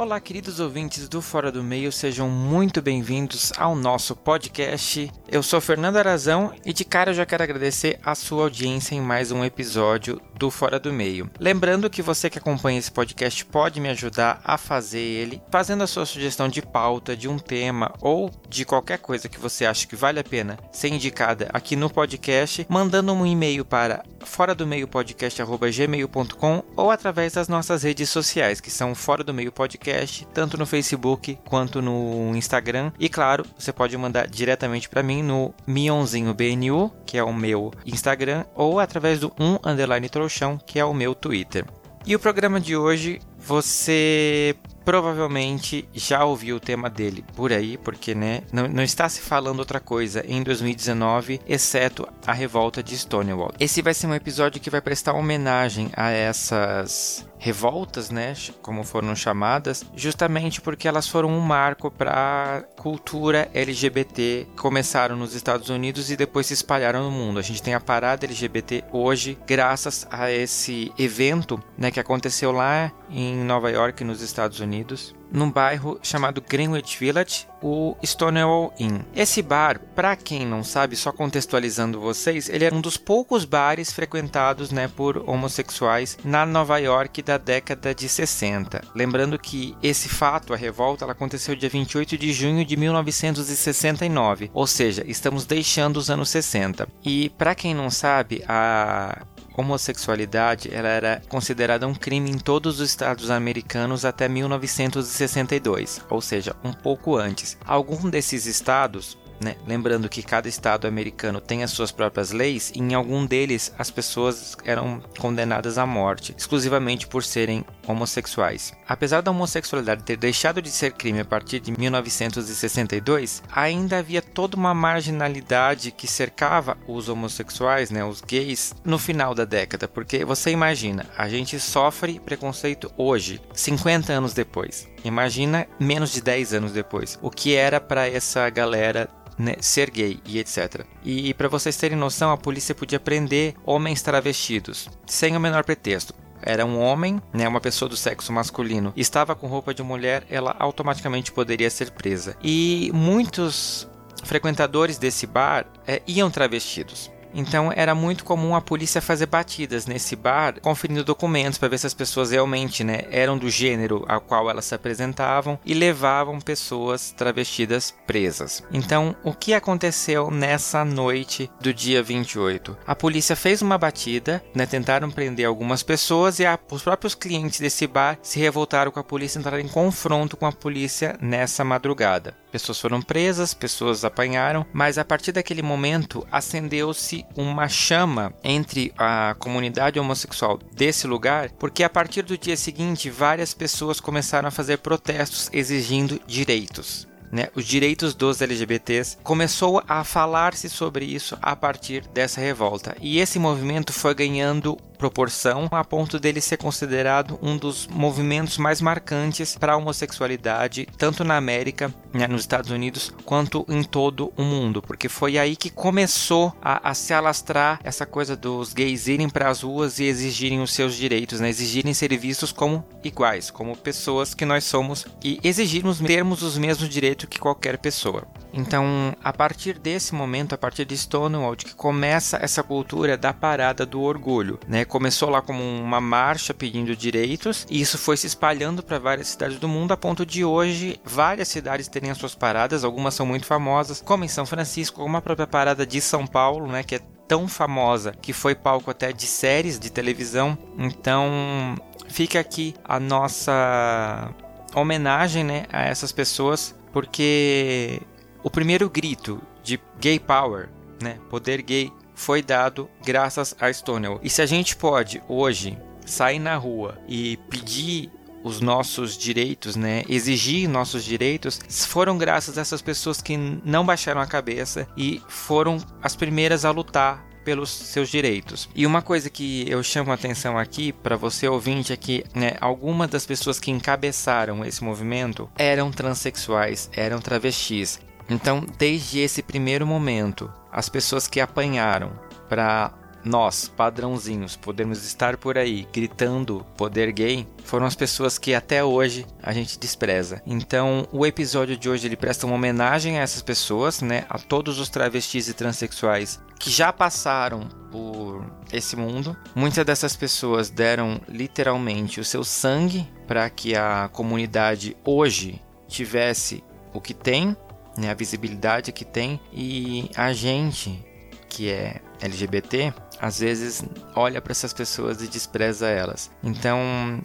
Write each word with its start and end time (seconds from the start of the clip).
Olá, 0.00 0.18
queridos 0.18 0.60
ouvintes 0.60 1.10
do 1.10 1.20
Fora 1.20 1.52
do 1.52 1.62
Meio, 1.62 1.92
sejam 1.92 2.26
muito 2.26 2.80
bem-vindos 2.80 3.52
ao 3.58 3.76
nosso 3.76 4.16
podcast. 4.16 5.12
Eu 5.30 5.42
sou 5.42 5.60
Fernando 5.60 5.98
Arazão 5.98 6.54
e 6.64 6.72
de 6.72 6.86
cara 6.86 7.10
eu 7.10 7.14
já 7.14 7.26
quero 7.26 7.42
agradecer 7.42 8.00
a 8.02 8.14
sua 8.14 8.44
audiência 8.44 8.94
em 8.94 9.00
mais 9.02 9.30
um 9.30 9.44
episódio 9.44 10.18
do 10.40 10.50
Fora 10.50 10.80
do 10.80 10.90
Meio. 10.90 11.30
Lembrando 11.38 11.90
que 11.90 12.00
você 12.00 12.30
que 12.30 12.38
acompanha 12.38 12.78
esse 12.78 12.90
podcast 12.90 13.44
pode 13.44 13.78
me 13.78 13.90
ajudar 13.90 14.40
a 14.42 14.56
fazer 14.56 14.98
ele, 14.98 15.42
fazendo 15.50 15.82
a 15.84 15.86
sua 15.86 16.06
sugestão 16.06 16.48
de 16.48 16.62
pauta, 16.62 17.14
de 17.14 17.28
um 17.28 17.38
tema 17.38 17.92
ou 18.00 18.30
de 18.48 18.64
qualquer 18.64 18.98
coisa 18.98 19.28
que 19.28 19.38
você 19.38 19.66
acha 19.66 19.86
que 19.86 19.94
vale 19.94 20.18
a 20.18 20.24
pena 20.24 20.58
ser 20.72 20.88
indicada 20.88 21.50
aqui 21.52 21.76
no 21.76 21.90
podcast, 21.90 22.66
mandando 22.70 23.12
um 23.12 23.26
e-mail 23.26 23.66
para 23.66 24.02
fora 24.20 24.54
do 24.54 24.66
meio 24.66 24.88
podcast@gmail.com 24.88 26.62
ou 26.74 26.90
através 26.90 27.34
das 27.34 27.46
nossas 27.46 27.82
redes 27.82 28.08
sociais, 28.08 28.62
que 28.62 28.70
são 28.70 28.94
Fora 28.94 29.22
do 29.22 29.34
Meio 29.34 29.52
Podcast 29.52 30.26
tanto 30.32 30.56
no 30.56 30.64
Facebook 30.64 31.38
quanto 31.44 31.82
no 31.82 32.34
Instagram. 32.34 32.92
E 32.98 33.10
claro, 33.10 33.44
você 33.58 33.74
pode 33.74 33.94
mandar 33.98 34.26
diretamente 34.26 34.88
para 34.88 35.02
mim 35.02 35.22
no 35.22 35.52
Mionzinho 35.66 36.32
BNU, 36.32 36.90
que 37.04 37.18
é 37.18 37.22
o 37.22 37.34
meu 37.34 37.72
Instagram, 37.84 38.46
ou 38.54 38.80
através 38.80 39.20
do 39.20 39.30
1 39.38 39.58
underline 39.68 40.08
trouxão, 40.30 40.56
que 40.56 40.78
é 40.78 40.84
o 40.84 40.94
meu 40.94 41.14
Twitter. 41.14 41.64
E 42.06 42.14
o 42.14 42.18
programa 42.18 42.60
de 42.60 42.76
hoje 42.76 43.20
você 43.38 44.54
provavelmente 44.84 45.86
já 45.92 46.24
ouviu 46.24 46.56
o 46.56 46.60
tema 46.60 46.88
dele 46.88 47.24
por 47.34 47.52
aí, 47.52 47.76
porque 47.76 48.14
né, 48.14 48.42
não, 48.52 48.66
não, 48.66 48.82
está 48.82 49.08
se 49.08 49.20
falando 49.20 49.58
outra 49.58 49.80
coisa 49.80 50.24
em 50.26 50.42
2019, 50.42 51.40
exceto 51.46 52.08
a 52.26 52.32
revolta 52.32 52.82
de 52.82 52.96
Stonewall. 52.96 53.52
Esse 53.60 53.82
vai 53.82 53.92
ser 53.92 54.06
um 54.06 54.14
episódio 54.14 54.60
que 54.60 54.70
vai 54.70 54.80
prestar 54.80 55.12
homenagem 55.12 55.90
a 55.94 56.10
essas 56.10 57.26
revoltas, 57.40 58.10
né, 58.10 58.34
como 58.62 58.84
foram 58.84 59.16
chamadas, 59.16 59.84
justamente 59.96 60.60
porque 60.60 60.86
elas 60.86 61.08
foram 61.08 61.30
um 61.30 61.40
marco 61.40 61.90
para 61.90 62.12
a 62.12 62.62
cultura 62.80 63.50
LGBT 63.52 64.20
que 64.20 64.46
começaram 64.56 65.16
nos 65.16 65.34
Estados 65.34 65.70
Unidos 65.70 66.10
e 66.10 66.16
depois 66.16 66.46
se 66.46 66.54
espalharam 66.54 67.02
no 67.02 67.10
mundo. 67.10 67.38
A 67.38 67.42
gente 67.42 67.62
tem 67.62 67.74
a 67.74 67.80
parada 67.80 68.26
LGBT 68.26 68.84
hoje 68.92 69.38
graças 69.46 70.06
a 70.10 70.30
esse 70.30 70.92
evento, 70.98 71.60
né, 71.76 71.90
que 71.90 71.98
aconteceu 71.98 72.52
lá 72.52 72.92
em 73.08 73.36
Nova 73.36 73.70
York, 73.70 74.04
nos 74.04 74.20
Estados 74.20 74.60
Unidos 74.60 75.14
num 75.32 75.50
bairro 75.50 75.98
chamado 76.02 76.40
Greenwich 76.40 76.98
Village, 76.98 77.46
o 77.62 77.96
Stonewall 78.04 78.72
Inn. 78.78 79.00
Esse 79.14 79.42
bar, 79.42 79.80
para 79.94 80.16
quem 80.16 80.46
não 80.46 80.64
sabe, 80.64 80.96
só 80.96 81.12
contextualizando 81.12 82.00
vocês, 82.00 82.48
ele 82.48 82.64
era 82.64 82.74
um 82.74 82.80
dos 82.80 82.96
poucos 82.96 83.44
bares 83.44 83.92
frequentados 83.92 84.70
né, 84.70 84.88
por 84.88 85.28
homossexuais 85.28 86.18
na 86.24 86.46
Nova 86.46 86.78
York 86.78 87.22
da 87.22 87.38
década 87.38 87.94
de 87.94 88.08
60. 88.08 88.82
Lembrando 88.94 89.38
que 89.38 89.76
esse 89.82 90.08
fato, 90.08 90.52
a 90.52 90.56
revolta, 90.56 91.04
ela 91.04 91.12
aconteceu 91.12 91.54
dia 91.54 91.68
28 91.68 92.16
de 92.16 92.32
junho 92.32 92.64
de 92.64 92.76
1969, 92.76 94.50
ou 94.54 94.66
seja, 94.66 95.04
estamos 95.06 95.44
deixando 95.44 95.96
os 95.98 96.10
anos 96.10 96.30
60. 96.30 96.88
E 97.04 97.30
para 97.30 97.54
quem 97.54 97.74
não 97.74 97.90
sabe, 97.90 98.42
a 98.48 99.22
homossexualidade 99.56 100.72
ela 100.72 100.88
era 100.88 101.22
considerada 101.28 101.86
um 101.86 101.94
crime 101.94 102.30
em 102.30 102.38
todos 102.38 102.80
os 102.80 102.90
estados 102.90 103.30
americanos 103.30 104.04
até 104.04 104.28
1962, 104.28 106.00
ou 106.08 106.20
seja, 106.20 106.54
um 106.64 106.72
pouco 106.72 107.16
antes. 107.16 107.56
Algum 107.64 108.08
desses 108.08 108.46
estados 108.46 109.18
né? 109.40 109.56
Lembrando 109.66 110.08
que 110.08 110.22
cada 110.22 110.48
estado 110.48 110.86
americano 110.86 111.40
tem 111.40 111.62
as 111.62 111.70
suas 111.70 111.90
próprias 111.90 112.30
leis, 112.30 112.70
e 112.74 112.80
em 112.80 112.94
algum 112.94 113.24
deles 113.24 113.72
as 113.78 113.90
pessoas 113.90 114.56
eram 114.64 115.02
condenadas 115.18 115.78
à 115.78 115.86
morte, 115.86 116.34
exclusivamente 116.36 117.06
por 117.06 117.24
serem 117.24 117.64
homossexuais. 117.86 118.72
Apesar 118.86 119.20
da 119.20 119.30
homossexualidade 119.30 120.04
ter 120.04 120.16
deixado 120.16 120.60
de 120.60 120.70
ser 120.70 120.92
crime 120.92 121.20
a 121.20 121.24
partir 121.24 121.60
de 121.60 121.72
1962, 121.72 123.42
ainda 123.50 123.98
havia 123.98 124.22
toda 124.22 124.56
uma 124.56 124.74
marginalidade 124.74 125.90
que 125.90 126.06
cercava 126.06 126.76
os 126.86 127.08
homossexuais, 127.08 127.90
né, 127.90 128.04
os 128.04 128.20
gays, 128.20 128.74
no 128.84 128.98
final 128.98 129.34
da 129.34 129.44
década, 129.44 129.88
porque 129.88 130.24
você 130.24 130.50
imagina, 130.50 131.06
a 131.16 131.28
gente 131.28 131.58
sofre 131.58 132.20
preconceito 132.20 132.92
hoje, 132.96 133.40
50 133.54 134.12
anos 134.12 134.34
depois. 134.34 134.88
Imagina 135.04 135.66
menos 135.78 136.12
de 136.12 136.20
10 136.20 136.54
anos 136.54 136.72
depois. 136.72 137.18
O 137.22 137.30
que 137.30 137.54
era 137.54 137.80
para 137.80 138.08
essa 138.08 138.48
galera 138.50 139.08
né, 139.38 139.56
ser 139.60 139.90
gay 139.90 140.20
e 140.24 140.38
etc. 140.38 140.84
E, 141.04 141.32
para 141.34 141.48
vocês 141.48 141.76
terem 141.76 141.96
noção, 141.96 142.30
a 142.30 142.36
polícia 142.36 142.74
podia 142.74 143.00
prender 143.00 143.54
homens 143.64 144.02
travestidos, 144.02 144.88
sem 145.06 145.36
o 145.36 145.40
menor 145.40 145.64
pretexto 145.64 146.14
era 146.42 146.64
um 146.64 146.80
homem, 146.80 147.20
né, 147.32 147.46
uma 147.46 147.60
pessoa 147.60 147.88
do 147.88 147.96
sexo 147.96 148.32
masculino, 148.32 148.92
estava 148.96 149.34
com 149.34 149.46
roupa 149.46 149.74
de 149.74 149.82
mulher, 149.82 150.24
ela 150.30 150.54
automaticamente 150.58 151.32
poderia 151.32 151.70
ser 151.70 151.90
presa. 151.90 152.36
E 152.42 152.90
muitos 152.94 153.88
frequentadores 154.24 154.98
desse 154.98 155.26
bar 155.26 155.66
é, 155.86 156.02
iam 156.06 156.30
travestidos. 156.30 157.10
Então 157.34 157.72
era 157.74 157.94
muito 157.94 158.24
comum 158.24 158.54
a 158.54 158.60
polícia 158.60 159.00
fazer 159.00 159.26
batidas 159.26 159.86
nesse 159.86 160.16
bar, 160.16 160.60
conferindo 160.60 161.04
documentos 161.04 161.58
para 161.58 161.68
ver 161.68 161.78
se 161.78 161.86
as 161.86 161.94
pessoas 161.94 162.30
realmente 162.30 162.84
né, 162.84 163.02
eram 163.10 163.38
do 163.38 163.50
gênero 163.50 164.04
ao 164.08 164.20
qual 164.20 164.50
elas 164.50 164.64
se 164.64 164.74
apresentavam 164.74 165.58
e 165.64 165.74
levavam 165.74 166.40
pessoas 166.40 167.12
travestidas 167.12 167.94
presas. 168.06 168.62
Então, 168.72 169.14
o 169.24 169.32
que 169.32 169.54
aconteceu 169.54 170.30
nessa 170.30 170.84
noite 170.84 171.50
do 171.60 171.72
dia 171.72 172.02
28? 172.02 172.76
A 172.86 172.94
polícia 172.94 173.36
fez 173.36 173.62
uma 173.62 173.78
batida, 173.78 174.42
né, 174.54 174.66
tentaram 174.66 175.10
prender 175.10 175.46
algumas 175.46 175.82
pessoas 175.82 176.38
e 176.38 176.46
a, 176.46 176.58
os 176.70 176.82
próprios 176.82 177.14
clientes 177.14 177.60
desse 177.60 177.86
bar 177.86 178.18
se 178.22 178.38
revoltaram 178.38 178.90
com 178.90 179.00
a 179.00 179.04
polícia 179.04 179.38
e 179.38 179.40
entraram 179.40 179.60
em 179.60 179.68
confronto 179.68 180.36
com 180.36 180.46
a 180.46 180.52
polícia 180.52 181.16
nessa 181.20 181.64
madrugada. 181.64 182.34
Pessoas 182.50 182.80
foram 182.80 183.00
presas, 183.00 183.54
pessoas 183.54 184.04
apanharam, 184.04 184.66
mas 184.72 184.98
a 184.98 185.04
partir 185.04 185.32
daquele 185.32 185.62
momento 185.62 186.26
acendeu-se 186.30 187.24
uma 187.36 187.68
chama 187.68 188.32
entre 188.42 188.92
a 188.98 189.34
comunidade 189.38 189.98
homossexual 189.98 190.58
desse 190.72 191.06
lugar, 191.06 191.50
porque 191.52 191.84
a 191.84 191.90
partir 191.90 192.22
do 192.22 192.36
dia 192.36 192.56
seguinte 192.56 193.08
várias 193.08 193.54
pessoas 193.54 194.00
começaram 194.00 194.48
a 194.48 194.52
fazer 194.52 194.78
protestos 194.78 195.48
exigindo 195.52 196.20
direitos. 196.26 197.08
Né, 197.32 197.46
os 197.54 197.64
direitos 197.64 198.12
dos 198.12 198.42
LGBTs, 198.42 199.18
começou 199.22 199.80
a 199.86 200.02
falar-se 200.02 200.68
sobre 200.68 201.04
isso 201.04 201.38
a 201.40 201.54
partir 201.54 202.04
dessa 202.08 202.40
revolta. 202.40 202.96
E 203.00 203.20
esse 203.20 203.38
movimento 203.38 203.92
foi 203.92 204.12
ganhando 204.16 204.76
proporção 205.00 205.66
a 205.70 205.82
ponto 205.82 206.20
dele 206.20 206.42
ser 206.42 206.58
considerado 206.58 207.38
um 207.40 207.56
dos 207.56 207.86
movimentos 207.86 208.58
mais 208.58 208.82
marcantes 208.82 209.56
para 209.56 209.72
a 209.72 209.76
homossexualidade, 209.76 210.86
tanto 210.98 211.24
na 211.24 211.38
América, 211.38 211.92
né, 212.12 212.26
nos 212.26 212.42
Estados 212.42 212.70
Unidos, 212.70 213.10
quanto 213.24 213.64
em 213.66 213.82
todo 213.82 214.30
o 214.36 214.42
mundo, 214.42 214.82
porque 214.82 215.08
foi 215.08 215.38
aí 215.38 215.56
que 215.56 215.70
começou 215.70 216.54
a, 216.60 216.90
a 216.90 216.92
se 216.92 217.14
alastrar 217.14 217.80
essa 217.82 218.04
coisa 218.04 218.36
dos 218.36 218.74
gays 218.74 219.06
irem 219.06 219.30
para 219.30 219.48
as 219.48 219.62
ruas 219.62 219.98
e 219.98 220.04
exigirem 220.04 220.60
os 220.60 220.74
seus 220.74 220.94
direitos, 220.94 221.40
né, 221.40 221.48
exigirem 221.48 221.94
ser 221.94 222.14
vistos 222.18 222.52
como 222.52 222.84
iguais, 223.02 223.50
como 223.50 223.74
pessoas 223.74 224.34
que 224.34 224.44
nós 224.44 224.64
somos 224.64 225.06
e 225.24 225.40
exigirmos 225.42 225.98
termos 225.98 226.42
os 226.42 226.58
mesmos 226.58 226.90
direitos 226.90 227.26
que 227.26 227.38
qualquer 227.38 227.78
pessoa. 227.78 228.26
Então, 228.52 229.14
a 229.22 229.32
partir 229.32 229.78
desse 229.78 230.14
momento, 230.14 230.54
a 230.54 230.58
partir 230.58 230.84
de 230.84 230.96
Stonewall, 230.96 231.56
que 231.56 231.74
começa 231.74 232.38
essa 232.42 232.62
cultura 232.62 233.16
da 233.16 233.32
parada 233.32 233.86
do 233.86 234.00
orgulho, 234.00 234.58
né? 234.66 234.84
Começou 234.84 235.30
lá 235.30 235.40
como 235.40 235.62
uma 235.62 236.00
marcha 236.00 236.52
pedindo 236.52 236.96
direitos 236.96 237.66
e 237.70 237.80
isso 237.80 237.98
foi 237.98 238.16
se 238.16 238.26
espalhando 238.26 238.82
para 238.82 238.98
várias 238.98 239.28
cidades 239.28 239.58
do 239.58 239.68
mundo 239.68 239.92
a 239.92 239.96
ponto 239.96 240.24
de 240.26 240.44
hoje 240.44 241.00
várias 241.04 241.48
cidades 241.48 241.88
terem 241.88 242.10
as 242.10 242.18
suas 242.18 242.34
paradas, 242.34 242.84
algumas 242.84 243.14
são 243.14 243.26
muito 243.26 243.46
famosas, 243.46 244.00
como 244.00 244.24
em 244.24 244.28
São 244.28 244.46
Francisco, 244.46 245.00
como 245.00 245.16
a 245.16 245.22
própria 245.22 245.46
parada 245.46 245.86
de 245.86 246.00
São 246.00 246.26
Paulo, 246.26 246.66
né, 246.66 246.82
que 246.82 246.96
é 246.96 247.00
tão 247.28 247.46
famosa 247.46 248.12
que 248.20 248.32
foi 248.32 248.54
palco 248.54 248.90
até 248.90 249.12
de 249.12 249.26
séries 249.26 249.78
de 249.78 249.90
televisão. 249.90 250.58
Então, 250.76 251.76
fica 252.08 252.40
aqui 252.40 252.74
a 252.84 252.98
nossa 252.98 254.34
homenagem, 254.74 255.44
né, 255.44 255.64
a 255.72 255.82
essas 255.82 256.10
pessoas, 256.12 256.74
porque 256.92 258.02
o 258.42 258.50
primeiro 258.50 258.88
grito 258.88 259.40
de 259.62 259.80
gay 260.00 260.18
power, 260.18 260.68
né, 261.02 261.18
poder 261.28 261.62
gay 261.62 261.92
foi 262.14 262.42
dado 262.42 262.88
graças 263.04 263.56
a 263.58 263.72
Stonewall. 263.72 264.20
E 264.22 264.28
se 264.28 264.42
a 264.42 264.46
gente 264.46 264.76
pode 264.76 265.22
hoje 265.28 265.78
sair 266.04 266.38
na 266.38 266.56
rua 266.56 266.98
e 267.08 267.38
pedir 267.48 268.10
os 268.42 268.60
nossos 268.60 269.16
direitos, 269.16 269.76
né, 269.76 270.02
exigir 270.08 270.68
nossos 270.68 271.04
direitos, 271.04 271.60
foram 271.86 272.16
graças 272.16 272.56
a 272.56 272.60
essas 272.60 272.82
pessoas 272.82 273.20
que 273.20 273.36
não 273.36 273.84
baixaram 273.84 274.20
a 274.20 274.26
cabeça 274.26 274.88
e 274.96 275.22
foram 275.28 275.78
as 276.02 276.16
primeiras 276.16 276.64
a 276.64 276.70
lutar 276.70 277.26
pelos 277.44 277.70
seus 277.70 278.08
direitos. 278.08 278.68
E 278.74 278.86
uma 278.86 279.02
coisa 279.02 279.30
que 279.30 279.64
eu 279.68 279.82
chamo 279.82 280.10
a 280.10 280.14
atenção 280.14 280.58
aqui 280.58 280.92
para 280.92 281.16
você 281.16 281.48
ouvinte 281.48 281.92
é 281.92 281.96
que 281.96 282.24
né, 282.34 282.52
algumas 282.60 283.10
das 283.10 283.26
pessoas 283.26 283.58
que 283.58 283.70
encabeçaram 283.70 284.64
esse 284.64 284.84
movimento 284.84 285.50
eram 285.56 285.90
transexuais, 285.90 286.90
eram 286.92 287.18
travestis. 287.18 287.98
Então, 288.30 288.64
desde 288.78 289.18
esse 289.18 289.42
primeiro 289.42 289.86
momento, 289.86 290.50
as 290.70 290.88
pessoas 290.88 291.26
que 291.26 291.40
apanharam 291.40 292.12
para 292.48 292.92
nós, 293.24 293.68
padrãozinhos, 293.68 294.56
podemos 294.56 295.04
estar 295.04 295.36
por 295.36 295.58
aí 295.58 295.86
gritando 295.92 296.64
poder 296.76 297.12
gay, 297.12 297.46
foram 297.64 297.86
as 297.86 297.94
pessoas 297.94 298.38
que 298.38 298.54
até 298.54 298.82
hoje 298.82 299.26
a 299.42 299.52
gente 299.52 299.78
despreza. 299.78 300.42
Então, 300.46 301.06
o 301.12 301.26
episódio 301.26 301.76
de 301.76 301.88
hoje 301.88 302.06
ele 302.06 302.16
presta 302.16 302.46
uma 302.46 302.54
homenagem 302.54 303.18
a 303.18 303.22
essas 303.22 303.42
pessoas, 303.42 304.00
né, 304.00 304.24
a 304.28 304.38
todos 304.38 304.78
os 304.78 304.88
travestis 304.88 305.48
e 305.48 305.54
transexuais 305.54 306.40
que 306.58 306.70
já 306.70 306.92
passaram 306.92 307.68
por 307.90 308.44
esse 308.72 308.94
mundo. 308.96 309.36
Muitas 309.54 309.84
dessas 309.84 310.14
pessoas 310.14 310.70
deram 310.70 311.20
literalmente 311.28 312.20
o 312.20 312.24
seu 312.24 312.44
sangue 312.44 313.08
para 313.26 313.48
que 313.48 313.74
a 313.74 314.08
comunidade 314.12 314.96
hoje 315.04 315.60
tivesse 315.88 316.62
o 316.92 317.00
que 317.00 317.14
tem, 317.14 317.56
né, 317.96 318.10
a 318.10 318.14
visibilidade 318.14 318.92
que 318.92 319.04
tem, 319.04 319.40
e 319.52 320.10
a 320.16 320.32
gente 320.32 321.04
que 321.48 321.68
é 321.68 322.00
LGBT 322.20 322.94
às 323.20 323.40
vezes 323.40 323.84
olha 324.14 324.40
para 324.40 324.52
essas 324.52 324.72
pessoas 324.72 325.20
e 325.20 325.28
despreza 325.28 325.88
elas. 325.88 326.30
Então 326.42 326.78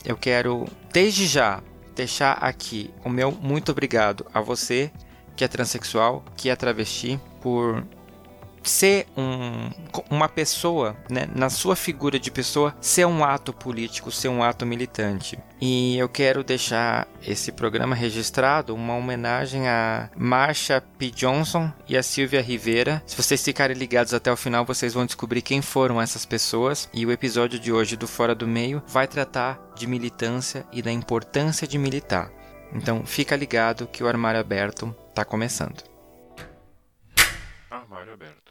eu 0.04 0.18
quero 0.18 0.66
desde 0.92 1.26
já 1.26 1.62
deixar 1.96 2.34
aqui 2.34 2.94
o 3.04 3.10
meu 3.10 3.32
muito 3.32 3.72
obrigado 3.72 4.26
a 4.34 4.42
você 4.42 4.92
que 5.36 5.44
é 5.44 5.48
transexual, 5.48 6.24
que 6.36 6.50
é 6.50 6.56
travesti, 6.56 7.20
por 7.42 7.86
ser 8.70 9.08
um, 9.16 9.70
uma 10.10 10.28
pessoa, 10.28 10.96
né, 11.10 11.28
na 11.34 11.50
sua 11.50 11.76
figura 11.76 12.20
de 12.20 12.32
pessoa, 12.32 12.76
ser 12.82 13.06
um 13.06 13.24
ato 13.24 13.54
político, 13.54 14.12
ser 14.12 14.30
um 14.30 14.44
ato 14.44 14.66
militante. 14.66 15.38
E 15.60 15.98
eu 15.98 16.10
quero 16.10 16.44
deixar 16.44 17.08
esse 17.24 17.52
programa 17.52 17.96
registrado 17.96 18.76
uma 18.76 18.96
homenagem 18.96 19.68
a 19.68 20.10
Marsha 20.16 20.82
P. 20.98 21.10
Johnson 21.10 21.72
e 21.88 21.98
a 21.98 22.04
Silvia 22.04 22.42
Rivera. 22.42 23.02
Se 23.06 23.16
vocês 23.16 23.44
ficarem 23.44 23.78
ligados 23.78 24.14
até 24.14 24.32
o 24.32 24.38
final, 24.38 24.66
vocês 24.66 24.94
vão 24.94 25.06
descobrir 25.06 25.42
quem 25.42 25.62
foram 25.62 26.02
essas 26.02 26.26
pessoas. 26.26 26.90
E 26.94 27.06
o 27.06 27.12
episódio 27.12 27.60
de 27.60 27.72
hoje 27.72 27.96
do 27.96 28.08
Fora 28.08 28.36
do 28.36 28.48
Meio 28.48 28.84
vai 28.88 29.08
tratar 29.08 29.60
de 29.76 29.88
militância 29.88 30.66
e 30.72 30.82
da 30.82 30.92
importância 30.92 31.68
de 31.68 31.78
militar. 31.78 32.32
Então 32.74 33.06
fica 33.06 33.36
ligado 33.36 33.88
que 33.88 34.04
o 34.04 34.08
armário 34.08 34.40
aberto 34.40 34.94
está 35.10 35.24
começando. 35.24 35.84
Armário 37.70 38.14
aberto. 38.14 38.45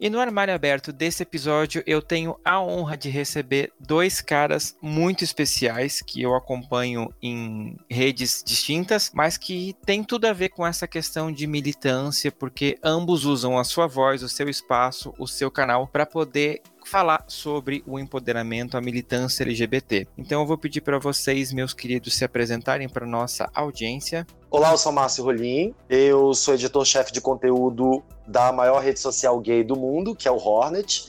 E 0.00 0.08
no 0.08 0.18
armário 0.18 0.54
aberto 0.54 0.94
desse 0.94 1.22
episódio 1.22 1.82
eu 1.86 2.00
tenho 2.00 2.34
a 2.42 2.58
honra 2.58 2.96
de 2.96 3.10
receber 3.10 3.70
dois 3.78 4.22
caras 4.22 4.74
muito 4.80 5.22
especiais 5.22 6.00
que 6.00 6.22
eu 6.22 6.34
acompanho 6.34 7.12
em 7.20 7.76
redes 7.86 8.42
distintas, 8.42 9.10
mas 9.12 9.36
que 9.36 9.76
tem 9.84 10.02
tudo 10.02 10.24
a 10.24 10.32
ver 10.32 10.48
com 10.48 10.66
essa 10.66 10.88
questão 10.88 11.30
de 11.30 11.46
militância, 11.46 12.32
porque 12.32 12.78
ambos 12.82 13.26
usam 13.26 13.58
a 13.58 13.64
sua 13.64 13.86
voz, 13.86 14.22
o 14.22 14.28
seu 14.28 14.48
espaço, 14.48 15.12
o 15.18 15.26
seu 15.26 15.50
canal 15.50 15.86
para 15.86 16.06
poder 16.06 16.62
falar 16.90 17.24
sobre 17.28 17.84
o 17.86 18.00
empoderamento, 18.00 18.76
a 18.76 18.80
militância 18.80 19.44
LGBT. 19.44 20.08
Então 20.18 20.40
eu 20.40 20.46
vou 20.46 20.58
pedir 20.58 20.80
para 20.80 20.98
vocês, 20.98 21.52
meus 21.52 21.72
queridos, 21.72 22.14
se 22.14 22.24
apresentarem 22.24 22.88
para 22.88 23.06
nossa 23.06 23.48
audiência. 23.54 24.26
Olá, 24.50 24.72
eu 24.72 24.76
sou 24.76 24.90
Márcio 24.90 25.22
Rolim, 25.22 25.72
eu 25.88 26.34
sou 26.34 26.54
editor-chefe 26.54 27.12
de 27.12 27.20
conteúdo 27.20 28.02
da 28.26 28.50
maior 28.50 28.82
rede 28.82 28.98
social 28.98 29.38
gay 29.38 29.62
do 29.62 29.76
mundo, 29.76 30.16
que 30.16 30.26
é 30.26 30.30
o 30.32 30.36
Hornet. 30.36 31.08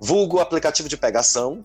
Vulgo 0.00 0.38
aplicativo 0.38 0.88
de 0.88 0.96
pegação. 0.96 1.64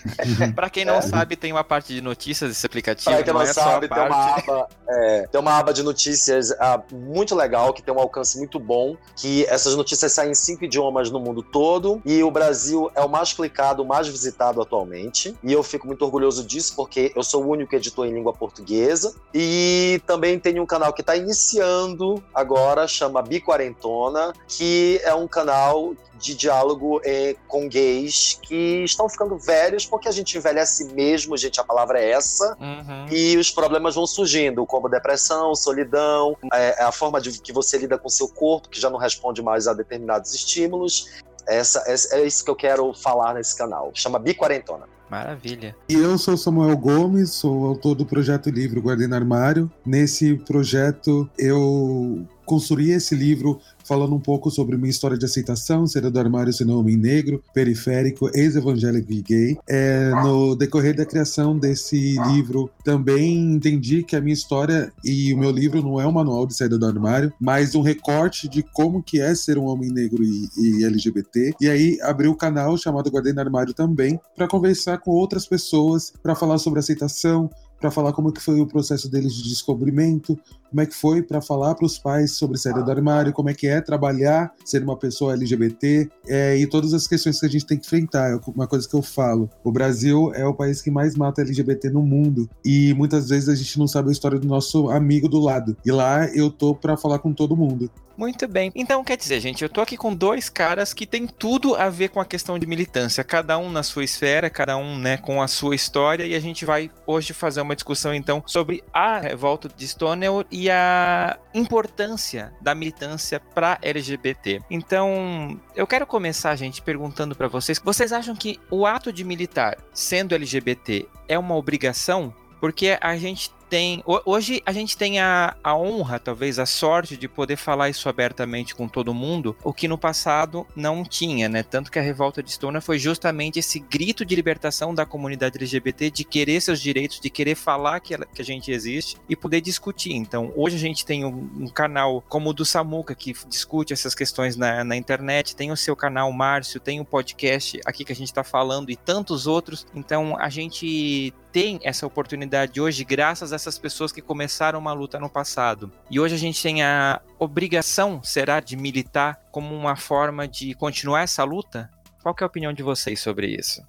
para 0.54 0.70
quem 0.70 0.84
não 0.84 0.96
é. 0.96 1.02
sabe, 1.02 1.36
tem 1.36 1.52
uma 1.52 1.64
parte 1.64 1.94
de 1.94 2.00
notícias 2.00 2.50
desse 2.50 2.66
aplicativo. 2.66 3.10
Para 3.10 3.22
quem 3.22 3.32
não, 3.32 3.40
não 3.40 3.46
é 3.46 3.52
sabe, 3.52 3.88
tem 3.88 3.98
uma, 3.98 4.36
aba, 4.36 4.68
é, 4.88 5.26
tem 5.30 5.40
uma 5.40 5.58
aba 5.58 5.72
de 5.72 5.82
notícias 5.82 6.50
uh, 6.50 6.82
muito 6.94 7.34
legal, 7.34 7.72
que 7.72 7.82
tem 7.82 7.92
um 7.92 7.98
alcance 7.98 8.38
muito 8.38 8.58
bom, 8.58 8.96
que 9.16 9.44
essas 9.46 9.76
notícias 9.76 10.12
saem 10.12 10.32
em 10.32 10.34
cinco 10.34 10.64
idiomas 10.64 11.10
no 11.10 11.20
mundo 11.20 11.42
todo, 11.42 12.00
e 12.04 12.22
o 12.22 12.30
Brasil 12.30 12.90
é 12.94 13.02
o 13.02 13.08
mais 13.08 13.32
clicado, 13.32 13.82
o 13.82 13.86
mais 13.86 14.08
visitado 14.08 14.60
atualmente. 14.60 15.36
E 15.42 15.52
eu 15.52 15.62
fico 15.62 15.86
muito 15.86 16.04
orgulhoso 16.04 16.44
disso, 16.44 16.74
porque 16.74 17.12
eu 17.14 17.22
sou 17.22 17.44
o 17.44 17.48
único 17.48 17.74
editor 17.74 18.06
em 18.06 18.12
língua 18.12 18.32
portuguesa. 18.32 19.14
E 19.32 20.00
também 20.06 20.38
tem 20.38 20.58
um 20.60 20.66
canal 20.66 20.92
que 20.92 21.00
está 21.00 21.16
iniciando 21.16 22.22
agora, 22.34 22.86
chama 22.88 23.22
Biquarentona, 23.22 24.32
que 24.48 25.00
é 25.04 25.14
um 25.14 25.26
canal 25.26 25.94
de 26.24 26.34
diálogo 26.34 27.02
é, 27.04 27.36
com 27.46 27.68
gays 27.68 28.38
que 28.42 28.82
estão 28.82 29.08
ficando 29.10 29.36
velhos 29.36 29.84
porque 29.84 30.08
a 30.08 30.10
gente 30.10 30.38
envelhece 30.38 30.92
mesmo, 30.94 31.36
gente, 31.36 31.60
a 31.60 31.64
palavra 31.64 32.00
é 32.00 32.12
essa, 32.12 32.56
uhum. 32.58 33.06
e 33.10 33.36
os 33.36 33.50
problemas 33.50 33.94
vão 33.94 34.06
surgindo, 34.06 34.64
como 34.64 34.88
depressão, 34.88 35.54
solidão, 35.54 36.34
é, 36.52 36.82
a 36.82 36.90
forma 36.90 37.20
de 37.20 37.38
que 37.40 37.52
você 37.52 37.76
lida 37.76 37.98
com 37.98 38.08
seu 38.08 38.28
corpo, 38.28 38.70
que 38.70 38.80
já 38.80 38.88
não 38.88 38.98
responde 38.98 39.42
mais 39.42 39.68
a 39.68 39.74
determinados 39.74 40.34
estímulos. 40.34 41.10
Essa, 41.46 41.84
é, 41.86 42.20
é 42.20 42.26
isso 42.26 42.42
que 42.42 42.50
eu 42.50 42.56
quero 42.56 42.94
falar 42.94 43.34
nesse 43.34 43.54
canal. 43.54 43.90
Chama 43.92 44.18
Biquarentona. 44.18 44.86
Maravilha. 45.10 45.76
E 45.88 45.94
eu 45.94 46.16
sou 46.16 46.36
Samuel 46.36 46.76
Gomes, 46.76 47.30
sou 47.30 47.66
autor 47.66 47.94
do 47.94 48.06
projeto 48.06 48.48
Livro 48.48 48.80
Guarda 48.80 49.14
Armário. 49.14 49.70
Nesse 49.84 50.34
projeto 50.36 51.28
eu 51.38 52.26
construí 52.44 52.90
esse 52.90 53.14
livro 53.14 53.60
falando 53.84 54.14
um 54.14 54.20
pouco 54.20 54.50
sobre 54.50 54.76
minha 54.76 54.90
história 54.90 55.16
de 55.16 55.24
aceitação, 55.24 55.86
ser 55.86 56.10
do 56.10 56.18
armário 56.18 56.52
sendo 56.52 56.78
homem 56.78 56.96
negro, 56.96 57.42
periférico, 57.52 58.30
ex-evangélico 58.34 59.12
e 59.12 59.22
gay. 59.22 59.58
É, 59.68 60.10
no 60.22 60.54
decorrer 60.54 60.96
da 60.96 61.06
criação 61.06 61.58
desse 61.58 62.16
livro, 62.28 62.70
também 62.82 63.54
entendi 63.54 64.02
que 64.02 64.16
a 64.16 64.20
minha 64.20 64.34
história 64.34 64.92
e 65.04 65.32
o 65.32 65.38
meu 65.38 65.50
livro 65.50 65.82
não 65.82 66.00
é 66.00 66.06
um 66.06 66.12
manual 66.12 66.46
de 66.46 66.54
saída 66.54 66.78
do 66.78 66.86
armário, 66.86 67.32
mas 67.40 67.74
um 67.74 67.82
recorte 67.82 68.48
de 68.48 68.62
como 68.62 69.02
que 69.02 69.20
é 69.20 69.34
ser 69.34 69.58
um 69.58 69.64
homem 69.64 69.90
negro 69.90 70.22
e, 70.22 70.48
e 70.56 70.84
LGBT. 70.84 71.54
E 71.60 71.68
aí 71.68 71.98
abri 72.02 72.28
o 72.28 72.32
um 72.32 72.36
canal 72.36 72.76
chamado 72.76 73.10
Guardei 73.10 73.32
no 73.32 73.40
Armário 73.40 73.74
também, 73.74 74.20
para 74.36 74.48
conversar 74.48 74.98
com 74.98 75.10
outras 75.10 75.46
pessoas, 75.46 76.12
para 76.22 76.34
falar 76.34 76.58
sobre 76.58 76.80
aceitação, 76.80 77.50
para 77.84 77.90
falar 77.90 78.14
como 78.14 78.32
que 78.32 78.40
foi 78.40 78.58
o 78.60 78.66
processo 78.66 79.10
deles 79.10 79.34
de 79.34 79.46
descobrimento, 79.46 80.38
como 80.70 80.80
é 80.80 80.86
que 80.86 80.94
foi 80.94 81.22
para 81.22 81.42
falar 81.42 81.74
para 81.74 81.84
os 81.84 81.98
pais 81.98 82.30
sobre 82.32 82.56
saída 82.56 82.82
do 82.82 82.90
armário, 82.90 83.30
como 83.30 83.50
é 83.50 83.54
que 83.54 83.66
é 83.66 83.78
trabalhar, 83.78 84.54
ser 84.64 84.82
uma 84.82 84.96
pessoa 84.96 85.34
LGBT 85.34 86.08
é, 86.26 86.56
e 86.56 86.66
todas 86.66 86.94
as 86.94 87.06
questões 87.06 87.38
que 87.38 87.44
a 87.44 87.48
gente 87.50 87.66
tem 87.66 87.76
que 87.76 87.84
enfrentar. 87.84 88.30
É 88.30 88.40
uma 88.56 88.66
coisa 88.66 88.88
que 88.88 88.94
eu 88.96 89.02
falo. 89.02 89.50
O 89.62 89.70
Brasil 89.70 90.32
é 90.34 90.46
o 90.46 90.54
país 90.54 90.80
que 90.80 90.90
mais 90.90 91.14
mata 91.14 91.42
LGBT 91.42 91.90
no 91.90 92.00
mundo 92.00 92.48
e 92.64 92.94
muitas 92.94 93.28
vezes 93.28 93.50
a 93.50 93.54
gente 93.54 93.78
não 93.78 93.86
sabe 93.86 94.08
a 94.08 94.12
história 94.12 94.38
do 94.38 94.48
nosso 94.48 94.88
amigo 94.88 95.28
do 95.28 95.38
lado. 95.38 95.76
E 95.84 95.92
lá 95.92 96.26
eu 96.28 96.50
tô 96.50 96.74
para 96.74 96.96
falar 96.96 97.18
com 97.18 97.34
todo 97.34 97.54
mundo. 97.54 97.90
Muito 98.16 98.46
bem. 98.46 98.70
Então, 98.74 99.02
quer 99.02 99.16
dizer, 99.16 99.40
gente, 99.40 99.62
eu 99.62 99.68
tô 99.68 99.80
aqui 99.80 99.96
com 99.96 100.14
dois 100.14 100.48
caras 100.48 100.94
que 100.94 101.06
tem 101.06 101.26
tudo 101.26 101.74
a 101.74 101.90
ver 101.90 102.10
com 102.10 102.20
a 102.20 102.24
questão 102.24 102.58
de 102.58 102.66
militância, 102.66 103.24
cada 103.24 103.58
um 103.58 103.70
na 103.70 103.82
sua 103.82 104.04
esfera, 104.04 104.48
cada 104.48 104.76
um, 104.76 104.96
né, 104.98 105.16
com 105.16 105.42
a 105.42 105.48
sua 105.48 105.74
história, 105.74 106.24
e 106.24 106.34
a 106.34 106.40
gente 106.40 106.64
vai 106.64 106.90
hoje 107.06 107.32
fazer 107.32 107.60
uma 107.60 107.73
discussão 107.74 108.14
então 108.14 108.42
sobre 108.46 108.82
a 108.92 109.18
revolta 109.18 109.68
de 109.68 109.86
Stonewall 109.86 110.44
e 110.50 110.70
a 110.70 111.38
importância 111.52 112.52
da 112.60 112.74
militância 112.74 113.40
para 113.40 113.78
LGBT. 113.82 114.62
Então, 114.70 115.60
eu 115.74 115.86
quero 115.86 116.06
começar, 116.06 116.54
gente, 116.56 116.82
perguntando 116.82 117.34
para 117.34 117.48
vocês: 117.48 117.80
vocês 117.82 118.12
acham 118.12 118.34
que 118.34 118.60
o 118.70 118.86
ato 118.86 119.12
de 119.12 119.24
militar 119.24 119.76
sendo 119.92 120.34
LGBT 120.34 121.06
é 121.28 121.38
uma 121.38 121.54
obrigação? 121.54 122.34
Porque 122.60 122.96
a 123.00 123.16
gente 123.16 123.50
tem. 123.74 124.04
Hoje 124.24 124.62
a 124.64 124.72
gente 124.72 124.96
tem 124.96 125.18
a, 125.18 125.56
a 125.64 125.76
honra, 125.76 126.20
talvez, 126.20 126.60
a 126.60 126.66
sorte 126.66 127.16
de 127.16 127.26
poder 127.26 127.56
falar 127.56 127.88
isso 127.88 128.08
abertamente 128.08 128.72
com 128.72 128.86
todo 128.86 129.12
mundo, 129.12 129.56
o 129.64 129.72
que 129.72 129.88
no 129.88 129.98
passado 129.98 130.64
não 130.76 131.02
tinha, 131.02 131.48
né? 131.48 131.64
Tanto 131.64 131.90
que 131.90 131.98
a 131.98 132.02
revolta 132.02 132.40
de 132.40 132.52
Stona 132.52 132.80
foi 132.80 133.00
justamente 133.00 133.58
esse 133.58 133.80
grito 133.80 134.24
de 134.24 134.36
libertação 134.36 134.94
da 134.94 135.04
comunidade 135.04 135.58
LGBT, 135.58 136.08
de 136.08 136.22
querer 136.22 136.60
seus 136.60 136.80
direitos, 136.80 137.18
de 137.18 137.28
querer 137.28 137.56
falar 137.56 137.98
que, 137.98 138.14
ela, 138.14 138.24
que 138.26 138.40
a 138.40 138.44
gente 138.44 138.70
existe 138.70 139.16
e 139.28 139.34
poder 139.34 139.60
discutir. 139.60 140.12
Então, 140.12 140.52
hoje 140.54 140.76
a 140.76 140.80
gente 140.80 141.04
tem 141.04 141.24
um, 141.24 141.50
um 141.58 141.66
canal 141.66 142.22
como 142.28 142.50
o 142.50 142.54
do 142.54 142.64
Samuca, 142.64 143.12
que 143.12 143.34
discute 143.48 143.92
essas 143.92 144.14
questões 144.14 144.56
na, 144.56 144.84
na 144.84 144.94
internet, 144.94 145.56
tem 145.56 145.72
o 145.72 145.76
seu 145.76 145.96
canal 145.96 146.30
Márcio, 146.30 146.78
tem 146.78 147.00
o 147.00 147.04
podcast 147.04 147.80
aqui 147.84 148.04
que 148.04 148.12
a 148.12 148.16
gente 148.16 148.28
está 148.28 148.44
falando 148.44 148.90
e 148.90 148.94
tantos 148.94 149.48
outros. 149.48 149.84
Então, 149.92 150.36
a 150.38 150.48
gente 150.48 151.34
tem 151.54 151.78
essa 151.84 152.04
oportunidade 152.04 152.80
hoje 152.80 153.04
graças 153.04 153.52
a 153.52 153.54
essas 153.54 153.78
pessoas 153.78 154.10
que 154.10 154.20
começaram 154.20 154.76
uma 154.76 154.92
luta 154.92 155.20
no 155.20 155.30
passado. 155.30 155.88
E 156.10 156.18
hoje 156.18 156.34
a 156.34 156.38
gente 156.38 156.60
tem 156.60 156.82
a 156.82 157.20
obrigação, 157.38 158.20
será, 158.24 158.58
de 158.58 158.76
militar 158.76 159.40
como 159.52 159.72
uma 159.72 159.94
forma 159.94 160.48
de 160.48 160.74
continuar 160.74 161.22
essa 161.22 161.44
luta? 161.44 161.88
Qual 162.24 162.34
é 162.40 162.42
a 162.42 162.46
opinião 162.48 162.72
de 162.72 162.82
vocês 162.82 163.20
sobre 163.20 163.46
isso? 163.46 163.80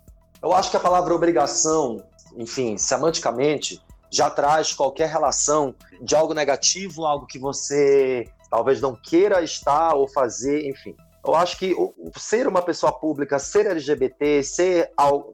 Eu 0.43 0.53
acho 0.53 0.69
que 0.69 0.77
a 0.77 0.79
palavra 0.79 1.11
obrigação, 1.15 2.05
enfim, 2.37 2.77
semanticamente, 2.77 3.81
já 4.11 4.29
traz 4.29 4.71
qualquer 4.71 5.09
relação 5.09 5.73
de 6.03 6.15
algo 6.15 6.35
negativo, 6.35 7.03
algo 7.03 7.25
que 7.25 7.39
você 7.39 8.29
talvez 8.47 8.79
não 8.79 8.95
queira 8.95 9.41
estar 9.41 9.95
ou 9.95 10.07
fazer, 10.07 10.69
enfim. 10.69 10.95
Eu 11.25 11.33
acho 11.33 11.57
que 11.57 11.75
ser 12.19 12.47
uma 12.47 12.61
pessoa 12.61 12.91
pública, 12.91 13.39
ser 13.39 13.65
LGBT, 13.65 14.43
ser, 14.43 14.91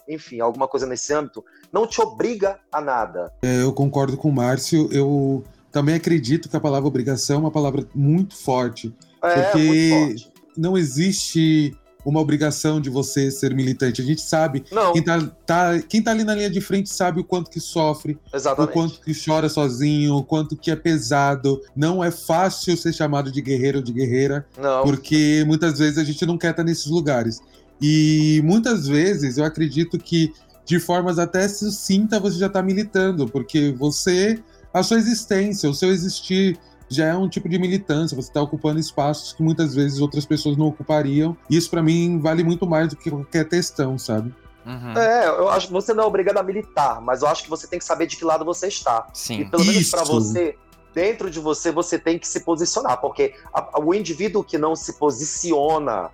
enfim, 0.08 0.40
alguma 0.40 0.66
coisa 0.66 0.86
nesse 0.88 1.14
âmbito, 1.14 1.44
não 1.72 1.88
te 1.88 2.02
obriga 2.02 2.60
a 2.72 2.82
nada. 2.82 3.32
É, 3.42 3.64
eu 3.64 3.74
concordo 3.74 4.18
com 4.18 4.30
o 4.30 4.34
Márcio. 4.34 4.90
Eu 4.92 5.44
também 5.72 5.96
acredito 5.96 6.50
que 6.50 6.58
a 6.58 6.60
palavra 6.60 6.88
obrigação 6.88 7.38
é 7.38 7.40
uma 7.40 7.52
palavra 7.52 7.86
muito 7.96 8.36
forte. 8.36 8.94
É, 9.24 9.42
porque 9.44 9.64
muito 9.64 10.08
forte. 10.08 10.32
não 10.58 10.78
existe 10.78 11.76
uma 12.06 12.20
obrigação 12.20 12.82
de 12.82 12.90
você 12.90 13.30
ser 13.32 13.54
militante. 13.54 14.02
A 14.02 14.06
gente 14.06 14.22
sabe, 14.22 14.64
não. 14.72 14.94
Quem, 14.94 15.04
tá, 15.04 15.20
tá, 15.46 15.80
quem 15.88 16.02
tá 16.02 16.12
ali 16.12 16.24
na 16.24 16.34
linha 16.34 16.50
de 16.50 16.60
frente 16.60 16.90
sabe 16.90 17.22
o 17.22 17.24
quanto 17.24 17.50
que 17.50 17.60
sofre, 17.60 18.18
Exatamente. 18.34 18.70
o 18.70 18.74
quanto 18.74 19.02
que 19.02 19.14
chora 19.14 19.48
sozinho, 19.48 20.16
o 20.16 20.24
quanto 20.24 20.56
que 20.56 20.72
é 20.72 20.76
pesado. 20.76 21.62
Não 21.76 22.04
é 22.04 22.12
fácil 22.12 22.76
ser 22.76 22.94
chamado 22.94 23.32
de 23.32 23.42
guerreiro 23.42 23.78
ou 23.80 23.84
de 23.84 23.94
guerreira, 23.94 24.46
não. 24.58 24.84
porque 24.84 25.44
muitas 25.46 25.80
vezes 25.80 25.98
a 25.98 26.04
gente 26.04 26.26
não 26.26 26.38
quer 26.38 26.52
estar 26.52 26.64
nesses 26.64 26.88
lugares. 26.88 27.40
E 27.80 28.42
muitas 28.44 28.88
vezes 28.88 29.38
eu 29.38 29.46
acredito 29.46 29.98
que 29.98 30.34
de 30.66 30.80
formas 30.80 31.20
até 31.20 31.48
sucinta 31.48 32.20
você 32.20 32.38
já 32.38 32.48
está 32.48 32.62
militando, 32.62 33.28
porque 33.28 33.74
você, 33.78 34.42
a 34.74 34.84
sua 34.84 34.98
existência, 34.98 35.70
o 35.70 35.74
seu 35.74 35.90
existir 35.90 36.60
já 36.90 37.06
é 37.06 37.16
um 37.16 37.30
tipo 37.30 37.48
de 37.48 37.58
militância, 37.58 38.16
você 38.16 38.30
está 38.30 38.42
ocupando 38.42 38.80
espaços 38.80 39.32
que 39.32 39.42
muitas 39.42 39.74
vezes 39.74 40.02
outras 40.02 40.26
pessoas 40.26 40.58
não 40.58 40.68
ocupariam. 40.68 41.38
Isso 41.50 41.70
para 41.70 41.82
mim 41.82 42.20
vale 42.20 42.44
muito 42.44 42.68
mais 42.68 42.90
do 42.90 42.98
que 42.98 43.10
qualquer 43.10 43.48
textão, 43.48 43.98
sabe? 43.98 44.34
Uhum. 44.66 44.98
É, 44.98 45.28
eu 45.28 45.50
acho 45.50 45.68
que 45.68 45.74
você 45.74 45.94
não 45.94 46.04
é 46.04 46.08
obrigado 46.08 46.38
a 46.38 46.44
militar, 46.44 47.02
mas 47.02 47.22
eu 47.22 47.28
acho 47.30 47.44
que 47.44 47.50
você 47.50 47.66
tem 47.66 47.80
que 47.80 47.86
saber 47.86 48.08
de 48.08 48.18
que 48.18 48.26
lado 48.26 48.44
você 48.44 48.68
está. 48.68 49.08
Sim. 49.14 49.40
E 49.40 49.46
pelo 49.46 49.66
menos 49.66 49.90
para 49.90 50.04
você, 50.04 50.58
dentro 50.94 51.32
de 51.32 51.40
você, 51.40 51.72
você 51.72 51.98
tem 51.98 52.20
que 52.20 52.28
se 52.28 52.42
posicionar, 52.42 53.00
porque 53.00 53.34
a, 53.54 53.80
o 53.80 53.94
indivíduo 53.94 54.44
que 54.44 54.58
não 54.58 54.76
se 54.76 54.94
posiciona 54.94 56.12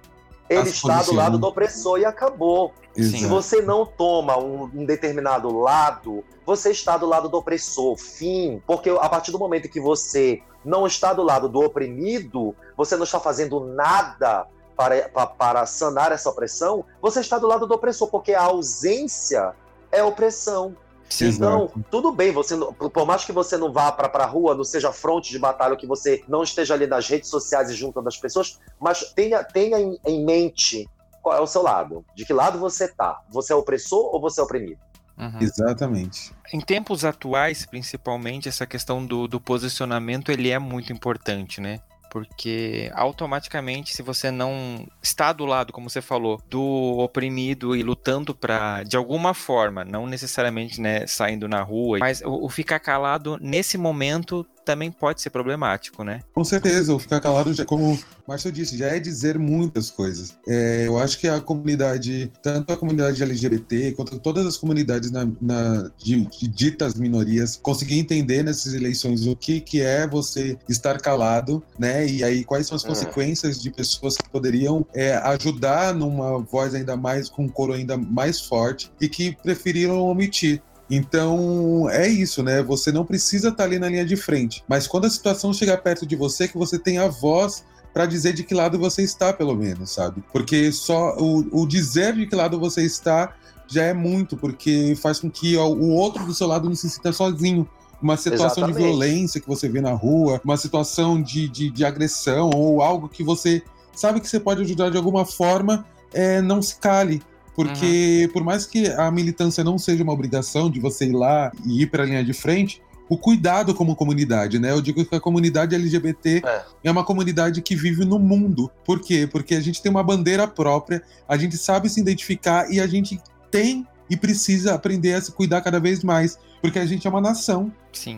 ele 0.49 0.69
está 0.69 1.01
do 1.03 1.13
lado 1.13 1.37
do 1.37 1.47
opressor 1.47 1.99
e 1.99 2.05
acabou. 2.05 2.73
Exato. 2.95 3.17
Se 3.17 3.25
você 3.25 3.61
não 3.61 3.85
toma 3.85 4.37
um, 4.37 4.63
um, 4.63 4.85
determinado 4.85 5.55
lado, 5.55 6.23
você 6.45 6.71
está 6.71 6.97
do 6.97 7.05
lado 7.05 7.29
do 7.29 7.37
opressor. 7.37 7.95
Fim. 7.97 8.61
Porque 8.65 8.89
a 8.89 9.09
partir 9.09 9.31
do 9.31 9.39
momento 9.39 9.69
que 9.69 9.79
você 9.79 10.41
não 10.63 10.87
está 10.87 11.13
do 11.13 11.23
lado 11.23 11.47
do 11.47 11.59
oprimido, 11.59 12.55
você 12.75 12.95
não 12.95 13.03
está 13.03 13.19
fazendo 13.19 13.59
nada 13.59 14.47
para, 14.75 15.09
para, 15.09 15.27
para 15.27 15.65
sanar 15.65 16.11
essa 16.11 16.29
opressão, 16.29 16.85
você 17.01 17.19
está 17.19 17.37
do 17.39 17.47
lado 17.47 17.65
do 17.65 17.73
opressor, 17.73 18.07
porque 18.09 18.33
a 18.33 18.43
ausência 18.43 19.53
é 19.91 20.03
opressão. 20.03 20.75
Então, 21.21 21.63
exato. 21.63 21.85
tudo 21.89 22.11
bem, 22.11 22.31
você 22.31 22.55
por 22.57 23.05
mais 23.05 23.23
que 23.23 23.31
você 23.31 23.57
não 23.57 23.71
vá 23.71 23.91
para 23.91 24.23
a 24.23 24.25
rua, 24.25 24.53
não 24.53 24.63
seja 24.63 24.91
fronte 24.91 25.31
de 25.31 25.39
batalha, 25.39 25.75
que 25.75 25.87
você 25.87 26.23
não 26.27 26.43
esteja 26.43 26.73
ali 26.73 26.85
nas 26.85 27.07
redes 27.07 27.29
sociais 27.29 27.69
e 27.69 27.73
junto 27.73 28.01
das 28.01 28.17
pessoas, 28.17 28.59
mas 28.79 29.13
tenha, 29.13 29.43
tenha 29.43 29.79
em, 29.79 29.97
em 30.05 30.25
mente 30.25 30.89
qual 31.21 31.37
é 31.37 31.41
o 31.41 31.47
seu 31.47 31.61
lado, 31.61 32.05
de 32.15 32.25
que 32.25 32.33
lado 32.33 32.59
você 32.59 32.87
tá. 32.87 33.21
Você 33.29 33.53
é 33.53 33.55
opressor 33.55 34.13
ou 34.13 34.21
você 34.21 34.39
é 34.39 34.43
oprimido? 34.43 34.79
Uhum. 35.17 35.39
Exatamente. 35.41 36.31
Em 36.53 36.61
tempos 36.61 37.03
atuais, 37.03 37.65
principalmente, 37.65 38.47
essa 38.47 38.67
questão 38.67 39.03
do, 39.05 39.27
do 39.27 39.41
posicionamento 39.41 40.31
ele 40.31 40.51
é 40.51 40.59
muito 40.59 40.93
importante, 40.93 41.59
né? 41.59 41.79
Porque 42.17 42.91
automaticamente, 42.95 43.95
se 43.95 44.01
você 44.01 44.31
não 44.31 44.87
está 45.01 45.31
do 45.31 45.45
lado, 45.45 45.71
como 45.71 45.89
você 45.89 46.01
falou, 46.01 46.41
do 46.49 46.97
oprimido 46.97 47.75
e 47.75 47.83
lutando 47.83 48.33
para, 48.33 48.81
de 48.83 48.97
alguma 48.97 49.33
forma, 49.33 49.85
não 49.85 50.07
necessariamente 50.07 50.81
né, 50.81 51.05
saindo 51.05 51.47
na 51.47 51.61
rua, 51.61 51.99
mas 51.99 52.21
o, 52.21 52.45
o 52.45 52.49
ficar 52.49 52.79
calado 52.79 53.37
nesse 53.39 53.77
momento 53.77 54.45
também 54.67 54.91
pode 54.91 55.21
ser 55.21 55.29
problemático, 55.29 56.03
né? 56.03 56.19
Com 56.33 56.43
certeza, 56.43 56.93
o 56.93 56.99
ficar 56.99 57.21
calado, 57.21 57.53
já, 57.53 57.63
como 57.63 57.93
o 57.93 57.99
Márcio 58.27 58.51
disse, 58.51 58.77
já 58.77 58.87
é 58.87 58.99
dizer 58.99 59.39
muitas 59.39 59.89
coisas. 59.89 60.37
É, 60.45 60.83
eu 60.85 60.99
acho 60.99 61.17
que 61.17 61.25
a 61.25 61.39
comunidade, 61.39 62.29
tanto 62.43 62.73
a 62.73 62.77
comunidade 62.77 63.23
LGBT 63.23 63.93
quanto 63.93 64.19
todas 64.19 64.45
as 64.45 64.57
comunidades 64.57 65.09
na, 65.09 65.25
na 65.39 65.89
de, 65.97 66.25
de, 66.25 66.47
ditas 66.49 66.95
minorias, 66.95 67.55
conseguir 67.55 67.97
entender 67.97 68.43
nessas 68.43 68.73
eleições 68.73 69.25
o 69.25 69.37
que, 69.37 69.61
que 69.61 69.79
é 69.79 70.05
você 70.05 70.57
estar 70.67 70.99
calado, 70.99 71.63
né? 71.79 72.05
E 72.05 72.21
aí 72.21 72.43
quais 72.43 72.67
são 72.67 72.75
as 72.75 72.83
é. 72.83 72.87
consequências 72.89 73.61
de 73.61 73.71
pessoas 73.71 74.17
que 74.17 74.29
poderiam 74.29 74.85
é, 74.93 75.15
ajudar 75.15 75.93
numa 75.93 76.39
voz 76.39 76.75
ainda 76.75 76.97
mais, 76.97 77.29
com 77.29 77.43
um 77.43 77.49
coro 77.49 77.71
ainda 77.71 77.95
mais 77.95 78.41
forte 78.41 78.91
e 78.99 79.07
que 79.07 79.33
preferiram 79.41 79.99
omitir. 80.01 80.61
Então 80.89 81.89
é 81.89 82.07
isso, 82.07 82.41
né? 82.41 82.63
Você 82.63 82.91
não 82.91 83.05
precisa 83.05 83.49
estar 83.49 83.65
ali 83.65 83.77
na 83.77 83.89
linha 83.89 84.05
de 84.05 84.15
frente, 84.15 84.63
mas 84.67 84.87
quando 84.87 85.05
a 85.05 85.09
situação 85.09 85.53
chegar 85.53 85.77
perto 85.77 86.05
de 86.05 86.15
você, 86.15 86.47
que 86.47 86.57
você 86.57 86.79
tenha 86.79 87.03
a 87.03 87.07
voz 87.07 87.63
para 87.93 88.05
dizer 88.05 88.33
de 88.33 88.43
que 88.43 88.53
lado 88.53 88.77
você 88.77 89.01
está, 89.01 89.33
pelo 89.33 89.55
menos, 89.55 89.91
sabe? 89.91 90.23
Porque 90.31 90.71
só 90.71 91.17
o, 91.17 91.61
o, 91.63 91.67
dizer 91.67 92.13
de 92.13 92.27
que 92.27 92.35
lado 92.35 92.59
você 92.59 92.83
está 92.83 93.33
já 93.67 93.83
é 93.83 93.93
muito, 93.93 94.37
porque 94.37 94.95
faz 95.01 95.19
com 95.19 95.29
que 95.29 95.57
o 95.57 95.89
outro 95.89 96.25
do 96.25 96.33
seu 96.33 96.47
lado 96.47 96.69
não 96.69 96.75
se 96.75 96.89
sinta 96.89 97.11
sozinho. 97.11 97.67
Uma 97.99 98.15
situação 98.15 98.63
Exatamente. 98.63 98.77
de 98.77 98.83
violência 98.83 99.41
que 99.41 99.47
você 99.47 99.67
vê 99.67 99.81
na 99.81 99.93
rua, 99.93 100.39
uma 100.45 100.55
situação 100.55 101.19
de, 101.19 101.49
de, 101.49 101.71
de, 101.71 101.83
agressão 101.83 102.51
ou 102.53 102.83
algo 102.83 103.09
que 103.09 103.23
você 103.23 103.63
sabe 103.91 104.21
que 104.21 104.29
você 104.29 104.39
pode 104.39 104.61
ajudar 104.61 104.91
de 104.91 104.97
alguma 104.97 105.25
forma, 105.25 105.83
é, 106.13 106.39
não 106.39 106.61
se 106.61 106.75
cale. 106.75 107.23
Porque, 107.57 108.25
uhum. 108.27 108.33
por 108.33 108.43
mais 108.43 108.67
que 108.67 108.85
a 108.85 109.09
militância 109.09 109.63
não 109.63 109.79
seja 109.79 110.03
uma 110.03 110.13
obrigação 110.13 110.69
de 110.69 110.79
você 110.79 111.07
ir 111.07 111.13
lá 111.13 111.51
e 111.65 111.81
ir 111.81 111.87
para 111.87 112.03
a 112.03 112.05
linha 112.05 112.23
de 112.23 112.31
frente, 112.31 112.83
o 113.09 113.17
cuidado 113.17 113.73
como 113.73 113.95
comunidade, 113.95 114.59
né? 114.59 114.69
Eu 114.69 114.79
digo 114.79 115.03
que 115.03 115.15
a 115.15 115.19
comunidade 115.19 115.73
LGBT 115.73 116.43
é. 116.45 116.65
é. 116.83 116.91
uma 116.91 117.03
comunidade 117.03 117.63
que 117.63 117.75
vive 117.75 118.05
no 118.05 118.19
mundo. 118.19 118.69
Por 118.85 118.99
quê? 118.99 119.27
Porque 119.29 119.55
a 119.55 119.59
gente 119.59 119.81
tem 119.81 119.89
uma 119.89 120.03
bandeira 120.03 120.47
própria, 120.47 121.01
a 121.27 121.35
gente 121.35 121.57
sabe 121.57 121.89
se 121.89 121.99
identificar 121.99 122.71
e 122.71 122.79
a 122.79 122.85
gente 122.85 123.19
tem 123.49 123.87
e 124.07 124.15
precisa 124.15 124.75
aprender 124.75 125.15
a 125.15 125.21
se 125.21 125.31
cuidar 125.31 125.61
cada 125.61 125.79
vez 125.79 126.03
mais, 126.03 126.37
porque 126.61 126.77
a 126.77 126.85
gente 126.85 127.07
é 127.07 127.09
uma 127.09 127.21
nação 127.21 127.73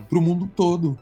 para 0.10 0.20
o 0.20 0.22
mundo 0.22 0.52
todo. 0.54 1.00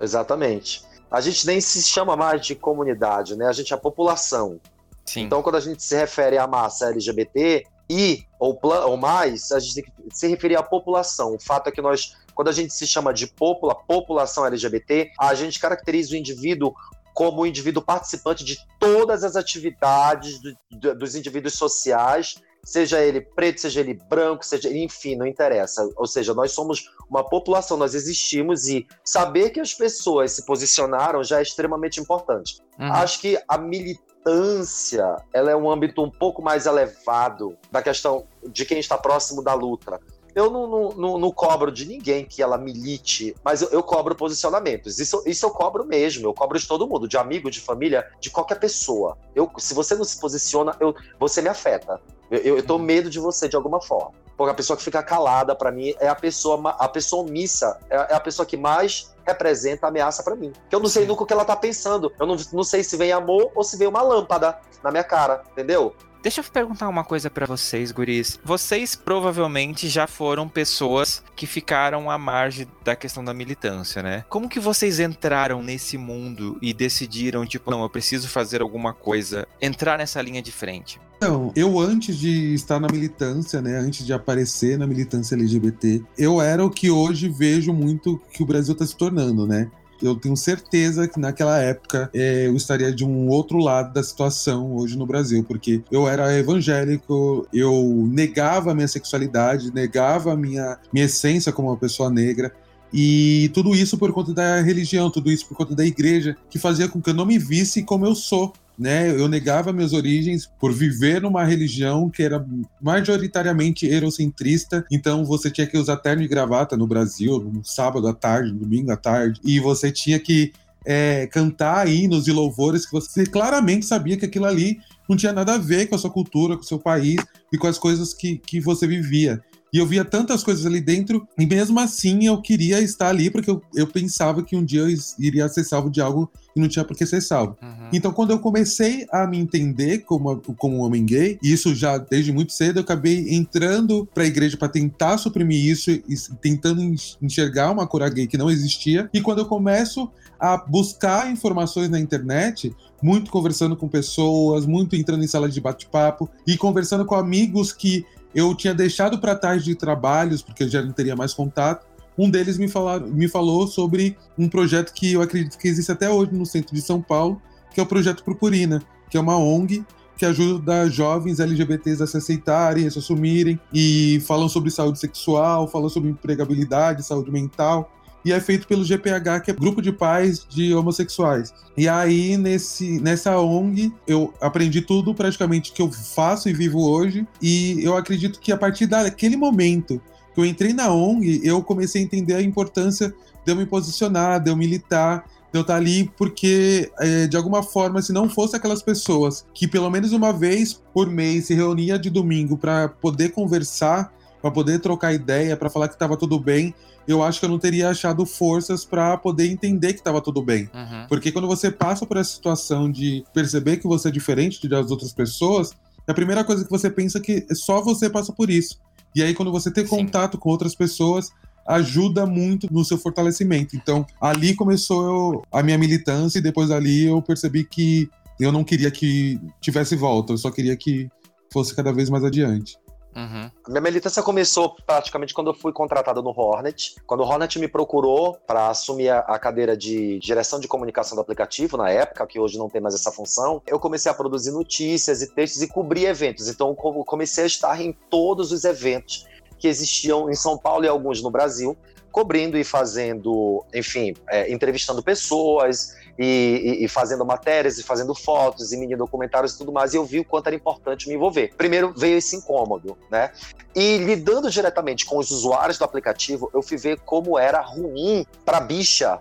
Exatamente. 0.00 0.84
A 1.10 1.20
gente 1.20 1.44
nem 1.44 1.60
se 1.60 1.82
chama 1.82 2.14
mais 2.14 2.46
de 2.46 2.54
comunidade, 2.54 3.34
né? 3.36 3.46
A 3.46 3.52
gente 3.52 3.72
é 3.72 3.76
a 3.76 3.80
população. 3.80 4.60
Sim. 5.04 5.22
Então, 5.22 5.42
quando 5.42 5.56
a 5.56 5.60
gente 5.60 5.82
se 5.82 5.94
refere 5.96 6.38
à 6.38 6.46
massa 6.46 6.86
LGBT 6.86 7.66
e 7.88 8.24
ou, 8.38 8.58
ou 8.62 8.96
mais, 8.96 9.52
a 9.52 9.58
gente 9.58 9.74
tem 9.74 9.84
que 9.84 9.92
se 10.12 10.26
referir 10.26 10.56
à 10.56 10.62
população. 10.62 11.34
O 11.34 11.40
fato 11.40 11.68
é 11.68 11.72
que 11.72 11.82
nós, 11.82 12.16
quando 12.34 12.48
a 12.48 12.52
gente 12.52 12.72
se 12.72 12.86
chama 12.86 13.12
de 13.12 13.26
popula, 13.26 13.74
população 13.74 14.46
LGBT, 14.46 15.10
a 15.18 15.34
gente 15.34 15.58
caracteriza 15.58 16.14
o 16.14 16.16
indivíduo 16.16 16.74
como 17.12 17.42
um 17.42 17.46
indivíduo 17.46 17.82
participante 17.82 18.44
de 18.44 18.58
todas 18.80 19.22
as 19.22 19.36
atividades 19.36 20.40
do, 20.40 20.56
do, 20.72 20.98
dos 20.98 21.14
indivíduos 21.14 21.54
sociais, 21.54 22.34
seja 22.64 23.00
ele 23.00 23.20
preto, 23.20 23.60
seja 23.60 23.80
ele 23.80 23.94
branco, 23.94 24.44
seja 24.44 24.68
enfim, 24.74 25.14
não 25.14 25.26
interessa. 25.26 25.88
Ou 25.96 26.06
seja, 26.06 26.34
nós 26.34 26.50
somos 26.50 26.90
uma 27.08 27.22
população, 27.22 27.76
nós 27.76 27.94
existimos 27.94 28.66
e 28.66 28.86
saber 29.04 29.50
que 29.50 29.60
as 29.60 29.72
pessoas 29.72 30.32
se 30.32 30.44
posicionaram 30.44 31.22
já 31.22 31.38
é 31.38 31.42
extremamente 31.42 32.00
importante. 32.00 32.60
Uhum. 32.78 32.92
Acho 32.92 33.20
que 33.20 33.40
a 33.46 33.58
militância 33.58 34.13
militância 34.24 35.16
ela 35.32 35.50
é 35.50 35.56
um 35.56 35.70
âmbito 35.70 36.02
um 36.02 36.10
pouco 36.10 36.42
mais 36.42 36.66
elevado 36.66 37.56
da 37.70 37.82
questão 37.82 38.26
de 38.46 38.64
quem 38.64 38.78
está 38.78 38.96
próximo 38.96 39.42
da 39.42 39.54
luta. 39.54 40.00
Eu 40.34 40.50
não, 40.50 40.66
não, 40.66 40.88
não, 40.90 41.18
não 41.18 41.30
cobro 41.30 41.70
de 41.70 41.86
ninguém 41.86 42.24
que 42.24 42.42
ela 42.42 42.58
milite, 42.58 43.36
mas 43.44 43.62
eu, 43.62 43.68
eu, 43.68 43.82
cobro 43.84 44.16
posicionamentos. 44.16 44.98
Isso, 44.98 45.22
isso 45.26 45.46
eu 45.46 45.50
cobro 45.50 45.84
mesmo, 45.84 46.26
eu 46.26 46.34
cobro 46.34 46.58
de 46.58 46.66
todo 46.66 46.88
mundo, 46.88 47.06
de 47.06 47.16
amigo, 47.16 47.48
de 47.48 47.60
família, 47.60 48.04
de 48.18 48.30
qualquer 48.30 48.58
pessoa. 48.58 49.16
Eu, 49.32 49.48
se 49.58 49.72
você 49.74 49.94
não 49.94 50.02
se 50.02 50.18
posiciona, 50.18 50.74
eu, 50.80 50.92
você 51.20 51.40
me 51.40 51.48
afeta. 51.48 52.00
Eu, 52.28 52.38
eu, 52.38 52.56
eu 52.56 52.66
tenho 52.66 52.80
medo 52.80 53.08
de 53.08 53.20
você 53.20 53.48
de 53.48 53.54
alguma 53.54 53.80
forma. 53.80 54.12
Porque 54.36 54.50
a 54.50 54.54
pessoa 54.54 54.76
que 54.76 54.82
fica 54.82 55.02
calada, 55.02 55.54
para 55.54 55.70
mim, 55.70 55.94
é 56.00 56.08
a 56.08 56.14
pessoa, 56.14 56.70
a 56.70 56.88
pessoa 56.88 57.22
omissa, 57.22 57.78
é, 57.88 57.96
é 57.96 58.14
a 58.14 58.20
pessoa 58.20 58.44
que 58.44 58.56
mais 58.56 59.14
representa 59.26 59.86
ameaça 59.86 60.22
para 60.22 60.34
mim. 60.34 60.52
Que 60.68 60.74
eu 60.74 60.80
não 60.80 60.88
sei 60.88 61.06
nunca 61.06 61.22
o 61.22 61.26
que 61.26 61.32
ela 61.32 61.44
tá 61.44 61.56
pensando. 61.56 62.12
Eu 62.18 62.26
não, 62.26 62.36
não 62.52 62.64
sei 62.64 62.82
se 62.82 62.96
vem 62.96 63.12
amor 63.12 63.50
ou 63.54 63.64
se 63.64 63.76
vem 63.76 63.88
uma 63.88 64.02
lâmpada 64.02 64.58
na 64.82 64.90
minha 64.90 65.04
cara, 65.04 65.42
entendeu? 65.52 65.94
Deixa 66.24 66.40
eu 66.40 66.44
perguntar 66.44 66.88
uma 66.88 67.04
coisa 67.04 67.28
para 67.28 67.44
vocês, 67.44 67.92
guris. 67.92 68.40
Vocês 68.42 68.96
provavelmente 68.96 69.90
já 69.90 70.06
foram 70.06 70.48
pessoas 70.48 71.22
que 71.36 71.46
ficaram 71.46 72.10
à 72.10 72.16
margem 72.16 72.66
da 72.82 72.96
questão 72.96 73.22
da 73.22 73.34
militância, 73.34 74.02
né? 74.02 74.24
Como 74.30 74.48
que 74.48 74.58
vocês 74.58 75.00
entraram 75.00 75.62
nesse 75.62 75.98
mundo 75.98 76.56
e 76.62 76.72
decidiram, 76.72 77.44
tipo, 77.44 77.70
não, 77.70 77.82
eu 77.82 77.90
preciso 77.90 78.26
fazer 78.26 78.62
alguma 78.62 78.94
coisa, 78.94 79.46
entrar 79.60 79.98
nessa 79.98 80.22
linha 80.22 80.40
de 80.40 80.50
frente? 80.50 80.98
Então, 81.18 81.52
eu 81.54 81.78
antes 81.78 82.16
de 82.16 82.54
estar 82.54 82.80
na 82.80 82.88
militância, 82.90 83.60
né, 83.60 83.76
antes 83.76 84.06
de 84.06 84.12
aparecer 84.14 84.78
na 84.78 84.86
militância 84.86 85.34
LGBT, 85.34 86.02
eu 86.16 86.40
era 86.40 86.64
o 86.64 86.70
que 86.70 86.90
hoje 86.90 87.28
vejo 87.28 87.70
muito 87.70 88.18
que 88.32 88.42
o 88.42 88.46
Brasil 88.46 88.72
está 88.72 88.86
se 88.86 88.96
tornando, 88.96 89.46
né? 89.46 89.70
Eu 90.02 90.14
tenho 90.14 90.36
certeza 90.36 91.08
que 91.08 91.18
naquela 91.18 91.58
época 91.58 92.10
é, 92.12 92.46
eu 92.46 92.56
estaria 92.56 92.92
de 92.92 93.04
um 93.04 93.28
outro 93.28 93.58
lado 93.58 93.92
da 93.92 94.02
situação 94.02 94.74
hoje 94.74 94.96
no 94.96 95.06
Brasil, 95.06 95.44
porque 95.44 95.82
eu 95.90 96.08
era 96.08 96.36
evangélico, 96.36 97.46
eu 97.52 98.08
negava 98.10 98.72
a 98.72 98.74
minha 98.74 98.88
sexualidade, 98.88 99.72
negava 99.72 100.32
a 100.32 100.36
minha, 100.36 100.78
minha 100.92 101.06
essência 101.06 101.52
como 101.52 101.68
uma 101.68 101.76
pessoa 101.76 102.10
negra. 102.10 102.52
E 102.92 103.50
tudo 103.52 103.74
isso 103.74 103.98
por 103.98 104.12
conta 104.12 104.32
da 104.32 104.60
religião, 104.60 105.10
tudo 105.10 105.30
isso 105.30 105.48
por 105.48 105.56
conta 105.56 105.74
da 105.74 105.84
igreja, 105.84 106.36
que 106.48 106.60
fazia 106.60 106.88
com 106.88 107.02
que 107.02 107.10
eu 107.10 107.14
não 107.14 107.26
me 107.26 107.38
visse 107.38 107.82
como 107.82 108.06
eu 108.06 108.14
sou 108.14 108.52
né? 108.78 109.10
Eu 109.10 109.28
negava 109.28 109.72
minhas 109.72 109.92
origens 109.92 110.46
por 110.58 110.72
viver 110.72 111.22
numa 111.22 111.44
religião 111.44 112.10
que 112.10 112.22
era 112.22 112.44
majoritariamente 112.80 113.86
eurocentrista, 113.86 114.84
então 114.90 115.24
você 115.24 115.50
tinha 115.50 115.66
que 115.66 115.78
usar 115.78 115.96
terno 115.98 116.22
e 116.22 116.28
gravata 116.28 116.76
no 116.76 116.86
Brasil, 116.86 117.38
no 117.38 117.64
sábado 117.64 118.08
à 118.08 118.12
tarde, 118.12 118.52
no 118.52 118.60
domingo 118.60 118.90
à 118.90 118.96
tarde, 118.96 119.40
e 119.44 119.60
você 119.60 119.90
tinha 119.92 120.18
que 120.18 120.52
é, 120.84 121.26
cantar 121.28 121.88
hinos 121.88 122.28
e 122.28 122.32
louvores 122.32 122.84
que 122.84 122.92
você 122.92 123.24
claramente 123.24 123.86
sabia 123.86 124.16
que 124.16 124.26
aquilo 124.26 124.44
ali 124.44 124.78
não 125.08 125.16
tinha 125.16 125.32
nada 125.32 125.54
a 125.54 125.58
ver 125.58 125.86
com 125.86 125.94
a 125.94 125.98
sua 125.98 126.10
cultura, 126.10 126.56
com 126.56 126.62
o 126.62 126.66
seu 126.66 126.78
país 126.78 127.16
e 127.52 127.56
com 127.56 127.66
as 127.66 127.78
coisas 127.78 128.12
que, 128.12 128.36
que 128.38 128.60
você 128.60 128.86
vivia. 128.86 129.42
E 129.74 129.78
eu 129.78 129.86
via 129.86 130.04
tantas 130.04 130.44
coisas 130.44 130.64
ali 130.64 130.80
dentro, 130.80 131.26
e 131.36 131.44
mesmo 131.44 131.80
assim 131.80 132.26
eu 132.26 132.40
queria 132.40 132.80
estar 132.80 133.08
ali, 133.08 133.28
porque 133.28 133.50
eu, 133.50 133.60
eu 133.74 133.88
pensava 133.88 134.40
que 134.40 134.54
um 134.54 134.64
dia 134.64 134.82
eu 134.82 134.96
iria 135.18 135.48
ser 135.48 135.64
salvo 135.64 135.90
de 135.90 136.00
algo 136.00 136.30
que 136.54 136.60
não 136.60 136.68
tinha 136.68 136.84
por 136.84 136.96
que 136.96 137.04
ser 137.04 137.20
salvo. 137.20 137.56
Uhum. 137.60 137.88
Então, 137.92 138.12
quando 138.12 138.30
eu 138.30 138.38
comecei 138.38 139.04
a 139.10 139.26
me 139.26 139.36
entender 139.36 140.04
como, 140.04 140.40
como 140.56 140.76
um 140.76 140.80
homem 140.82 141.04
gay, 141.04 141.40
e 141.42 141.52
isso 141.52 141.74
já 141.74 141.98
desde 141.98 142.32
muito 142.32 142.52
cedo, 142.52 142.78
eu 142.78 142.82
acabei 142.84 143.34
entrando 143.34 144.08
para 144.14 144.22
a 144.22 144.26
igreja 144.26 144.56
para 144.56 144.68
tentar 144.68 145.18
suprimir 145.18 145.66
isso 145.66 145.90
e 145.90 146.04
tentando 146.40 146.80
enxergar 147.20 147.72
uma 147.72 147.84
cura 147.84 148.08
gay 148.08 148.28
que 148.28 148.38
não 148.38 148.48
existia. 148.48 149.10
E 149.12 149.20
quando 149.20 149.40
eu 149.40 149.46
começo 149.46 150.08
a 150.38 150.56
buscar 150.56 151.32
informações 151.32 151.88
na 151.88 151.98
internet, 151.98 152.72
muito 153.02 153.28
conversando 153.28 153.76
com 153.76 153.88
pessoas, 153.88 154.66
muito 154.66 154.94
entrando 154.94 155.24
em 155.24 155.26
sala 155.26 155.48
de 155.48 155.60
bate-papo 155.60 156.30
e 156.46 156.56
conversando 156.56 157.04
com 157.04 157.16
amigos 157.16 157.72
que 157.72 158.06
eu 158.34 158.54
tinha 158.54 158.74
deixado 158.74 159.18
para 159.18 159.34
trás 159.34 159.64
de 159.64 159.74
trabalhos, 159.74 160.42
porque 160.42 160.64
eu 160.64 160.68
já 160.68 160.82
não 160.82 160.92
teria 160.92 161.14
mais 161.14 161.32
contato. 161.32 161.86
Um 162.16 162.30
deles 162.30 162.58
me, 162.58 162.68
falar, 162.68 163.00
me 163.00 163.28
falou 163.28 163.66
sobre 163.66 164.16
um 164.38 164.48
projeto 164.48 164.92
que 164.92 165.12
eu 165.12 165.22
acredito 165.22 165.58
que 165.58 165.68
existe 165.68 165.90
até 165.90 166.08
hoje 166.08 166.32
no 166.32 166.46
centro 166.46 166.74
de 166.74 166.80
São 166.80 167.00
Paulo, 167.00 167.40
que 167.72 167.80
é 167.80 167.82
o 167.82 167.86
Projeto 167.86 168.22
Purpurina, 168.22 168.82
que 169.10 169.16
é 169.16 169.20
uma 169.20 169.36
ONG 169.36 169.84
que 170.16 170.24
ajuda 170.24 170.88
jovens 170.88 171.40
LGBTs 171.40 172.00
a 172.00 172.06
se 172.06 172.16
aceitarem, 172.16 172.86
a 172.86 172.90
se 172.90 173.00
assumirem, 173.00 173.58
e 173.72 174.22
falam 174.26 174.48
sobre 174.48 174.70
saúde 174.70 175.00
sexual, 175.00 175.66
falam 175.66 175.88
sobre 175.88 176.08
empregabilidade, 176.08 177.02
saúde 177.02 177.32
mental 177.32 177.90
e 178.24 178.32
é 178.32 178.40
feito 178.40 178.66
pelo 178.66 178.84
GPH, 178.84 179.40
que 179.44 179.50
é 179.50 179.54
Grupo 179.54 179.82
de 179.82 179.92
Pais 179.92 180.46
de 180.48 180.74
Homossexuais. 180.74 181.52
E 181.76 181.88
aí, 181.88 182.36
nesse, 182.36 183.00
nessa 183.00 183.38
ONG, 183.38 183.92
eu 184.06 184.32
aprendi 184.40 184.80
tudo 184.80 185.14
praticamente 185.14 185.72
que 185.72 185.82
eu 185.82 185.90
faço 185.92 186.48
e 186.48 186.52
vivo 186.52 186.80
hoje, 186.88 187.26
e 187.42 187.84
eu 187.84 187.96
acredito 187.96 188.40
que 188.40 188.52
a 188.52 188.56
partir 188.56 188.86
daquele 188.86 189.36
momento 189.36 190.00
que 190.34 190.40
eu 190.40 190.44
entrei 190.44 190.72
na 190.72 190.92
ONG, 190.92 191.40
eu 191.44 191.62
comecei 191.62 192.00
a 192.00 192.04
entender 192.04 192.34
a 192.34 192.42
importância 192.42 193.14
de 193.44 193.52
eu 193.52 193.56
me 193.56 193.66
posicionar, 193.66 194.40
de 194.40 194.50
eu 194.50 194.56
militar, 194.56 195.24
de 195.52 195.58
eu 195.58 195.62
estar 195.62 195.76
ali, 195.76 196.10
porque 196.16 196.90
é, 196.98 197.26
de 197.28 197.36
alguma 197.36 197.62
forma, 197.62 198.02
se 198.02 198.12
não 198.12 198.28
fosse 198.28 198.56
aquelas 198.56 198.82
pessoas 198.82 199.46
que 199.54 199.68
pelo 199.68 199.88
menos 199.88 200.12
uma 200.12 200.32
vez 200.32 200.82
por 200.92 201.08
mês 201.08 201.46
se 201.46 201.54
reunia 201.54 201.96
de 201.96 202.10
domingo 202.10 202.58
para 202.58 202.88
poder 202.88 203.30
conversar, 203.30 204.12
para 204.44 204.50
poder 204.50 204.78
trocar 204.78 205.14
ideia, 205.14 205.56
para 205.56 205.70
falar 205.70 205.88
que 205.88 205.94
estava 205.94 206.18
tudo 206.18 206.38
bem, 206.38 206.74
eu 207.08 207.22
acho 207.22 207.40
que 207.40 207.46
eu 207.46 207.48
não 207.48 207.58
teria 207.58 207.88
achado 207.88 208.26
forças 208.26 208.84
para 208.84 209.16
poder 209.16 209.46
entender 209.46 209.94
que 209.94 210.00
estava 210.00 210.20
tudo 210.20 210.42
bem. 210.42 210.68
Uhum. 210.74 211.06
Porque 211.08 211.32
quando 211.32 211.48
você 211.48 211.70
passa 211.70 212.04
por 212.04 212.18
essa 212.18 212.34
situação 212.34 212.92
de 212.92 213.24
perceber 213.32 213.78
que 213.78 213.86
você 213.86 214.08
é 214.08 214.10
diferente 214.10 214.68
das 214.68 214.90
outras 214.90 215.14
pessoas, 215.14 215.70
a 216.06 216.12
primeira 216.12 216.44
coisa 216.44 216.62
que 216.62 216.70
você 216.70 216.90
pensa 216.90 217.16
é 217.16 217.20
que 217.22 217.46
só 217.54 217.80
você 217.80 218.10
passa 218.10 218.34
por 218.34 218.50
isso. 218.50 218.78
E 219.16 219.22
aí, 219.22 219.32
quando 219.32 219.50
você 219.50 219.70
tem 219.70 219.86
contato 219.86 220.36
com 220.36 220.50
outras 220.50 220.74
pessoas, 220.74 221.30
ajuda 221.66 222.26
muito 222.26 222.70
no 222.70 222.84
seu 222.84 222.98
fortalecimento. 222.98 223.74
Então, 223.74 224.04
ali 224.20 224.54
começou 224.54 225.42
a 225.50 225.62
minha 225.62 225.78
militância 225.78 226.38
e 226.38 226.42
depois 226.42 226.70
ali 226.70 227.06
eu 227.06 227.22
percebi 227.22 227.64
que 227.64 228.10
eu 228.38 228.52
não 228.52 228.62
queria 228.62 228.90
que 228.90 229.40
tivesse 229.58 229.96
volta, 229.96 230.34
eu 230.34 230.38
só 230.38 230.50
queria 230.50 230.76
que 230.76 231.08
fosse 231.50 231.74
cada 231.74 231.94
vez 231.94 232.10
mais 232.10 232.22
adiante. 232.24 232.76
Uhum. 233.16 233.50
Minha 233.68 233.80
militância 233.80 234.22
começou 234.22 234.76
praticamente 234.86 235.32
quando 235.32 235.50
eu 235.50 235.54
fui 235.54 235.72
contratado 235.72 236.22
no 236.22 236.30
Hornet. 236.30 236.96
Quando 237.06 237.20
o 237.20 237.24
Hornet 237.24 237.58
me 237.58 237.68
procurou 237.68 238.36
para 238.46 238.68
assumir 238.68 239.10
a, 239.10 239.38
cadeira 239.38 239.76
de 239.76 240.18
direção 240.18 240.58
de 240.58 240.66
comunicação 240.66 241.14
do 241.14 241.20
aplicativo, 241.20 241.76
na 241.76 241.90
época, 241.90 242.26
que 242.26 242.40
hoje 242.40 242.58
não 242.58 242.68
tem 242.68 242.80
mais 242.80 242.94
essa 242.94 243.12
função, 243.12 243.62
eu 243.66 243.78
comecei 243.78 244.10
a 244.10 244.14
produzir 244.14 244.50
notícias 244.50 245.22
e 245.22 245.32
textos 245.32 245.62
e 245.62 245.68
cobrir 245.68 246.06
eventos. 246.06 246.48
Então, 246.48 246.70
eu 246.70 247.04
comecei 247.04 247.44
a 247.44 247.46
estar 247.46 247.80
em 247.80 247.92
todos 248.10 248.50
os 248.52 248.64
eventos 248.64 249.26
que 249.58 249.68
existiam 249.68 250.28
em 250.28 250.34
São 250.34 250.58
Paulo 250.58 250.84
e 250.84 250.88
alguns 250.88 251.22
no 251.22 251.30
Brasil, 251.30 251.76
cobrindo 252.10 252.58
e 252.58 252.64
fazendo, 252.64 253.64
enfim, 253.74 254.14
é, 254.28 254.52
entrevistando 254.52 255.02
pessoas 255.02 255.96
e, 256.18 256.78
e, 256.80 256.84
e, 256.84 256.88
fazendo 256.88 257.24
matérias 257.24 257.78
e 257.78 257.82
fazendo 257.82 258.14
fotos 258.14 258.72
e 258.72 258.76
mini 258.76 258.96
documentários 258.96 259.54
e 259.54 259.58
tudo 259.58 259.72
mais. 259.72 259.94
E 259.94 259.96
eu 259.96 260.04
vi 260.04 260.20
o 260.20 260.24
quanto 260.24 260.46
era 260.46 260.56
importante 260.56 261.08
me 261.08 261.14
envolver. 261.14 261.52
Primeiro 261.56 261.92
veio 261.96 262.18
esse 262.18 262.36
incômodo, 262.36 262.96
né? 263.10 263.32
E 263.74 263.98
lidando 263.98 264.50
diretamente 264.50 265.04
com 265.04 265.18
os 265.18 265.30
usuários 265.30 265.78
do 265.78 265.84
aplicativo, 265.84 266.50
eu 266.54 266.62
fui 266.62 266.76
ver 266.76 267.00
como 267.00 267.38
era 267.38 267.60
ruim 267.60 268.24
para 268.44 268.60
bicha 268.60 269.20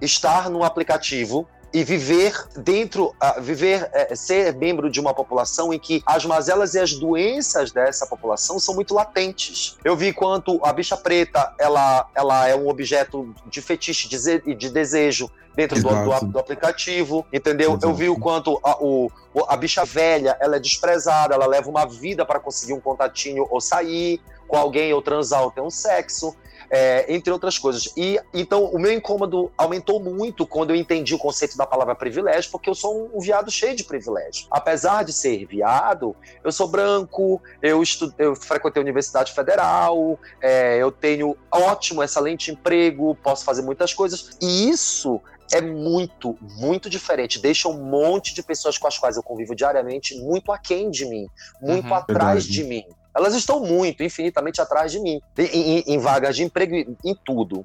estar 0.00 0.50
no 0.50 0.62
aplicativo 0.62 1.48
e 1.74 1.82
viver 1.82 2.32
dentro, 2.56 3.06
uh, 3.06 3.42
viver, 3.42 3.90
uh, 4.10 4.16
ser 4.16 4.54
membro 4.54 4.88
de 4.88 5.00
uma 5.00 5.12
população 5.12 5.74
em 5.74 5.78
que 5.78 6.00
as 6.06 6.24
mazelas 6.24 6.74
e 6.74 6.78
as 6.78 6.92
doenças 6.92 7.72
dessa 7.72 8.06
população 8.06 8.60
são 8.60 8.76
muito 8.76 8.94
latentes. 8.94 9.76
Eu 9.84 9.96
vi 9.96 10.12
quanto 10.12 10.64
a 10.64 10.72
bicha 10.72 10.96
preta, 10.96 11.52
ela, 11.58 12.08
ela 12.14 12.48
é 12.48 12.54
um 12.54 12.68
objeto 12.68 13.34
de 13.46 13.60
fetiche, 13.60 14.08
de, 14.08 14.54
de 14.54 14.70
desejo 14.70 15.28
dentro 15.56 15.82
do, 15.82 15.88
do, 15.88 16.26
do, 16.26 16.38
aplicativo, 16.38 17.26
entendeu? 17.32 17.70
Exato. 17.70 17.86
Eu 17.86 17.94
vi 17.94 18.08
o 18.08 18.16
quanto 18.16 18.60
a, 18.62 18.76
o, 18.80 19.10
a 19.48 19.56
bicha 19.56 19.84
velha, 19.84 20.36
ela 20.40 20.56
é 20.56 20.60
desprezada, 20.60 21.34
ela 21.34 21.46
leva 21.46 21.68
uma 21.68 21.86
vida 21.86 22.24
para 22.24 22.38
conseguir 22.38 22.72
um 22.72 22.80
contatinho 22.80 23.48
ou 23.50 23.60
sair 23.60 24.20
com 24.46 24.56
alguém 24.56 24.92
ou 24.92 25.02
transar 25.02 25.42
ou 25.42 25.50
ter 25.50 25.60
um 25.60 25.70
sexo 25.70 26.36
é, 26.70 27.12
entre 27.12 27.32
outras 27.32 27.58
coisas. 27.58 27.92
E 27.96 28.20
então 28.32 28.64
o 28.66 28.78
meu 28.78 28.92
incômodo 28.92 29.52
aumentou 29.56 30.00
muito 30.00 30.46
quando 30.46 30.70
eu 30.70 30.76
entendi 30.76 31.14
o 31.14 31.18
conceito 31.18 31.56
da 31.56 31.66
palavra 31.66 31.94
privilégio, 31.94 32.50
porque 32.50 32.68
eu 32.68 32.74
sou 32.74 33.04
um, 33.04 33.18
um 33.18 33.20
viado 33.20 33.50
cheio 33.50 33.74
de 33.74 33.84
privilégio. 33.84 34.46
Apesar 34.50 35.04
de 35.04 35.12
ser 35.12 35.46
viado, 35.46 36.14
eu 36.42 36.52
sou 36.52 36.68
branco, 36.68 37.40
eu, 37.62 37.82
estu, 37.82 38.12
eu 38.18 38.34
frequentei 38.34 38.80
a 38.80 38.84
Universidade 38.84 39.32
Federal, 39.32 40.18
é, 40.40 40.78
eu 40.78 40.90
tenho 40.90 41.36
ótimo, 41.50 42.02
excelente 42.02 42.50
emprego, 42.50 43.14
posso 43.16 43.44
fazer 43.44 43.62
muitas 43.62 43.92
coisas. 43.92 44.36
E 44.40 44.68
isso 44.68 45.20
é 45.52 45.60
muito, 45.60 46.36
muito 46.40 46.88
diferente. 46.88 47.38
Deixa 47.38 47.68
um 47.68 47.82
monte 47.82 48.34
de 48.34 48.42
pessoas 48.42 48.78
com 48.78 48.86
as 48.86 48.98
quais 48.98 49.16
eu 49.16 49.22
convivo 49.22 49.54
diariamente 49.54 50.16
muito 50.18 50.50
aquém 50.52 50.90
de 50.90 51.04
mim, 51.04 51.28
muito 51.60 51.88
uhum, 51.88 51.94
atrás 51.94 52.46
verdade. 52.46 52.52
de 52.52 52.64
mim. 52.64 52.84
Elas 53.14 53.34
estão 53.34 53.60
muito, 53.60 54.02
infinitamente 54.02 54.60
atrás 54.60 54.90
de 54.90 55.00
mim, 55.00 55.20
em, 55.38 55.78
em, 55.78 55.84
em 55.86 55.98
vagas 55.98 56.34
de 56.36 56.42
emprego, 56.42 56.74
em 57.04 57.14
tudo. 57.24 57.64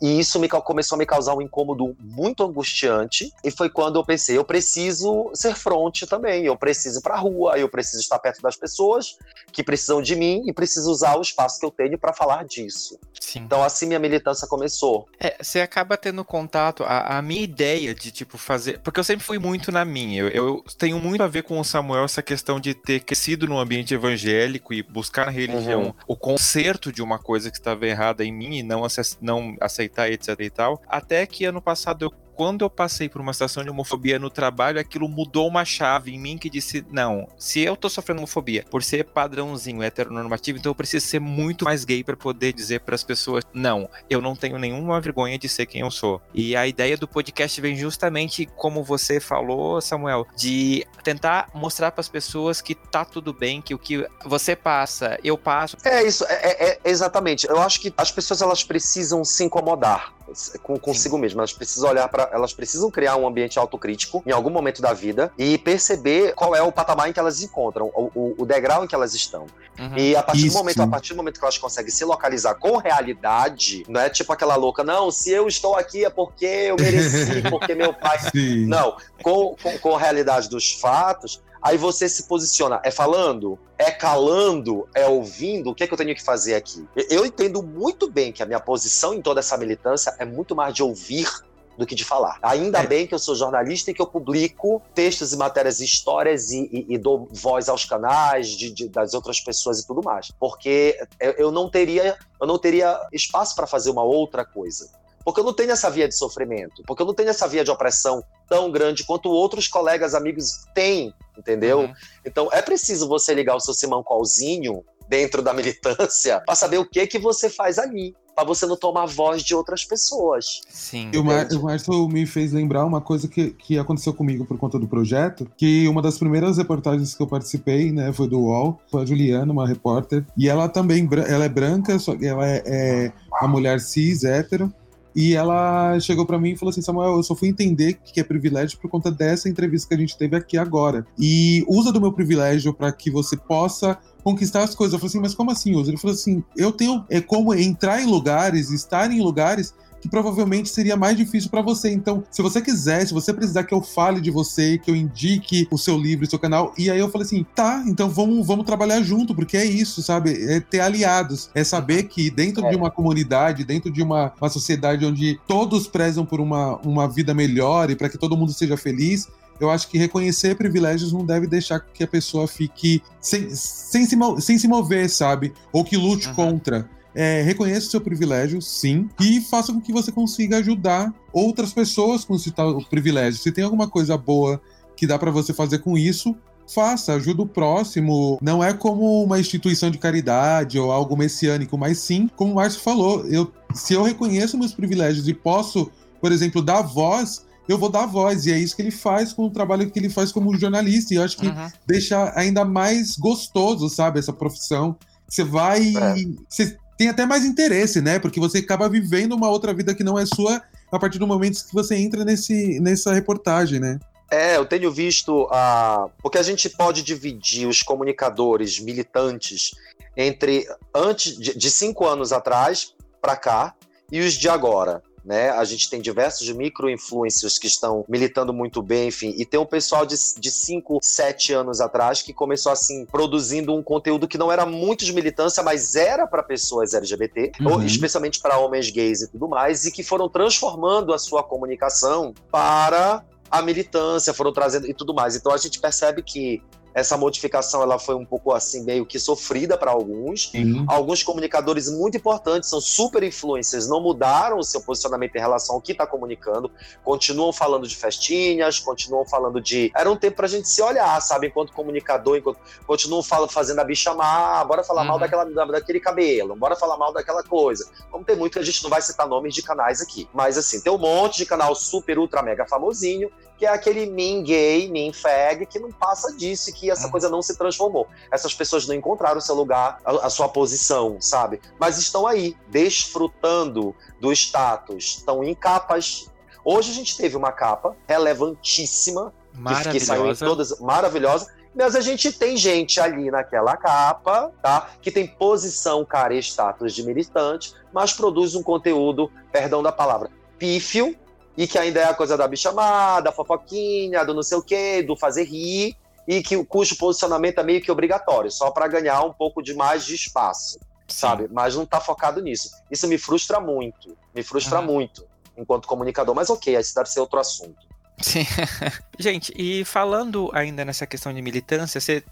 E 0.00 0.18
isso 0.18 0.40
me, 0.40 0.48
começou 0.48 0.96
a 0.96 0.98
me 0.98 1.04
causar 1.04 1.34
um 1.34 1.42
incômodo 1.42 1.94
muito 2.00 2.42
angustiante. 2.42 3.30
E 3.44 3.50
foi 3.50 3.68
quando 3.68 3.98
eu 3.98 4.04
pensei: 4.04 4.36
eu 4.36 4.44
preciso 4.44 5.30
ser 5.34 5.54
fronte 5.54 6.06
também. 6.06 6.46
Eu 6.46 6.56
preciso 6.56 7.00
ir 7.00 7.02
para 7.02 7.14
a 7.14 7.18
rua, 7.18 7.58
eu 7.58 7.68
preciso 7.68 8.02
estar 8.02 8.18
perto 8.18 8.40
das 8.40 8.56
pessoas 8.56 9.18
que 9.52 9.62
precisam 9.62 10.00
de 10.00 10.16
mim 10.16 10.42
e 10.46 10.52
preciso 10.52 10.90
usar 10.90 11.16
o 11.16 11.20
espaço 11.20 11.60
que 11.60 11.66
eu 11.66 11.70
tenho 11.70 11.98
para 11.98 12.12
falar 12.12 12.44
disso. 12.44 12.98
Sim. 13.20 13.40
Então, 13.40 13.62
assim 13.62 13.86
minha 13.86 13.98
militância 13.98 14.48
começou. 14.48 15.06
É, 15.18 15.36
você 15.40 15.60
acaba 15.60 15.96
tendo 15.96 16.24
contato. 16.24 16.82
A, 16.84 17.18
a, 17.18 17.22
minha 17.22 17.42
ideia 17.42 17.94
de, 17.94 18.10
tipo, 18.10 18.38
fazer. 18.38 18.78
Porque 18.78 18.98
eu 18.98 19.04
sempre 19.04 19.24
fui 19.24 19.38
muito 19.38 19.70
na 19.70 19.84
minha. 19.84 20.22
Eu, 20.22 20.28
eu, 20.28 20.64
tenho 20.78 20.98
muito 20.98 21.22
a 21.22 21.28
ver 21.28 21.42
com 21.42 21.58
o 21.60 21.64
Samuel 21.64 22.04
essa 22.04 22.22
questão 22.22 22.58
de 22.58 22.74
ter 22.74 23.00
crescido 23.00 23.46
num 23.46 23.58
ambiente 23.58 23.92
evangélico 23.92 24.72
e 24.72 24.82
buscar 24.82 25.26
na 25.26 25.32
religião 25.32 25.82
uhum. 25.82 25.94
o 26.06 26.16
conserto 26.16 26.92
de 26.92 27.02
uma 27.02 27.18
coisa 27.18 27.50
que 27.50 27.58
estava 27.58 27.86
errada 27.86 28.24
em 28.24 28.32
mim 28.32 28.58
e 28.58 28.62
não, 28.62 28.82
não 29.20 29.56
aceitar 29.60 29.89
aceitar, 29.90 30.10
etc 30.10 30.40
e 30.40 30.50
tal. 30.50 30.80
Até 30.86 31.26
que 31.26 31.44
ano 31.44 31.60
passado 31.60 32.04
eu 32.06 32.12
quando 32.40 32.62
eu 32.62 32.70
passei 32.70 33.06
por 33.06 33.20
uma 33.20 33.34
situação 33.34 33.62
de 33.62 33.68
homofobia 33.68 34.18
no 34.18 34.30
trabalho, 34.30 34.80
aquilo 34.80 35.06
mudou 35.06 35.46
uma 35.46 35.62
chave 35.62 36.14
em 36.14 36.18
mim 36.18 36.38
que 36.38 36.48
disse: 36.48 36.82
não, 36.90 37.28
se 37.36 37.60
eu 37.60 37.76
tô 37.76 37.86
sofrendo 37.90 38.20
homofobia 38.20 38.64
por 38.70 38.82
ser 38.82 39.04
padrãozinho 39.04 39.82
heteronormativo, 39.82 40.58
então 40.58 40.70
eu 40.70 40.74
preciso 40.74 41.06
ser 41.06 41.20
muito 41.20 41.66
mais 41.66 41.84
gay 41.84 42.02
para 42.02 42.16
poder 42.16 42.54
dizer 42.54 42.80
para 42.80 42.94
as 42.94 43.04
pessoas: 43.04 43.44
não, 43.52 43.90
eu 44.08 44.22
não 44.22 44.34
tenho 44.34 44.58
nenhuma 44.58 44.98
vergonha 45.02 45.38
de 45.38 45.50
ser 45.50 45.66
quem 45.66 45.82
eu 45.82 45.90
sou. 45.90 46.18
E 46.32 46.56
a 46.56 46.66
ideia 46.66 46.96
do 46.96 47.06
podcast 47.06 47.60
vem 47.60 47.76
justamente 47.76 48.46
como 48.56 48.82
você 48.82 49.20
falou, 49.20 49.78
Samuel, 49.82 50.26
de 50.34 50.86
tentar 51.04 51.50
mostrar 51.52 51.90
para 51.90 52.00
as 52.00 52.08
pessoas 52.08 52.62
que 52.62 52.74
tá 52.74 53.04
tudo 53.04 53.34
bem, 53.34 53.60
que 53.60 53.74
o 53.74 53.78
que 53.78 54.08
você 54.24 54.56
passa, 54.56 55.18
eu 55.22 55.36
passo. 55.36 55.76
É 55.84 56.02
isso, 56.04 56.24
é, 56.24 56.32
é, 56.32 56.70
é 56.70 56.80
exatamente. 56.84 57.46
Eu 57.46 57.60
acho 57.60 57.78
que 57.82 57.92
as 57.98 58.10
pessoas 58.10 58.40
elas 58.40 58.64
precisam 58.64 59.22
se 59.26 59.44
incomodar 59.44 60.14
com, 60.62 60.78
consigo 60.78 61.18
mesmo. 61.18 61.40
Elas 61.40 61.52
precisam 61.52 61.90
olhar 61.90 62.08
para, 62.08 62.30
elas 62.32 62.52
precisam 62.52 62.90
criar 62.90 63.16
um 63.16 63.26
ambiente 63.26 63.58
autocrítico 63.58 64.22
em 64.26 64.32
algum 64.32 64.50
momento 64.50 64.80
da 64.82 64.92
vida 64.92 65.32
e 65.38 65.58
perceber 65.58 66.34
qual 66.34 66.54
é 66.54 66.62
o 66.62 66.72
patamar 66.72 67.08
em 67.08 67.12
que 67.12 67.20
elas 67.20 67.42
encontram, 67.42 67.90
o, 67.94 68.10
o, 68.14 68.34
o 68.38 68.46
degrau 68.46 68.84
em 68.84 68.88
que 68.88 68.94
elas 68.94 69.14
estão. 69.14 69.46
Uhum. 69.78 69.96
E 69.96 70.14
a 70.14 70.22
partir 70.22 70.46
Isso. 70.46 70.56
do 70.56 70.58
momento, 70.58 70.82
a 70.82 70.86
partir 70.86 71.14
do 71.14 71.16
momento 71.16 71.38
que 71.38 71.44
elas 71.44 71.58
conseguem 71.58 71.90
se 71.90 72.04
localizar 72.04 72.54
com 72.54 72.76
realidade, 72.76 73.84
não 73.88 74.00
é 74.00 74.10
tipo 74.10 74.32
aquela 74.32 74.56
louca, 74.56 74.84
não, 74.84 75.10
se 75.10 75.30
eu 75.30 75.48
estou 75.48 75.76
aqui 75.76 76.04
é 76.04 76.10
porque 76.10 76.44
eu 76.44 76.76
mereci, 76.78 77.42
porque 77.48 77.74
meu 77.74 77.94
pai. 77.94 78.18
Sim. 78.30 78.66
Não, 78.66 78.96
com, 79.22 79.56
com, 79.62 79.78
com 79.78 79.96
a 79.96 79.98
realidade 79.98 80.48
dos 80.48 80.72
fatos, 80.72 81.42
Aí 81.62 81.76
você 81.76 82.08
se 82.08 82.24
posiciona, 82.24 82.80
é 82.84 82.90
falando, 82.90 83.58
é 83.78 83.90
calando, 83.90 84.88
é 84.94 85.06
ouvindo, 85.06 85.70
o 85.70 85.74
que 85.74 85.84
é 85.84 85.86
que 85.86 85.92
eu 85.92 85.98
tenho 85.98 86.14
que 86.14 86.22
fazer 86.22 86.54
aqui? 86.54 86.86
Eu 87.10 87.24
entendo 87.26 87.62
muito 87.62 88.10
bem 88.10 88.32
que 88.32 88.42
a 88.42 88.46
minha 88.46 88.60
posição 88.60 89.12
em 89.12 89.20
toda 89.20 89.40
essa 89.40 89.56
militância 89.56 90.14
é 90.18 90.24
muito 90.24 90.56
mais 90.56 90.72
de 90.74 90.82
ouvir 90.82 91.28
do 91.76 91.86
que 91.86 91.94
de 91.94 92.04
falar. 92.04 92.38
Ainda 92.42 92.80
É. 92.80 92.86
bem 92.86 93.06
que 93.06 93.14
eu 93.14 93.18
sou 93.18 93.34
jornalista 93.34 93.90
e 93.90 93.94
que 93.94 94.02
eu 94.02 94.06
publico 94.06 94.82
textos 94.94 95.32
e 95.32 95.36
matérias 95.36 95.80
e 95.80 95.84
histórias 95.84 96.50
e, 96.50 96.68
e- 96.72 96.86
e 96.94 96.98
dou 96.98 97.26
voz 97.32 97.68
aos 97.70 97.84
canais 97.86 98.48
de- 98.50 98.70
de- 98.70 98.88
das 98.88 99.14
outras 99.14 99.40
pessoas 99.40 99.80
e 99.80 99.86
tudo 99.86 100.02
mais. 100.02 100.30
Porque 100.38 100.98
eu, 101.18 101.32
eu 101.32 101.50
não 101.52 101.70
teria 101.70 102.18
eu 102.40 102.46
não 102.46 102.58
teria 102.58 102.98
espaço 103.12 103.54
para 103.54 103.66
fazer 103.66 103.90
uma 103.90 104.02
outra 104.02 104.44
coisa. 104.44 104.90
Porque 105.24 105.40
eu 105.40 105.44
não 105.44 105.52
tenho 105.52 105.70
essa 105.70 105.90
via 105.90 106.08
de 106.08 106.14
sofrimento, 106.16 106.82
porque 106.86 107.02
eu 107.02 107.06
não 107.06 107.12
tenho 107.14 107.28
essa 107.28 107.46
via 107.46 107.62
de 107.62 107.70
opressão 107.70 108.22
tão 108.48 108.70
grande 108.70 109.04
quanto 109.04 109.28
outros 109.30 109.68
colegas, 109.68 110.14
amigos 110.14 110.64
têm, 110.74 111.14
entendeu? 111.40 111.80
Uhum. 111.80 111.92
Então 112.24 112.48
é 112.52 112.62
preciso 112.62 113.08
você 113.08 113.34
ligar 113.34 113.56
o 113.56 113.60
seu 113.60 113.74
Simão 113.74 114.02
Qualzinho 114.02 114.84
dentro 115.08 115.42
da 115.42 115.52
militância 115.52 116.40
para 116.46 116.54
saber 116.54 116.78
o 116.78 116.88
que 116.88 117.04
que 117.08 117.18
você 117.18 117.50
faz 117.50 117.78
ali, 117.78 118.14
para 118.34 118.44
você 118.44 118.64
não 118.64 118.76
tomar 118.76 119.06
voz 119.06 119.42
de 119.42 119.54
outras 119.54 119.84
pessoas. 119.84 120.60
Sim. 120.70 121.10
E 121.12 121.18
o, 121.18 121.24
Mar 121.24 121.48
o 121.52 121.62
Márcio 121.62 122.08
me 122.08 122.24
fez 122.24 122.52
lembrar 122.52 122.86
uma 122.86 123.00
coisa 123.00 123.26
que, 123.26 123.50
que 123.50 123.76
aconteceu 123.76 124.14
comigo 124.14 124.46
por 124.46 124.56
conta 124.56 124.78
do 124.78 124.86
projeto, 124.86 125.50
que 125.56 125.88
uma 125.88 126.00
das 126.00 126.16
primeiras 126.16 126.56
reportagens 126.56 127.14
que 127.14 127.22
eu 127.22 127.26
participei, 127.26 127.90
né, 127.90 128.12
foi 128.12 128.28
do 128.28 128.38
UOL, 128.38 128.80
foi 128.90 129.02
a 129.02 129.04
Juliana, 129.04 129.52
uma 129.52 129.66
repórter, 129.66 130.24
e 130.36 130.48
ela 130.48 130.68
também, 130.68 131.08
ela 131.28 131.44
é 131.44 131.48
branca, 131.48 131.98
só 131.98 132.16
que 132.16 132.26
ela 132.26 132.48
é, 132.48 132.62
é 132.64 133.12
uma 133.42 133.48
mulher 133.48 133.80
cis, 133.80 134.22
hétero, 134.22 134.72
e 135.14 135.34
ela 135.34 135.98
chegou 136.00 136.24
pra 136.24 136.38
mim 136.38 136.50
e 136.50 136.56
falou 136.56 136.70
assim, 136.70 136.82
Samuel, 136.82 137.16
eu 137.16 137.22
só 137.22 137.34
fui 137.34 137.48
entender 137.48 137.98
que 138.04 138.20
é 138.20 138.24
privilégio 138.24 138.78
por 138.78 138.90
conta 138.90 139.10
dessa 139.10 139.48
entrevista 139.48 139.88
que 139.88 139.94
a 139.94 139.98
gente 139.98 140.16
teve 140.16 140.36
aqui 140.36 140.56
agora. 140.56 141.06
E 141.18 141.64
usa 141.68 141.92
do 141.92 142.00
meu 142.00 142.12
privilégio 142.12 142.72
para 142.72 142.92
que 142.92 143.10
você 143.10 143.36
possa 143.36 143.98
conquistar 144.22 144.62
as 144.62 144.74
coisas. 144.74 144.92
Eu 144.92 144.98
falei 144.98 145.10
assim, 145.10 145.20
mas 145.20 145.34
como 145.34 145.50
assim 145.50 145.74
usa? 145.74 145.90
Ele 145.90 145.98
falou 145.98 146.14
assim, 146.14 146.42
eu 146.56 146.72
tenho 146.72 147.04
é 147.08 147.20
como 147.20 147.54
entrar 147.54 148.00
em 148.00 148.06
lugares, 148.06 148.70
estar 148.70 149.10
em 149.10 149.20
lugares 149.20 149.74
que 150.00 150.08
provavelmente 150.08 150.68
seria 150.68 150.96
mais 150.96 151.16
difícil 151.16 151.50
para 151.50 151.60
você. 151.62 151.90
Então, 151.92 152.24
se 152.30 152.40
você 152.42 152.60
quiser, 152.60 153.06
se 153.06 153.12
você 153.12 153.32
precisar 153.34 153.64
que 153.64 153.74
eu 153.74 153.82
fale 153.82 154.20
de 154.20 154.30
você, 154.30 154.78
que 154.78 154.90
eu 154.90 154.96
indique 154.96 155.68
o 155.70 155.76
seu 155.78 155.96
livro, 155.98 156.26
o 156.26 156.30
seu 156.30 156.38
canal, 156.38 156.72
e 156.78 156.90
aí 156.90 156.98
eu 156.98 157.10
falei 157.10 157.26
assim, 157.26 157.44
tá, 157.54 157.82
então 157.86 158.08
vamos, 158.08 158.46
vamos 158.46 158.64
trabalhar 158.64 159.02
junto, 159.02 159.34
porque 159.34 159.56
é 159.56 159.64
isso, 159.64 160.02
sabe? 160.02 160.32
É 160.50 160.60
ter 160.60 160.80
aliados, 160.80 161.50
é 161.54 161.62
saber 161.64 162.04
que 162.04 162.30
dentro 162.30 162.64
É. 162.64 162.70
de 162.70 162.76
uma 162.76 162.90
comunidade, 162.90 163.64
dentro 163.64 163.90
de 163.90 164.02
uma, 164.02 164.32
uma 164.40 164.48
sociedade 164.48 165.04
onde 165.04 165.38
todos 165.46 165.86
prezam 165.86 166.24
por 166.24 166.40
uma, 166.40 166.76
uma 166.78 167.06
vida 167.08 167.34
melhor 167.34 167.90
e 167.90 167.96
para 167.96 168.08
que 168.08 168.16
todo 168.18 168.36
mundo 168.36 168.52
seja 168.52 168.76
feliz, 168.76 169.28
eu 169.60 169.68
acho 169.70 169.88
que 169.88 169.98
reconhecer 169.98 170.56
privilégios 170.56 171.12
não 171.12 171.24
deve 171.26 171.46
deixar 171.46 171.80
que 171.80 172.02
a 172.02 172.06
pessoa 172.06 172.48
fique 172.48 173.02
sem, 173.20 173.50
sem, 173.54 174.06
se, 174.06 174.16
sem 174.40 174.56
se 174.58 174.66
mover, 174.66 175.10
sabe? 175.10 175.52
Ou 175.70 175.84
que 175.84 175.96
lute 175.98 176.28
Uhum. 176.28 176.34
contra. 176.34 176.88
É, 177.14 177.42
reconheça 177.42 177.88
o 177.88 177.90
seu 177.90 178.00
privilégio, 178.00 178.62
sim, 178.62 179.08
e 179.20 179.40
faça 179.40 179.72
com 179.72 179.80
que 179.80 179.92
você 179.92 180.12
consiga 180.12 180.58
ajudar 180.58 181.12
outras 181.32 181.72
pessoas 181.72 182.24
com 182.24 182.36
esse 182.36 182.50
tal 182.52 182.82
privilégio. 182.84 183.40
Se 183.40 183.50
tem 183.50 183.64
alguma 183.64 183.88
coisa 183.88 184.16
boa 184.16 184.60
que 184.96 185.06
dá 185.06 185.18
pra 185.18 185.30
você 185.30 185.52
fazer 185.52 185.78
com 185.78 185.98
isso, 185.98 186.36
faça, 186.72 187.14
ajuda 187.14 187.42
o 187.42 187.46
próximo. 187.46 188.38
Não 188.40 188.62
é 188.62 188.72
como 188.72 189.24
uma 189.24 189.40
instituição 189.40 189.90
de 189.90 189.98
caridade 189.98 190.78
ou 190.78 190.92
algo 190.92 191.16
messiânico, 191.16 191.76
mas 191.76 191.98
sim, 191.98 192.30
como 192.36 192.52
o 192.52 192.54
Márcio 192.56 192.80
falou, 192.80 193.26
eu, 193.26 193.52
se 193.74 193.94
eu 193.94 194.02
reconheço 194.04 194.56
meus 194.56 194.72
privilégios 194.72 195.26
e 195.26 195.34
posso, 195.34 195.90
por 196.20 196.30
exemplo, 196.30 196.62
dar 196.62 196.82
voz, 196.82 197.44
eu 197.68 197.76
vou 197.78 197.88
dar 197.88 198.06
voz. 198.06 198.46
E 198.46 198.52
é 198.52 198.58
isso 198.58 198.76
que 198.76 198.82
ele 198.82 198.90
faz 198.92 199.32
com 199.32 199.46
o 199.46 199.50
trabalho 199.50 199.90
que 199.90 199.98
ele 199.98 200.08
faz 200.10 200.30
como 200.30 200.56
jornalista. 200.56 201.12
E 201.12 201.16
eu 201.16 201.24
acho 201.24 201.36
que 201.36 201.48
Uhum. 201.48 201.68
deixa 201.86 202.32
ainda 202.36 202.64
mais 202.64 203.16
gostoso, 203.16 203.88
sabe, 203.88 204.18
essa 204.20 204.32
profissão. 204.32 204.96
Você 205.28 205.44
vai. 205.44 205.94
É. 205.96 206.14
Você 206.48 206.76
tem 207.00 207.08
até 207.08 207.24
mais 207.24 207.46
interesse, 207.46 208.02
né? 208.02 208.18
Porque 208.18 208.38
você 208.38 208.58
acaba 208.58 208.86
vivendo 208.86 209.32
uma 209.32 209.48
outra 209.48 209.72
vida 209.72 209.94
que 209.94 210.04
não 210.04 210.18
é 210.18 210.26
sua 210.26 210.62
a 210.92 210.98
partir 210.98 211.18
do 211.18 211.26
momento 211.26 211.64
que 211.66 211.72
você 211.72 211.96
entra 211.96 212.26
nesse, 212.26 212.78
nessa 212.78 213.14
reportagem, 213.14 213.80
né? 213.80 213.98
É, 214.30 214.58
eu 214.58 214.66
tenho 214.66 214.92
visto 214.92 215.48
a. 215.50 216.10
Porque 216.22 216.36
a 216.36 216.42
gente 216.42 216.68
pode 216.68 217.02
dividir 217.02 217.66
os 217.66 217.82
comunicadores 217.82 218.78
militantes 218.78 219.70
entre 220.14 220.68
antes 220.94 221.38
de, 221.38 221.56
de 221.56 221.70
cinco 221.70 222.06
anos 222.06 222.34
atrás 222.34 222.94
para 223.18 223.34
cá 223.34 223.74
e 224.12 224.20
os 224.20 224.34
de 224.34 224.50
agora. 224.50 225.02
Né? 225.30 225.50
A 225.50 225.62
gente 225.62 225.88
tem 225.88 226.00
diversos 226.00 226.50
micro-influencers 226.50 227.56
que 227.56 227.68
estão 227.68 228.04
militando 228.08 228.52
muito 228.52 228.82
bem, 228.82 229.06
enfim, 229.06 229.32
e 229.38 229.46
tem 229.46 229.60
um 229.60 229.64
pessoal 229.64 230.04
de 230.04 230.16
5, 230.16 230.98
7 231.00 231.52
anos 231.52 231.80
atrás 231.80 232.20
que 232.20 232.32
começou 232.32 232.72
assim, 232.72 233.06
produzindo 233.06 233.72
um 233.72 233.80
conteúdo 233.80 234.26
que 234.26 234.36
não 234.36 234.50
era 234.50 234.66
muito 234.66 235.04
de 235.04 235.12
militância, 235.12 235.62
mas 235.62 235.94
era 235.94 236.26
para 236.26 236.42
pessoas 236.42 236.94
LGBT, 236.94 237.52
Uhum. 237.60 237.74
ou 237.74 237.82
especialmente 237.84 238.40
para 238.40 238.58
homens 238.58 238.90
gays 238.90 239.22
e 239.22 239.30
tudo 239.30 239.46
mais, 239.46 239.84
e 239.84 239.92
que 239.92 240.02
foram 240.02 240.28
transformando 240.28 241.14
a 241.14 241.18
sua 241.18 241.44
comunicação 241.44 242.34
para 242.50 243.24
a 243.48 243.62
militância, 243.62 244.34
foram 244.34 244.52
trazendo 244.52 244.88
e 244.88 244.94
tudo 244.94 245.14
mais. 245.14 245.36
Então 245.36 245.52
a 245.52 245.56
gente 245.58 245.78
percebe 245.78 246.24
que 246.24 246.60
essa 246.94 247.16
modificação 247.16 247.82
ela 247.82 247.98
foi 247.98 248.14
um 248.14 248.24
pouco 248.24 248.52
assim 248.52 248.84
meio 248.84 249.06
que 249.06 249.18
sofrida 249.18 249.76
para 249.78 249.90
alguns. 249.90 250.50
Sim. 250.50 250.84
Alguns 250.88 251.22
comunicadores 251.22 251.88
muito 251.90 252.16
importantes 252.16 252.68
são 252.68 252.80
super 252.80 253.22
influencers, 253.22 253.88
não 253.88 254.00
mudaram 254.00 254.58
o 254.58 254.62
seu 254.64 254.80
posicionamento 254.80 255.36
em 255.36 255.40
relação 255.40 255.76
ao 255.76 255.80
que 255.80 255.92
está 255.92 256.06
comunicando, 256.06 256.70
continuam 257.04 257.52
falando 257.52 257.86
de 257.86 257.96
festinhas, 257.96 258.78
continuam 258.78 259.24
falando 259.26 259.60
de. 259.60 259.90
Era 259.96 260.10
um 260.10 260.16
tempo 260.16 260.36
para 260.36 260.46
a 260.46 260.48
gente 260.48 260.68
se 260.68 260.82
olhar, 260.82 261.20
sabe? 261.20 261.46
Enquanto 261.48 261.72
comunicador, 261.72 262.36
enquanto 262.36 262.58
continuam 262.86 263.22
fazendo 263.48 263.78
a 263.80 263.84
bicha 263.84 264.12
má, 264.14 264.64
bora 264.64 264.82
falar 264.84 265.04
mal 265.04 265.14
Uhum. 265.14 265.20
daquela, 265.20 265.44
da- 265.44 265.64
daquele 265.66 266.00
cabelo, 266.00 266.54
bora 266.56 266.76
falar 266.76 266.96
mal 266.96 267.12
daquela 267.12 267.42
coisa. 267.42 267.88
Como 268.10 268.24
tem 268.24 268.36
muito, 268.36 268.58
a 268.58 268.62
gente 268.62 268.82
não 268.82 268.90
vai 268.90 269.02
citar 269.02 269.26
nomes 269.28 269.54
de 269.54 269.62
canais 269.62 270.00
aqui. 270.00 270.28
Mas 270.32 270.56
assim, 270.58 270.80
tem 270.80 270.92
um 270.92 270.98
monte 270.98 271.38
de 271.38 271.46
canal 271.46 271.74
super, 271.74 272.18
ultra, 272.18 272.42
mega 272.42 272.66
famosinho, 272.66 273.30
que 273.58 273.66
é 273.66 273.68
aquele 273.68 274.06
min 274.06 274.42
gay, 274.42 274.88
min 274.90 275.12
fag, 275.12 275.66
que 275.66 275.78
não 275.78 275.92
passa 275.92 276.34
disso 276.34 276.70
e 276.70 276.72
que 276.80 276.90
essa 276.90 277.10
coisa 277.10 277.28
não 277.28 277.42
se 277.42 277.56
transformou. 277.56 278.08
Essas 278.32 278.54
pessoas 278.54 278.86
não 278.86 278.94
encontraram 278.94 279.38
seu 279.40 279.54
lugar, 279.54 280.00
a, 280.02 280.26
a 280.26 280.30
sua 280.30 280.48
posição, 280.48 281.18
sabe? 281.20 281.60
Mas 281.78 281.98
estão 281.98 282.26
aí, 282.26 282.56
desfrutando 282.68 283.94
do 284.18 284.32
status, 284.32 285.18
estão 285.18 285.44
em 285.44 285.54
capas. 285.54 286.30
Hoje 286.64 286.90
a 286.90 286.94
gente 286.94 287.16
teve 287.16 287.36
uma 287.36 287.52
capa 287.52 287.94
relevantíssima, 288.08 289.34
que, 289.52 289.90
que 289.90 290.00
saiu 290.00 290.22
em 290.22 290.28
Maravilhosa. 290.28 290.46
todas, 290.46 290.80
maravilhosa. 290.80 291.54
Mas 291.74 291.94
a 291.94 292.00
gente 292.00 292.32
tem 292.32 292.56
gente 292.56 292.98
ali 292.98 293.30
naquela 293.30 293.76
capa, 293.76 294.50
tá? 294.62 294.90
Que 295.00 295.10
tem 295.10 295.26
posição, 295.26 296.04
cara, 296.04 296.34
e 296.34 296.38
status 296.38 296.94
de 296.94 297.04
militante, 297.04 297.74
mas 297.92 298.12
produz 298.12 298.54
um 298.54 298.62
conteúdo, 298.62 299.30
perdão 299.52 299.82
da 299.82 299.92
palavra, 299.92 300.30
pífio, 300.58 301.16
e 301.56 301.66
que 301.68 301.78
ainda 301.78 302.00
é 302.00 302.04
a 302.04 302.14
coisa 302.14 302.36
da 302.36 302.48
bicha 302.48 302.72
má, 302.72 303.20
da 303.20 303.30
fofoquinha, 303.30 304.24
do 304.24 304.34
não 304.34 304.42
sei 304.42 304.58
o 304.58 304.62
quê, 304.62 305.02
do 305.02 305.14
fazer 305.16 305.44
rir, 305.44 305.96
e 306.26 306.42
que 306.42 306.62
cujo 306.64 306.96
posicionamento 306.96 307.58
é 307.58 307.62
meio 307.62 307.80
que 307.80 307.90
obrigatório, 307.90 308.50
só 308.50 308.70
para 308.70 308.86
ganhar 308.88 309.22
um 309.24 309.32
pouco 309.32 309.62
de 309.62 309.74
mais 309.74 310.04
de 310.04 310.14
espaço, 310.14 310.78
sabe? 311.08 311.48
Mas 311.50 311.74
não 311.74 311.84
tá 311.86 312.00
focado 312.00 312.40
nisso. 312.40 312.70
Isso 312.90 313.08
me 313.08 313.18
frustra 313.18 313.60
muito, 313.60 314.16
me 314.34 314.42
frustra 314.42 314.80
Uhum. 314.80 314.86
muito 314.86 315.26
enquanto 315.56 315.88
comunicador, 315.88 316.34
mas 316.34 316.48
ok, 316.50 316.74
esse 316.76 316.94
deve 316.94 317.08
ser 317.10 317.20
outro 317.20 317.38
assunto. 317.40 317.86
Sim. 318.20 318.44
Gente, 319.20 319.52
e 319.54 319.84
falando 319.84 320.50
ainda 320.54 320.82
nessa 320.82 321.06
questão 321.06 321.30
de 321.34 321.42
militância, 321.42 322.00
você 322.00 322.24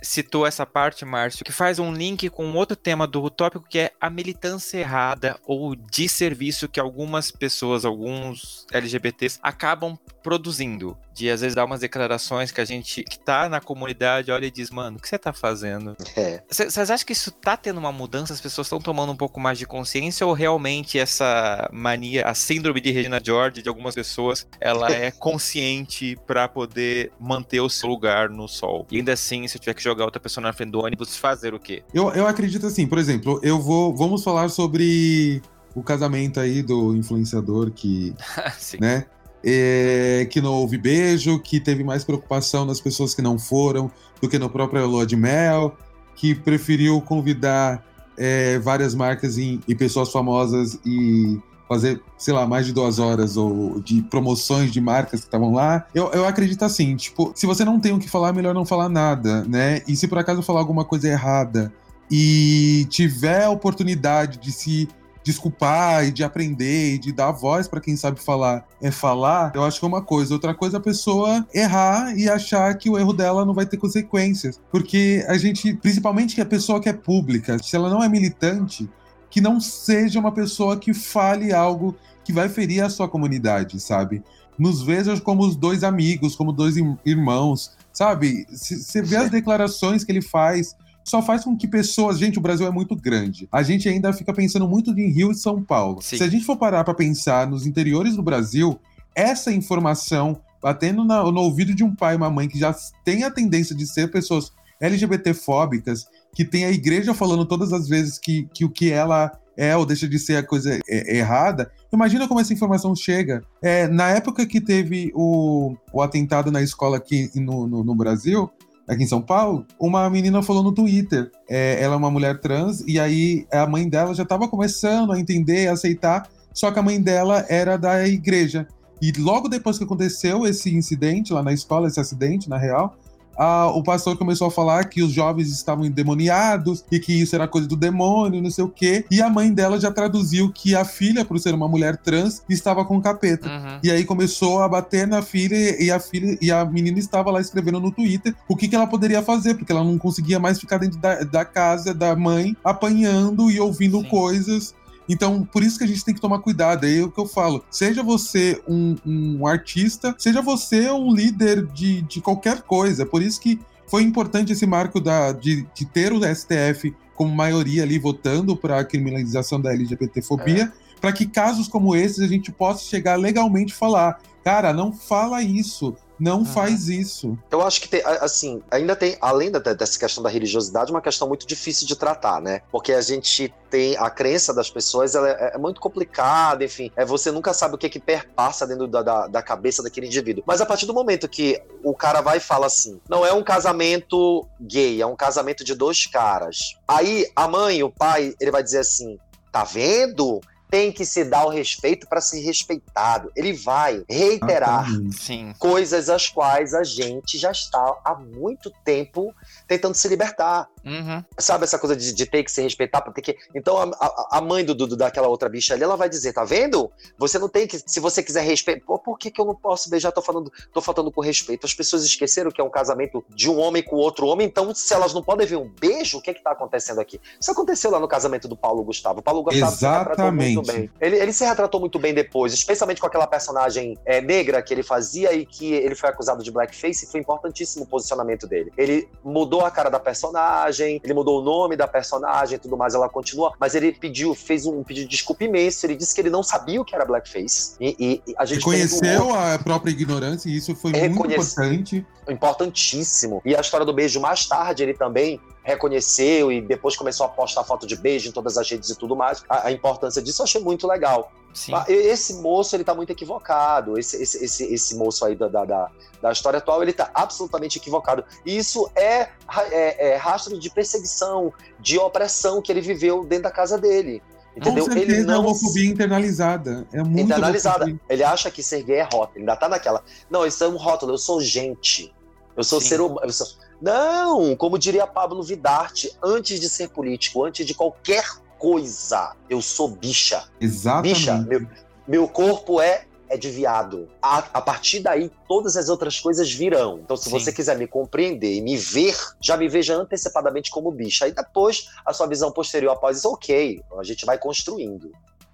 citou 0.00 0.46
essa 0.46 0.64
parte, 0.64 1.04
Márcio, 1.04 1.44
que 1.44 1.50
faz 1.50 1.80
um 1.80 1.92
link 1.92 2.30
com 2.30 2.52
outro 2.52 2.76
tema 2.76 3.08
do 3.08 3.28
tópico 3.28 3.66
que 3.68 3.80
é 3.80 3.92
a 4.00 4.08
militância 4.08 4.78
errada 4.78 5.36
ou 5.44 5.74
de 5.74 6.08
serviço 6.08 6.68
que 6.68 6.78
algumas 6.78 7.32
pessoas, 7.32 7.84
alguns 7.84 8.64
LGBTs 8.72 9.40
acabam 9.42 9.98
produzindo. 10.22 10.96
De 11.12 11.28
às 11.28 11.40
vezes 11.40 11.56
dar 11.56 11.64
umas 11.64 11.80
declarações 11.80 12.52
que 12.52 12.60
a 12.60 12.64
gente 12.64 13.02
que 13.02 13.18
tá 13.18 13.48
na 13.48 13.60
comunidade 13.60 14.30
olha 14.30 14.46
e 14.46 14.50
diz, 14.50 14.70
mano, 14.70 14.98
o 14.98 15.00
que 15.00 15.08
você 15.08 15.18
tá 15.18 15.32
fazendo? 15.32 15.96
É. 16.14 16.40
Vocês 16.48 16.78
acham 16.78 17.04
que 17.04 17.12
isso 17.12 17.32
tá 17.32 17.56
tendo 17.56 17.78
uma 17.78 17.90
mudança? 17.90 18.32
As 18.32 18.40
pessoas 18.40 18.68
estão 18.68 18.78
tomando 18.78 19.10
um 19.10 19.16
pouco 19.16 19.40
mais 19.40 19.58
de 19.58 19.66
consciência 19.66 20.24
ou 20.24 20.32
realmente 20.32 20.96
essa 20.96 21.68
mania, 21.72 22.24
a 22.24 22.34
síndrome 22.34 22.80
de 22.80 22.92
Regina 22.92 23.20
George 23.20 23.62
de 23.62 23.68
algumas 23.68 23.96
pessoas, 23.96 24.46
ela 24.60 24.88
é 24.92 25.10
consciente 25.10 26.16
pra 26.28 26.46
poder 26.46 27.10
manter 27.18 27.60
o 27.60 27.68
seu 27.70 27.88
lugar 27.88 28.28
no 28.28 28.46
sol? 28.46 28.86
E 28.90 28.98
ainda 28.98 29.14
assim, 29.14 29.48
se 29.48 29.56
eu 29.56 29.60
tiver 29.60 29.72
que 29.72 29.82
jogar 29.82 30.04
outra 30.04 30.20
pessoa 30.20 30.42
na 30.42 30.52
frente 30.52 30.70
do 30.70 30.84
ônibus, 30.84 31.16
fazer 31.16 31.54
o 31.54 31.58
quê? 31.58 31.82
Eu, 31.92 32.10
eu 32.10 32.26
acredito 32.26 32.66
assim, 32.66 32.86
por 32.86 32.98
exemplo, 32.98 33.40
eu 33.42 33.58
vou. 33.58 33.96
Vamos 33.96 34.22
falar 34.22 34.50
sobre 34.50 35.42
o 35.74 35.82
casamento 35.82 36.38
aí 36.38 36.62
do 36.62 36.94
influenciador 36.94 37.70
que, 37.70 38.14
né? 38.78 39.06
é, 39.42 40.26
que 40.30 40.40
não 40.40 40.52
houve 40.52 40.76
beijo, 40.76 41.38
que 41.38 41.60
teve 41.60 41.82
mais 41.82 42.04
preocupação 42.04 42.64
nas 42.64 42.80
pessoas 42.80 43.14
que 43.14 43.22
não 43.22 43.38
foram 43.38 43.90
do 44.20 44.28
que 44.28 44.38
no 44.38 44.50
próprio 44.50 44.86
lua 44.86 45.06
de 45.06 45.16
mel, 45.16 45.76
que 46.14 46.34
preferiu 46.34 47.00
convidar 47.00 47.84
é, 48.16 48.58
várias 48.58 48.94
marcas 48.94 49.38
e, 49.38 49.60
e 49.66 49.74
pessoas 49.74 50.10
famosas 50.10 50.78
e 50.84 51.38
fazer, 51.68 52.00
sei 52.16 52.32
lá, 52.32 52.46
mais 52.46 52.66
de 52.66 52.72
duas 52.72 52.98
horas 52.98 53.36
ou 53.36 53.80
de 53.80 54.02
promoções 54.02 54.72
de 54.72 54.80
marcas 54.80 55.20
que 55.20 55.26
estavam 55.26 55.52
lá. 55.52 55.86
Eu, 55.94 56.10
eu 56.12 56.26
acredito 56.26 56.64
assim, 56.64 56.96
tipo, 56.96 57.32
se 57.34 57.46
você 57.46 57.64
não 57.64 57.78
tem 57.78 57.92
o 57.92 57.98
que 57.98 58.08
falar, 58.08 58.32
melhor 58.32 58.54
não 58.54 58.64
falar 58.64 58.88
nada, 58.88 59.44
né? 59.44 59.82
E 59.86 59.94
se 59.94 60.08
por 60.08 60.18
acaso 60.18 60.42
falar 60.42 60.60
alguma 60.60 60.84
coisa 60.84 61.08
errada 61.08 61.72
e 62.10 62.86
tiver 62.88 63.44
a 63.44 63.50
oportunidade 63.50 64.38
de 64.38 64.50
se 64.50 64.88
desculpar 65.28 66.06
e 66.06 66.10
de 66.10 66.24
aprender 66.24 66.94
e 66.94 66.98
de 66.98 67.12
dar 67.12 67.30
voz 67.32 67.68
para 67.68 67.80
quem 67.80 67.94
sabe 67.96 68.18
falar 68.18 68.66
é 68.80 68.90
falar, 68.90 69.52
eu 69.54 69.62
acho 69.62 69.78
que 69.78 69.84
é 69.84 69.88
uma 69.88 70.00
coisa. 70.00 70.32
Outra 70.32 70.54
coisa 70.54 70.76
é 70.76 70.78
a 70.78 70.82
pessoa 70.82 71.46
errar 71.52 72.16
e 72.16 72.30
achar 72.30 72.74
que 72.76 72.88
o 72.88 72.98
erro 72.98 73.12
dela 73.12 73.44
não 73.44 73.52
vai 73.52 73.66
ter 73.66 73.76
consequências. 73.76 74.58
Porque 74.70 75.24
a 75.28 75.36
gente, 75.36 75.74
principalmente 75.74 76.34
que 76.34 76.40
a 76.40 76.46
pessoa 76.46 76.80
que 76.80 76.88
é 76.88 76.94
pública, 76.94 77.58
se 77.62 77.76
ela 77.76 77.90
não 77.90 78.02
é 78.02 78.08
militante, 78.08 78.88
que 79.30 79.40
não 79.40 79.60
seja 79.60 80.18
uma 80.18 80.32
pessoa 80.32 80.76
que 80.76 80.94
fale 80.94 81.52
algo 81.52 81.96
que 82.24 82.32
vai 82.32 82.48
ferir 82.48 82.82
a 82.82 82.90
sua 82.90 83.08
comunidade, 83.08 83.80
sabe? 83.80 84.22
Nos 84.58 84.82
veja 84.82 85.18
como 85.20 85.46
os 85.46 85.56
dois 85.56 85.84
amigos, 85.84 86.34
como 86.34 86.52
dois 86.52 86.76
irmãos, 87.04 87.76
sabe? 87.92 88.46
Você 88.50 89.00
vê 89.02 89.16
as 89.16 89.30
declarações 89.30 90.04
que 90.04 90.12
ele 90.12 90.22
faz, 90.22 90.74
só 91.04 91.22
faz 91.22 91.44
com 91.44 91.56
que 91.56 91.66
pessoas. 91.66 92.18
Gente, 92.18 92.38
o 92.38 92.42
Brasil 92.42 92.66
é 92.66 92.70
muito 92.70 92.94
grande. 92.94 93.48
A 93.50 93.62
gente 93.62 93.88
ainda 93.88 94.12
fica 94.12 94.32
pensando 94.32 94.68
muito 94.68 94.90
em 94.90 95.10
Rio 95.10 95.30
e 95.30 95.34
São 95.34 95.62
Paulo. 95.62 96.02
Sim. 96.02 96.18
Se 96.18 96.24
a 96.24 96.28
gente 96.28 96.44
for 96.44 96.56
parar 96.56 96.84
para 96.84 96.94
pensar 96.94 97.46
nos 97.46 97.66
interiores 97.66 98.16
do 98.16 98.22
Brasil, 98.22 98.78
essa 99.14 99.52
informação 99.52 100.40
batendo 100.60 101.04
na, 101.04 101.22
no 101.22 101.40
ouvido 101.40 101.74
de 101.74 101.84
um 101.84 101.94
pai 101.94 102.14
e 102.14 102.16
uma 102.16 102.30
mãe 102.30 102.48
que 102.48 102.58
já 102.58 102.74
tem 103.04 103.24
a 103.24 103.30
tendência 103.30 103.74
de 103.74 103.86
ser 103.86 104.10
pessoas 104.10 104.52
LGBTfóbicas, 104.80 106.06
que 106.38 106.44
tem 106.44 106.64
a 106.64 106.70
igreja 106.70 107.12
falando 107.12 107.44
todas 107.44 107.72
as 107.72 107.88
vezes 107.88 108.16
que, 108.16 108.48
que 108.54 108.64
o 108.64 108.70
que 108.70 108.92
ela 108.92 109.32
é 109.56 109.76
ou 109.76 109.84
deixa 109.84 110.06
de 110.06 110.20
ser 110.20 110.36
a 110.36 110.42
coisa 110.44 110.78
errada. 110.88 111.68
Imagina 111.92 112.28
como 112.28 112.38
essa 112.38 112.52
informação 112.52 112.94
chega. 112.94 113.42
É, 113.60 113.88
na 113.88 114.10
época 114.10 114.46
que 114.46 114.60
teve 114.60 115.10
o, 115.16 115.74
o 115.92 116.00
atentado 116.00 116.52
na 116.52 116.62
escola 116.62 116.96
aqui 116.96 117.28
no, 117.34 117.66
no, 117.66 117.82
no 117.82 117.92
Brasil, 117.92 118.48
aqui 118.86 119.02
em 119.02 119.08
São 119.08 119.20
Paulo, 119.20 119.66
uma 119.80 120.08
menina 120.08 120.40
falou 120.40 120.62
no 120.62 120.70
Twitter. 120.70 121.28
É, 121.50 121.82
ela 121.82 121.94
é 121.94 121.98
uma 121.98 122.08
mulher 122.08 122.38
trans, 122.38 122.84
e 122.86 123.00
aí 123.00 123.44
a 123.50 123.66
mãe 123.66 123.88
dela 123.88 124.14
já 124.14 124.22
estava 124.22 124.46
começando 124.46 125.10
a 125.10 125.18
entender, 125.18 125.66
a 125.66 125.72
aceitar, 125.72 126.28
só 126.54 126.70
que 126.70 126.78
a 126.78 126.82
mãe 126.82 127.02
dela 127.02 127.44
era 127.48 127.76
da 127.76 128.06
igreja. 128.06 128.64
E 129.02 129.10
logo 129.18 129.48
depois 129.48 129.76
que 129.76 129.82
aconteceu 129.82 130.46
esse 130.46 130.72
incidente 130.72 131.32
lá 131.32 131.42
na 131.42 131.52
escola, 131.52 131.88
esse 131.88 131.98
acidente, 131.98 132.48
na 132.48 132.58
real, 132.58 132.96
ah, 133.38 133.68
o 133.68 133.82
pastor 133.82 134.16
começou 134.16 134.48
a 134.48 134.50
falar 134.50 134.84
que 134.86 135.00
os 135.00 135.12
jovens 135.12 135.48
estavam 135.50 135.84
endemoniados 135.84 136.84
e 136.90 136.98
que 136.98 137.12
isso 137.12 137.36
era 137.36 137.46
coisa 137.46 137.68
do 137.68 137.76
demônio, 137.76 138.42
não 138.42 138.50
sei 138.50 138.64
o 138.64 138.68
quê. 138.68 139.04
E 139.10 139.22
a 139.22 139.30
mãe 139.30 139.52
dela 139.52 139.78
já 139.78 139.92
traduziu 139.92 140.50
que 140.52 140.74
a 140.74 140.84
filha, 140.84 141.24
por 141.24 141.38
ser 141.38 141.54
uma 141.54 141.68
mulher 141.68 141.96
trans, 141.96 142.42
estava 142.48 142.84
com 142.84 143.00
capeta. 143.00 143.48
Uhum. 143.48 143.78
E 143.82 143.90
aí 143.90 144.04
começou 144.04 144.60
a 144.60 144.68
bater 144.68 145.06
na 145.06 145.22
filha 145.22 145.82
e 145.82 145.90
a 145.90 146.00
filha 146.00 146.36
e 146.42 146.50
a 146.50 146.64
menina 146.64 146.98
estava 146.98 147.30
lá 147.30 147.40
escrevendo 147.40 147.80
no 147.80 147.92
Twitter 147.92 148.34
o 148.48 148.56
que, 148.56 148.66
que 148.66 148.74
ela 148.74 148.86
poderia 148.86 149.22
fazer, 149.22 149.54
porque 149.54 149.70
ela 149.70 149.84
não 149.84 149.96
conseguia 149.98 150.40
mais 150.40 150.58
ficar 150.58 150.78
dentro 150.78 150.98
da, 150.98 151.22
da 151.22 151.44
casa 151.44 151.94
da 151.94 152.16
mãe 152.16 152.56
apanhando 152.64 153.50
e 153.50 153.60
ouvindo 153.60 154.00
Sim. 154.00 154.08
coisas 154.08 154.74
então, 155.08 155.44
por 155.44 155.62
isso 155.62 155.78
que 155.78 155.84
a 155.84 155.86
gente 155.86 156.04
tem 156.04 156.14
que 156.14 156.20
tomar 156.20 156.40
cuidado. 156.40 156.86
É 156.86 157.02
o 157.02 157.10
que 157.10 157.18
eu 157.18 157.26
falo. 157.26 157.64
Seja 157.70 158.02
você 158.02 158.60
um, 158.68 158.96
um 159.06 159.46
artista, 159.46 160.14
seja 160.18 160.42
você 160.42 160.90
um 160.90 161.12
líder 161.12 161.66
de, 161.66 162.02
de 162.02 162.20
qualquer 162.20 162.62
coisa. 162.62 163.06
Por 163.06 163.22
isso 163.22 163.40
que 163.40 163.58
foi 163.86 164.02
importante 164.02 164.52
esse 164.52 164.66
marco 164.66 165.00
da, 165.00 165.32
de, 165.32 165.66
de 165.74 165.86
ter 165.86 166.12
o 166.12 166.20
STF 166.22 166.94
como 167.14 167.34
maioria 167.34 167.82
ali 167.82 167.98
votando 167.98 168.56
para 168.56 168.78
a 168.78 168.84
criminalização 168.84 169.60
da 169.60 169.72
LGBTfobia, 169.72 170.64
é. 170.64 170.72
para 171.00 171.12
que 171.12 171.26
casos 171.26 171.66
como 171.66 171.96
esses 171.96 172.20
a 172.20 172.28
gente 172.28 172.52
possa 172.52 172.84
chegar 172.84 173.16
legalmente 173.16 173.72
e 173.72 173.76
falar, 173.76 174.20
cara, 174.44 174.72
não 174.72 174.92
fala 174.92 175.42
isso, 175.42 175.96
não 176.18 176.38
uhum. 176.38 176.44
faz 176.44 176.88
isso. 176.88 177.38
Eu 177.50 177.62
acho 177.62 177.80
que 177.80 177.88
tem, 177.88 178.02
assim, 178.04 178.62
ainda 178.70 178.96
tem, 178.96 179.16
além 179.20 179.50
da, 179.50 179.58
dessa 179.58 179.98
questão 179.98 180.22
da 180.22 180.28
religiosidade, 180.28 180.90
uma 180.90 181.00
questão 181.00 181.28
muito 181.28 181.46
difícil 181.46 181.86
de 181.86 181.96
tratar, 181.96 182.40
né? 182.40 182.62
Porque 182.70 182.92
a 182.92 183.00
gente 183.00 183.52
tem 183.70 183.96
a 183.96 184.10
crença 184.10 184.52
das 184.52 184.70
pessoas, 184.70 185.14
ela 185.14 185.28
é, 185.28 185.52
é 185.54 185.58
muito 185.58 185.80
complicada, 185.80 186.64
enfim, 186.64 186.90
é, 186.96 187.04
você 187.04 187.30
nunca 187.30 187.52
sabe 187.52 187.74
o 187.74 187.78
que 187.78 187.88
que 187.88 188.00
perpassa 188.00 188.66
dentro 188.66 188.86
da, 188.86 189.02
da, 189.02 189.26
da, 189.26 189.42
cabeça 189.42 189.82
daquele 189.82 190.06
indivíduo. 190.06 190.42
Mas 190.46 190.60
a 190.60 190.66
partir 190.66 190.86
do 190.86 190.94
momento 190.94 191.28
que 191.28 191.60
o 191.84 191.94
cara 191.94 192.20
vai 192.20 192.38
e 192.38 192.40
fala 192.40 192.66
assim, 192.66 193.00
não 193.08 193.24
é 193.24 193.32
um 193.32 193.42
casamento 193.42 194.46
gay, 194.60 195.00
é 195.00 195.06
um 195.06 195.16
casamento 195.16 195.62
de 195.62 195.74
dois 195.74 196.06
caras. 196.06 196.76
Aí 196.86 197.30
a 197.36 197.46
mãe, 197.46 197.82
o 197.82 197.90
pai, 197.90 198.34
ele 198.40 198.50
vai 198.50 198.62
dizer 198.62 198.78
assim, 198.78 199.18
tá 199.52 199.64
vendo? 199.64 200.40
Tem 200.70 200.92
que 200.92 201.04
se 201.04 201.24
dar 201.24 201.46
o 201.46 201.50
respeito 201.50 202.06
para 202.06 202.20
ser 202.20 202.40
respeitado. 202.40 203.32
Ele 203.34 203.52
vai 203.52 204.04
reiterar 204.08 204.86
ah, 204.86 205.54
coisas 205.58 206.08
as 206.08 206.28
quais 206.28 206.74
a 206.74 206.84
gente 206.84 207.38
já 207.38 207.50
está 207.50 207.96
há 208.04 208.14
muito 208.14 208.70
tempo 208.84 209.34
tentando 209.68 209.94
se 209.94 210.08
libertar. 210.08 210.68
Uhum. 210.84 211.22
Sabe 211.38 211.64
essa 211.64 211.78
coisa 211.78 211.94
de, 211.94 212.14
de, 212.14 212.26
ter 212.26 212.42
que 212.42 212.50
se 212.50 212.62
respeitar, 212.62 213.02
ter 213.02 213.20
que. 213.20 213.36
Então 213.54 213.76
a, 213.78 214.38
a 214.38 214.40
mãe 214.40 214.64
do, 214.64 214.74
do, 214.74 214.96
daquela 214.96 215.28
outra 215.28 215.48
bicha 215.48 215.74
ali, 215.74 215.82
ela 215.82 215.96
vai 215.96 216.08
dizer, 216.08 216.32
tá 216.32 216.44
vendo? 216.44 216.90
Você 217.18 217.38
não 217.38 217.48
tem 217.48 217.66
que. 217.66 217.78
Se 217.84 218.00
você 218.00 218.22
quiser 218.22 218.42
respeito. 218.42 218.86
Pô, 218.86 218.98
por 218.98 219.18
que, 219.18 219.30
que 219.30 219.40
eu 219.40 219.44
não 219.44 219.54
posso 219.54 219.90
beijar? 219.90 220.10
Tô 220.10 220.22
falando, 220.22 220.50
tô 220.72 220.80
faltando 220.80 221.12
com 221.12 221.20
respeito. 221.20 221.66
As 221.66 221.74
pessoas 221.74 222.04
esqueceram 222.04 222.50
que 222.50 222.60
é 222.60 222.64
um 222.64 222.70
casamento 222.70 223.22
de 223.28 223.50
um 223.50 223.58
homem 223.58 223.82
com 223.82 223.96
outro 223.96 224.26
homem, 224.26 224.46
então 224.46 224.74
se 224.74 224.94
elas 224.94 225.12
não 225.12 225.22
podem 225.22 225.46
ver 225.46 225.56
um 225.56 225.68
beijo, 225.68 226.18
o 226.18 226.22
que 226.22 226.30
é 226.30 226.34
que 226.34 226.42
tá 226.42 226.52
acontecendo 226.52 227.00
aqui? 227.00 227.20
Isso 227.38 227.50
aconteceu 227.50 227.90
lá 227.90 228.00
no 228.00 228.08
casamento 228.08 228.48
do 228.48 228.56
Paulo 228.56 228.82
Gustavo. 228.82 229.20
O 229.20 229.22
Paulo 229.22 229.42
Gustavo 229.42 229.72
Exatamente. 229.72 230.54
muito 230.54 230.72
bem. 230.72 230.90
Ele, 230.98 231.16
ele 231.16 231.32
se 231.32 231.44
retratou 231.44 231.78
muito 231.78 231.98
bem 231.98 232.14
depois, 232.14 232.54
especialmente 232.54 233.00
com 233.00 233.06
aquela 233.06 233.26
personagem 233.26 233.98
é, 234.06 234.20
negra 234.20 234.62
que 234.62 234.72
ele 234.72 234.82
fazia 234.82 235.32
e 235.34 235.44
que 235.44 235.74
ele 235.74 235.94
foi 235.94 236.08
acusado 236.08 236.42
de 236.42 236.50
blackface, 236.50 237.04
e 237.04 237.08
foi 237.08 237.20
importantíssimo 237.20 237.84
o 237.84 237.86
posicionamento 237.86 238.46
dele. 238.46 238.72
Ele 238.76 239.08
mudou 239.22 239.57
a 239.64 239.70
cara 239.70 239.88
da 239.88 239.98
personagem, 239.98 241.00
ele 241.02 241.14
mudou 241.14 241.40
o 241.40 241.44
nome 241.44 241.76
da 241.76 241.86
personagem 241.86 242.56
e 242.56 242.58
tudo 242.58 242.76
mais, 242.76 242.94
ela 242.94 243.08
continua, 243.08 243.52
mas 243.58 243.74
ele 243.74 243.92
pediu, 243.92 244.34
fez 244.34 244.66
um 244.66 244.82
pedido 244.82 245.08
de 245.08 245.16
desculpa 245.16 245.44
imenso, 245.44 245.84
ele 245.86 245.96
disse 245.96 246.14
que 246.14 246.20
ele 246.20 246.30
não 246.30 246.42
sabia 246.42 246.80
o 246.80 246.84
que 246.84 246.94
era 246.94 247.04
blackface. 247.04 247.74
E, 247.80 248.22
e, 248.26 248.34
a 248.36 248.44
gente 248.44 248.58
reconheceu 248.58 249.34
a 249.34 249.58
própria 249.58 249.90
ignorância 249.90 250.48
e 250.48 250.56
isso 250.56 250.74
foi 250.74 250.92
muito 250.92 251.32
importante. 251.32 252.06
Importantíssimo. 252.28 253.40
E 253.44 253.56
a 253.56 253.60
história 253.60 253.86
do 253.86 253.92
beijo 253.92 254.20
mais 254.20 254.46
tarde, 254.46 254.82
ele 254.82 254.94
também 254.94 255.40
reconheceu 255.62 256.50
e 256.50 256.60
depois 256.60 256.96
começou 256.96 257.26
a 257.26 257.28
postar 257.28 257.64
foto 257.64 257.86
de 257.86 257.96
beijo 257.96 258.28
em 258.28 258.32
todas 258.32 258.56
as 258.56 258.70
redes 258.70 258.90
e 258.90 258.96
tudo 258.96 259.14
mais. 259.14 259.42
A, 259.48 259.68
a 259.68 259.72
importância 259.72 260.22
disso 260.22 260.42
eu 260.42 260.44
achei 260.44 260.60
muito 260.62 260.86
legal. 260.86 261.30
Sim. 261.58 261.72
Esse 261.88 262.34
moço, 262.34 262.76
ele 262.76 262.84
tá 262.84 262.94
muito 262.94 263.10
equivocado. 263.10 263.98
Esse, 263.98 264.22
esse, 264.22 264.44
esse, 264.44 264.72
esse 264.72 264.96
moço 264.96 265.24
aí 265.24 265.34
da, 265.34 265.48
da, 265.48 265.90
da, 266.22 266.30
história 266.30 266.58
atual, 266.58 266.80
ele 266.84 266.92
tá 266.92 267.10
absolutamente 267.12 267.78
equivocado. 267.78 268.24
E 268.46 268.56
isso 268.56 268.88
é, 268.94 269.28
é, 269.72 270.10
é 270.10 270.16
rastro 270.16 270.56
de 270.56 270.70
perseguição, 270.70 271.52
de 271.80 271.98
opressão 271.98 272.62
que 272.62 272.70
ele 272.70 272.80
viveu 272.80 273.24
dentro 273.24 273.44
da 273.44 273.50
casa 273.50 273.76
dele. 273.76 274.22
Entendeu? 274.56 274.84
Com 274.84 274.92
certeza, 274.92 275.18
ele 275.18 275.26
não... 275.26 275.34
é 275.34 275.38
homofobia 275.38 275.90
internalizada. 275.90 276.86
É 276.92 277.02
muito 277.02 277.20
internalizada. 277.22 277.84
Homofobia. 277.84 278.00
Ele 278.08 278.22
acha 278.22 278.50
que 278.52 278.62
ser 278.62 278.84
gay 278.84 278.98
é 278.98 279.02
rótulo. 279.02 279.32
Ele 279.34 279.40
ainda 279.40 279.56
tá 279.56 279.68
naquela. 279.68 280.04
Não, 280.30 280.46
isso 280.46 280.62
é 280.62 280.68
um 280.68 280.76
rótulo. 280.76 281.14
Eu 281.14 281.18
sou 281.18 281.40
gente. 281.40 282.14
Eu 282.56 282.62
sou 282.62 282.80
Sim. 282.80 282.86
ser 282.86 283.00
humano. 283.00 283.32
Sou... 283.32 283.48
Não, 283.82 284.54
como 284.54 284.78
diria 284.78 285.08
Pablo 285.08 285.42
Vidarte, 285.42 286.16
antes 286.22 286.60
de 286.60 286.68
ser 286.68 286.88
político, 286.90 287.44
antes 287.44 287.66
de 287.66 287.74
qualquer 287.74 288.24
coisa, 288.58 289.34
eu 289.48 289.62
sou 289.62 289.88
bicha. 289.88 290.44
Exatamente. 290.60 291.14
Bicha, 291.14 291.38
meu, 291.38 291.66
meu 292.06 292.28
corpo 292.28 292.80
é 292.80 293.08
é 293.28 293.36
de 293.36 293.50
viado. 293.50 294.08
A, 294.22 294.38
a, 294.38 294.60
partir 294.62 295.00
daí, 295.00 295.30
todas 295.46 295.76
as 295.76 295.88
outras 295.88 296.18
coisas 296.18 296.50
virão. 296.50 297.00
Então, 297.04 297.16
se 297.16 297.24
Sim. 297.24 297.30
você 297.30 297.52
quiser 297.52 297.76
me 297.76 297.86
compreender 297.86 298.54
e 298.54 298.60
me 298.60 298.76
ver, 298.76 299.16
já 299.40 299.56
me 299.56 299.68
veja 299.68 299.94
antecipadamente 299.94 300.70
como 300.70 300.90
bicha. 300.90 301.26
Aí 301.26 301.32
depois, 301.32 301.88
a 302.04 302.12
sua 302.12 302.26
visão 302.26 302.50
posterior 302.50 302.92
após 302.92 303.18
isso, 303.18 303.28
ok, 303.28 303.82
a 303.98 304.04
gente 304.04 304.24
vai 304.24 304.38
construindo. 304.38 305.12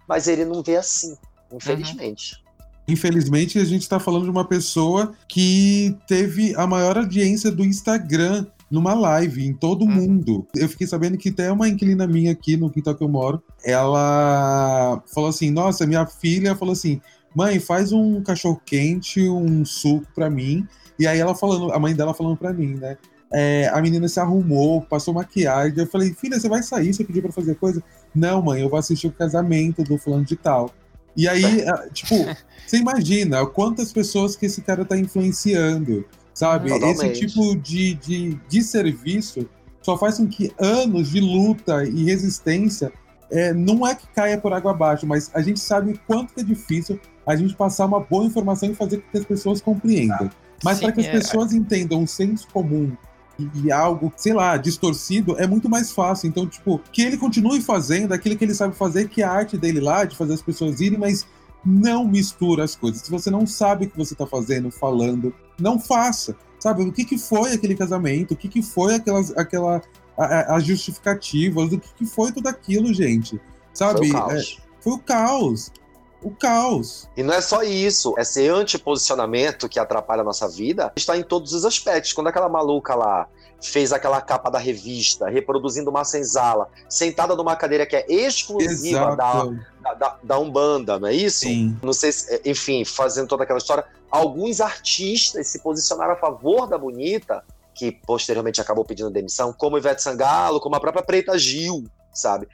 Mas 0.09 0.29
ele 0.29 0.45
não 0.45 0.63
vê 0.63 0.77
assim, 0.77 1.17
infelizmente. 1.53 2.37
Uhum. 2.37 2.45
Infelizmente, 2.87 3.59
a 3.59 3.65
gente 3.65 3.83
está 3.83 3.99
falando 3.99 4.25
de 4.25 4.31
uma 4.31 4.47
pessoa 4.47 5.15
que 5.27 5.97
teve 6.07 6.55
a 6.55 6.67
maior 6.67 6.99
audiência 6.99 7.51
do 7.51 7.65
Instagram 7.65 8.47
numa 8.75 8.93
live 8.93 9.47
em 9.47 9.55
todo 9.55 9.83
uhum. 9.83 9.93
mundo. 9.93 10.47
Eu 10.55 10.69
fiquei 10.69 10.85
sabendo 10.85 11.17
que 11.17 11.29
até 11.29 11.51
uma 11.53 11.69
inquilina 11.69 12.09
minha 12.09 12.33
aqui 12.33 12.57
no 12.57 12.69
quintal 12.69 12.97
que 12.97 13.05
eu 13.05 13.09
moro, 13.09 13.41
ela 13.65 15.01
falou 15.15 15.31
assim: 15.31 15.51
Nossa, 15.51 15.87
minha 15.87 16.05
filha 16.05 16.57
falou 16.57 16.73
assim: 16.73 17.01
Mãe, 17.35 17.61
faz 17.61 17.93
um 17.93 18.21
cachorro 18.21 18.61
quente, 18.67 19.29
um 19.29 19.65
suco 19.65 20.07
para 20.13 20.29
mim. 20.29 20.67
E 20.99 21.07
aí 21.07 21.21
ela 21.21 21.35
falando, 21.37 21.73
a 21.73 21.79
mãe 21.79 21.95
dela 21.95 22.13
falando 22.13 22.37
para 22.37 22.53
mim, 22.53 22.75
né? 22.75 22.97
É, 23.33 23.69
a 23.73 23.81
menina 23.81 24.09
se 24.09 24.19
arrumou, 24.19 24.83
passou 24.83 25.15
maquiagem. 25.15 25.79
Eu 25.79 25.87
falei, 25.87 26.13
filha, 26.13 26.39
você 26.39 26.49
vai 26.49 26.63
sair? 26.63 26.93
Você 26.93 27.05
pediu 27.05 27.23
pra 27.23 27.33
fazer 27.33 27.55
coisa? 27.55 27.83
Não, 28.15 28.43
mãe, 28.43 28.61
eu 28.61 28.69
vou 28.69 28.79
assistir 28.79 29.07
o 29.07 29.13
casamento 29.13 29.83
do 29.85 29.97
fulano 29.99 30.25
de 30.25 30.37
tal. 30.37 30.71
E 31.17 31.29
aí, 31.29 31.61
é, 31.61 31.73
tipo, 31.95 32.15
você 32.67 32.79
imagina 32.79 33.45
quantas 33.47 33.93
pessoas 33.93 34.37
que 34.37 34.47
esse 34.47 34.63
cara 34.63 34.85
tá 34.85 34.97
influenciando, 34.97 36.05
sabe? 36.35 36.69
Totalmente. 36.69 37.13
Esse 37.13 37.27
tipo 37.27 37.57
de, 37.57 37.95
de, 37.95 38.35
de 38.49 38.63
serviço 38.63 39.49
só 39.81 39.97
faz 39.97 40.19
com 40.19 40.27
que 40.27 40.53
anos 40.59 41.11
de 41.11 41.21
luta 41.21 41.85
e 41.85 42.05
resistência 42.05 42.93
é, 43.31 43.55
não 43.55 43.87
é 43.87 43.95
que 43.95 44.07
caia 44.09 44.39
por 44.39 44.53
água 44.53 44.73
abaixo, 44.73 45.07
mas 45.07 45.31
a 45.35 45.41
gente 45.41 45.61
sabe 45.61 45.93
o 45.93 45.99
quanto 46.07 46.33
é 46.39 46.43
difícil 46.43 47.01
a 47.27 47.35
gente 47.37 47.55
passar 47.55 47.87
uma 47.87 48.01
boa 48.01 48.25
informação 48.25 48.71
e 48.71 48.75
fazer 48.75 48.99
com 48.99 49.11
que 49.11 49.19
as 49.19 49.25
pessoas 49.25 49.63
compreendam. 49.63 50.31
Mas 50.63 50.81
para 50.81 50.93
que 50.93 51.01
as 51.01 51.07
é... 51.07 51.13
pessoas 51.13 51.53
entendam 51.53 52.03
o 52.03 52.07
senso 52.07 52.47
comum 52.53 52.93
e, 53.39 53.73
algo, 53.73 54.13
sei 54.17 54.33
lá, 54.33 54.57
distorcido, 54.57 55.37
é 55.39 55.47
muito 55.47 55.69
mais 55.69 55.91
fácil. 55.91 56.29
Então, 56.29 56.47
tipo, 56.47 56.81
que 56.93 57.03
ele 57.03 57.17
continue 57.17 57.61
fazendo 57.61 58.13
aquilo 58.13 58.37
que 58.37 58.45
ele 58.45 58.55
sabe 58.55 58.77
fazer, 58.77 59.09
que 59.09 59.23
é 59.23 59.25
a 59.25 59.31
arte 59.33 59.57
dele 59.57 59.81
lá, 59.81 60.05
de 60.05 60.17
fazer 60.17 60.35
as 60.35 60.43
pessoas 60.43 60.81
irem, 60.81 60.99
mas 60.99 61.27
não 61.65 62.07
mistura 62.07 62.65
as 62.65 62.75
coisas. 62.75 63.03
Se 63.03 63.11
você 63.11 63.31
não 63.31 63.47
sabe 63.47 63.87
o 63.87 63.91
que 63.91 63.97
você 63.97 64.15
está 64.15 64.27
fazendo, 64.27 64.71
falando, 64.71 65.35
não 65.59 65.79
faça. 65.79 66.37
Sabe, 66.59 66.83
o 66.83 66.93
que, 66.93 67.05
que 67.05 67.19
foi 67.19 67.53
aquele 67.53 67.75
casamento? 67.75 68.33
O 68.33 68.37
que, 68.37 68.49
que 68.49 68.63
foi 68.63 68.95
aquelas, 68.95 69.37
aquela, 69.37 69.83
as 70.17 70.65
justificativas? 70.65 71.73
O 71.73 71.79
que, 71.79 71.95
que 71.95 72.07
foi 72.07 72.33
tudo 72.33 72.49
aquilo, 72.49 72.93
gente? 72.93 73.41
Sabe? 73.73 73.99
Foi 73.99 74.09
o 74.09 74.13
caos. 74.13 74.33
É, 74.33 74.83
foi 74.83 74.93
o 74.93 74.99
caos 74.99 75.73
o 76.25 76.31
caos. 76.31 77.09
E 77.15 77.23
não 77.23 77.35
é 77.35 77.41
só 77.43 77.63
isso, 77.63 78.15
esse 78.17 78.49
antiposicionamento 78.49 79.69
que 79.69 79.79
atrapalha 79.79 80.23
a 80.23 80.25
nossa 80.25 80.49
vida 80.49 80.91
está 80.97 81.17
em 81.17 81.23
todos 81.23 81.53
os 81.53 81.65
aspectos. 81.67 82.15
Quando 82.15 82.29
aquela 82.29 82.49
maluca 82.49 82.95
lá 82.95 83.29
fez 83.63 83.93
aquela 83.93 84.21
capa 84.21 84.51
da 84.51 84.59
revista, 84.59 85.29
reproduzindo 85.29 85.91
uma 85.91 86.05
senzala, 86.05 86.69
sentada 86.89 87.35
numa 87.35 87.57
cadeira 87.57 87.87
que 87.87 87.97
é 87.97 88.05
exclusiva 88.09 89.17
da, 89.17 89.45
da, 89.95 90.19
da, 90.23 90.39
Umbanda, 90.39 90.99
não 90.99 91.09
é 91.09 91.15
isso? 91.15 91.41
Sim. 91.41 91.77
Não 91.83 91.93
sei 91.93 92.13
se, 92.13 92.41
enfim, 92.45 92.85
fazendo 92.85 93.29
toda 93.29 93.45
aquela 93.45 93.59
história. 93.59 93.85
Alguns 94.11 94.61
artistas 94.61 95.49
se 95.49 95.61
posicionaram 95.61 96.13
a 96.13 96.17
favor 96.17 96.67
da 96.67 96.77
Bonita, 96.77 97.43
que 97.75 97.91
posteriormente 97.91 98.61
acabou 98.61 98.85
pedindo 98.85 99.11
demissão, 99.11 99.53
como 99.53 99.79
Ivete 99.79 100.03
Sangalo, 100.03 100.61
como 100.61 100.77
a 100.77 100.81
própria 100.81 101.03
Preta 101.03 101.37
Gil, 101.39 101.85
sabe? 102.13 102.47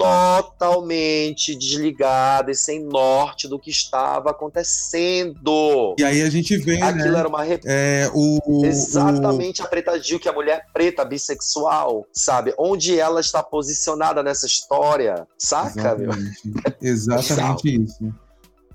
Totalmente 0.00 1.54
desligada 1.54 2.50
e 2.50 2.54
sem 2.54 2.82
norte 2.82 3.46
do 3.46 3.58
que 3.58 3.68
estava 3.70 4.30
acontecendo. 4.30 5.94
E 5.98 6.04
aí 6.04 6.22
a 6.22 6.30
gente 6.30 6.56
vê, 6.56 6.80
Aquilo 6.80 7.12
né? 7.12 7.18
era 7.18 7.28
uma... 7.28 7.44
É, 7.66 8.10
o, 8.14 8.64
Exatamente 8.64 9.60
o... 9.60 9.64
a 9.64 9.68
Preta 9.68 10.00
Gil, 10.02 10.18
que 10.18 10.26
é 10.26 10.30
a 10.30 10.34
mulher 10.34 10.64
preta, 10.72 11.04
bissexual, 11.04 12.06
sabe? 12.12 12.54
Onde 12.58 12.98
ela 12.98 13.20
está 13.20 13.42
posicionada 13.42 14.22
nessa 14.22 14.46
história, 14.46 15.26
saca, 15.38 15.68
Exatamente, 15.68 16.40
meu? 16.46 16.62
Exatamente 16.80 17.82
isso. 17.82 18.14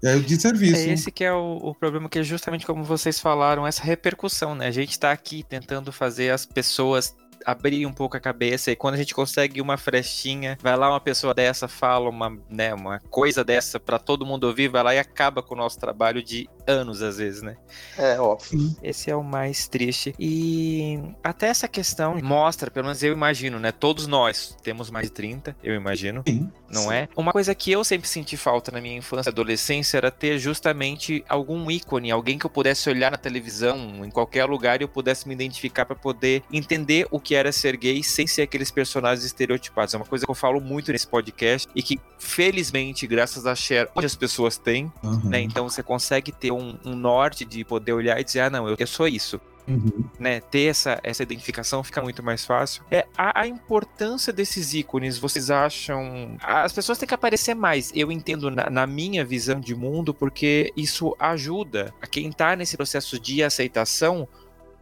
É 0.03 0.19
de 0.19 0.39
serviço. 0.39 0.75
É 0.75 0.89
esse 0.89 1.11
que 1.11 1.23
é 1.23 1.33
o, 1.33 1.57
o, 1.57 1.73
problema, 1.73 2.07
que 2.07 2.19
é 2.19 2.23
justamente 2.23 2.65
como 2.67 2.83
vocês 2.83 3.19
falaram, 3.19 3.65
essa 3.65 3.81
repercussão, 3.81 4.53
né? 4.53 4.67
A 4.67 4.71
gente 4.71 4.91
está 4.91 5.11
aqui 5.11 5.41
tentando 5.41 5.91
fazer 5.91 6.29
as 6.29 6.45
pessoas 6.45 7.15
abrir 7.45 7.86
um 7.86 7.93
pouco 7.93 8.17
a 8.17 8.19
cabeça 8.19 8.71
e 8.71 8.75
quando 8.75 8.95
a 8.95 8.97
gente 8.97 9.13
consegue 9.13 9.62
uma 9.62 9.77
frestinha, 9.77 10.58
vai 10.62 10.75
lá 10.75 10.89
uma 10.89 10.99
pessoa 10.99 11.34
dessa, 11.34 11.67
fala 11.67 12.10
uma, 12.10 12.38
né, 12.49 12.73
uma 12.73 12.99
coisa 13.10 13.43
dessa 13.43 13.79
para 13.79 13.99
todo 13.99 14.25
mundo 14.25 14.45
ouvir, 14.45 14.67
vai 14.67 14.84
lá 14.84 14.95
e 14.95 14.99
acaba 14.99 15.43
com 15.43 15.53
o 15.53 15.58
nosso 15.58 15.79
trabalho 15.79 16.23
de 16.23 16.49
anos 16.67 17.01
às 17.01 17.17
vezes, 17.17 17.41
né? 17.41 17.58
É, 17.97 18.19
óbvio. 18.19 18.75
Esse 18.82 19.10
é 19.10 19.15
o 19.15 19.23
mais 19.23 19.67
triste. 19.67 20.13
E 20.19 20.99
até 21.23 21.47
essa 21.47 21.67
questão 21.67 22.15
mostra, 22.21 22.71
pelo 22.71 22.86
menos 22.86 23.01
eu 23.04 23.13
imagino, 23.13 23.60
né? 23.60 23.71
Todos 23.71 24.08
nós 24.08 24.56
temos 24.63 24.89
mais 24.89 25.08
de 25.08 25.13
30, 25.13 25.56
eu 25.63 25.75
imagino. 25.75 26.23
Sim. 26.28 26.49
Não 26.69 26.84
Sim. 26.84 26.93
é? 26.93 27.10
Uma 27.15 27.32
coisa 27.32 27.54
que 27.54 27.71
eu 27.71 27.84
sempre 27.84 28.08
senti 28.08 28.36
falta 28.36 28.71
na 28.71 28.82
minha 28.82 28.97
infância 28.97 29.30
e 29.30 29.32
adolescência 29.32 29.97
era 29.97 30.12
ter 30.12 30.38
justamente 30.39 31.23
algum 31.30 31.69
ícone, 31.69 32.12
alguém 32.12 32.38
que 32.38 32.45
eu 32.45 32.49
pudesse 32.49 32.89
olhar 32.89 33.12
na 33.12 33.17
televisão, 33.17 34.04
em 34.04 34.10
qualquer 34.10 34.45
lugar, 34.45 34.82
e 34.82 34.84
eu 34.84 34.89
pudesse 34.89 35.28
me 35.28 35.34
identificar 35.34 35.86
para 35.86 35.95
poder 35.95 36.43
entender 36.51 37.08
o 37.12 37.19
que 37.19 37.36
era 37.36 37.51
ser 37.51 37.78
gay 37.78 38.04
sem 38.04 38.28
ser 38.28 38.43
aqueles 38.43 38.71
personagens 38.71 39.25
estereotipados. 39.25 39.93
É 39.93 39.97
uma 39.97 40.06
coisa 40.06 40.25
que 40.25 40.32
eu 40.32 40.36
falo 40.36 40.60
muito 40.60 40.91
nesse 40.91 41.08
podcast 41.08 41.67
e 41.75 41.82
que, 41.82 41.99
felizmente, 42.17 43.08
graças 43.08 43.45
a 43.45 43.56
Share, 43.56 43.89
onde 43.95 44.06
as 44.06 44.15
pessoas 44.15 44.58
têm, 44.58 44.91
uhum. 45.04 45.30
né? 45.30 45.41
Então 45.41 45.69
você 45.69 45.84
consegue 45.84 46.32
ter 46.32 46.51
um, 46.55 46.77
um, 46.85 46.95
norte 46.95 47.45
de 47.45 47.63
poder 47.63 47.93
olhar 47.93 48.19
e 48.19 48.23
dizer, 48.23 48.41
ah, 48.41 48.49
não, 48.49 48.67
eu, 48.67 48.75
eu 48.77 48.87
sou 48.87 49.07
isso. 49.07 49.39
Uhum. 49.67 50.03
Né, 50.19 50.41
ter 50.41 50.65
essa, 50.65 50.99
essa 51.01 51.23
identificação 51.23 51.83
fica 51.83 51.99
muito 51.99 52.21
mais 52.21 52.45
fácil. 52.45 52.83
É 52.91 53.07
a, 53.17 53.41
a, 53.41 53.47
importância 53.47 54.31
desses 54.31 54.75
ícones, 54.75 55.17
vocês 55.17 55.49
acham? 55.49 56.37
As 56.39 56.71
pessoas 56.71 56.99
têm 56.99 57.07
que 57.07 57.15
aparecer 57.15 57.55
mais. 57.55 57.91
Eu 57.95 58.11
entendo 58.11 58.51
na, 58.51 58.69
na 58.69 58.85
minha 58.85 59.25
visão 59.25 59.59
de 59.59 59.73
mundo, 59.73 60.13
porque 60.13 60.71
isso 60.77 61.15
ajuda 61.17 61.91
a 61.99 62.05
quem 62.05 62.29
está 62.29 62.55
nesse 62.55 62.77
processo 62.77 63.19
de 63.19 63.43
aceitação 63.43 64.27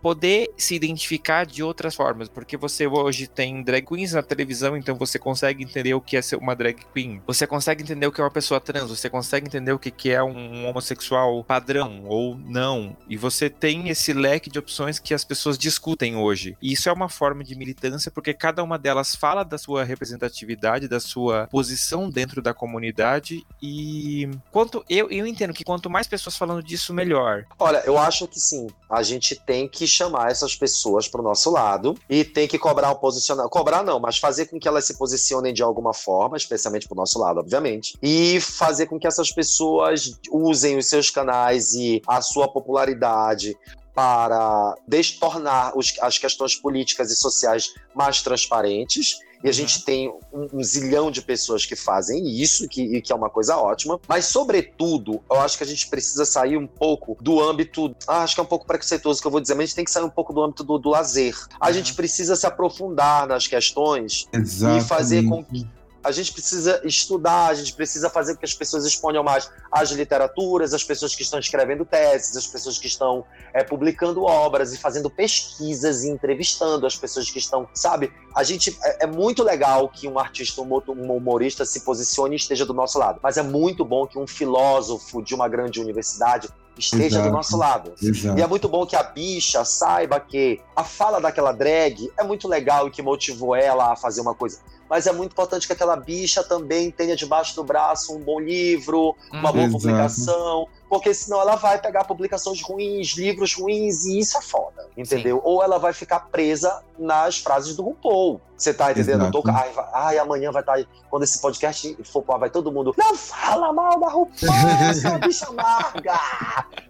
poder 0.04 0.54
se 0.58 0.76
identificar 0.76 1.46
de 1.46 1.64
outras 1.64 1.96
formas, 1.96 2.28
porque 2.28 2.58
você 2.58 2.86
hoje 2.86 3.26
tem 3.26 3.64
drag 3.64 3.86
queens 3.86 4.12
na 4.12 4.22
televisão, 4.22 4.76
então 4.76 4.98
você 4.98 5.18
consegue 5.18 5.64
entender 5.64 5.94
o 5.94 6.02
que 6.02 6.18
é 6.18 6.22
ser 6.22 6.36
uma 6.36 6.54
drag 6.54 6.76
queen, 6.94 7.22
você 7.26 7.48
consegue 7.48 7.84
entender 7.84 8.06
o 8.06 8.12
que 8.12 8.20
é 8.20 8.24
uma 8.26 8.30
pessoa 8.30 8.60
trans, 8.60 8.90
você 8.90 9.10
consegue 9.10 9.48
entender 9.48 9.72
o 9.72 9.80
que 9.80 10.12
é 10.12 10.22
um 10.22 10.68
homossexual 10.68 11.42
padrão 11.46 12.04
ou 12.06 12.38
não, 12.38 12.98
e 13.08 13.16
você 13.16 13.50
tem 13.50 13.88
esse 13.88 14.12
leque 14.12 14.50
de 14.50 14.60
opções 14.60 15.00
que 15.00 15.14
as 15.14 15.24
pessoas 15.24 15.58
discutem 15.58 16.18
hoje. 16.18 16.58
E 16.62 16.74
isso 16.74 16.90
é 16.90 16.92
uma 16.92 17.08
forma 17.08 17.42
de 17.42 17.56
militância, 17.56 18.12
porque 18.12 18.34
cada 18.34 18.62
uma 18.62 18.78
delas 18.78 19.16
fala 19.16 19.44
da 19.46 19.58
sua 19.58 19.86
representatividade, 19.86 20.90
da 20.90 21.00
sua 21.00 21.48
posição 21.48 22.10
dentro 22.10 22.42
da 22.42 22.54
comunidade, 22.54 23.42
e 23.62 24.30
quanto 24.52 24.84
eu, 24.90 25.10
eu 25.10 25.26
entendo 25.26 25.54
que 25.54 25.64
quanto 25.64 25.90
mais 25.90 26.08
pessoas 26.08 26.36
falando 26.36 26.62
disso, 26.62 26.94
melhor. 26.94 27.46
Olha, 27.58 27.82
eu 27.86 27.98
acho 27.98 28.28
que 28.28 28.40
sim, 28.40 28.68
a 28.90 29.02
gente 29.02 29.36
tem 29.36 29.66
que 29.66 29.93
chamar 29.94 30.32
essas 30.32 30.56
pessoas 30.56 31.08
para 31.08 31.22
o 31.22 31.24
nosso 31.24 31.52
lado 31.52 31.96
e 32.10 32.24
tem 32.24 32.48
que 32.48 32.58
cobrar 32.58 32.92
um 32.92 32.96
posicionamento. 32.96 33.52
Cobrar 33.52 33.84
não, 33.84 34.00
mas 34.00 34.18
fazer 34.18 34.48
com 34.48 34.60
que 34.60 34.68
elas 34.68 34.86
se 34.86 34.98
posicionem 34.98 35.54
de 35.54 35.64
alguma 35.64 35.94
forma, 35.94 36.38
especialmente 36.38 36.88
para 36.88 36.96
o 36.96 36.98
nosso 36.98 37.20
lado, 37.20 37.40
obviamente, 37.40 37.98
e 38.02 38.40
fazer 38.42 38.88
com 38.88 39.00
que 39.00 39.08
essas 39.08 39.32
pessoas 39.32 40.20
usem 40.32 40.78
os 40.78 40.88
seus 40.88 41.10
canais 41.10 41.74
e 41.74 42.02
a 42.08 42.22
sua 42.22 42.48
popularidade 42.48 43.56
para 43.94 44.76
tornar 45.20 45.74
as 46.02 46.18
questões 46.18 46.56
políticas 46.56 47.12
e 47.12 47.16
sociais 47.16 47.74
mais 47.94 48.22
transparentes 48.22 49.20
e 49.44 49.50
a 49.50 49.52
gente 49.52 49.84
tem 49.84 50.10
um, 50.32 50.48
um, 50.54 50.64
zilhão 50.64 51.12
de 51.12 51.22
pessoas 51.22 51.66
que 51.66 51.76
fazem 51.76 52.26
isso, 52.28 52.68
que, 52.68 53.02
que 53.02 53.12
é 53.12 53.16
uma 53.16 53.30
coisa 53.30 53.58
ótima. 53.58 54.00
Mas, 54.08 54.26
sobretudo, 54.26 55.22
eu 55.30 55.40
acho 55.42 55.58
que 55.58 55.64
a 55.64 55.68
gente 55.68 55.88
precisa 55.88 56.26
sair 56.26 56.58
um 56.58 56.66
pouco 56.66 57.18
do 57.22 57.42
âmbito. 57.42 57.94
Ah, 58.08 58.24
acho 58.24 58.36
que 58.36 58.40
é 58.40 58.44
um 58.44 58.48
pouco 58.48 58.66
preconceituoso 58.66 59.22
que 59.22 59.28
eu 59.28 59.32
vou 59.32 59.42
dizer, 59.42 59.54
mas 59.56 59.64
a 59.64 59.66
gente 59.66 59.76
tem 59.76 59.86
que 59.86 59.92
sair 59.92 60.04
um 60.04 60.10
pouco 60.10 60.32
do 60.32 60.42
âmbito 60.42 60.64
do, 60.64 60.78
do 60.78 60.90
lazer. 60.90 61.36
A 61.60 61.68
uhum. 61.68 61.74
gente 61.74 61.94
precisa 61.94 62.36
se 62.36 62.48
aprofundar 62.48 63.28
nas 63.28 63.46
questões 63.46 64.28
Exatamente. 64.32 64.86
e 64.86 64.88
fazer 64.88 65.24
com 65.24 65.44
que 65.44 65.68
a 66.04 66.12
gente 66.12 66.34
precisa 66.34 66.82
estudar, 66.84 67.48
a 67.48 67.54
gente 67.54 67.74
precisa 67.74 68.10
fazer 68.10 68.34
com 68.34 68.40
que 68.40 68.46
as 68.46 68.54
pessoas 68.54 68.86
exponham 68.86 69.24
mais 69.24 69.50
as 69.72 69.92
literaturas, 69.92 70.74
as 70.74 70.84
pessoas 70.84 71.16
que 71.16 71.22
estão 71.22 71.40
escrevendo 71.40 71.86
teses, 71.86 72.36
as 72.36 72.46
pessoas 72.46 72.78
que 72.78 72.88
estão 72.88 73.26
é, 73.54 73.64
publicando 73.64 74.24
obras 74.24 74.74
e 74.74 74.78
fazendo 74.78 75.10
pesquisas 75.10 76.04
e 76.04 76.10
entrevistando 76.10 76.86
as 76.86 76.96
pessoas 76.96 77.30
que 77.30 77.40
estão, 77.40 77.68
sabe? 77.74 78.12
A 78.36 78.44
gente 78.44 78.78
é, 78.84 79.06
é 79.06 79.08
muito 79.08 79.44
legal 79.44 79.88
que 79.88 80.08
um 80.08 80.20
artista, 80.20 80.62
um 80.62 81.16
humorista 81.16 81.66
se 81.66 81.82
posicione 81.82 82.36
e 82.36 82.38
esteja 82.38 82.66
do 82.66 82.74
nosso 82.74 83.00
lado, 83.00 83.20
mas 83.24 83.38
é 83.38 83.44
muito 83.44 83.86
bom 83.86 84.06
que 84.06 84.20
um 84.20 84.28
filósofo 84.28 85.22
de 85.22 85.34
uma 85.34 85.48
grande 85.48 85.80
universidade 85.80 86.50
esteja 86.78 87.06
Exato. 87.06 87.30
do 87.30 87.32
nosso 87.32 87.58
lado. 87.58 87.94
Exato. 88.02 88.38
E 88.38 88.42
é 88.42 88.48
muito 88.48 88.68
bom 88.68 88.86
que 88.86 88.96
a 88.96 89.04
bicha 89.04 89.64
saiba 89.64 90.20
que 90.20 90.60
a 90.76 90.84
fala 90.84 91.20
daquela 91.20 91.52
drag 91.52 92.12
é 92.18 92.24
muito 92.24 92.48
legal 92.48 92.88
e 92.88 92.92
que 92.92 93.02
motivou 93.02 93.56
ela 93.56 93.94
a 93.94 93.96
fazer 93.96 94.22
uma 94.22 94.34
coisa 94.34 94.60
mas 94.94 95.08
é 95.08 95.12
muito 95.12 95.32
importante 95.32 95.66
que 95.66 95.74
aquela 95.74 95.96
bicha 95.96 96.44
também 96.44 96.92
tenha 96.92 97.16
debaixo 97.16 97.56
do 97.56 97.64
braço 97.64 98.16
um 98.16 98.20
bom 98.20 98.40
livro, 98.40 99.16
uma 99.32 99.52
boa 99.52 99.64
Exato. 99.64 99.72
publicação, 99.72 100.68
porque 100.94 101.12
senão 101.12 101.42
ela 101.42 101.56
vai 101.56 101.82
pegar 101.82 102.04
publicações 102.04 102.62
ruins, 102.62 103.14
livros 103.18 103.56
ruins, 103.56 104.06
e 104.06 104.20
isso 104.20 104.38
é 104.38 104.42
foda, 104.44 104.88
entendeu? 104.96 105.38
Sim. 105.38 105.42
Ou 105.44 105.64
ela 105.64 105.80
vai 105.80 105.92
ficar 105.92 106.20
presa 106.30 106.84
nas 107.00 107.40
frases 107.40 107.76
do 107.76 107.82
RuPaul. 107.82 108.40
Você 108.56 108.72
tá 108.76 108.92
entendendo? 108.92 109.32
Tô, 109.32 109.42
ai, 109.50 109.72
vai, 109.72 109.86
ai, 109.92 110.18
amanhã 110.20 110.52
vai 110.52 110.62
estar. 110.62 110.78
Tá, 110.78 110.86
quando 111.10 111.24
esse 111.24 111.42
podcast 111.42 111.98
for 112.04 112.22
pro 112.22 112.38
vai 112.38 112.52
todo 112.52 112.72
mundo. 112.72 112.94
Não 112.96 113.16
fala 113.16 113.74
mal 113.74 114.00
da 114.00 114.08
RuPaul, 114.08 114.70
essa 114.88 115.18
bicha 115.18 115.48
amarga! 115.48 116.20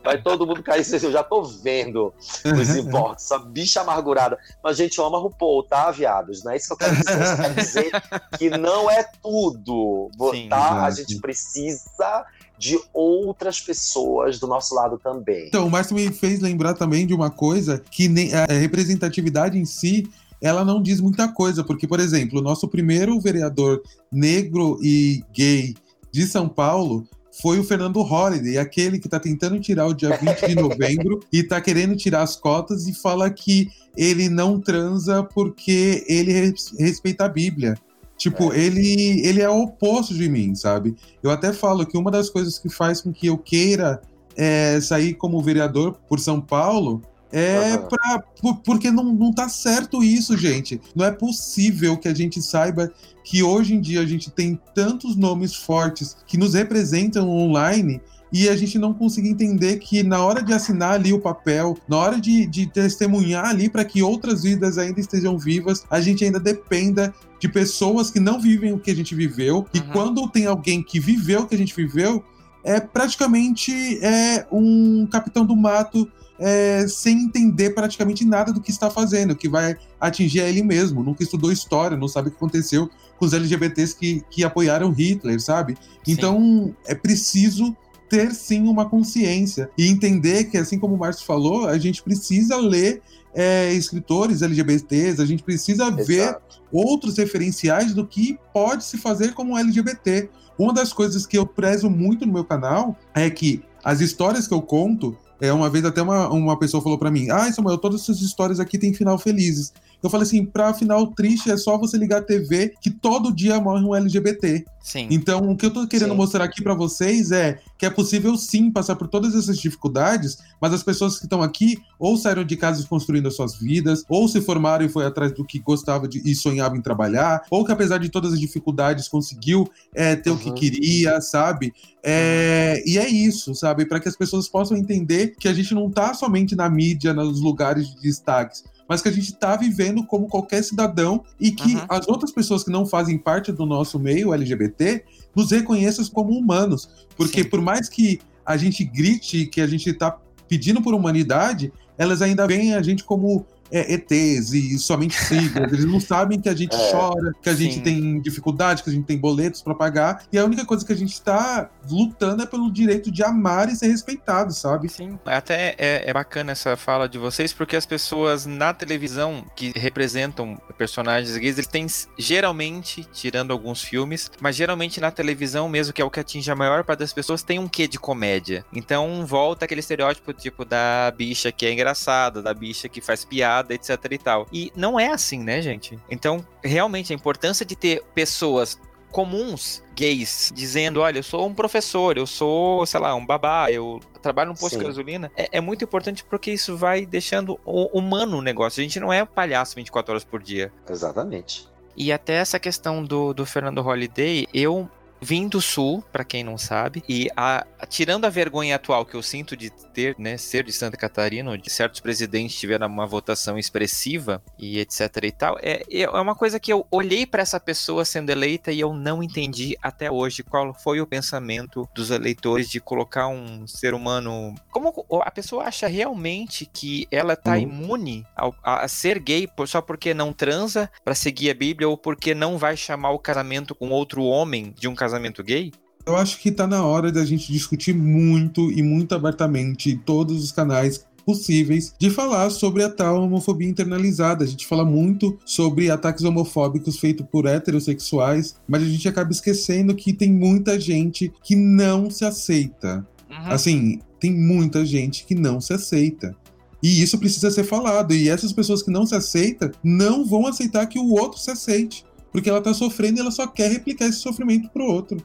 Vai 0.03 0.21
todo 0.21 0.45
mundo 0.45 0.61
cair. 0.61 0.85
Eu 1.01 1.11
já 1.11 1.23
tô 1.23 1.41
vendo 1.43 2.13
os 2.45 2.75
inbox, 2.75 3.23
essa 3.23 3.39
bicha 3.39 3.79
amargurada. 3.79 4.37
Mas 4.61 4.73
a 4.73 4.83
gente 4.83 4.99
ama 4.99 5.17
RuPaul, 5.17 5.63
tá, 5.63 5.89
viados? 5.91 6.43
Não 6.43 6.51
é 6.51 6.57
isso 6.57 6.67
que 6.67 6.73
eu 6.73 6.77
quero 6.77 6.95
dizer. 6.97 7.37
Quer 7.37 7.53
dizer 7.53 7.91
que 8.37 8.49
não 8.49 8.91
é 8.91 9.01
tudo. 9.21 10.09
Sim, 10.31 10.49
tá? 10.49 10.83
A 10.83 10.91
gente 10.91 11.21
precisa 11.21 12.25
de 12.57 12.79
outras 12.93 13.59
pessoas 13.59 14.39
do 14.39 14.47
nosso 14.47 14.75
lado 14.75 14.99
também. 15.01 15.47
Então, 15.47 15.67
o 15.67 15.71
Márcio 15.71 15.95
me 15.95 16.11
fez 16.11 16.39
lembrar 16.39 16.73
também 16.73 17.05
de 17.05 17.13
uma 17.13 17.29
coisa 17.29 17.83
que 17.91 18.07
nem, 18.07 18.33
a 18.33 18.45
representatividade 18.45 19.57
em 19.57 19.65
si 19.65 20.07
ela 20.43 20.65
não 20.65 20.81
diz 20.81 20.99
muita 20.99 21.29
coisa, 21.29 21.63
porque, 21.63 21.87
por 21.87 22.01
exemplo, 22.01 22.39
o 22.39 22.41
nosso 22.41 22.67
primeiro 22.67 23.17
vereador 23.17 23.81
negro 24.11 24.77
e 24.83 25.23
gay 25.33 25.73
de 26.11 26.27
São 26.27 26.49
Paulo 26.49 27.07
foi 27.41 27.59
o 27.59 27.63
Fernando 27.63 28.01
Holliday, 28.01 28.57
aquele 28.57 28.99
que 28.99 29.07
está 29.07 29.19
tentando 29.19 29.57
tirar 29.59 29.87
o 29.87 29.93
dia 29.93 30.15
20 30.19 30.47
de 30.47 30.55
novembro 30.55 31.21
e 31.31 31.39
está 31.39 31.61
querendo 31.61 31.95
tirar 31.95 32.21
as 32.21 32.35
cotas 32.35 32.87
e 32.87 32.93
fala 32.93 33.29
que 33.29 33.69
ele 33.95 34.27
não 34.27 34.59
transa 34.59 35.23
porque 35.23 36.03
ele 36.09 36.53
respeita 36.77 37.23
a 37.23 37.29
Bíblia. 37.29 37.75
Tipo, 38.17 38.53
é. 38.53 38.59
ele, 38.59 39.25
ele 39.25 39.41
é 39.41 39.49
o 39.49 39.63
oposto 39.63 40.13
de 40.13 40.29
mim, 40.29 40.55
sabe? 40.55 40.95
Eu 41.21 41.31
até 41.31 41.51
falo 41.51 41.85
que 41.85 41.97
uma 41.97 42.11
das 42.11 42.29
coisas 42.29 42.57
que 42.57 42.69
faz 42.69 43.01
com 43.01 43.11
que 43.11 43.27
eu 43.27 43.37
queira 43.37 44.01
é, 44.35 44.79
sair 44.81 45.13
como 45.13 45.41
vereador 45.41 45.97
por 46.07 46.19
São 46.19 46.39
Paulo 46.41 47.01
É 47.31 47.75
uhum. 47.75 47.87
pra, 47.87 48.23
por, 48.39 48.55
porque 48.57 48.91
não, 48.91 49.05
não 49.05 49.31
tá 49.31 49.49
certo 49.49 50.03
isso, 50.03 50.37
gente. 50.37 50.79
Não 50.95 51.05
é 51.05 51.11
possível 51.11 51.97
que 51.97 52.07
a 52.07 52.13
gente 52.13 52.41
saiba 52.41 52.91
que 53.23 53.41
hoje 53.41 53.73
em 53.73 53.81
dia 53.81 54.01
a 54.01 54.05
gente 54.05 54.29
tem 54.29 54.59
tantos 54.75 55.15
nomes 55.15 55.55
fortes 55.55 56.15
que 56.27 56.37
nos 56.37 56.53
representam 56.53 57.27
online 57.29 57.99
e 58.33 58.49
a 58.49 58.55
gente 58.55 58.79
não 58.79 58.95
conseguir 58.95 59.29
entender 59.29 59.77
que 59.77 60.01
na 60.01 60.25
hora 60.25 60.41
de 60.41 60.51
assinar 60.51 60.95
ali 60.95 61.13
o 61.13 61.19
papel, 61.19 61.77
na 61.87 61.97
hora 61.97 62.19
de, 62.19 62.47
de 62.47 62.65
testemunhar 62.65 63.45
ali 63.45 63.69
para 63.69 63.85
que 63.85 64.01
outras 64.01 64.41
vidas 64.41 64.79
ainda 64.79 64.99
estejam 64.99 65.37
vivas, 65.37 65.85
a 65.87 66.01
gente 66.01 66.25
ainda 66.25 66.39
dependa 66.39 67.13
de 67.39 67.47
pessoas 67.47 68.09
que 68.09 68.19
não 68.19 68.41
vivem 68.41 68.73
o 68.73 68.79
que 68.79 68.89
a 68.89 68.95
gente 68.95 69.13
viveu. 69.13 69.57
Uhum. 69.57 69.65
E 69.71 69.81
quando 69.81 70.27
tem 70.27 70.47
alguém 70.47 70.81
que 70.81 70.99
viveu 70.99 71.41
o 71.41 71.47
que 71.47 71.53
a 71.53 71.57
gente 71.57 71.75
viveu, 71.75 72.23
é 72.63 72.79
praticamente 72.79 73.99
é 74.03 74.47
um 74.51 75.05
capitão 75.05 75.45
do 75.45 75.55
mato 75.55 76.09
é, 76.39 76.87
sem 76.87 77.25
entender 77.25 77.69
praticamente 77.69 78.25
nada 78.25 78.51
do 78.51 78.59
que 78.59 78.71
está 78.71 78.89
fazendo, 78.89 79.35
que 79.35 79.47
vai 79.47 79.77
atingir 80.01 80.41
a 80.41 80.49
ele 80.49 80.63
mesmo. 80.63 81.03
Nunca 81.03 81.21
estudou 81.21 81.51
história, 81.51 81.95
não 81.95 82.07
sabe 82.07 82.29
o 82.29 82.31
que 82.31 82.37
aconteceu 82.37 82.89
com 83.19 83.25
os 83.25 83.33
LGBTs 83.33 83.95
que, 83.95 84.23
que 84.31 84.43
apoiaram 84.43 84.91
Hitler, 84.91 85.39
sabe? 85.39 85.77
Sim. 86.03 86.13
Então 86.13 86.75
é 86.87 86.95
preciso 86.95 87.77
ter 88.13 88.31
sim 88.35 88.67
uma 88.67 88.87
consciência 88.87 89.71
e 89.75 89.87
entender 89.87 90.43
que, 90.43 90.55
assim 90.55 90.77
como 90.77 90.93
o 90.93 90.99
Márcio 90.99 91.25
falou, 91.25 91.67
a 91.67 91.79
gente 91.79 92.03
precisa 92.03 92.57
ler 92.57 93.01
é, 93.33 93.73
escritores 93.73 94.43
LGBTs, 94.43 95.19
a 95.19 95.25
gente 95.25 95.41
precisa 95.41 95.85
Exato. 95.85 96.05
ver 96.05 96.37
outros 96.71 97.17
referenciais 97.17 97.91
do 97.91 98.05
que 98.05 98.37
pode 98.53 98.83
se 98.83 98.99
fazer 98.99 99.33
como 99.33 99.57
LGBT. 99.57 100.29
Uma 100.59 100.71
das 100.71 100.93
coisas 100.93 101.25
que 101.25 101.35
eu 101.35 101.43
prezo 101.43 101.89
muito 101.89 102.23
no 102.27 102.33
meu 102.33 102.45
canal 102.45 102.95
é 103.15 103.27
que 103.31 103.63
as 103.83 103.99
histórias 103.99 104.47
que 104.47 104.53
eu 104.53 104.61
conto, 104.61 105.17
é, 105.41 105.51
uma 105.51 105.67
vez 105.67 105.83
até 105.83 106.03
uma, 106.03 106.29
uma 106.29 106.59
pessoa 106.59 106.83
falou 106.83 106.99
para 106.99 107.09
mim: 107.09 107.31
Ah, 107.31 107.51
Samuel, 107.51 107.79
todas 107.79 108.01
essas 108.01 108.21
histórias 108.21 108.59
aqui 108.59 108.77
têm 108.77 108.93
final 108.93 109.17
felizes. 109.17 109.73
Eu 110.03 110.09
falei 110.09 110.27
assim, 110.27 110.45
pra 110.45 110.73
final 110.73 111.07
triste 111.07 111.49
é 111.49 111.55
só 111.55 111.77
você 111.77 111.97
ligar 111.97 112.19
a 112.19 112.23
TV 112.23 112.73
que 112.81 112.91
todo 112.91 113.33
dia 113.33 113.59
morre 113.59 113.85
um 113.85 113.95
LGBT. 113.95 114.65
Sim. 114.83 115.07
Então, 115.09 115.49
o 115.49 115.55
que 115.55 115.65
eu 115.65 115.71
tô 115.71 115.87
querendo 115.87 116.11
sim. 116.11 116.17
mostrar 116.17 116.43
aqui 116.43 116.61
para 116.61 116.73
vocês 116.73 117.31
é 117.31 117.57
que 117.77 117.85
é 117.85 117.89
possível 117.89 118.35
sim 118.35 118.69
passar 118.69 118.97
por 118.97 119.07
todas 119.07 119.33
essas 119.33 119.57
dificuldades, 119.57 120.39
mas 120.61 120.73
as 120.73 120.83
pessoas 120.83 121.17
que 121.17 121.25
estão 121.25 121.41
aqui 121.41 121.77
ou 121.97 122.17
saíram 122.17 122.43
de 122.43 122.57
casa 122.57 122.85
construindo 122.85 123.27
as 123.27 123.35
suas 123.35 123.55
vidas, 123.55 124.03
ou 124.09 124.27
se 124.27 124.41
formaram 124.41 124.85
e 124.85 124.89
foi 124.89 125.05
atrás 125.05 125.31
do 125.31 125.45
que 125.45 125.57
gostava 125.57 126.05
de, 126.05 126.21
e 126.29 126.35
sonhava 126.35 126.75
em 126.75 126.81
trabalhar, 126.81 127.43
ou 127.49 127.63
que 127.63 127.71
apesar 127.71 127.97
de 127.97 128.09
todas 128.09 128.33
as 128.33 128.39
dificuldades 128.39 129.07
conseguiu 129.07 129.69
é, 129.95 130.17
ter 130.17 130.31
uhum. 130.31 130.35
o 130.35 130.39
que 130.39 130.49
uhum. 130.49 130.55
queria, 130.55 131.21
sabe? 131.21 131.73
É, 132.03 132.83
e 132.85 132.97
é 132.97 133.07
isso, 133.07 133.55
sabe? 133.55 133.85
Para 133.85 134.01
que 134.01 134.09
as 134.09 134.17
pessoas 134.17 134.49
possam 134.49 134.75
entender 134.75 135.35
que 135.39 135.47
a 135.47 135.53
gente 135.53 135.73
não 135.73 135.89
tá 135.89 136.13
somente 136.13 136.57
na 136.57 136.69
mídia, 136.69 137.13
nos 137.13 137.39
lugares 137.39 137.87
de 137.87 138.01
destaques, 138.01 138.65
mas 138.93 139.01
que 139.01 139.09
a 139.09 139.11
gente 139.11 139.31
está 139.31 139.55
vivendo 139.55 140.05
como 140.05 140.27
qualquer 140.27 140.63
cidadão 140.63 141.23
e 141.39 141.49
que 141.49 141.73
uhum. 141.73 141.85
as 141.89 142.07
outras 142.07 142.31
pessoas 142.31 142.63
que 142.63 142.69
não 142.69 142.85
fazem 142.85 143.17
parte 143.17 143.51
do 143.51 143.65
nosso 143.65 143.97
meio 143.97 144.31
LGBT 144.31 145.03
nos 145.35 145.49
reconheçam 145.49 146.05
como 146.13 146.31
humanos. 146.31 147.07
Porque 147.17 147.41
Sim. 147.41 147.49
por 147.49 147.59
mais 147.59 147.89
que 147.89 148.19
a 148.45 148.55
gente 148.55 148.83
grite 148.83 149.47
que 149.47 149.61
a 149.61 149.65
gente 149.65 149.89
está 149.89 150.15
pedindo 150.47 150.79
por 150.79 150.93
humanidade, 150.93 151.73
elas 151.97 152.21
ainda 152.21 152.45
veem 152.45 152.75
a 152.75 152.83
gente 152.83 153.03
como 153.03 153.47
é, 153.73 153.93
ETs 153.93 154.53
e 154.53 154.77
somente 154.77 155.15
siglas. 155.15 155.73
Eles 155.73 155.85
não 155.85 155.99
sabem 155.99 156.39
que 156.39 156.47
a 156.47 156.55
gente 156.55 156.75
é, 156.77 156.91
chora, 156.91 157.33
que 157.41 157.49
a 157.49 157.55
gente 157.55 157.81
tem 157.81 158.21
dificuldade, 158.21 158.83
que 158.83 158.89
a 158.89 158.93
gente 158.93 159.05
tem 159.05 159.17
boletos 159.17 159.63
para 159.63 159.73
pagar. 159.73 160.23
E 160.31 160.37
a 160.37 160.45
única 160.45 160.63
coisa 160.63 160.85
que 160.85 160.93
a 160.93 160.95
gente 160.95 161.13
está 161.13 161.69
lutando 161.89 162.43
é 162.43 162.45
pelo 162.45 162.71
direito 162.71 163.11
de 163.11 163.23
amar 163.23 163.67
e 163.69 163.75
ser 163.75 163.87
respeitado, 163.87 164.53
sabe? 164.53 164.87
Sim. 164.87 165.17
Até 165.25 165.75
é, 165.79 166.09
é 166.09 166.13
bacana 166.13 166.51
essa 166.51 166.77
fala 166.77 167.09
de 167.09 167.17
vocês, 167.17 167.51
porque 167.51 167.75
as 167.75 167.85
pessoas 167.85 168.45
na 168.45 168.73
televisão 168.73 169.43
que 169.55 169.73
representam 169.75 170.61
personagens 170.77 171.35
gays, 171.35 171.57
eles 171.57 171.67
têm 171.67 171.87
geralmente, 172.17 173.03
tirando 173.11 173.51
alguns 173.51 173.81
filmes, 173.81 174.29
mas 174.39 174.55
geralmente 174.55 175.01
na 175.01 175.09
televisão 175.09 175.67
mesmo, 175.67 175.93
que 175.93 176.01
é 176.01 176.05
o 176.05 176.11
que 176.11 176.19
atinge 176.19 176.51
a 176.51 176.55
maior 176.55 176.83
parte 176.83 176.99
das 176.99 177.13
pessoas, 177.13 177.41
tem 177.41 177.57
um 177.57 177.67
quê 177.67 177.87
de 177.87 177.97
comédia. 177.97 178.63
Então 178.71 179.25
volta 179.25 179.65
aquele 179.65 179.79
estereótipo 179.79 180.31
tipo 180.33 180.63
da 180.63 181.11
bicha 181.15 181.51
que 181.51 181.65
é 181.65 181.73
engraçada, 181.73 182.41
da 182.41 182.53
bicha 182.53 182.87
que 182.87 183.01
faz 183.01 183.25
piada 183.25 183.62
etc 183.71 184.11
e 184.11 184.17
tal. 184.17 184.47
E 184.51 184.71
não 184.75 184.99
é 184.99 185.07
assim, 185.07 185.39
né, 185.43 185.61
gente? 185.61 185.97
Então, 186.09 186.45
realmente, 186.63 187.13
a 187.13 187.15
importância 187.15 187.65
de 187.65 187.75
ter 187.75 188.03
pessoas 188.13 188.79
comuns 189.13 189.83
gays 189.95 190.51
dizendo: 190.53 190.99
olha, 190.99 191.19
eu 191.19 191.23
sou 191.23 191.47
um 191.47 191.53
professor, 191.53 192.17
eu 192.17 192.25
sou, 192.25 192.85
sei 192.85 192.99
lá, 192.99 193.15
um 193.15 193.25
babá, 193.25 193.71
eu 193.71 194.01
trabalho 194.21 194.49
num 194.49 194.55
posto 194.55 194.73
Sim. 194.73 194.79
de 194.79 194.85
gasolina, 194.85 195.31
é, 195.37 195.49
é, 195.53 195.61
muito 195.61 195.83
importante 195.83 196.23
porque 196.23 196.51
isso 196.51 196.75
vai 196.75 197.05
deixando 197.05 197.59
humano 197.63 198.37
o 198.37 198.41
negócio. 198.41 198.81
A 198.81 198.83
gente 198.83 198.99
não 198.99 199.13
é 199.13 199.23
palhaço 199.23 199.75
24 199.75 200.11
horas 200.11 200.23
por 200.23 200.41
dia. 200.41 200.73
Exatamente. 200.89 201.67
E 201.95 202.11
até 202.11 202.33
essa 202.33 202.59
questão 202.59 203.03
do, 203.03 203.33
do 203.33 203.45
Fernando 203.45 203.85
Holiday, 203.85 204.47
eu 204.51 204.89
Vim 205.23 205.47
do 205.47 205.61
Sul, 205.61 206.03
para 206.11 206.23
quem 206.23 206.43
não 206.43 206.57
sabe, 206.57 207.03
e 207.07 207.29
a, 207.35 207.65
tirando 207.89 208.25
a 208.25 208.29
vergonha 208.29 208.75
atual 208.75 209.05
que 209.05 209.15
eu 209.15 209.23
sinto 209.23 209.55
de 209.55 209.69
ter, 209.69 210.15
né, 210.17 210.37
ser 210.37 210.63
de 210.63 210.71
Santa 210.71 210.97
Catarina, 210.97 211.51
onde 211.51 211.69
certos 211.69 211.99
presidentes 211.99 212.59
tiveram 212.59 212.87
uma 212.87 213.05
votação 213.05 213.57
expressiva 213.57 214.41
e 214.57 214.79
etc 214.79 215.17
e 215.23 215.31
tal, 215.31 215.57
é, 215.61 215.83
é 215.89 216.09
uma 216.09 216.35
coisa 216.35 216.59
que 216.59 216.71
eu 216.71 216.85
olhei 216.91 217.25
para 217.25 217.41
essa 217.41 217.59
pessoa 217.59 218.03
sendo 218.03 218.29
eleita 218.29 218.71
e 218.71 218.79
eu 218.79 218.93
não 218.93 219.23
entendi 219.23 219.77
até 219.81 220.11
hoje 220.11 220.43
qual 220.43 220.73
foi 220.73 220.99
o 220.99 221.07
pensamento 221.07 221.87
dos 221.95 222.11
eleitores 222.11 222.69
de 222.69 222.79
colocar 222.79 223.27
um 223.27 223.65
ser 223.65 223.93
humano. 223.93 224.55
Como 224.69 225.05
a 225.23 225.31
pessoa 225.31 225.65
acha 225.65 225.87
realmente 225.87 226.65
que 226.65 227.07
ela 227.09 227.35
tá 227.35 227.51
uhum. 227.51 227.59
imune 227.59 228.25
a, 228.35 228.83
a, 228.83 228.87
ser 228.87 229.19
gay 229.19 229.47
só 229.65 229.81
porque 229.81 230.13
não 230.13 230.33
transa 230.33 230.89
para 231.03 231.15
seguir 231.15 231.49
a 231.49 231.53
Bíblia 231.53 231.87
ou 231.87 231.97
porque 231.97 232.33
não 232.33 232.57
vai 232.57 232.75
chamar 232.75 233.11
o 233.11 233.19
casamento 233.19 233.73
com 233.73 233.89
outro 233.89 234.23
homem 234.23 234.73
de 234.77 234.87
um 234.87 234.95
casamento 234.95 235.12
casamento 235.13 235.43
gay? 235.43 235.71
Eu 236.05 236.15
acho 236.17 236.39
que 236.39 236.51
tá 236.51 236.67
na 236.67 236.83
hora 236.83 237.11
da 237.11 237.23
gente 237.23 237.51
discutir 237.51 237.93
muito 237.93 238.71
e 238.71 238.81
muito 238.81 239.13
abertamente 239.13 239.91
em 239.91 239.97
todos 239.97 240.43
os 240.43 240.51
canais 240.51 241.05
possíveis 241.25 241.93
de 241.97 242.09
falar 242.09 242.49
sobre 242.49 242.83
a 242.83 242.89
tal 242.89 243.23
homofobia 243.23 243.69
internalizada. 243.69 244.43
A 244.43 244.47
gente 244.47 244.67
fala 244.67 244.83
muito 244.83 245.39
sobre 245.45 245.89
ataques 245.89 246.25
homofóbicos 246.25 246.99
feitos 246.99 247.25
por 247.31 247.45
heterossexuais, 247.45 248.57
mas 248.67 248.81
a 248.81 248.85
gente 248.85 249.07
acaba 249.07 249.31
esquecendo 249.31 249.95
que 249.95 250.11
tem 250.11 250.33
muita 250.33 250.77
gente 250.77 251.31
que 251.41 251.55
não 251.55 252.09
se 252.09 252.25
aceita. 252.25 253.07
Uhum. 253.29 253.47
Assim, 253.47 253.99
tem 254.19 254.33
muita 254.33 254.85
gente 254.85 255.25
que 255.25 255.35
não 255.35 255.61
se 255.61 255.73
aceita. 255.73 256.35
E 256.81 257.01
isso 257.01 257.17
precisa 257.17 257.49
ser 257.49 257.63
falado. 257.63 258.13
E 258.13 258.27
essas 258.27 258.51
pessoas 258.51 258.83
que 258.83 258.91
não 258.91 259.05
se 259.05 259.15
aceitam 259.15 259.71
não 259.81 260.25
vão 260.25 260.45
aceitar 260.45 260.85
que 260.87 260.99
o 260.99 261.11
outro 261.11 261.39
se 261.39 261.49
aceite 261.49 262.03
porque 262.33 262.49
ela 262.49 262.59
tá 262.59 262.73
sofrendo 262.73 263.19
e 263.19 263.21
ela 263.21 263.31
só 263.31 263.45
quer 263.45 263.71
replicar 263.71 264.07
esse 264.07 264.17
sofrimento 264.17 264.67
pro 264.69 264.83
outro. 264.83 265.23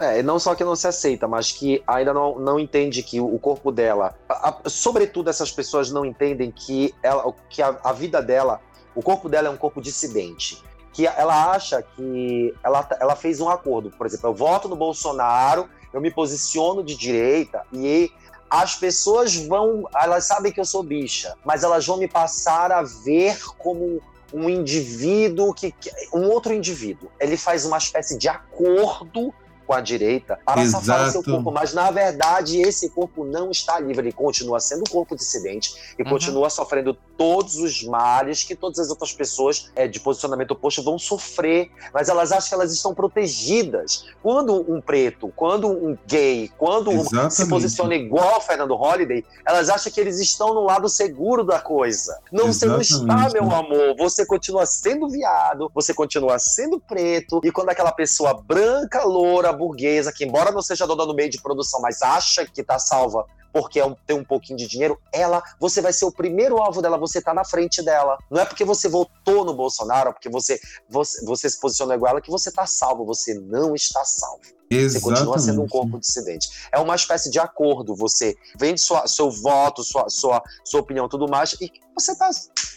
É, 0.00 0.20
não 0.24 0.40
só 0.40 0.56
que 0.56 0.64
não 0.64 0.74
se 0.74 0.88
aceita, 0.88 1.28
mas 1.28 1.52
que 1.52 1.80
ainda 1.86 2.12
não, 2.12 2.38
não 2.40 2.58
entende 2.58 3.00
que 3.02 3.20
o 3.20 3.38
corpo 3.38 3.70
dela. 3.70 4.18
A, 4.28 4.48
a, 4.48 4.68
sobretudo, 4.68 5.30
essas 5.30 5.52
pessoas 5.52 5.92
não 5.92 6.04
entendem 6.04 6.50
que, 6.50 6.92
ela, 7.00 7.32
que 7.48 7.62
a, 7.62 7.78
a, 7.84 7.92
vida 7.92 8.20
dela, 8.20 8.60
o 8.92 9.00
corpo 9.00 9.28
dela 9.28 9.46
é 9.46 9.50
um 9.50 9.56
corpo 9.56 9.80
dissidente. 9.80 10.60
Que 10.92 11.06
ela 11.06 11.52
acha 11.52 11.80
que 11.82 12.52
ela, 12.62 12.86
ela 13.00 13.14
fez 13.14 13.40
um 13.40 13.48
acordo. 13.48 13.90
Por 13.90 14.04
exemplo, 14.04 14.30
eu 14.30 14.34
voto 14.34 14.68
no 14.68 14.74
Bolsonaro, 14.74 15.68
eu 15.92 16.00
me 16.00 16.10
posiciono 16.10 16.82
de 16.82 16.96
direita 16.96 17.62
e 17.72 18.10
as 18.50 18.74
pessoas 18.74 19.36
vão. 19.36 19.88
Elas 19.94 20.24
sabem 20.24 20.52
que 20.52 20.60
eu 20.60 20.64
sou 20.64 20.82
bicha, 20.82 21.34
mas 21.44 21.62
elas 21.62 21.86
vão 21.86 21.96
me 21.96 22.08
passar 22.08 22.72
a 22.72 22.82
ver 22.82 23.38
como 23.58 24.02
um 24.34 24.50
indivíduo 24.50 25.54
que, 25.54 25.72
um 26.12 26.28
outro 26.28 26.52
indivíduo, 26.52 27.08
ele 27.20 27.36
faz 27.36 27.64
uma 27.64 27.78
espécie 27.78 28.18
de 28.18 28.28
acordo 28.28 29.32
com 29.66 29.72
a 29.72 29.80
direita 29.80 30.38
para 30.44 30.62
Exato. 30.62 30.84
safar 30.84 31.08
o 31.08 31.12
seu 31.12 31.22
corpo. 31.22 31.50
Mas, 31.50 31.72
na 31.72 31.90
verdade, 31.90 32.60
esse 32.60 32.88
corpo 32.90 33.24
não 33.24 33.50
está 33.50 33.78
livre. 33.80 34.06
Ele 34.06 34.12
continua 34.12 34.60
sendo 34.60 34.80
um 34.80 34.90
corpo 34.90 35.16
dissidente 35.16 35.94
e 35.98 36.02
uhum. 36.02 36.10
continua 36.10 36.50
sofrendo 36.50 36.94
todos 37.16 37.56
os 37.56 37.82
males 37.84 38.42
que 38.42 38.54
todas 38.54 38.78
as 38.78 38.90
outras 38.90 39.12
pessoas 39.12 39.70
é, 39.76 39.86
de 39.86 40.00
posicionamento 40.00 40.52
oposto 40.52 40.82
vão 40.82 40.98
sofrer. 40.98 41.70
Mas 41.92 42.08
elas 42.08 42.32
acham 42.32 42.48
que 42.48 42.54
elas 42.54 42.72
estão 42.72 42.94
protegidas. 42.94 44.06
Quando 44.22 44.64
um 44.70 44.80
preto, 44.80 45.32
quando 45.34 45.68
um 45.68 45.96
gay, 46.06 46.50
quando 46.58 46.90
um 46.90 47.30
se 47.30 47.48
posiciona 47.48 47.94
igual 47.94 48.40
Fernando 48.40 48.74
Holliday, 48.74 49.24
elas 49.46 49.68
acham 49.68 49.92
que 49.92 50.00
eles 50.00 50.18
estão 50.18 50.54
no 50.54 50.62
lado 50.62 50.88
seguro 50.88 51.44
da 51.44 51.60
coisa. 51.60 52.18
Não, 52.32 52.46
você 52.46 52.66
não 52.66 52.80
está, 52.80 53.28
meu 53.32 53.50
amor. 53.50 53.96
Você 53.98 54.26
continua 54.26 54.66
sendo 54.66 55.08
viado, 55.08 55.70
você 55.74 55.94
continua 55.94 56.38
sendo 56.38 56.80
preto. 56.80 57.40
E 57.44 57.50
quando 57.50 57.70
aquela 57.70 57.92
pessoa 57.92 58.42
branca, 58.42 59.04
loura, 59.04 59.52
burguesa, 59.54 60.12
que 60.12 60.24
embora 60.24 60.50
não 60.50 60.62
seja 60.62 60.86
dona 60.86 61.06
do 61.06 61.14
meio 61.14 61.30
de 61.30 61.40
produção, 61.40 61.80
mas 61.80 62.02
acha 62.02 62.44
que 62.46 62.62
tá 62.62 62.78
salva 62.78 63.24
porque 63.54 63.78
é 63.78 63.86
um, 63.86 63.94
tem 64.04 64.16
um 64.16 64.24
pouquinho 64.24 64.58
de 64.58 64.66
dinheiro, 64.66 64.98
ela, 65.12 65.40
você 65.60 65.80
vai 65.80 65.92
ser 65.92 66.04
o 66.04 66.10
primeiro 66.10 66.60
alvo 66.60 66.82
dela, 66.82 66.98
você 66.98 67.22
tá 67.22 67.32
na 67.32 67.44
frente 67.44 67.80
dela. 67.84 68.18
Não 68.28 68.40
é 68.40 68.44
porque 68.44 68.64
você 68.64 68.88
votou 68.88 69.44
no 69.44 69.54
Bolsonaro, 69.54 70.12
porque 70.12 70.28
você, 70.28 70.58
você, 70.90 71.24
você 71.24 71.48
se 71.48 71.60
posicionou 71.60 71.94
igual 71.94 72.10
ela, 72.10 72.20
que 72.20 72.32
você 72.32 72.50
tá 72.50 72.66
salvo. 72.66 73.06
Você 73.06 73.34
não 73.34 73.72
está 73.72 74.04
salvo. 74.04 74.42
Exatamente. 74.68 74.92
Você 74.92 75.00
continua 75.00 75.38
sendo 75.38 75.62
um 75.62 75.68
corpo 75.68 76.00
dissidente. 76.00 76.48
É 76.72 76.80
uma 76.80 76.96
espécie 76.96 77.30
de 77.30 77.38
acordo. 77.38 77.94
Você 77.94 78.34
vende 78.58 78.80
sua, 78.80 79.06
seu 79.06 79.30
voto, 79.30 79.84
sua, 79.84 80.08
sua, 80.08 80.42
sua 80.64 80.80
opinião 80.80 81.08
tudo 81.08 81.28
mais, 81.28 81.52
e 81.60 81.70
você 81.96 82.16
tá. 82.16 82.28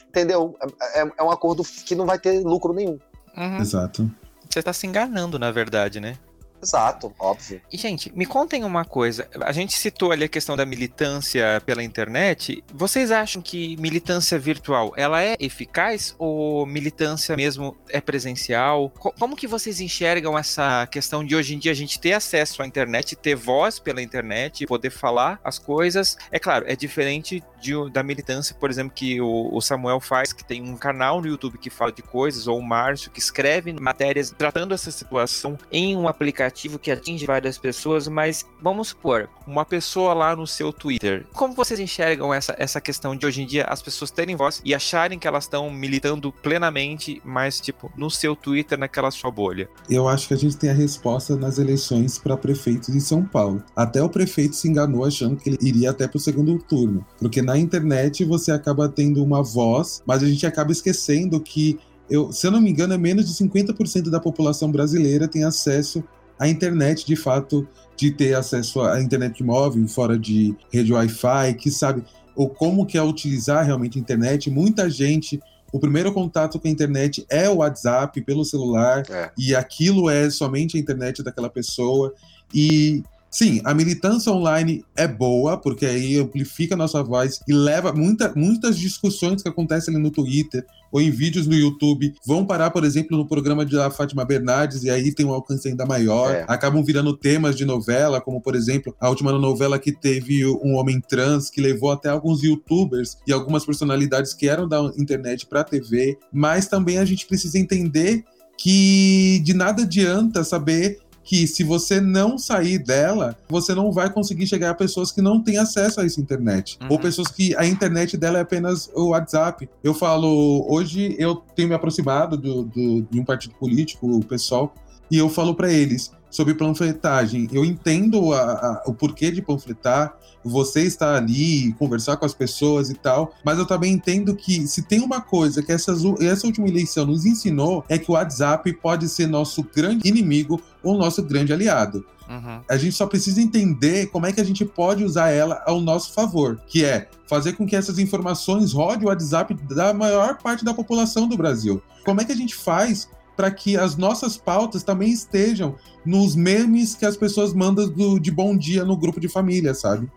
Entendeu? 0.07 0.55
É, 0.61 1.01
é, 1.01 1.11
é 1.17 1.23
um 1.23 1.31
acordo 1.31 1.63
que 1.63 1.95
não 1.95 2.05
vai 2.05 2.19
ter 2.19 2.39
lucro 2.41 2.71
nenhum. 2.71 2.99
Uhum. 3.35 3.57
Exato. 3.57 4.11
Você 4.47 4.61
tá 4.61 4.71
se 4.71 4.85
enganando, 4.85 5.39
na 5.39 5.51
verdade, 5.51 5.99
né? 5.99 6.19
Exato, 6.61 7.13
óbvio. 7.19 7.61
E, 7.71 7.77
gente, 7.77 8.11
me 8.15 8.25
contem 8.25 8.63
uma 8.63 8.83
coisa. 8.83 9.27
A 9.41 9.51
gente 9.51 9.73
citou 9.73 10.11
ali 10.11 10.23
a 10.23 10.27
questão 10.27 10.55
da 10.55 10.65
militância 10.65 11.61
pela 11.65 11.83
internet. 11.83 12.63
Vocês 12.73 13.11
acham 13.11 13.41
que 13.41 13.77
militância 13.77 14.39
virtual, 14.39 14.93
ela 14.97 15.21
é 15.21 15.35
eficaz 15.39 16.15
ou 16.17 16.65
militância 16.65 17.35
mesmo 17.35 17.77
é 17.89 18.01
presencial? 18.01 18.89
Como 18.89 19.35
que 19.35 19.47
vocês 19.47 19.79
enxergam 19.79 20.37
essa 20.37 20.87
questão 20.87 21.23
de 21.23 21.35
hoje 21.35 21.55
em 21.55 21.59
dia 21.59 21.71
a 21.71 21.75
gente 21.75 21.99
ter 21.99 22.13
acesso 22.13 22.61
à 22.61 22.67
internet, 22.67 23.15
ter 23.15 23.35
voz 23.35 23.79
pela 23.79 24.01
internet, 24.01 24.65
poder 24.65 24.89
falar 24.89 25.39
as 25.43 25.59
coisas? 25.59 26.17
É 26.31 26.39
claro, 26.39 26.65
é 26.67 26.75
diferente 26.75 27.43
de, 27.61 27.73
da 27.91 28.01
militância, 28.01 28.55
por 28.55 28.69
exemplo, 28.69 28.93
que 28.93 29.21
o, 29.21 29.49
o 29.53 29.61
Samuel 29.61 29.99
faz, 29.99 30.33
que 30.33 30.43
tem 30.43 30.61
um 30.61 30.75
canal 30.75 31.21
no 31.21 31.27
YouTube 31.27 31.57
que 31.57 31.69
fala 31.69 31.91
de 31.91 32.01
coisas, 32.01 32.47
ou 32.47 32.57
o 32.57 32.63
Márcio, 32.63 33.11
que 33.11 33.19
escreve 33.19 33.73
matérias 33.73 34.33
tratando 34.35 34.73
essa 34.73 34.91
situação 34.91 35.57
em 35.71 35.95
um 35.95 36.07
aplicativo 36.07 36.46
aplicativo 36.47 36.79
que 36.79 36.91
atinge 36.91 37.25
várias 37.25 37.57
pessoas, 37.57 38.07
mas 38.07 38.45
vamos 38.61 38.89
supor, 38.89 39.29
uma 39.45 39.65
pessoa 39.65 40.13
lá 40.13 40.35
no 40.35 40.47
seu 40.47 40.71
Twitter. 40.71 41.25
Como 41.33 41.53
vocês 41.53 41.79
enxergam 41.79 42.33
essa, 42.33 42.55
essa 42.57 42.81
questão 42.81 43.15
de 43.15 43.25
hoje 43.25 43.41
em 43.41 43.45
dia 43.45 43.65
as 43.65 43.81
pessoas 43.81 44.09
terem 44.09 44.35
voz 44.35 44.61
e 44.63 44.73
acharem 44.73 45.19
que 45.19 45.27
elas 45.27 45.43
estão 45.43 45.69
militando 45.69 46.31
plenamente, 46.31 47.21
mas 47.23 47.59
tipo, 47.59 47.91
no 47.95 48.09
seu 48.09 48.35
Twitter, 48.35 48.79
naquela 48.79 49.11
sua 49.11 49.29
bolha? 49.29 49.69
Eu 49.89 50.07
acho 50.07 50.27
que 50.27 50.33
a 50.33 50.37
gente 50.37 50.57
tem 50.57 50.69
a 50.69 50.73
resposta 50.73 51.35
nas 51.35 51.57
eleições 51.59 52.17
para 52.17 52.37
prefeitos 52.37 52.89
em 52.89 52.99
São 52.99 53.23
Paulo. 53.23 53.63
Até 53.75 54.01
o 54.01 54.09
prefeito 54.09 54.55
se 54.55 54.67
enganou 54.67 55.05
achando 55.05 55.35
que 55.35 55.49
ele 55.49 55.57
iria 55.61 55.91
até 55.91 56.07
para 56.07 56.17
o 56.17 56.21
segundo 56.21 56.57
turno, 56.59 57.05
porque 57.19 57.41
na 57.41 57.57
internet 57.57 58.23
você 58.23 58.51
acaba 58.51 58.87
tendo 58.87 59.23
uma 59.23 59.43
voz, 59.43 60.01
mas 60.05 60.23
a 60.23 60.27
gente 60.27 60.45
acaba 60.45 60.71
esquecendo 60.71 61.39
que 61.39 61.79
eu, 62.09 62.31
se 62.31 62.47
eu 62.47 62.51
não 62.51 62.61
me 62.61 62.69
engano, 62.69 62.93
é 62.93 62.97
menos 62.97 63.25
de 63.25 63.33
50% 63.45 64.09
da 64.09 64.19
população 64.19 64.71
brasileira 64.71 65.27
tem 65.27 65.43
acesso 65.43 66.03
a 66.39 66.47
internet, 66.47 67.05
de 67.05 67.15
fato, 67.15 67.67
de 67.95 68.11
ter 68.11 68.35
acesso 68.35 68.81
à 68.81 69.01
internet 69.01 69.43
móvel, 69.43 69.87
fora 69.87 70.17
de 70.17 70.55
rede 70.71 70.93
Wi-Fi, 70.93 71.55
que 71.57 71.71
sabe, 71.71 72.03
ou 72.35 72.47
como 72.49 72.85
que 72.85 72.97
é 72.97 73.01
utilizar 73.01 73.65
realmente 73.65 73.97
a 73.97 74.01
internet. 74.01 74.49
Muita 74.49 74.89
gente, 74.89 75.41
o 75.73 75.79
primeiro 75.79 76.13
contato 76.13 76.59
com 76.59 76.67
a 76.67 76.71
internet 76.71 77.25
é 77.29 77.49
o 77.49 77.57
WhatsApp 77.57 78.21
pelo 78.21 78.45
celular, 78.45 79.03
é. 79.09 79.31
e 79.37 79.55
aquilo 79.55 80.09
é 80.09 80.29
somente 80.29 80.77
a 80.77 80.79
internet 80.79 81.23
daquela 81.23 81.49
pessoa. 81.49 82.13
E 82.53 83.03
Sim, 83.29 83.61
a 83.63 83.73
militância 83.73 84.31
online 84.31 84.83
é 84.95 85.07
boa, 85.07 85.57
porque 85.57 85.85
aí 85.85 86.17
amplifica 86.17 86.75
a 86.75 86.77
nossa 86.77 87.03
voz 87.03 87.39
e 87.47 87.53
leva 87.53 87.91
muita, 87.91 88.33
muitas 88.35 88.77
discussões 88.77 89.43
que 89.43 89.49
acontecem 89.49 89.93
ali 89.93 90.01
no 90.01 90.11
Twitter 90.11 90.65
ou 90.91 91.01
em 91.01 91.11
vídeos 91.11 91.47
no 91.47 91.53
YouTube 91.53 92.13
vão 92.25 92.45
parar, 92.45 92.71
por 92.71 92.83
exemplo, 92.83 93.17
no 93.17 93.27
programa 93.27 93.65
de 93.65 93.75
Fátima 93.91 94.23
Bernardes, 94.23 94.83
e 94.83 94.89
aí 94.89 95.13
tem 95.13 95.25
um 95.25 95.33
alcance 95.33 95.67
ainda 95.67 95.85
maior. 95.85 96.31
É. 96.31 96.45
Acabam 96.47 96.83
virando 96.83 97.15
temas 97.15 97.55
de 97.55 97.65
novela, 97.65 98.21
como, 98.21 98.41
por 98.41 98.55
exemplo, 98.55 98.95
a 98.99 99.09
última 99.09 99.31
novela 99.33 99.77
que 99.77 99.91
teve 99.91 100.45
um 100.45 100.75
homem 100.75 101.01
trans, 101.01 101.49
que 101.49 101.61
levou 101.61 101.91
até 101.91 102.09
alguns 102.09 102.41
youtubers 102.41 103.17
e 103.27 103.33
algumas 103.33 103.65
personalidades 103.65 104.33
que 104.33 104.47
eram 104.47 104.67
da 104.67 104.79
internet 104.97 105.45
para 105.45 105.61
a 105.61 105.63
TV. 105.63 106.17
Mas 106.31 106.67
também 106.67 106.97
a 106.97 107.05
gente 107.05 107.25
precisa 107.25 107.59
entender 107.59 108.23
que 108.57 109.39
de 109.43 109.53
nada 109.53 109.83
adianta 109.83 110.43
saber 110.43 110.99
que 111.27 111.45
se 111.45 111.61
você 111.61 111.99
não 111.99 112.37
sair 112.37 112.79
dela, 112.79 113.37
você 113.49 113.75
não 113.75 113.91
vai 113.91 114.09
conseguir 114.09 114.47
chegar 114.47 114.69
a 114.69 114.73
pessoas 114.73 115.11
que 115.11 115.21
não 115.21 115.43
têm 115.43 115.57
acesso 115.57 115.99
a 115.99 116.05
essa 116.05 116.21
internet. 116.21 116.79
Uhum. 116.81 116.87
Ou 116.91 116.99
pessoas 116.99 117.27
que 117.27 117.53
a 117.57 117.65
internet 117.65 118.15
dela 118.15 118.37
é 118.37 118.41
apenas 118.41 118.89
o 118.95 119.09
WhatsApp. 119.09 119.69
Eu 119.83 119.93
falo, 119.93 120.65
hoje 120.69 121.17
eu 121.19 121.35
tenho 121.35 121.67
me 121.67 121.75
aproximado 121.75 122.37
do, 122.37 122.63
do 122.63 123.01
de 123.01 123.19
um 123.19 123.25
partido 123.25 123.55
político, 123.55 124.07
o 124.07 124.23
pessoal, 124.23 124.73
e 125.11 125.17
eu 125.17 125.27
falo 125.27 125.53
para 125.53 125.69
eles 125.69 126.11
sobre 126.29 126.53
panfletagem. 126.53 127.47
Eu 127.51 127.63
entendo 127.63 128.33
a, 128.33 128.41
a, 128.41 128.83
o 128.85 128.93
porquê 128.93 129.31
de 129.31 129.41
panfletar, 129.41 130.15
você 130.43 130.83
estar 130.83 131.15
ali, 131.15 131.73
conversar 131.73 132.17
com 132.17 132.25
as 132.25 132.33
pessoas 132.33 132.89
e 132.89 132.93
tal, 132.93 133.33
mas 133.43 133.57
eu 133.57 133.65
também 133.65 133.93
entendo 133.93 134.35
que 134.35 134.67
se 134.67 134.81
tem 134.83 135.01
uma 135.01 135.21
coisa 135.21 135.61
que 135.61 135.71
essas, 135.71 136.01
essa 136.21 136.47
última 136.47 136.67
eleição 136.67 137.05
nos 137.05 137.25
ensinou 137.25 137.83
é 137.89 137.97
que 137.97 138.09
o 138.09 138.13
WhatsApp 138.13 138.71
pode 138.73 139.09
ser 139.09 139.27
nosso 139.27 139.63
grande 139.63 140.07
inimigo 140.07 140.61
ou 140.81 140.97
nosso 140.97 141.21
grande 141.23 141.51
aliado. 141.51 142.05
Uhum. 142.29 142.61
A 142.69 142.77
gente 142.77 142.93
só 142.93 143.07
precisa 143.07 143.41
entender 143.41 144.07
como 144.07 144.25
é 144.25 144.33
que 144.33 144.41
a 144.41 144.43
gente 144.43 144.65
pode 144.65 145.03
usar 145.03 145.29
ela 145.29 145.63
ao 145.65 145.79
nosso 145.79 146.13
favor, 146.13 146.59
que 146.67 146.83
é 146.83 147.09
fazer 147.25 147.53
com 147.53 147.65
que 147.65 147.75
essas 147.75 147.99
informações 147.99 148.73
rodem 148.73 149.05
o 149.05 149.09
WhatsApp 149.09 149.53
da 149.53 149.93
maior 149.93 150.37
parte 150.37 150.65
da 150.65 150.73
população 150.73 151.27
do 151.27 151.37
Brasil. 151.37 151.81
Como 152.03 152.21
é 152.21 152.25
que 152.25 152.31
a 152.31 152.35
gente 152.35 152.55
faz 152.55 153.09
para 153.37 153.51
que 153.51 153.77
as 153.77 153.95
nossas 153.95 154.35
pautas 154.35 154.81
também 154.81 155.11
estejam 155.11 155.75
nos 156.03 156.35
memes 156.35 156.95
que 156.95 157.05
as 157.05 157.15
pessoas 157.15 157.53
mandam 157.53 157.87
do, 157.87 158.19
de 158.19 158.31
bom 158.31 158.57
dia 158.57 158.83
no 158.83 158.97
grupo 158.97 159.19
de 159.19 159.29
família, 159.29 159.75
sabe? 159.75 160.11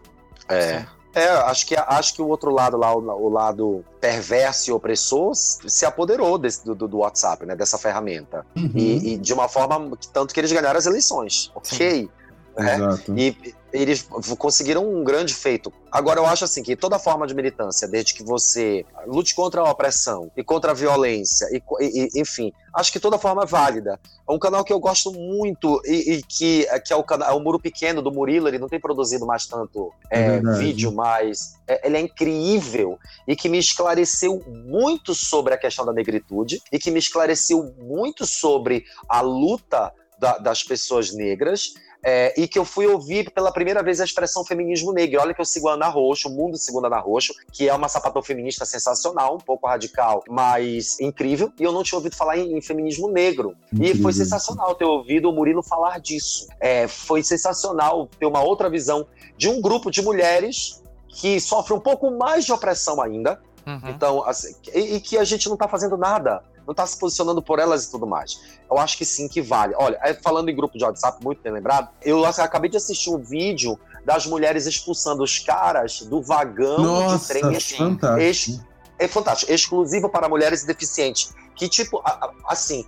É. 0.48 0.86
É, 1.12 1.26
acho 1.26 1.66
que, 1.66 1.74
acho 1.74 2.14
que 2.14 2.22
o 2.22 2.28
outro 2.28 2.52
lado 2.52 2.76
lá, 2.76 2.94
o, 2.94 3.00
o 3.00 3.28
lado 3.28 3.84
perverso 4.00 4.70
e 4.70 4.72
opressor, 4.72 5.32
se 5.34 5.84
apoderou 5.84 6.38
desse, 6.38 6.64
do, 6.64 6.74
do, 6.74 6.98
WhatsApp, 6.98 7.44
né? 7.44 7.56
Dessa 7.56 7.76
ferramenta. 7.76 8.46
Uhum. 8.56 8.70
E, 8.76 9.14
e, 9.14 9.18
de 9.18 9.32
uma 9.32 9.48
forma, 9.48 9.90
tanto 10.12 10.32
que 10.32 10.38
eles 10.38 10.52
ganharam 10.52 10.78
as 10.78 10.86
eleições. 10.86 11.50
Ok. 11.52 12.08
Né? 12.56 12.74
Exato. 12.76 13.14
E, 13.16 13.54
eles 13.72 14.02
conseguiram 14.38 14.88
um 14.88 15.04
grande 15.04 15.34
feito. 15.34 15.72
Agora, 15.90 16.20
eu 16.20 16.26
acho 16.26 16.44
assim 16.44 16.62
que 16.62 16.76
toda 16.76 16.98
forma 16.98 17.26
de 17.26 17.34
militância, 17.34 17.86
desde 17.86 18.14
que 18.14 18.22
você 18.22 18.84
lute 19.06 19.34
contra 19.34 19.60
a 19.60 19.70
opressão 19.70 20.30
e 20.36 20.42
contra 20.42 20.72
a 20.72 20.74
violência, 20.74 21.46
e, 21.52 21.62
e 21.80 22.20
enfim, 22.20 22.52
acho 22.74 22.92
que 22.92 23.00
toda 23.00 23.18
forma 23.18 23.42
é 23.42 23.46
válida. 23.46 23.98
É 24.28 24.32
um 24.32 24.38
canal 24.38 24.64
que 24.64 24.72
eu 24.72 24.80
gosto 24.80 25.12
muito 25.12 25.80
e, 25.84 26.14
e 26.14 26.22
que, 26.22 26.66
que 26.84 26.92
é, 26.92 26.96
o 26.96 27.02
canal, 27.02 27.30
é 27.30 27.32
o 27.32 27.40
Muro 27.40 27.58
Pequeno 27.58 28.02
do 28.02 28.12
Murilo, 28.12 28.48
ele 28.48 28.58
não 28.58 28.68
tem 28.68 28.80
produzido 28.80 29.26
mais 29.26 29.46
tanto 29.46 29.92
é, 30.10 30.36
é 30.36 30.40
vídeo, 30.58 30.92
mas 30.92 31.54
é, 31.66 31.86
ele 31.86 31.96
é 31.96 32.00
incrível 32.00 32.98
e 33.26 33.34
que 33.34 33.48
me 33.48 33.58
esclareceu 33.58 34.42
muito 34.48 35.14
sobre 35.14 35.54
a 35.54 35.58
questão 35.58 35.84
da 35.84 35.92
negritude 35.92 36.60
e 36.72 36.78
que 36.78 36.90
me 36.90 36.98
esclareceu 36.98 37.74
muito 37.78 38.26
sobre 38.26 38.84
a 39.08 39.20
luta 39.20 39.92
da, 40.18 40.38
das 40.38 40.62
pessoas 40.62 41.12
negras 41.12 41.72
é, 42.02 42.34
e 42.40 42.48
que 42.48 42.58
eu 42.58 42.64
fui 42.64 42.86
ouvir 42.86 43.30
pela 43.30 43.52
primeira 43.52 43.82
vez 43.82 44.00
a 44.00 44.04
expressão 44.04 44.44
feminismo 44.44 44.92
negro. 44.92 45.20
Olha 45.20 45.34
que 45.34 45.40
eu 45.40 45.44
sigo 45.44 45.68
a 45.68 45.74
Ana 45.74 45.88
Roxo, 45.88 46.28
o 46.28 46.30
mundo 46.32 46.56
segundo 46.56 46.84
a 46.84 46.88
Ana 46.88 46.98
Roxo, 46.98 47.34
que 47.52 47.68
é 47.68 47.74
uma 47.74 47.88
sapatão 47.88 48.22
feminista 48.22 48.64
sensacional, 48.64 49.36
um 49.36 49.38
pouco 49.38 49.66
radical, 49.66 50.22
mas 50.28 50.98
incrível. 51.00 51.52
E 51.58 51.62
eu 51.62 51.72
não 51.72 51.82
tinha 51.82 51.98
ouvido 51.98 52.16
falar 52.16 52.38
em, 52.38 52.56
em 52.56 52.62
feminismo 52.62 53.10
negro. 53.10 53.54
Incrível. 53.72 53.96
E 53.96 54.02
foi 54.02 54.12
sensacional 54.12 54.74
ter 54.74 54.84
ouvido 54.84 55.28
o 55.28 55.32
Murilo 55.32 55.62
falar 55.62 56.00
disso. 56.00 56.48
É, 56.58 56.88
foi 56.88 57.22
sensacional 57.22 58.08
ter 58.18 58.26
uma 58.26 58.42
outra 58.42 58.70
visão 58.70 59.06
de 59.36 59.48
um 59.48 59.60
grupo 59.60 59.90
de 59.90 60.02
mulheres 60.02 60.82
que 61.08 61.40
sofre 61.40 61.74
um 61.74 61.80
pouco 61.80 62.10
mais 62.10 62.44
de 62.44 62.52
opressão 62.52 63.00
ainda. 63.00 63.40
Uhum. 63.66 63.90
Então, 63.90 64.24
assim, 64.24 64.54
e, 64.74 64.96
e 64.96 65.00
que 65.00 65.18
a 65.18 65.24
gente 65.24 65.46
não 65.48 65.54
está 65.54 65.68
fazendo 65.68 65.96
nada 65.96 66.42
não 66.70 66.72
está 66.72 66.86
se 66.86 66.96
posicionando 66.96 67.42
por 67.42 67.58
elas 67.58 67.84
e 67.84 67.90
tudo 67.90 68.06
mais. 68.06 68.40
Eu 68.70 68.78
acho 68.78 68.96
que 68.96 69.04
sim, 69.04 69.26
que 69.26 69.42
vale. 69.42 69.74
Olha, 69.76 69.98
é, 70.02 70.14
falando 70.14 70.48
em 70.48 70.54
grupo 70.54 70.78
de 70.78 70.84
WhatsApp, 70.84 71.22
muito 71.22 71.42
bem 71.42 71.52
lembrado, 71.52 71.88
eu 72.00 72.24
acabei 72.24 72.70
de 72.70 72.76
assistir 72.76 73.10
um 73.10 73.18
vídeo 73.18 73.78
das 74.04 74.24
mulheres 74.24 74.66
expulsando 74.66 75.24
os 75.24 75.40
caras 75.40 76.02
do 76.02 76.22
vagão 76.22 76.78
Nossa, 76.78 77.34
de 77.34 77.40
trem. 77.40 77.56
Assim, 77.56 77.76
fantástico. 77.76 78.66
é 79.00 79.08
fantástico. 79.08 79.52
Exclusivo 79.52 80.08
para 80.08 80.28
mulheres 80.28 80.62
deficientes. 80.62 81.34
Que, 81.56 81.68
tipo, 81.68 82.00
assim, 82.46 82.86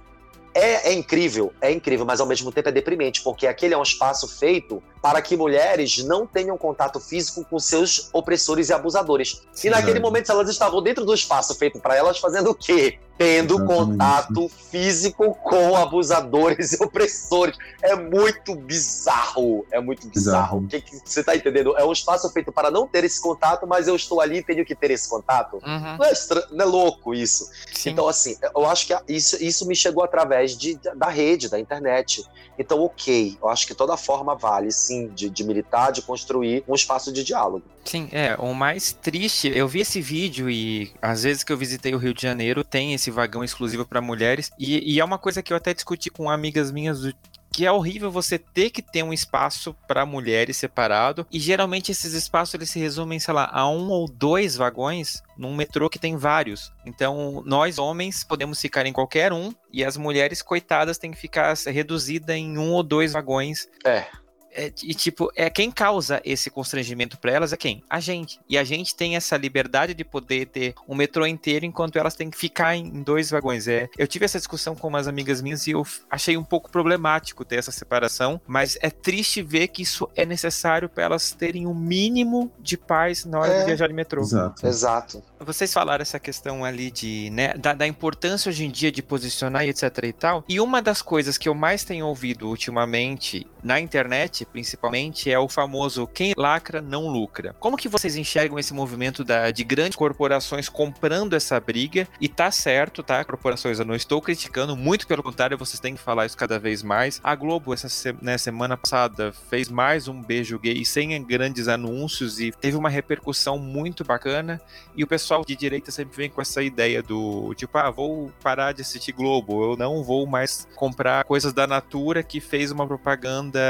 é, 0.55 0.91
é, 0.91 0.93
incrível, 0.93 1.53
é 1.61 1.73
incrível, 1.73 2.07
mas 2.07 2.21
ao 2.21 2.27
mesmo 2.27 2.53
tempo 2.53 2.69
é 2.69 2.73
deprimente, 2.73 3.21
porque 3.23 3.49
aquele 3.49 3.75
é 3.75 3.79
um 3.79 3.83
espaço 3.83 4.29
feito 4.29 4.81
para 5.03 5.21
que 5.21 5.37
mulheres 5.37 5.99
não 6.05 6.25
tenham 6.25 6.57
contato 6.57 7.01
físico 7.01 7.45
com 7.45 7.59
seus 7.59 8.09
opressores 8.13 8.69
e 8.69 8.73
abusadores. 8.73 9.43
Sim, 9.53 9.67
e 9.67 9.71
naquele 9.73 9.99
momento 9.99 10.31
elas 10.31 10.49
estavam 10.49 10.81
dentro 10.81 11.05
do 11.05 11.13
espaço 11.13 11.57
feito 11.57 11.81
para 11.81 11.97
elas 11.97 12.19
fazendo 12.19 12.51
o 12.51 12.55
quê? 12.55 13.01
Tendo 13.19 13.55
Exatamente. 13.55 13.79
contato 13.79 14.49
físico 14.49 15.35
com 15.35 15.77
abusadores 15.77 16.73
e 16.73 16.83
opressores. 16.83 17.57
É 17.83 17.95
muito 17.95 18.55
bizarro. 18.55 19.67
É 19.71 19.81
muito 19.81 20.09
bizarro. 20.09 20.59
O 20.61 20.69
que, 20.69 20.81
que, 20.81 20.97
você 21.05 21.21
está 21.21 21.37
entendendo? 21.37 21.77
É 21.77 21.85
um 21.85 21.93
espaço 21.93 22.31
feito 22.31 22.51
para 22.53 22.71
não 22.71 22.87
ter 22.87 23.05
esse 23.05 23.21
contato, 23.21 23.67
mas 23.67 23.87
eu 23.87 23.97
estou 23.97 24.21
ali 24.21 24.39
e 24.39 24.43
tenho 24.43 24.65
que 24.65 24.75
ter 24.75 24.93
esse 24.93 25.09
contato. 25.09 25.55
Uhum. 25.57 25.97
Não, 25.99 26.05
é 26.05 26.13
não, 26.53 26.65
é 26.65 26.69
louco 26.69 27.13
isso. 27.13 27.51
Sim. 27.75 27.91
Então, 27.91 28.09
assim, 28.09 28.37
eu 28.55 28.67
acho 28.67 28.87
que 28.87 28.97
isso, 29.09 29.43
isso 29.43 29.67
me 29.67 29.77
chegou 29.77 30.03
através 30.03 30.57
de, 30.57 30.79
da 30.97 31.09
rede, 31.09 31.49
da 31.49 31.61
internet. 31.61 32.25
Então, 32.59 32.81
ok, 32.81 33.37
eu 33.41 33.49
acho 33.49 33.67
que 33.67 33.75
toda 33.75 33.97
forma 33.97 34.35
vale, 34.35 34.71
sim, 34.71 34.92
de, 35.09 35.31
de 35.31 35.45
militar, 35.45 35.93
de 35.93 36.03
construir 36.03 36.65
um 36.69 36.75
espaço 36.75 37.13
de 37.13 37.25
diálogo. 37.25 37.65
Sim, 37.85 38.09
é. 38.13 38.37
O 38.39 38.55
mais 38.55 38.93
triste, 38.93 39.51
eu 39.55 39.67
vi 39.67 39.81
esse 39.81 40.01
vídeo 40.01 40.49
e 40.49 40.93
às 41.01 41.23
vezes 41.25 41.43
que 41.43 41.53
eu 41.53 41.57
visitei 41.57 41.95
o 41.95 41.99
Rio 41.99 42.15
de 42.15 42.23
Janeiro, 42.23 42.63
tem 42.63 42.95
esse 42.95 43.11
vagão 43.11 43.43
exclusivo 43.43 43.85
para 43.85 44.01
mulheres. 44.01 44.51
E, 44.59 44.95
e, 44.95 45.01
é 45.01 45.05
uma 45.05 45.19
coisa 45.19 45.43
que 45.43 45.53
eu 45.53 45.57
até 45.57 45.75
discuti 45.75 46.11
com 46.11 46.31
amigas 46.31 46.71
minhas 46.71 47.01
do 47.01 47.13
que 47.53 47.67
é 47.67 47.71
horrível 47.71 48.11
você 48.11 48.39
ter 48.39 48.71
que 48.71 48.81
ter 48.81 49.03
um 49.03 49.13
espaço 49.13 49.77
para 49.87 50.07
mulheres 50.07 50.57
separado 50.57 51.27
e 51.31 51.39
geralmente 51.39 51.93
esses 51.93 52.15
espaços 52.15 52.55
eles 52.55 52.71
se 52.71 52.79
resumem, 52.79 53.21
sei 53.21 53.35
lá, 53.35 53.49
a 53.53 53.69
um 53.69 53.91
ou 53.91 54.09
dois 54.09 54.57
vagões 54.57 55.23
num 55.37 55.55
metrô 55.55 55.91
que 55.91 55.99
tem 55.99 56.17
vários. 56.17 56.73
Então, 56.87 57.43
nós 57.45 57.79
homens 57.79 58.25
podemos 58.25 58.59
ficar 58.59 58.87
em 58.87 58.93
qualquer 58.93 59.33
um 59.33 59.53
e 59.71 59.85
as 59.85 59.97
mulheres 59.97 60.41
coitadas 60.41 60.97
têm 60.97 61.11
que 61.11 61.19
ficar 61.19 61.55
reduzida 61.67 62.35
em 62.35 62.57
um 62.57 62.73
ou 62.73 62.83
dois 62.83 63.13
vagões. 63.13 63.69
É. 63.85 64.07
É, 64.55 64.73
e 64.83 64.95
tipo, 64.95 65.31
é 65.35 65.49
quem 65.49 65.71
causa 65.71 66.21
esse 66.25 66.51
constrangimento 66.51 67.19
para 67.19 67.33
elas 67.33 67.53
é 67.53 67.57
quem? 67.57 67.83
A 67.89 68.01
gente. 68.01 68.41
E 68.49 68.59
a 68.59 68.65
gente 68.65 68.95
tem 68.95 69.17
essa 69.17 69.37
liberdade 69.37 69.95
de 69.95 70.05
poder 70.05 70.47
ter 70.47 70.75
um 70.89 70.95
metrô 70.95 71.27
inteiro 71.27 71.65
enquanto 71.65 71.97
elas 71.97 72.15
têm 72.15 72.31
que 72.31 72.37
ficar 72.37 72.77
em 72.77 73.03
dois 73.03 73.31
vagões. 73.31 73.67
É, 73.69 73.89
eu 73.97 74.07
tive 74.07 74.25
essa 74.25 74.39
discussão 74.39 74.75
com 74.75 74.89
umas 74.89 75.09
amigas 75.09 75.41
minhas 75.41 75.67
e 75.67 75.71
eu 75.71 75.87
achei 76.11 76.37
um 76.37 76.45
pouco 76.45 76.71
problemático 76.71 77.45
ter 77.45 77.57
essa 77.57 77.73
separação, 77.73 78.41
mas 78.47 78.77
é 78.81 78.91
triste 78.91 79.43
ver 79.43 79.69
que 79.69 79.83
isso 79.83 80.09
é 80.15 80.25
necessário 80.25 80.89
para 80.89 81.05
elas 81.05 81.33
terem 81.33 81.67
o 81.67 81.71
um 81.71 81.75
mínimo 81.75 82.53
de 82.59 82.77
paz 82.77 83.25
na 83.25 83.41
hora 83.41 83.53
é. 83.53 83.61
de 83.61 83.67
viajar 83.67 83.89
de 83.89 83.95
metrô. 83.95 84.21
Exato. 84.21 84.67
Exato. 84.67 85.23
Vocês 85.41 85.73
falaram 85.73 86.03
essa 86.03 86.21
questão 86.21 86.65
ali 86.65 86.91
de, 86.91 87.31
né, 87.31 87.55
da, 87.55 87.75
da 87.75 87.87
importância 87.87 88.49
hoje 88.49 88.65
em 88.65 88.71
dia 88.71 88.93
de 88.93 89.03
posicionar 89.03 89.65
e 89.65 89.71
etc 89.71 89.99
e 90.05 90.13
tal. 90.13 90.45
E 90.49 90.61
uma 90.61 90.81
das 90.81 91.03
coisas 91.03 91.37
que 91.37 91.49
eu 91.49 91.55
mais 91.55 91.85
tenho 91.85 92.07
ouvido 92.07 92.49
ultimamente 92.49 93.47
na 93.63 93.81
internet, 93.81 94.42
principalmente, 94.45 95.31
é 95.31 95.39
o 95.39 95.49
famoso 95.49 96.07
quem 96.07 96.33
lacra 96.37 96.81
não 96.81 97.07
lucra. 97.09 97.55
Como 97.59 97.77
que 97.77 97.89
vocês 97.89 98.17
enxergam 98.17 98.59
esse 98.59 98.75
movimento 98.75 99.25
da, 99.25 99.51
de 99.51 99.65
grandes 99.65 99.97
corporações 99.97 100.69
comprando 100.69 101.35
essa 101.35 101.59
briga? 101.61 102.09
E 102.21 102.29
tá 102.29 102.51
certo, 102.51 103.03
tá? 103.03 103.25
Corporações, 103.25 103.79
eu 103.79 103.85
não 103.85 103.95
estou 103.95 104.21
criticando, 104.21 104.77
muito 104.77 105.07
pelo 105.07 105.23
contrário, 105.23 105.59
vocês 105.59 105.81
têm 105.81 105.95
que 105.95 106.01
falar 106.01 106.27
isso 106.27 106.37
cada 106.37 106.59
vez 106.59 106.83
mais. 106.83 107.21
A 107.23 107.35
Globo, 107.35 107.73
essa 107.73 107.89
né, 108.21 108.39
semana 108.39 108.77
passada, 108.77 109.33
fez 109.51 109.69
mais 109.69 110.09
um 110.09 110.23
beijo 110.23 110.59
gay 110.59 110.85
sem 110.85 111.23
grandes 111.25 111.69
anúncios 111.69 112.41
e 112.41 112.53
teve 112.53 112.77
uma 112.77 112.89
repercussão 112.89 113.59
muito 113.59 114.05
bacana. 114.05 114.61
E 114.97 115.03
o 115.03 115.07
pessoal 115.07 115.45
de 115.45 115.57
direita 115.57 115.91
sempre 115.91 116.17
vem 116.17 116.31
com 116.31 116.41
essa 116.41 116.63
ideia 116.63 117.03
do 117.03 117.55
tipo, 117.55 117.77
ah, 117.79 117.91
vou 117.91 118.33
parar 118.43 118.73
de 118.73 118.83
assistir 118.83 119.13
Globo, 119.13 119.73
eu 119.73 119.77
não 119.77 120.03
vou 120.03 120.27
mais 120.27 120.67
comprar 120.75 121.25
coisas 121.25 121.53
da 121.53 121.67
Natura 121.67 122.23
que 122.23 122.41
fez 122.41 122.71
uma 122.71 122.87
propaganda 122.87 123.61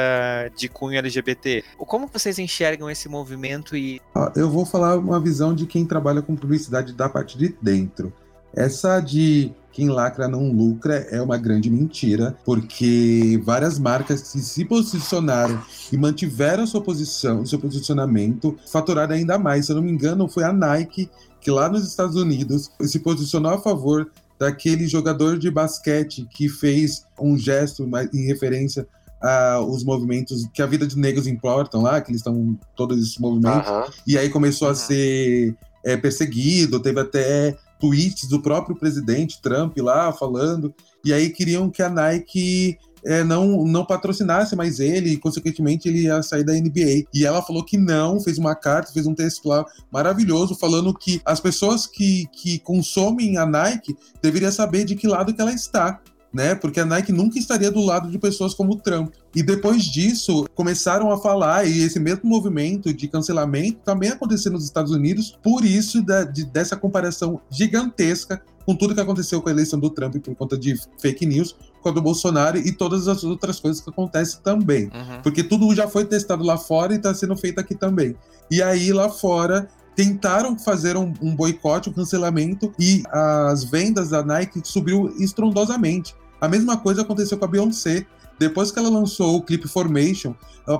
de 0.63 0.69
cunho 0.69 0.99
LGBT. 0.99 1.65
Como 1.79 2.07
vocês 2.07 2.39
enxergam 2.39 2.89
esse 2.89 3.09
movimento 3.09 3.77
e. 3.77 4.01
Eu 4.37 4.49
vou 4.49 4.65
falar 4.65 4.97
uma 4.97 5.21
visão 5.21 5.55
de 5.55 5.67
quem 5.67 5.85
trabalha 5.85 6.23
com 6.23 6.37
publicidade 6.37 6.93
da 6.93 7.09
parte 7.09 7.37
de 7.37 7.55
dentro. 7.61 8.13
Essa 8.55 9.01
de 9.01 9.53
quem 9.73 9.89
lacra 9.89 10.29
não 10.29 10.53
lucra 10.53 11.07
é 11.11 11.21
uma 11.21 11.39
grande 11.39 11.71
mentira, 11.71 12.37
porque 12.45 13.41
várias 13.43 13.79
marcas 13.79 14.31
que 14.31 14.39
se 14.41 14.65
posicionaram 14.65 15.61
e 15.91 15.97
mantiveram 15.97 16.67
sua 16.67 16.83
posição, 16.83 17.47
seu 17.47 17.59
posicionamento, 17.59 18.57
faturaram 18.71 19.15
ainda 19.15 19.39
mais. 19.39 19.67
Se 19.67 19.73
eu 19.73 19.77
não 19.77 19.83
me 19.83 19.91
engano, 19.91 20.29
foi 20.29 20.45
a 20.45 20.53
Nike 20.53 21.11
que 21.41 21.51
lá 21.51 21.69
nos 21.69 21.89
Estados 21.89 22.15
Unidos 22.15 22.71
se 22.83 23.01
posicionou 23.01 23.53
a 23.53 23.59
favor 23.59 24.11
daquele 24.39 24.87
jogador 24.87 25.39
de 25.39 25.51
basquete 25.51 26.29
que 26.31 26.49
fez 26.49 27.07
um 27.19 27.39
gesto 27.39 27.89
em 28.13 28.27
referência 28.27 28.87
uh, 29.23 29.61
os 29.64 29.85
movimentos 29.85 30.47
que 30.53 30.62
a 30.62 30.66
vida 30.66 30.87
de 30.87 30.99
negros 30.99 31.27
importam 31.27 31.83
lá, 31.83 32.01
que 32.01 32.11
eles 32.11 32.20
estão 32.20 32.59
todos 32.77 32.99
esses 33.01 33.18
movimentos. 33.18 33.70
E 34.07 34.18
aí 34.18 34.29
começou 34.29 34.68
a 34.68 34.75
ser 34.75 35.57
é, 35.85 35.97
perseguido, 35.97 36.81
teve 36.81 37.01
até 37.01 37.57
tweets 37.81 38.29
do 38.29 38.41
próprio 38.41 38.77
presidente 38.77 39.41
Trump 39.41 39.77
lá 39.79 40.12
falando. 40.12 40.75
E 41.05 41.12
aí 41.12 41.31
queriam 41.31 41.68
que 41.68 41.83
a 41.83 41.89
Nike 41.89 42.79
é, 43.05 43.25
não, 43.25 43.64
não 43.64 43.85
patrocinasse 43.85 44.55
mais 44.55 44.79
ele, 44.79 45.11
e 45.11 45.16
consequentemente 45.16 45.89
ele 45.89 46.03
ia 46.03 46.23
sair 46.23 46.45
da 46.45 46.53
NBA. 46.53 47.09
E 47.12 47.27
ela 47.27 47.43
falou 47.43 47.64
que 47.64 47.77
não, 47.77 48.20
fez 48.20 48.39
uma 48.39 48.55
carta, 48.55 48.93
fez 48.93 49.07
um 49.07 49.14
texto 49.14 49.49
lá 49.49 49.64
maravilhoso, 49.91 50.55
falando 50.55 50.95
que 50.95 51.20
as 51.25 51.41
pessoas 51.41 51.87
que, 51.87 52.27
que 52.33 52.59
consomem 52.61 53.37
a 53.37 53.45
Nike 53.45 53.97
deveriam 54.23 54.53
saber 54.53 54.85
de 54.85 54.95
que 54.95 55.09
lado 55.09 55.35
que 55.35 55.41
ela 55.41 55.53
está 55.53 56.01
né? 56.33 56.55
Porque 56.55 56.80
a 56.80 56.85
Nike 56.85 57.12
nunca 57.12 57.39
estaria 57.39 57.70
do 57.70 57.80
lado 57.80 58.11
de 58.11 58.18
pessoas 58.18 58.55
como 58.55 58.72
o 58.72 58.76
Trump. 58.76 59.12
E 59.35 59.43
depois 59.43 59.85
disso, 59.85 60.47
começaram 60.55 61.11
a 61.11 61.18
falar, 61.18 61.66
e 61.66 61.83
esse 61.83 62.01
mesmo 62.01 62.22
movimento 62.24 62.93
de 62.93 63.09
cancelamento 63.09 63.80
também 63.85 64.11
aconteceu 64.11 64.53
nos 64.53 64.64
Estados 64.64 64.93
Unidos, 64.93 65.39
por 65.43 65.64
isso 65.64 66.03
da, 66.03 66.24
de, 66.24 66.45
dessa 66.45 66.76
comparação 66.76 67.41
gigantesca 67.51 68.43
com 68.64 68.76
tudo 68.76 68.95
que 68.95 69.01
aconteceu 69.01 69.43
com 69.43 69.49
a 69.49 69.53
eleição 69.53 69.78
do 69.78 69.91
Trump 69.91 70.16
por 70.16 70.35
conta 70.37 70.57
de 70.57 70.78
fake 70.99 71.26
news, 71.26 71.57
com 71.80 71.89
a 71.89 71.93
do 71.93 72.01
Bolsonaro 72.01 72.59
e 72.59 72.72
todas 72.72 73.09
as 73.09 73.24
outras 73.24 73.59
coisas 73.59 73.83
que 73.83 73.91
acontecem 73.91 74.41
também. 74.43 74.85
Uhum. 74.85 75.22
Porque 75.22 75.43
tudo 75.43 75.74
já 75.74 75.89
foi 75.89 76.05
testado 76.05 76.45
lá 76.45 76.57
fora 76.57 76.93
e 76.93 76.97
está 76.97 77.12
sendo 77.12 77.37
feito 77.37 77.59
aqui 77.59 77.74
também. 77.74 78.14
E 78.51 78.62
aí, 78.62 78.93
lá 78.93 79.09
fora, 79.09 79.68
tentaram 79.95 80.59
fazer 80.59 80.97
um, 80.97 81.12
um 81.20 81.35
boicote, 81.35 81.91
um 81.91 81.93
cancelamento, 81.93 82.72
e 82.78 83.03
as 83.11 83.64
vendas 83.64 84.11
da 84.11 84.22
Nike 84.22 84.61
subiu 84.64 85.14
estrondosamente. 85.18 86.14
A 86.43 86.49
mesma 86.49 86.76
coisa 86.76 87.03
aconteceu 87.03 87.38
com 87.38 87.45
a 87.45 87.49
Beyoncé. 87.49 88.05
Depois 88.36 88.72
que 88.72 88.78
ela 88.80 88.88
lançou 88.88 89.36
o 89.36 89.43
clipe 89.43 89.68
Formation, 89.68 90.34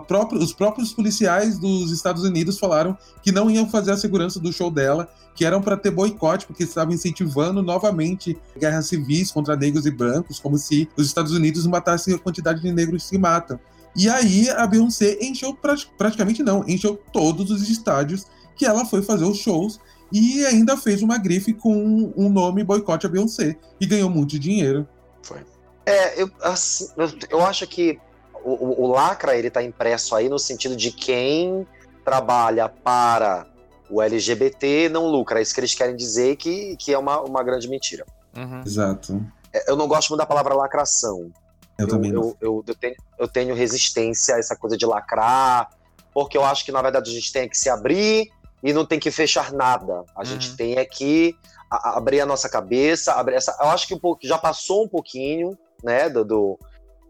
próprio, 0.09 0.43
os 0.43 0.53
próprios 0.53 0.93
policiais 0.93 1.57
dos 1.57 1.93
Estados 1.93 2.25
Unidos 2.25 2.59
falaram 2.59 2.99
que 3.23 3.31
não 3.31 3.49
iam 3.49 3.71
fazer 3.71 3.93
a 3.93 3.97
segurança 3.97 4.41
do 4.41 4.53
show 4.53 4.73
dela, 4.73 5.09
que 5.37 5.45
eram 5.45 5.63
para 5.63 5.77
ter 5.77 5.93
boicote, 5.93 6.47
porque 6.47 6.65
estavam 6.65 6.93
incentivando 6.93 7.63
novamente 7.63 8.37
guerras 8.59 8.87
civis 8.87 9.31
contra 9.31 9.55
negros 9.55 9.87
e 9.87 9.93
brancos, 9.93 10.41
como 10.41 10.59
se 10.59 10.89
os 10.97 11.07
Estados 11.07 11.31
Unidos 11.31 11.65
matassem 11.65 12.13
a 12.13 12.19
quantidade 12.19 12.61
de 12.61 12.73
negros 12.73 13.09
que 13.09 13.17
matam. 13.17 13.61
E 13.95 14.09
aí 14.09 14.51
a 14.51 14.67
Beyoncé 14.67 15.19
encheu, 15.21 15.57
praticamente 15.97 16.43
não, 16.43 16.65
encheu 16.67 17.01
todos 17.13 17.53
os 17.53 17.71
estádios 17.71 18.27
que 18.57 18.67
ela 18.67 18.85
foi 18.85 19.01
fazer 19.01 19.27
os 19.27 19.39
shows 19.39 19.79
e 20.11 20.45
ainda 20.45 20.77
fez 20.77 21.03
uma 21.03 21.19
grife 21.19 21.53
com 21.53 22.13
um 22.17 22.29
nome 22.29 22.65
boicote 22.65 23.07
a 23.07 23.09
Beyoncé 23.09 23.57
e 23.81 23.87
ganhou 23.87 24.11
muito 24.11 24.37
dinheiro. 24.37 24.89
Foi. 25.23 25.52
É, 25.85 26.23
eu, 26.23 26.31
assim, 26.43 26.89
eu, 27.31 27.45
acho 27.45 27.67
que 27.67 28.01
o, 28.45 28.51
o, 28.51 28.83
o 28.83 28.87
lacra 28.87 29.37
ele 29.37 29.51
tá 29.51 29.63
impresso 29.63 30.15
aí 30.15 30.29
no 30.29 30.39
sentido 30.39 30.77
de 30.77 30.93
quem 30.93 31.67
trabalha 32.05 32.69
para 32.69 33.47
o 33.91 34.01
LGBT 34.01 34.89
não 34.89 35.07
lucra. 35.07 35.39
É 35.39 35.43
isso 35.43 35.55
que 35.55 35.61
eles 35.61 35.75
querem 35.75 35.97
dizer 35.97 36.37
que, 36.37 36.77
que 36.77 36.93
é 36.93 36.99
uma, 36.99 37.21
uma 37.21 37.43
grande 37.43 37.69
mentira. 37.69 38.07
Uhum. 38.37 38.63
Exato. 38.65 39.25
É, 39.53 39.71
eu 39.71 39.77
não 39.77 39.87
gosto 39.87 40.11
muito 40.11 40.21
da 40.21 40.27
palavra 40.27 40.55
lacração. 40.55 41.31
Eu, 41.79 41.87
eu 41.87 41.89
também 41.89 42.13
eu, 42.13 42.37
eu, 42.41 42.65
eu, 42.67 42.75
tenho, 42.75 42.97
eu 43.19 43.29
tenho 43.29 43.55
resistência 43.55 44.37
a 44.37 44.39
essa 44.39 44.57
coisa 44.57 44.77
de 44.77 44.87
lacrar, 44.87 45.71
porque 46.15 46.37
eu 46.37 46.45
acho 46.45 46.65
que, 46.65 46.73
na 46.73 46.81
verdade, 46.81 47.11
a 47.11 47.15
gente 47.15 47.33
tem 47.33 47.49
que 47.49 47.59
se 47.59 47.69
abrir 47.69 48.31
e 48.63 48.73
não 48.73 48.87
tem 48.87 48.99
que 48.99 49.11
fechar 49.11 49.53
nada. 49.53 50.05
A 50.15 50.21
uhum. 50.21 50.25
gente 50.25 50.57
tem 50.57 50.77
é 50.77 50.85
que 50.85 51.37
abrir 51.71 52.21
a 52.21 52.27
nossa 52.27 52.49
cabeça, 52.49 53.13
abrir 53.15 53.37
essa. 53.37 53.57
Eu 53.61 53.69
acho 53.69 53.87
que 53.87 53.95
um 53.95 53.99
pouco, 53.99 54.27
já 54.27 54.39
passou 54.39 54.85
um 54.85 54.89
pouquinho, 54.89 55.57
né, 55.83 56.09
do, 56.09 56.25
do 56.25 56.59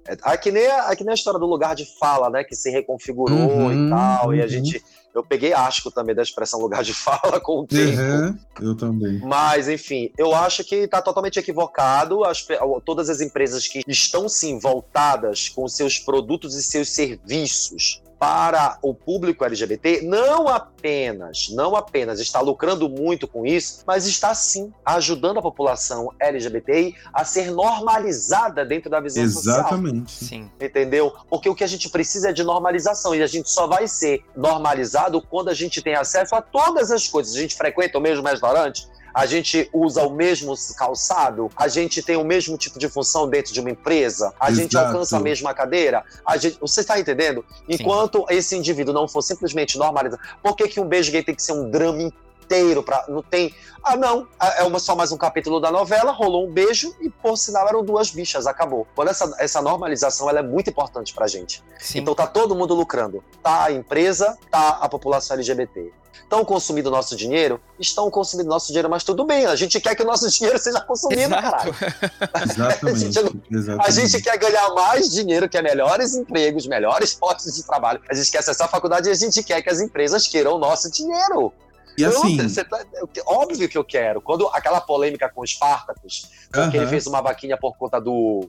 é, 0.06 0.16
aqui 0.22 0.50
nem, 0.50 0.66
aqui 0.66 1.04
nem 1.04 1.12
a 1.12 1.14
história 1.14 1.38
do 1.38 1.46
lugar 1.46 1.74
de 1.74 1.86
fala, 1.98 2.28
né? 2.28 2.42
Que 2.42 2.56
se 2.56 2.70
reconfigurou 2.70 3.38
uhum, 3.38 3.86
e 3.86 3.90
tal. 3.90 4.26
Uhum. 4.26 4.34
E 4.34 4.40
a 4.40 4.44
uhum. 4.44 4.48
gente. 4.48 4.82
Eu 5.14 5.22
peguei 5.22 5.52
asco 5.52 5.90
também 5.90 6.14
da 6.14 6.22
expressão 6.22 6.58
lugar 6.58 6.82
de 6.82 6.94
fala 6.94 7.38
com 7.38 7.60
o 7.60 7.66
tempo. 7.66 8.00
Uhum, 8.00 8.38
eu 8.62 8.74
também. 8.74 9.20
Mas, 9.20 9.68
enfim, 9.68 10.10
eu 10.16 10.34
acho 10.34 10.64
que 10.64 10.74
está 10.74 11.02
totalmente 11.02 11.38
equivocado. 11.38 12.24
As, 12.24 12.46
todas 12.84 13.10
as 13.10 13.20
empresas 13.20 13.68
que 13.68 13.82
estão, 13.86 14.28
sim, 14.28 14.58
voltadas 14.58 15.50
com 15.50 15.68
seus 15.68 15.98
produtos 15.98 16.54
e 16.54 16.62
seus 16.62 16.88
serviços 16.88 18.01
para 18.22 18.78
o 18.82 18.94
público 18.94 19.44
LGBT, 19.44 20.02
não 20.02 20.46
apenas, 20.46 21.48
não 21.50 21.74
apenas 21.74 22.20
está 22.20 22.40
lucrando 22.40 22.88
muito 22.88 23.26
com 23.26 23.44
isso, 23.44 23.82
mas 23.84 24.06
está 24.06 24.32
sim 24.32 24.72
ajudando 24.86 25.38
a 25.38 25.42
população 25.42 26.14
LGBTI 26.20 26.94
a 27.12 27.24
ser 27.24 27.50
normalizada 27.50 28.64
dentro 28.64 28.88
da 28.88 29.00
visão 29.00 29.24
Exatamente. 29.24 30.12
social. 30.12 30.28
Sim. 30.28 30.50
Entendeu? 30.60 31.12
Porque 31.28 31.48
o 31.48 31.54
que 31.56 31.64
a 31.64 31.66
gente 31.66 31.88
precisa 31.88 32.30
é 32.30 32.32
de 32.32 32.44
normalização 32.44 33.12
e 33.12 33.20
a 33.24 33.26
gente 33.26 33.50
só 33.50 33.66
vai 33.66 33.88
ser 33.88 34.24
normalizado 34.36 35.20
quando 35.20 35.48
a 35.48 35.54
gente 35.54 35.82
tem 35.82 35.96
acesso 35.96 36.36
a 36.36 36.40
todas 36.40 36.92
as 36.92 37.08
coisas. 37.08 37.34
A 37.34 37.40
gente 37.40 37.56
frequenta 37.56 37.98
o 37.98 38.00
mesmo 38.00 38.24
restaurante, 38.24 38.86
a 39.14 39.26
gente 39.26 39.68
usa 39.72 40.02
o 40.02 40.10
mesmo 40.10 40.54
calçado, 40.76 41.50
a 41.56 41.68
gente 41.68 42.02
tem 42.02 42.16
o 42.16 42.24
mesmo 42.24 42.56
tipo 42.56 42.78
de 42.78 42.88
função 42.88 43.28
dentro 43.28 43.52
de 43.52 43.60
uma 43.60 43.70
empresa, 43.70 44.32
a 44.38 44.48
Exato. 44.48 44.62
gente 44.62 44.76
alcança 44.76 45.16
a 45.16 45.20
mesma 45.20 45.54
cadeira. 45.54 46.04
A 46.24 46.36
gente, 46.36 46.58
você 46.60 46.80
está 46.80 46.98
entendendo? 46.98 47.44
Enquanto 47.68 48.18
Sim. 48.18 48.24
esse 48.30 48.56
indivíduo 48.56 48.94
não 48.94 49.08
for 49.08 49.22
simplesmente 49.22 49.78
normalizado, 49.78 50.22
por 50.42 50.56
que, 50.56 50.68
que 50.68 50.80
um 50.80 50.86
beijo 50.86 51.12
gay 51.12 51.22
tem 51.22 51.34
que 51.34 51.42
ser 51.42 51.52
um 51.52 51.70
drama 51.70 52.02
inteiro? 52.02 52.82
Pra, 52.82 53.04
não 53.08 53.22
tem. 53.22 53.54
Ah, 53.82 53.96
não, 53.96 54.28
é 54.58 54.62
uma, 54.62 54.78
só 54.78 54.94
mais 54.94 55.10
um 55.10 55.16
capítulo 55.16 55.58
da 55.58 55.70
novela, 55.70 56.12
rolou 56.12 56.46
um 56.46 56.52
beijo 56.52 56.94
e, 57.00 57.10
por 57.10 57.36
sinal, 57.36 57.66
eram 57.68 57.84
duas 57.84 58.10
bichas, 58.10 58.46
acabou. 58.46 58.86
Quando 58.94 59.08
essa, 59.08 59.34
essa 59.38 59.60
normalização 59.60 60.28
ela 60.30 60.38
é 60.38 60.42
muito 60.42 60.70
importante 60.70 61.12
pra 61.12 61.26
gente. 61.26 61.62
Sim. 61.80 61.98
Então 61.98 62.14
tá 62.14 62.26
todo 62.26 62.54
mundo 62.54 62.74
lucrando. 62.74 63.24
Tá 63.42 63.64
a 63.64 63.72
empresa, 63.72 64.38
tá 64.50 64.78
a 64.80 64.88
população 64.88 65.34
LGBT 65.34 65.92
estão 66.32 66.44
consumindo 66.46 66.90
nosso 66.90 67.14
dinheiro, 67.14 67.60
estão 67.78 68.10
consumindo 68.10 68.48
nosso 68.48 68.68
dinheiro, 68.68 68.88
mas 68.88 69.04
tudo 69.04 69.24
bem, 69.24 69.44
a 69.44 69.54
gente 69.54 69.78
quer 69.78 69.94
que 69.94 70.02
o 70.02 70.06
nosso 70.06 70.28
dinheiro 70.32 70.58
seja 70.58 70.80
consumido, 70.80 71.20
Exato. 71.20 71.42
caralho. 71.42 71.74
Exatamente. 72.50 73.18
a, 73.18 73.22
gente, 73.22 73.42
Exatamente. 73.50 73.88
a 73.88 73.90
gente 73.90 74.22
quer 74.22 74.38
ganhar 74.38 74.70
mais 74.70 75.10
dinheiro, 75.10 75.48
quer 75.48 75.62
melhores 75.62 76.14
empregos, 76.14 76.66
melhores 76.66 77.12
postos 77.14 77.54
de 77.54 77.62
trabalho, 77.64 78.00
a 78.08 78.14
gente 78.14 78.30
quer 78.30 78.38
acessar 78.38 78.66
a 78.66 78.70
faculdade 78.70 79.08
e 79.08 79.12
a 79.12 79.14
gente 79.14 79.42
quer 79.42 79.60
que 79.60 79.68
as 79.68 79.80
empresas 79.80 80.26
queiram 80.26 80.54
o 80.54 80.58
nosso 80.58 80.90
dinheiro. 80.90 81.52
E 81.98 82.04
assim, 82.06 82.38
tá, 82.38 82.82
óbvio 83.26 83.68
que 83.68 83.76
eu 83.76 83.84
quero. 83.84 84.22
Quando 84.22 84.48
aquela 84.48 84.80
polêmica 84.80 85.28
com 85.28 85.42
os 85.42 85.50
Spartacus, 85.50 86.26
porque 86.50 86.58
uh 86.58 86.70
-huh. 86.70 86.76
ele 86.76 86.86
fez 86.86 87.06
uma 87.06 87.20
vaquinha 87.20 87.58
por 87.58 87.76
conta 87.76 88.00
do 88.00 88.48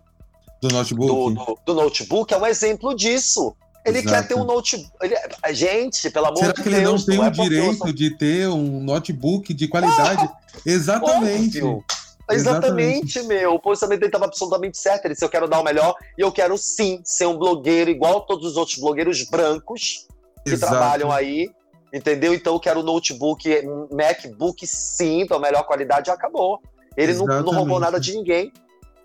do 0.61 0.69
notebook. 0.69 1.07
Do, 1.07 1.45
do, 1.45 1.59
do, 1.65 1.73
notebook 1.73 2.33
é 2.33 2.37
um 2.37 2.45
exemplo 2.45 2.95
disso. 2.95 3.53
Ele 3.85 3.99
Exato. 3.99 4.15
quer 4.15 4.27
ter 4.27 4.35
um 4.35 4.45
notebook. 4.45 4.91
Ele... 5.01 5.15
Gente, 5.53 6.09
pelo 6.09 6.27
amor 6.27 6.37
Será 6.37 6.53
de 6.53 6.63
Deus. 6.63 6.65
Será 6.65 6.77
que 6.77 6.81
ele 6.81 6.91
não 6.91 7.05
tem 7.05 7.17
não 7.17 7.23
o 7.23 7.27
é 7.27 7.29
direito 7.31 7.93
de 7.93 8.17
ter 8.17 8.47
um 8.47 8.79
notebook 8.81 9.53
de 9.53 9.67
qualidade? 9.67 10.29
Exatamente. 10.65 11.61
Óbvio. 11.61 11.83
Exatamente, 12.31 13.19
Exatamente, 13.19 13.23
meu. 13.23 13.55
O 13.55 13.59
posicionamento 13.59 13.99
dele 13.99 14.09
estava 14.09 14.25
absolutamente 14.25 14.77
certo. 14.77 15.05
Ele 15.05 15.13
disse: 15.13 15.25
Eu 15.25 15.29
quero 15.29 15.47
dar 15.47 15.59
o 15.59 15.63
melhor 15.63 15.93
e 16.17 16.21
eu 16.21 16.31
quero 16.31 16.57
sim 16.57 17.01
ser 17.03 17.25
um 17.25 17.37
blogueiro 17.37 17.89
igual 17.89 18.21
todos 18.21 18.51
os 18.51 18.57
outros 18.57 18.77
blogueiros 18.77 19.23
brancos 19.25 20.07
que 20.45 20.53
Exato. 20.53 20.71
trabalham 20.71 21.11
aí. 21.11 21.49
Entendeu? 21.91 22.33
Então 22.33 22.53
eu 22.53 22.59
quero 22.59 22.79
um 22.79 22.83
notebook, 22.83 23.47
MacBook 23.91 24.65
sim, 24.65 25.27
da 25.27 25.37
melhor 25.37 25.63
qualidade 25.63 26.09
e 26.09 26.13
acabou. 26.13 26.59
Ele 26.97 27.13
não, 27.13 27.25
não 27.25 27.53
roubou 27.53 27.79
nada 27.79 27.99
de 27.99 28.13
ninguém. 28.13 28.51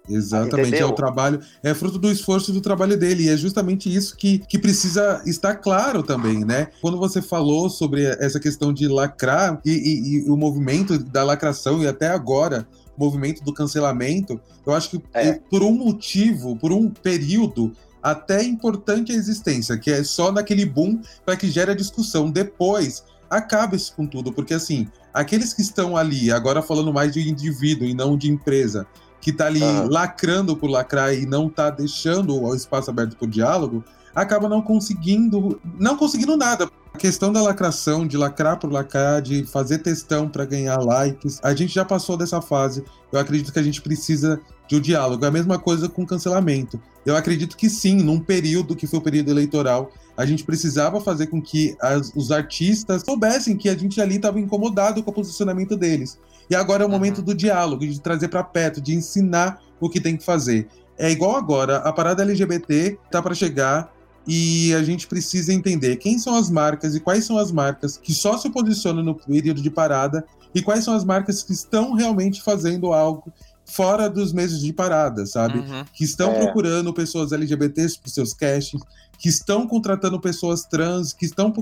Exatamente, 0.08 0.68
Entendeu? 0.68 0.88
é 0.88 0.90
o 0.90 0.94
trabalho, 0.94 1.40
é 1.62 1.74
fruto 1.74 1.98
do 1.98 2.10
esforço 2.10 2.52
do 2.52 2.60
trabalho 2.60 2.96
dele, 2.96 3.24
e 3.24 3.28
é 3.28 3.36
justamente 3.36 3.94
isso 3.94 4.16
que, 4.16 4.38
que 4.38 4.58
precisa 4.58 5.22
estar 5.26 5.56
claro 5.56 6.02
também, 6.02 6.44
né? 6.44 6.68
Quando 6.80 6.98
você 6.98 7.20
falou 7.20 7.68
sobre 7.68 8.04
essa 8.04 8.40
questão 8.40 8.72
de 8.72 8.88
lacrar 8.88 9.60
e, 9.64 9.70
e, 9.70 10.26
e 10.26 10.30
o 10.30 10.36
movimento 10.36 10.98
da 10.98 11.22
lacração, 11.22 11.82
e 11.82 11.86
até 11.86 12.08
agora, 12.08 12.66
o 12.96 13.04
movimento 13.04 13.44
do 13.44 13.52
cancelamento, 13.52 14.40
eu 14.66 14.72
acho 14.72 14.90
que 14.90 15.02
é. 15.14 15.34
por 15.50 15.62
um 15.62 15.72
motivo, 15.72 16.56
por 16.56 16.72
um 16.72 16.90
período, 16.90 17.72
até 18.02 18.42
importante 18.42 19.12
a 19.12 19.14
existência, 19.14 19.76
que 19.76 19.90
é 19.90 20.02
só 20.02 20.32
naquele 20.32 20.64
boom 20.64 21.00
para 21.24 21.36
que 21.36 21.50
gere 21.50 21.72
a 21.72 21.74
discussão. 21.74 22.30
Depois, 22.30 23.04
acaba-se 23.28 23.92
com 23.92 24.06
tudo, 24.06 24.32
porque 24.32 24.54
assim, 24.54 24.88
aqueles 25.12 25.52
que 25.52 25.62
estão 25.62 25.96
ali, 25.96 26.30
agora 26.30 26.62
falando 26.62 26.92
mais 26.92 27.12
de 27.12 27.28
indivíduo 27.28 27.86
e 27.86 27.94
não 27.94 28.16
de 28.16 28.30
empresa, 28.30 28.86
que 29.20 29.30
está 29.30 29.46
ali 29.46 29.60
lacrando 29.88 30.56
por 30.56 30.70
lacrar 30.70 31.14
e 31.14 31.26
não 31.26 31.48
está 31.48 31.70
deixando 31.70 32.40
o 32.40 32.54
espaço 32.54 32.90
aberto 32.90 33.16
para 33.16 33.26
o 33.26 33.30
diálogo, 33.30 33.84
acaba 34.14 34.48
não 34.48 34.62
conseguindo, 34.62 35.60
não 35.78 35.96
conseguindo 35.96 36.36
nada. 36.36 36.68
A 36.92 36.98
questão 36.98 37.32
da 37.32 37.42
lacração, 37.42 38.06
de 38.06 38.16
lacrar 38.16 38.58
por 38.58 38.72
lacrar, 38.72 39.22
de 39.22 39.44
fazer 39.44 39.78
testão 39.78 40.28
para 40.28 40.44
ganhar 40.44 40.78
likes, 40.78 41.38
a 41.42 41.54
gente 41.54 41.72
já 41.72 41.84
passou 41.84 42.16
dessa 42.16 42.40
fase. 42.40 42.82
Eu 43.12 43.20
acredito 43.20 43.52
que 43.52 43.58
a 43.58 43.62
gente 43.62 43.80
precisa 43.80 44.40
de 44.66 44.76
um 44.76 44.80
diálogo. 44.80 45.24
É 45.24 45.28
a 45.28 45.30
mesma 45.30 45.58
coisa 45.58 45.88
com 45.88 46.04
cancelamento. 46.04 46.80
Eu 47.06 47.16
acredito 47.16 47.56
que 47.56 47.70
sim, 47.70 47.96
num 47.96 48.18
período 48.18 48.74
que 48.74 48.86
foi 48.86 48.98
o 48.98 49.02
período 49.02 49.30
eleitoral, 49.30 49.90
a 50.16 50.26
gente 50.26 50.44
precisava 50.44 51.00
fazer 51.00 51.28
com 51.28 51.40
que 51.40 51.76
as, 51.80 52.12
os 52.14 52.32
artistas 52.32 53.02
soubessem 53.02 53.56
que 53.56 53.68
a 53.68 53.76
gente 53.76 54.00
ali 54.00 54.16
estava 54.16 54.40
incomodado 54.40 55.02
com 55.02 55.10
o 55.10 55.14
posicionamento 55.14 55.76
deles. 55.76 56.18
E 56.50 56.54
agora 56.54 56.82
é 56.82 56.86
o 56.86 56.90
momento 56.90 57.22
do 57.22 57.34
diálogo, 57.34 57.86
de 57.86 58.00
trazer 58.00 58.28
para 58.28 58.42
perto, 58.42 58.80
de 58.80 58.94
ensinar 58.94 59.60
o 59.80 59.88
que 59.88 60.00
tem 60.00 60.16
que 60.16 60.24
fazer. 60.24 60.68
É 60.96 61.10
igual 61.10 61.36
agora, 61.36 61.76
a 61.78 61.92
parada 61.92 62.22
LGBT 62.22 62.98
tá 63.10 63.22
para 63.22 63.34
chegar 63.34 63.92
e 64.26 64.74
a 64.74 64.82
gente 64.82 65.06
precisa 65.06 65.52
entender 65.52 65.96
quem 65.96 66.18
são 66.18 66.34
as 66.34 66.50
marcas 66.50 66.94
e 66.94 67.00
quais 67.00 67.24
são 67.24 67.38
as 67.38 67.50
marcas 67.50 67.96
que 67.96 68.12
só 68.12 68.36
se 68.36 68.50
posicionam 68.50 69.02
no 69.02 69.14
período 69.14 69.62
de 69.62 69.70
parada 69.70 70.24
e 70.54 70.60
quais 70.60 70.84
são 70.84 70.94
as 70.94 71.04
marcas 71.04 71.42
que 71.42 71.52
estão 71.52 71.94
realmente 71.94 72.42
fazendo 72.42 72.92
algo 72.92 73.32
fora 73.68 74.08
dos 74.08 74.32
meses 74.32 74.60
de 74.60 74.72
parada, 74.72 75.26
sabe? 75.26 75.58
Uhum. 75.58 75.84
Que 75.92 76.04
estão 76.04 76.32
é. 76.32 76.38
procurando 76.40 76.92
pessoas 76.92 77.32
LGBTs 77.32 77.98
para 77.98 78.10
seus 78.10 78.32
castings, 78.32 78.84
que 79.18 79.28
estão 79.28 79.66
contratando 79.66 80.18
pessoas 80.18 80.64
trans, 80.64 81.12
que 81.12 81.26
estão 81.26 81.52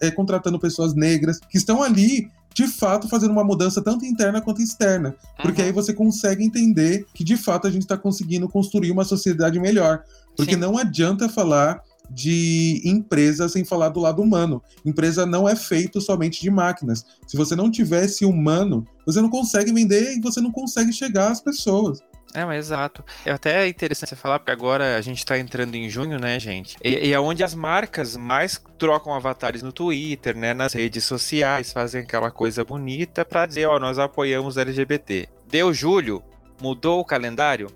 é, 0.00 0.10
contratando 0.10 0.58
pessoas 0.58 0.94
negras, 0.94 1.38
que 1.38 1.58
estão 1.58 1.82
ali 1.82 2.30
de 2.52 2.66
fato 2.66 3.08
fazendo 3.08 3.30
uma 3.30 3.44
mudança 3.44 3.80
tanto 3.80 4.04
interna 4.04 4.40
quanto 4.40 4.62
externa. 4.62 5.14
Porque 5.42 5.60
uhum. 5.60 5.68
aí 5.68 5.72
você 5.72 5.92
consegue 5.92 6.44
entender 6.44 7.06
que 7.14 7.22
de 7.22 7.36
fato 7.36 7.66
a 7.66 7.70
gente 7.70 7.82
está 7.82 7.96
conseguindo 7.96 8.48
construir 8.48 8.90
uma 8.90 9.04
sociedade 9.04 9.60
melhor. 9.60 10.02
Porque 10.36 10.54
Sim. 10.54 10.60
não 10.60 10.78
adianta 10.78 11.28
falar 11.28 11.82
de 12.10 12.82
empresa 12.84 13.48
sem 13.48 13.64
falar 13.64 13.90
do 13.90 14.00
lado 14.00 14.20
humano. 14.20 14.62
Empresa 14.84 15.24
não 15.24 15.48
é 15.48 15.54
feito 15.54 16.00
somente 16.00 16.40
de 16.40 16.50
máquinas. 16.50 17.04
Se 17.26 17.36
você 17.36 17.54
não 17.54 17.70
tivesse 17.70 18.24
humano, 18.24 18.84
você 19.06 19.20
não 19.20 19.30
consegue 19.30 19.72
vender 19.72 20.16
e 20.16 20.20
você 20.20 20.40
não 20.40 20.50
consegue 20.50 20.92
chegar 20.92 21.30
às 21.30 21.40
pessoas. 21.40 22.00
É, 22.32 22.44
mas 22.44 22.66
exato. 22.66 23.04
É 23.24 23.32
até 23.32 23.66
interessante 23.66 24.10
você 24.10 24.16
falar, 24.16 24.38
porque 24.38 24.52
agora 24.52 24.96
a 24.96 25.00
gente 25.00 25.18
está 25.18 25.36
entrando 25.36 25.74
em 25.74 25.88
junho, 25.88 26.18
né, 26.18 26.38
gente? 26.38 26.76
E, 26.82 27.08
e, 27.08 27.12
é 27.12 27.18
onde 27.18 27.42
as 27.42 27.54
marcas 27.54 28.16
mais 28.16 28.60
trocam 28.78 29.12
avatares 29.12 29.62
no 29.62 29.72
Twitter, 29.72 30.36
né, 30.36 30.54
nas 30.54 30.72
redes 30.72 31.04
sociais, 31.04 31.72
fazem 31.72 32.02
aquela 32.02 32.30
coisa 32.30 32.64
bonita 32.64 33.24
para 33.24 33.46
dizer, 33.46 33.66
ó, 33.66 33.80
nós 33.80 33.98
apoiamos 33.98 34.56
LGBT. 34.56 35.28
Deu 35.48 35.74
julho, 35.74 36.22
mudou 36.62 37.00
o 37.00 37.04
calendário? 37.04 37.68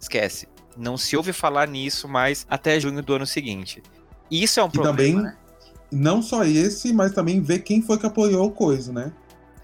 Esquece. 0.00 0.48
Não 0.80 0.96
se 0.96 1.14
ouve 1.14 1.32
falar 1.32 1.68
nisso 1.68 2.08
mais 2.08 2.46
até 2.48 2.80
junho 2.80 3.02
do 3.02 3.14
ano 3.14 3.26
seguinte. 3.26 3.82
Isso 4.30 4.58
é 4.58 4.64
um 4.64 4.68
e 4.68 4.70
problema. 4.70 4.96
também, 4.96 5.14
né? 5.14 5.36
não 5.92 6.22
só 6.22 6.42
esse, 6.42 6.90
mas 6.92 7.12
também 7.12 7.42
ver 7.42 7.58
quem 7.58 7.82
foi 7.82 7.98
que 7.98 8.06
apoiou 8.06 8.46
o 8.46 8.50
coisa, 8.50 8.90
né? 8.90 9.12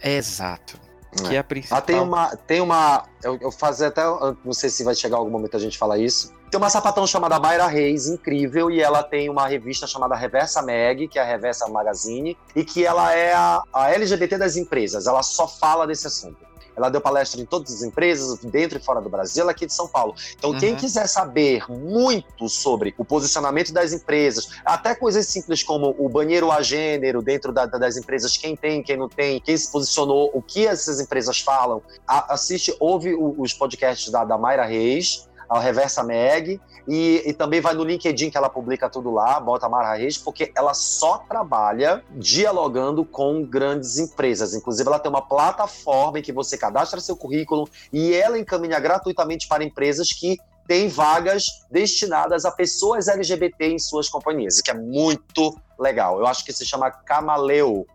Exato. 0.04 0.78
Que 1.26 1.34
é 1.34 1.38
a 1.38 1.44
principal. 1.44 1.78
Ah, 1.78 1.80
tem 1.80 1.98
uma. 1.98 2.36
Tem 2.36 2.60
uma 2.60 3.04
eu, 3.22 3.38
eu 3.40 3.50
fazer 3.50 3.86
até. 3.86 4.02
Não 4.44 4.52
sei 4.52 4.68
se 4.68 4.84
vai 4.84 4.94
chegar 4.94 5.16
algum 5.16 5.30
momento 5.30 5.56
a 5.56 5.60
gente 5.60 5.78
falar 5.78 5.96
isso. 5.96 6.34
Tem 6.50 6.58
uma 6.58 6.68
sapatão 6.68 7.06
chamada 7.06 7.40
Mayra 7.40 7.66
Reis, 7.66 8.06
incrível, 8.06 8.70
e 8.70 8.80
ela 8.80 9.02
tem 9.02 9.30
uma 9.30 9.48
revista 9.48 9.86
chamada 9.86 10.14
Reversa 10.14 10.60
Mag, 10.60 11.08
que 11.08 11.18
é 11.18 11.22
a 11.22 11.24
Reversa 11.24 11.66
Magazine, 11.68 12.36
e 12.54 12.62
que 12.62 12.84
ela 12.84 13.14
é 13.14 13.32
a, 13.32 13.62
a 13.72 13.90
LGBT 13.92 14.36
das 14.36 14.56
empresas. 14.56 15.06
Ela 15.06 15.22
só 15.22 15.48
fala 15.48 15.86
desse 15.86 16.06
assunto. 16.06 16.36
Ela 16.76 16.90
deu 16.90 17.00
palestra 17.00 17.40
em 17.40 17.46
todas 17.46 17.72
as 17.72 17.82
empresas, 17.82 18.38
dentro 18.40 18.78
e 18.78 18.82
fora 18.82 19.00
do 19.00 19.08
Brasil, 19.08 19.42
ela 19.42 19.50
é 19.50 19.54
aqui 19.54 19.66
de 19.66 19.72
São 19.72 19.88
Paulo. 19.88 20.14
Então, 20.36 20.50
uhum. 20.50 20.58
quem 20.58 20.76
quiser 20.76 21.06
saber 21.06 21.64
muito 21.70 22.48
sobre 22.48 22.94
o 22.98 23.04
posicionamento 23.04 23.72
das 23.72 23.92
empresas, 23.92 24.50
até 24.64 24.94
coisas 24.94 25.26
simples 25.26 25.62
como 25.62 25.94
o 25.98 26.08
banheiro 26.08 26.50
a 26.50 26.60
gênero 26.62 27.22
dentro 27.22 27.52
da, 27.52 27.66
das 27.66 27.96
empresas, 27.96 28.36
quem 28.36 28.54
tem, 28.54 28.82
quem 28.82 28.96
não 28.96 29.08
tem, 29.08 29.40
quem 29.40 29.56
se 29.56 29.70
posicionou, 29.70 30.30
o 30.34 30.42
que 30.42 30.66
essas 30.66 31.00
empresas 31.00 31.40
falam, 31.40 31.82
assiste, 32.06 32.74
ouve 32.78 33.14
os 33.14 33.52
podcasts 33.52 34.10
da, 34.10 34.24
da 34.24 34.36
Mayra 34.36 34.64
Reis, 34.64 35.28
ao 35.48 35.60
Reversa 35.60 36.02
Meg, 36.02 36.60
e, 36.86 37.22
e, 37.26 37.32
também 37.32 37.60
vai 37.60 37.74
no 37.74 37.82
LinkedIn 37.82 38.30
que 38.30 38.36
ela 38.36 38.48
publica 38.48 38.88
tudo 38.88 39.10
lá, 39.10 39.40
bota 39.40 39.68
Mara 39.68 39.94
Reis, 39.94 40.16
porque 40.16 40.52
ela 40.54 40.72
só 40.72 41.18
trabalha 41.18 42.04
dialogando 42.12 43.04
com 43.04 43.44
grandes 43.44 43.98
empresas. 43.98 44.54
Inclusive, 44.54 44.88
ela 44.88 44.98
tem 44.98 45.10
uma 45.10 45.26
plataforma 45.26 46.20
em 46.20 46.22
que 46.22 46.32
você 46.32 46.56
cadastra 46.56 47.00
seu 47.00 47.16
currículo 47.16 47.68
e 47.92 48.14
ela 48.14 48.38
encaminha 48.38 48.78
gratuitamente 48.78 49.48
para 49.48 49.64
empresas 49.64 50.12
que 50.12 50.38
têm 50.66 50.88
vagas 50.88 51.44
destinadas 51.70 52.44
a 52.44 52.50
pessoas 52.50 53.08
LGBT 53.08 53.66
em 53.66 53.78
suas 53.78 54.08
companhias, 54.08 54.60
que 54.60 54.70
é 54.70 54.74
muito 54.74 55.56
legal. 55.78 56.18
Eu 56.18 56.26
acho 56.26 56.44
que 56.44 56.52
se 56.52 56.64
chama 56.64 56.90
camaleo.co.com 56.90 57.86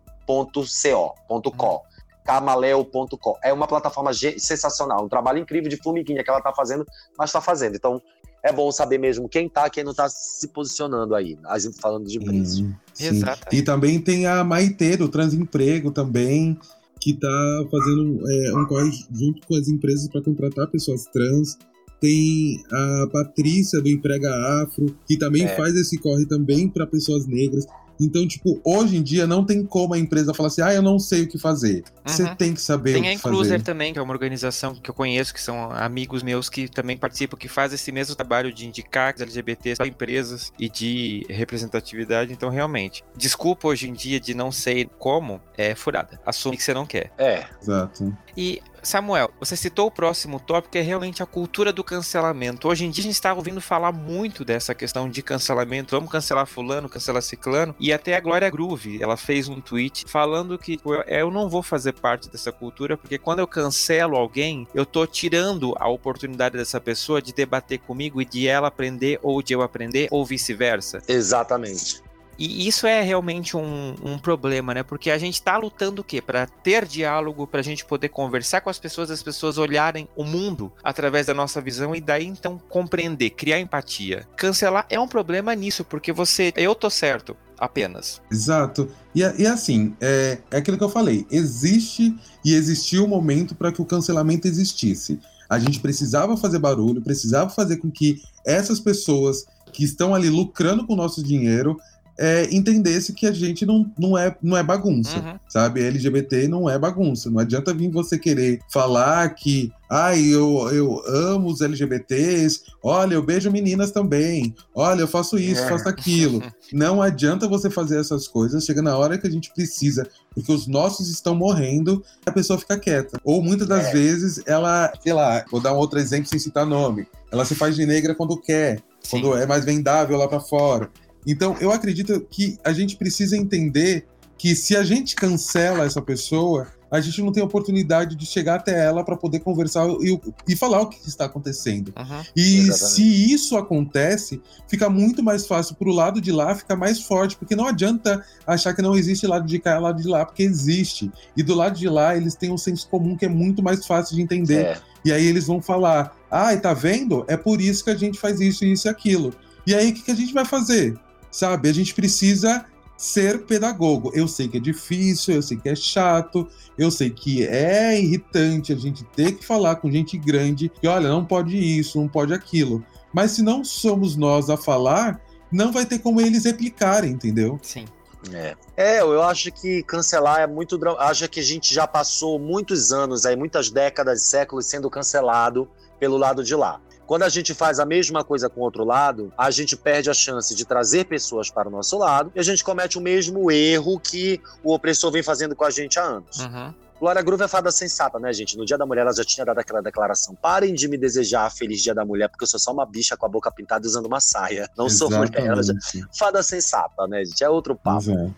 camaleo.com. 2.23 3.37
É 3.43 3.51
uma 3.51 3.67
plataforma 3.67 4.11
sensacional, 4.13 5.03
um 5.03 5.09
trabalho 5.09 5.39
incrível 5.39 5.69
de 5.69 5.77
formiguinha 5.77 6.23
que 6.23 6.29
ela 6.29 6.39
está 6.39 6.53
fazendo, 6.53 6.85
mas 7.17 7.29
está 7.29 7.41
fazendo. 7.41 7.75
Então, 7.75 8.01
é 8.43 8.51
bom 8.51 8.71
saber 8.71 8.97
mesmo 8.97 9.29
quem 9.29 9.47
tá, 9.47 9.69
quem 9.69 9.83
não 9.83 9.93
tá 9.93 10.09
se 10.09 10.47
posicionando 10.47 11.13
aí, 11.13 11.37
falando 11.79 12.07
de. 12.07 12.19
Sim, 12.45 12.75
sim. 12.93 13.21
E 13.51 13.61
também 13.61 13.99
tem 13.99 14.25
a 14.25 14.43
Maite 14.43 14.97
do 14.97 15.07
Transemprego 15.07 15.91
também, 15.91 16.57
que 16.99 17.13
tá 17.13 17.67
fazendo 17.69 18.19
é, 18.29 18.55
um 18.55 18.65
corre 18.65 18.91
junto 19.11 19.45
com 19.47 19.55
as 19.55 19.67
empresas 19.67 20.07
para 20.07 20.23
contratar 20.23 20.67
pessoas 20.67 21.05
trans. 21.05 21.57
Tem 21.99 22.63
a 22.71 23.07
Patrícia 23.11 23.79
do 23.79 23.87
Emprega 23.87 24.33
Afro, 24.63 24.95
que 25.07 25.17
também 25.17 25.43
é. 25.43 25.55
faz 25.55 25.75
esse 25.75 25.99
corre 25.99 26.25
também 26.25 26.67
para 26.67 26.87
pessoas 26.87 27.27
negras. 27.27 27.65
Então, 28.01 28.27
tipo, 28.27 28.59
hoje 28.63 28.97
em 28.97 29.03
dia 29.03 29.27
não 29.27 29.45
tem 29.45 29.63
como 29.63 29.93
a 29.93 29.99
empresa 29.99 30.33
falar 30.33 30.47
assim, 30.47 30.61
ah, 30.61 30.73
eu 30.73 30.81
não 30.81 30.97
sei 30.97 31.23
o 31.23 31.27
que 31.27 31.37
fazer. 31.37 31.83
Uhum. 31.85 32.13
Você 32.13 32.35
tem 32.35 32.53
que 32.53 32.61
saber 32.61 32.93
tem 32.93 33.01
o 33.01 33.03
que 33.03 33.09
fazer. 33.09 33.21
Tem 33.21 33.31
a 33.31 33.33
Incluser 33.33 33.61
também, 33.61 33.93
que 33.93 33.99
é 33.99 34.01
uma 34.01 34.13
organização 34.13 34.73
que 34.73 34.89
eu 34.89 34.93
conheço, 34.93 35.33
que 35.33 35.41
são 35.41 35.71
amigos 35.71 36.23
meus 36.23 36.49
que 36.49 36.67
também 36.67 36.97
participam, 36.97 37.37
que 37.37 37.47
faz 37.47 37.71
esse 37.73 37.91
mesmo 37.91 38.15
trabalho 38.15 38.51
de 38.51 38.65
indicar 38.65 39.13
LGBTs 39.19 39.77
para 39.77 39.87
empresas 39.87 40.51
e 40.57 40.67
de 40.67 41.25
representatividade. 41.29 42.33
Então, 42.33 42.49
realmente, 42.49 43.03
desculpa 43.15 43.67
hoje 43.67 43.87
em 43.87 43.93
dia 43.93 44.19
de 44.19 44.33
não 44.33 44.51
sei 44.51 44.89
como, 44.97 45.39
é 45.55 45.75
furada. 45.75 46.19
Assume 46.25 46.57
que 46.57 46.63
você 46.63 46.73
não 46.73 46.85
quer. 46.85 47.11
É. 47.17 47.45
Exato. 47.61 48.17
E 48.35 48.61
Samuel, 48.83 49.31
você 49.39 49.55
citou 49.55 49.87
o 49.87 49.91
próximo 49.91 50.39
tópico, 50.39 50.71
que 50.71 50.77
é 50.77 50.81
realmente 50.81 51.21
a 51.21 51.25
cultura 51.25 51.71
do 51.71 51.83
cancelamento. 51.83 52.67
Hoje 52.67 52.85
em 52.85 52.89
dia 52.89 53.01
a 53.01 53.05
gente 53.05 53.13
está 53.13 53.33
ouvindo 53.33 53.61
falar 53.61 53.91
muito 53.91 54.43
dessa 54.43 54.73
questão 54.73 55.09
de 55.09 55.21
cancelamento. 55.21 55.95
Vamos 55.95 56.11
cancelar 56.11 56.47
fulano, 56.47 56.89
cancelar 56.89 57.21
ciclano. 57.21 57.75
E 57.79 57.93
até 57.93 58.15
a 58.15 58.19
Glória 58.19 58.49
Groove, 58.49 59.01
ela 59.01 59.15
fez 59.15 59.47
um 59.47 59.61
tweet 59.61 60.05
falando 60.07 60.57
que 60.57 60.79
eu 61.07 61.29
não 61.29 61.49
vou 61.49 61.61
fazer 61.61 61.93
parte 61.93 62.29
dessa 62.29 62.51
cultura, 62.51 62.97
porque 62.97 63.17
quando 63.17 63.39
eu 63.39 63.47
cancelo 63.47 64.15
alguém, 64.15 64.67
eu 64.73 64.85
tô 64.85 65.05
tirando 65.05 65.75
a 65.77 65.87
oportunidade 65.87 66.57
dessa 66.57 66.79
pessoa 66.81 67.21
de 67.21 67.33
debater 67.33 67.79
comigo 67.79 68.21
e 68.21 68.25
de 68.25 68.47
ela 68.47 68.67
aprender 68.67 69.19
ou 69.21 69.41
de 69.41 69.53
eu 69.53 69.61
aprender, 69.61 70.07
ou 70.11 70.25
vice-versa. 70.25 71.01
Exatamente. 71.07 72.01
E 72.41 72.67
isso 72.67 72.87
é 72.87 73.03
realmente 73.03 73.55
um, 73.55 73.93
um 74.03 74.17
problema, 74.17 74.73
né? 74.73 74.81
Porque 74.81 75.11
a 75.11 75.17
gente 75.19 75.35
está 75.35 75.57
lutando 75.57 76.01
o 76.01 76.03
quê? 76.03 76.19
Para 76.19 76.47
ter 76.47 76.87
diálogo, 76.87 77.45
para 77.45 77.59
a 77.59 77.63
gente 77.63 77.85
poder 77.85 78.09
conversar 78.09 78.61
com 78.61 78.69
as 78.71 78.79
pessoas, 78.79 79.11
as 79.11 79.21
pessoas 79.21 79.59
olharem 79.59 80.09
o 80.15 80.23
mundo 80.23 80.71
através 80.83 81.27
da 81.27 81.35
nossa 81.35 81.61
visão 81.61 81.93
e 81.93 82.01
daí 82.01 82.25
então 82.25 82.59
compreender, 82.67 83.29
criar 83.29 83.59
empatia. 83.59 84.27
Cancelar 84.35 84.87
é 84.89 84.99
um 84.99 85.07
problema 85.07 85.53
nisso, 85.53 85.85
porque 85.85 86.11
você, 86.11 86.51
eu 86.55 86.73
tô 86.73 86.89
certo, 86.89 87.37
apenas. 87.59 88.19
Exato. 88.31 88.89
E, 89.13 89.19
e 89.19 89.45
assim, 89.45 89.95
é, 90.01 90.39
é 90.49 90.57
aquilo 90.57 90.79
que 90.79 90.83
eu 90.83 90.89
falei: 90.89 91.27
existe 91.29 92.17
e 92.43 92.55
existiu 92.55 93.05
um 93.05 93.07
momento 93.07 93.53
para 93.53 93.71
que 93.71 93.83
o 93.83 93.85
cancelamento 93.85 94.47
existisse. 94.47 95.19
A 95.47 95.59
gente 95.59 95.79
precisava 95.79 96.35
fazer 96.35 96.57
barulho, 96.57 97.03
precisava 97.03 97.51
fazer 97.51 97.77
com 97.77 97.91
que 97.91 98.19
essas 98.43 98.79
pessoas 98.79 99.45
que 99.71 99.83
estão 99.83 100.15
ali 100.15 100.27
lucrando 100.27 100.87
com 100.87 100.93
o 100.93 100.97
nosso 100.97 101.23
dinheiro 101.23 101.77
é, 102.17 102.47
entendesse 102.53 103.13
que 103.13 103.25
a 103.25 103.31
gente 103.31 103.65
não, 103.65 103.91
não, 103.97 104.17
é, 104.17 104.35
não 104.41 104.55
é 104.55 104.63
bagunça, 104.63 105.17
uhum. 105.17 105.39
sabe? 105.49 105.83
LGBT 105.83 106.47
não 106.47 106.69
é 106.69 106.77
bagunça. 106.77 107.29
Não 107.29 107.39
adianta 107.39 107.73
vir 107.73 107.89
você 107.89 108.17
querer 108.17 108.59
falar 108.71 109.29
que, 109.29 109.71
ai, 109.89 110.21
eu, 110.21 110.69
eu 110.71 111.01
amo 111.07 111.49
os 111.49 111.61
LGBTs, 111.61 112.61
olha, 112.83 113.15
eu 113.15 113.23
beijo 113.23 113.51
meninas 113.51 113.91
também, 113.91 114.53
olha, 114.75 115.01
eu 115.01 115.07
faço 115.07 115.37
isso, 115.37 115.61
é. 115.61 115.69
faço 115.69 115.87
aquilo. 115.89 116.41
não 116.71 117.01
adianta 117.01 117.47
você 117.47 117.69
fazer 117.69 117.99
essas 117.99 118.27
coisas, 118.27 118.63
chega 118.63 118.81
na 118.81 118.97
hora 118.97 119.17
que 119.17 119.27
a 119.27 119.31
gente 119.31 119.51
precisa, 119.53 120.07
porque 120.33 120.51
os 120.51 120.67
nossos 120.67 121.09
estão 121.09 121.35
morrendo, 121.35 122.03
a 122.25 122.31
pessoa 122.31 122.59
fica 122.59 122.77
quieta. 122.77 123.19
Ou 123.23 123.41
muitas 123.41 123.67
das 123.67 123.87
é. 123.87 123.91
vezes 123.91 124.41
ela, 124.45 124.91
sei 125.01 125.13
lá, 125.13 125.43
vou 125.51 125.59
dar 125.59 125.73
um 125.73 125.77
outro 125.77 125.99
exemplo 125.99 126.29
sem 126.29 126.39
citar 126.39 126.65
nome, 126.65 127.07
ela 127.31 127.45
se 127.45 127.55
faz 127.55 127.75
de 127.75 127.85
negra 127.85 128.13
quando 128.13 128.37
quer, 128.37 128.77
Sim. 129.01 129.21
quando 129.21 129.37
é 129.37 129.45
mais 129.45 129.65
vendável 129.65 130.17
lá 130.17 130.27
para 130.27 130.39
fora. 130.39 130.89
Então, 131.25 131.55
eu 131.59 131.71
acredito 131.71 132.19
que 132.29 132.57
a 132.63 132.73
gente 132.73 132.95
precisa 132.95 133.37
entender 133.37 134.05
que 134.37 134.55
se 134.55 134.75
a 134.75 134.83
gente 134.83 135.15
cancela 135.15 135.85
essa 135.85 136.01
pessoa, 136.01 136.67
a 136.91 136.99
gente 136.99 137.21
não 137.21 137.31
tem 137.31 137.41
oportunidade 137.41 138.17
de 138.17 138.25
chegar 138.25 138.55
até 138.55 138.85
ela 138.85 139.01
para 139.01 139.15
poder 139.15 139.39
conversar 139.39 139.87
e, 140.01 140.19
e, 140.45 140.55
falar 140.57 140.81
o 140.81 140.89
que 140.89 141.07
está 141.07 141.23
acontecendo. 141.23 141.93
Uhum, 141.97 142.23
e 142.35 142.57
exatamente. 142.57 142.95
se 142.95 143.33
isso 143.33 143.55
acontece, 143.55 144.41
fica 144.67 144.89
muito 144.89 145.23
mais 145.23 145.47
fácil 145.47 145.75
para 145.75 145.87
o 145.87 145.93
lado 145.93 146.19
de 146.19 146.33
lá 146.33 146.53
ficar 146.53 146.75
mais 146.75 146.99
forte, 147.01 147.37
porque 147.37 147.55
não 147.55 147.65
adianta 147.65 148.25
achar 148.45 148.73
que 148.73 148.81
não 148.81 148.97
existe 148.97 149.25
lado 149.25 149.47
de 149.47 149.57
cá 149.57 149.77
e 149.77 149.79
lado 149.79 150.01
de 150.01 150.07
lá, 150.07 150.25
porque 150.25 150.43
existe. 150.43 151.09
E 151.37 151.41
do 151.41 151.55
lado 151.55 151.79
de 151.79 151.87
lá, 151.87 152.17
eles 152.17 152.35
têm 152.35 152.51
um 152.51 152.57
senso 152.57 152.89
comum 152.89 153.15
que 153.15 153.25
é 153.25 153.29
muito 153.29 153.63
mais 153.63 153.85
fácil 153.85 154.17
de 154.17 154.21
entender. 154.21 154.65
É. 154.65 154.81
E 155.05 155.13
aí 155.13 155.25
eles 155.25 155.47
vão 155.47 155.61
falar: 155.61 156.13
ah, 156.29 156.55
tá 156.57 156.73
vendo? 156.73 157.23
É 157.29 157.37
por 157.37 157.61
isso 157.61 157.85
que 157.85 157.89
a 157.89 157.95
gente 157.95 158.19
faz 158.19 158.41
isso, 158.41 158.65
isso 158.65 158.87
e 158.87 158.89
aquilo. 158.89 159.33
E 159.65 159.73
aí 159.73 159.91
o 159.91 159.93
que, 159.93 160.01
que 160.01 160.11
a 160.11 160.15
gente 160.15 160.33
vai 160.33 160.43
fazer? 160.43 160.99
Sabe? 161.31 161.69
A 161.69 161.73
gente 161.73 161.93
precisa 161.93 162.65
ser 162.97 163.45
pedagogo. 163.45 164.11
Eu 164.13 164.27
sei 164.27 164.47
que 164.47 164.57
é 164.57 164.59
difícil, 164.59 165.35
eu 165.35 165.41
sei 165.41 165.57
que 165.57 165.69
é 165.69 165.75
chato, 165.75 166.47
eu 166.77 166.91
sei 166.91 167.09
que 167.09 167.45
é 167.45 167.99
irritante 167.99 168.71
a 168.71 168.75
gente 168.75 169.03
ter 169.03 169.31
que 169.31 169.45
falar 169.45 169.77
com 169.77 169.91
gente 169.91 170.17
grande 170.17 170.69
que, 170.69 170.87
olha, 170.87 171.09
não 171.09 171.25
pode 171.25 171.57
isso, 171.57 171.99
não 171.99 172.07
pode 172.07 172.33
aquilo. 172.33 172.83
Mas 173.11 173.31
se 173.31 173.41
não 173.41 173.63
somos 173.63 174.15
nós 174.15 174.49
a 174.49 174.57
falar, 174.57 175.19
não 175.51 175.71
vai 175.71 175.85
ter 175.85 175.99
como 175.99 176.21
eles 176.21 176.45
replicarem, 176.45 177.11
entendeu? 177.11 177.59
Sim. 177.63 177.85
É. 178.31 178.55
é, 178.77 179.01
eu 179.01 179.23
acho 179.23 179.51
que 179.51 179.81
cancelar 179.81 180.41
é 180.41 180.47
muito. 180.47 180.79
Acho 180.99 181.27
que 181.27 181.39
a 181.39 181.43
gente 181.43 181.73
já 181.73 181.87
passou 181.87 182.37
muitos 182.37 182.91
anos, 182.91 183.25
aí, 183.25 183.35
muitas 183.35 183.71
décadas, 183.71 184.21
séculos 184.21 184.67
sendo 184.67 184.91
cancelado 184.91 185.67
pelo 185.99 186.17
lado 186.17 186.43
de 186.43 186.53
lá. 186.53 186.79
Quando 187.11 187.23
a 187.23 187.29
gente 187.29 187.53
faz 187.53 187.77
a 187.77 187.85
mesma 187.85 188.23
coisa 188.23 188.49
com 188.49 188.61
o 188.61 188.63
outro 188.63 188.85
lado, 188.85 189.33
a 189.37 189.51
gente 189.51 189.75
perde 189.75 190.09
a 190.09 190.13
chance 190.13 190.55
de 190.55 190.63
trazer 190.63 191.03
pessoas 191.03 191.49
para 191.49 191.67
o 191.67 191.71
nosso 191.71 191.97
lado 191.97 192.31
e 192.33 192.39
a 192.39 192.41
gente 192.41 192.63
comete 192.63 192.97
o 192.97 193.01
mesmo 193.01 193.51
erro 193.51 193.99
que 193.99 194.39
o 194.63 194.73
opressor 194.73 195.11
vem 195.11 195.21
fazendo 195.21 195.53
com 195.53 195.65
a 195.65 195.69
gente 195.69 195.99
há 195.99 196.03
anos. 196.03 196.39
Uhum. 196.39 196.73
Glória 197.01 197.21
Groove 197.21 197.43
é 197.43 197.49
fada 197.49 197.69
sensata, 197.69 198.17
né, 198.17 198.31
gente? 198.31 198.57
No 198.57 198.65
Dia 198.65 198.77
da 198.77 198.85
Mulher 198.85 199.01
ela 199.01 199.11
já 199.13 199.25
tinha 199.25 199.45
dado 199.45 199.59
aquela 199.59 199.81
declaração. 199.81 200.33
Parem 200.35 200.73
de 200.73 200.87
me 200.87 200.97
desejar 200.97 201.51
Feliz 201.51 201.83
Dia 201.83 201.93
da 201.93 202.05
Mulher, 202.05 202.29
porque 202.29 202.45
eu 202.45 202.47
sou 202.47 202.57
só 202.57 202.71
uma 202.71 202.85
bicha 202.85 203.17
com 203.17 203.25
a 203.25 203.29
boca 203.29 203.51
pintada 203.51 203.85
usando 203.85 204.05
uma 204.05 204.21
saia. 204.21 204.69
Não 204.77 204.85
Exatamente. 204.85 205.35
sou 205.35 205.43
mulher. 205.43 205.63
Já... 205.65 205.73
Fada 206.17 206.41
sensata, 206.41 207.07
né, 207.07 207.25
gente? 207.25 207.43
É 207.43 207.49
outro 207.49 207.75
papo. 207.75 208.09
É. 208.09 208.31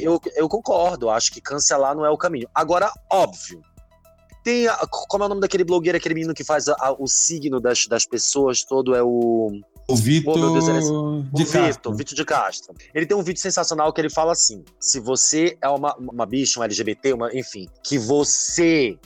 Eu, 0.00 0.18
eu 0.34 0.48
concordo, 0.48 1.10
acho 1.10 1.30
que 1.30 1.38
cancelar 1.38 1.94
não 1.94 2.06
é 2.06 2.08
o 2.08 2.16
caminho. 2.16 2.48
Agora, 2.54 2.90
óbvio, 3.12 3.62
tem. 4.44 4.68
A, 4.68 4.86
como 5.08 5.24
é 5.24 5.26
o 5.26 5.28
nome 5.28 5.40
daquele 5.40 5.64
blogueiro, 5.64 5.96
aquele 5.96 6.14
menino 6.14 6.34
que 6.34 6.44
faz 6.44 6.68
a, 6.68 6.76
a, 6.78 6.92
o 6.92 7.08
signo 7.08 7.58
das, 7.58 7.86
das 7.86 8.06
pessoas 8.06 8.62
todo? 8.62 8.94
É 8.94 9.02
o. 9.02 9.50
O 9.86 9.96
Vitor 9.96 10.38
oh, 10.38 10.52
Deus, 10.52 10.68
é 10.68 10.80
de 10.80 10.90
o 10.90 11.22
Vitor, 11.44 11.94
Vitor 11.94 12.14
de 12.14 12.24
Castro. 12.24 12.74
Ele 12.94 13.04
tem 13.04 13.14
um 13.14 13.22
vídeo 13.22 13.40
sensacional 13.40 13.92
que 13.92 14.00
ele 14.00 14.08
fala 14.08 14.32
assim: 14.32 14.64
se 14.78 15.00
você 15.00 15.58
é 15.60 15.68
uma, 15.68 15.94
uma 15.96 16.24
bicha, 16.24 16.60
um 16.60 16.62
LGBT, 16.62 17.12
uma, 17.12 17.34
enfim, 17.36 17.68
que 17.82 17.98
você 17.98 18.98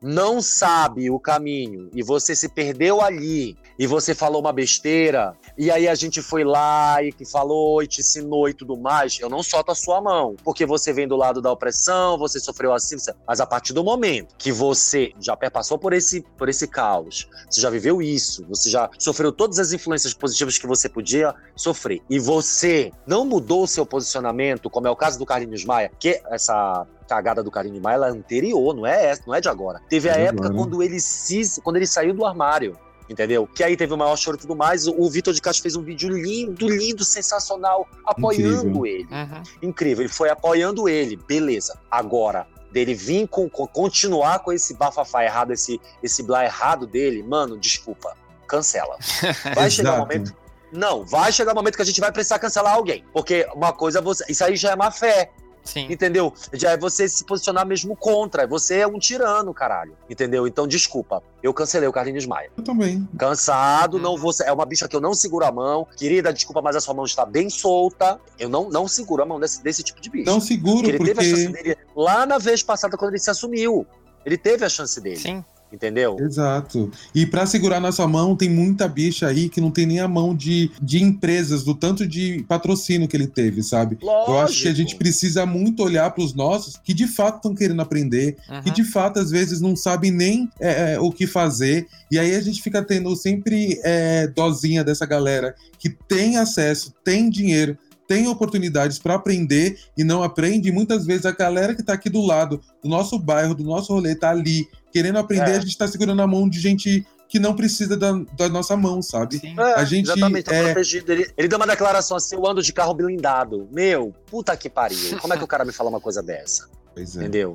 não 0.00 0.40
sabe 0.40 1.10
o 1.10 1.18
caminho 1.18 1.90
e 1.94 2.02
você 2.02 2.34
se 2.34 2.48
perdeu 2.48 3.00
ali 3.00 3.56
e 3.78 3.86
você 3.86 4.14
falou 4.14 4.40
uma 4.40 4.52
besteira 4.52 5.36
e 5.56 5.70
aí 5.70 5.88
a 5.88 5.94
gente 5.94 6.22
foi 6.22 6.44
lá 6.44 7.02
e 7.02 7.12
que 7.12 7.24
falou 7.24 7.82
e 7.82 7.86
te 7.86 8.00
ensinou 8.00 8.48
e 8.48 8.54
tudo 8.54 8.76
mais, 8.76 9.18
eu 9.20 9.28
não 9.28 9.42
solto 9.42 9.72
a 9.72 9.74
sua 9.74 10.00
mão, 10.00 10.36
porque 10.44 10.64
você 10.64 10.92
vem 10.92 11.08
do 11.08 11.16
lado 11.16 11.42
da 11.42 11.50
opressão, 11.50 12.16
você 12.16 12.38
sofreu 12.38 12.72
assim, 12.72 12.96
mas 13.26 13.40
a 13.40 13.46
partir 13.46 13.72
do 13.72 13.82
momento 13.82 14.34
que 14.36 14.52
você 14.52 15.12
já 15.20 15.36
passou 15.36 15.78
por 15.78 15.92
esse 15.92 16.22
por 16.36 16.48
esse 16.48 16.66
caos, 16.66 17.28
você 17.48 17.60
já 17.60 17.70
viveu 17.70 18.00
isso, 18.00 18.44
você 18.48 18.70
já 18.70 18.88
sofreu 18.98 19.32
todas 19.32 19.58
as 19.58 19.72
influências 19.72 20.14
positivas 20.14 20.58
que 20.58 20.66
você 20.66 20.88
podia 20.88 21.34
sofrer 21.56 22.00
e 22.08 22.18
você 22.18 22.92
não 23.06 23.24
mudou 23.24 23.64
o 23.64 23.68
seu 23.68 23.84
posicionamento, 23.84 24.70
como 24.70 24.86
é 24.86 24.90
o 24.90 24.96
caso 24.96 25.18
do 25.18 25.26
Carlinhos 25.26 25.64
Maia, 25.64 25.90
que 25.98 26.20
essa 26.26 26.86
cagada 27.08 27.42
do 27.42 27.50
Carlinhos 27.50 27.80
Maia 27.80 27.96
é 28.04 28.10
anterior, 28.10 28.74
não 28.74 28.86
é 28.86 29.06
essa, 29.06 29.22
não 29.26 29.34
é 29.34 29.40
de 29.40 29.48
agora. 29.48 29.80
Teve 29.88 30.10
a 30.10 30.14
é 30.14 30.26
época 30.26 30.50
quando 30.50 30.82
ele 30.82 31.00
se, 31.00 31.60
quando 31.62 31.76
ele 31.76 31.86
saiu 31.86 32.14
do 32.14 32.24
armário 32.24 32.76
entendeu? 33.08 33.46
Que 33.46 33.64
aí 33.64 33.76
teve 33.76 33.94
o 33.94 33.96
maior 33.96 34.16
choro 34.16 34.36
e 34.36 34.40
tudo 34.40 34.54
mais. 34.54 34.86
O 34.86 35.08
Vitor 35.08 35.32
de 35.32 35.40
Castro 35.40 35.62
fez 35.62 35.74
um 35.74 35.82
vídeo 35.82 36.10
lindo, 36.10 36.68
lindo, 36.68 37.04
sensacional, 37.04 37.88
apoiando 38.04 38.86
Incrível. 38.86 38.86
ele. 38.86 39.08
Uhum. 39.10 39.42
Incrível, 39.62 40.04
ele 40.04 40.12
foi 40.12 40.28
apoiando 40.28 40.88
ele, 40.88 41.16
beleza. 41.16 41.78
Agora, 41.90 42.46
dele 42.70 42.94
vir 42.94 43.26
com, 43.26 43.48
com, 43.48 43.66
continuar 43.66 44.40
com 44.40 44.52
esse 44.52 44.74
bafafá 44.74 45.24
errado, 45.24 45.52
esse, 45.52 45.80
esse 46.02 46.22
blá 46.22 46.44
errado 46.44 46.86
dele, 46.86 47.22
mano, 47.22 47.58
desculpa, 47.58 48.14
cancela. 48.46 48.96
Vai 49.54 49.70
chegar 49.70 49.94
um 49.94 49.98
momento. 49.98 50.36
Não, 50.70 51.02
vai 51.02 51.32
chegar 51.32 51.52
o 51.52 51.54
um 51.54 51.56
momento 51.56 51.76
que 51.76 51.82
a 51.82 51.84
gente 51.84 51.98
vai 51.98 52.12
precisar 52.12 52.38
cancelar 52.38 52.74
alguém. 52.74 53.02
Porque 53.10 53.48
uma 53.54 53.72
coisa, 53.72 54.02
você, 54.02 54.22
isso 54.28 54.44
aí 54.44 54.54
já 54.54 54.72
é 54.72 54.76
má 54.76 54.90
fé. 54.90 55.30
Sim. 55.68 55.86
Entendeu? 55.90 56.32
Já 56.54 56.70
é 56.70 56.78
você 56.78 57.06
se 57.06 57.22
posicionar 57.24 57.66
mesmo 57.66 57.94
contra. 57.94 58.46
Você 58.46 58.78
é 58.78 58.86
um 58.86 58.98
tirano, 58.98 59.52
caralho. 59.52 59.94
Entendeu? 60.08 60.46
Então, 60.46 60.66
desculpa. 60.66 61.22
Eu 61.42 61.52
cancelei 61.52 61.86
o 61.86 61.92
Carlinhos 61.92 62.24
Maia. 62.24 62.50
Eu 62.56 62.64
também. 62.64 63.06
Cansado, 63.18 63.98
não 63.98 64.16
vou. 64.16 64.32
É 64.44 64.50
uma 64.50 64.64
bicha 64.64 64.88
que 64.88 64.96
eu 64.96 65.00
não 65.00 65.12
seguro 65.12 65.44
a 65.44 65.52
mão. 65.52 65.86
Querida, 65.96 66.32
desculpa, 66.32 66.62
mas 66.62 66.74
a 66.74 66.80
sua 66.80 66.94
mão 66.94 67.04
está 67.04 67.26
bem 67.26 67.50
solta. 67.50 68.18
Eu 68.38 68.48
não, 68.48 68.70
não 68.70 68.88
seguro 68.88 69.22
a 69.22 69.26
mão 69.26 69.38
desse, 69.38 69.62
desse 69.62 69.82
tipo 69.82 70.00
de 70.00 70.08
bicho. 70.08 70.30
Não 70.30 70.40
seguro, 70.40 70.76
porque 70.76 70.90
ele 70.90 70.98
porque... 70.98 71.14
teve 71.14 71.26
a 71.26 71.36
chance 71.36 71.52
dele 71.52 71.76
lá 71.94 72.24
na 72.24 72.38
vez 72.38 72.62
passada, 72.62 72.96
quando 72.96 73.10
ele 73.10 73.20
se 73.20 73.30
assumiu. 73.30 73.86
Ele 74.24 74.38
teve 74.38 74.64
a 74.64 74.68
chance 74.70 74.98
dele. 75.00 75.16
Sim. 75.16 75.44
Entendeu? 75.72 76.16
Exato. 76.20 76.90
E 77.14 77.26
para 77.26 77.46
segurar 77.46 77.80
nossa 77.80 78.06
mão, 78.06 78.36
tem 78.36 78.48
muita 78.48 78.88
bicha 78.88 79.26
aí 79.26 79.48
que 79.48 79.60
não 79.60 79.70
tem 79.70 79.86
nem 79.86 80.00
a 80.00 80.08
mão 80.08 80.34
de, 80.34 80.70
de 80.80 81.02
empresas, 81.02 81.62
do 81.64 81.74
tanto 81.74 82.06
de 82.06 82.44
patrocínio 82.48 83.06
que 83.08 83.16
ele 83.16 83.26
teve, 83.26 83.62
sabe? 83.62 83.98
Lógico. 84.02 84.32
Eu 84.32 84.38
acho 84.40 84.62
que 84.62 84.68
a 84.68 84.74
gente 84.74 84.96
precisa 84.96 85.44
muito 85.46 85.82
olhar 85.82 86.10
para 86.10 86.24
os 86.24 86.34
nossos 86.34 86.76
que 86.76 86.94
de 86.94 87.06
fato 87.06 87.36
estão 87.36 87.54
querendo 87.54 87.82
aprender, 87.82 88.36
Uhum. 88.48 88.62
que 88.62 88.70
de 88.70 88.84
fato 88.84 89.18
às 89.18 89.30
vezes 89.30 89.60
não 89.60 89.76
sabem 89.76 90.10
nem 90.10 90.48
é, 90.60 90.94
é, 90.94 91.00
o 91.00 91.10
que 91.10 91.26
fazer. 91.26 91.86
E 92.10 92.18
aí 92.18 92.34
a 92.34 92.40
gente 92.40 92.62
fica 92.62 92.82
tendo 92.82 93.14
sempre 93.16 93.78
é, 93.84 94.26
dozinha 94.28 94.82
dessa 94.82 95.04
galera 95.04 95.54
que 95.78 95.90
tem 95.90 96.36
acesso, 96.36 96.92
tem 97.04 97.28
dinheiro, 97.28 97.76
tem 98.08 98.26
oportunidades 98.26 98.98
para 98.98 99.14
aprender 99.14 99.78
e 99.96 100.02
não 100.02 100.22
aprende. 100.22 100.70
E 100.70 100.72
muitas 100.72 101.04
vezes 101.04 101.26
a 101.26 101.30
galera 101.32 101.74
que 101.74 101.82
tá 101.82 101.92
aqui 101.92 102.08
do 102.08 102.24
lado, 102.24 102.60
do 102.82 102.88
nosso 102.88 103.18
bairro, 103.18 103.54
do 103.54 103.62
nosso 103.62 103.92
rolê, 103.92 104.14
tá 104.16 104.30
ali 104.30 104.66
querendo 104.90 105.18
aprender, 105.18 105.50
É. 105.52 105.56
a 105.58 105.60
gente 105.60 105.76
tá 105.76 105.86
segurando 105.86 106.22
a 106.22 106.26
mão 106.26 106.48
de 106.48 106.58
gente 106.58 107.06
que 107.28 107.38
não 107.38 107.54
precisa 107.54 107.94
da, 107.94 108.12
da 108.38 108.48
nossa 108.48 108.74
mão, 108.74 109.02
sabe? 109.02 109.38
Sim. 109.38 109.54
É, 109.60 109.74
A 109.74 109.84
gente, 109.84 110.06
exatamente, 110.10 110.44
tá 110.46 110.54
é- 110.54 110.64
protegido. 110.64 111.12
Ele, 111.12 111.30
ele 111.36 111.46
deu 111.46 111.58
uma 111.58 111.66
declaração 111.66 112.16
assim: 112.16 112.34
eu 112.36 112.46
ando 112.46 112.62
de 112.62 112.72
carro 112.72 112.94
blindado. 112.94 113.68
Meu, 113.70 114.14
puta 114.26 114.56
que 114.56 114.70
pariu. 114.70 115.18
Como 115.20 115.34
é 115.34 115.36
que 115.36 115.44
o 115.44 115.46
cara 115.46 115.62
me 115.66 115.72
fala 115.72 115.90
uma 115.90 116.00
coisa 116.00 116.22
dessa? 116.22 116.66
Pois 116.94 117.14
é. 117.14 117.20
Entendeu? 117.20 117.54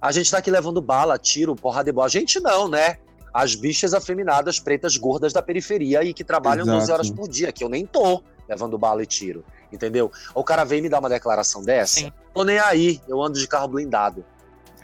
A 0.00 0.10
gente 0.10 0.30
tá 0.30 0.38
aqui 0.38 0.50
levando 0.50 0.80
bala, 0.80 1.18
tiro, 1.18 1.54
porrada 1.54 1.84
de 1.84 1.92
bola. 1.92 2.06
A 2.06 2.10
gente 2.10 2.40
não, 2.40 2.66
né? 2.66 2.96
As 3.34 3.54
bichas 3.54 3.92
afeminadas, 3.92 4.58
pretas, 4.58 4.96
gordas 4.96 5.32
da 5.34 5.42
periferia 5.42 6.02
e 6.02 6.14
que 6.14 6.24
trabalham 6.24 6.64
Exato. 6.64 6.78
12 6.80 6.92
horas 6.92 7.10
por 7.10 7.28
dia, 7.28 7.52
que 7.52 7.62
eu 7.62 7.68
nem 7.68 7.84
tô 7.86 8.22
levando 8.48 8.76
bala 8.78 9.02
e 9.02 9.06
tiro. 9.06 9.44
Entendeu? 9.72 10.12
O 10.34 10.44
cara 10.44 10.64
vem 10.64 10.82
me 10.82 10.88
dar 10.88 10.98
uma 11.00 11.08
declaração 11.08 11.62
dessa. 11.62 12.00
Sim. 12.00 12.12
Tô 12.34 12.44
nem 12.44 12.58
aí, 12.58 13.00
eu 13.08 13.22
ando 13.22 13.38
de 13.38 13.48
carro 13.48 13.68
blindado. 13.68 14.24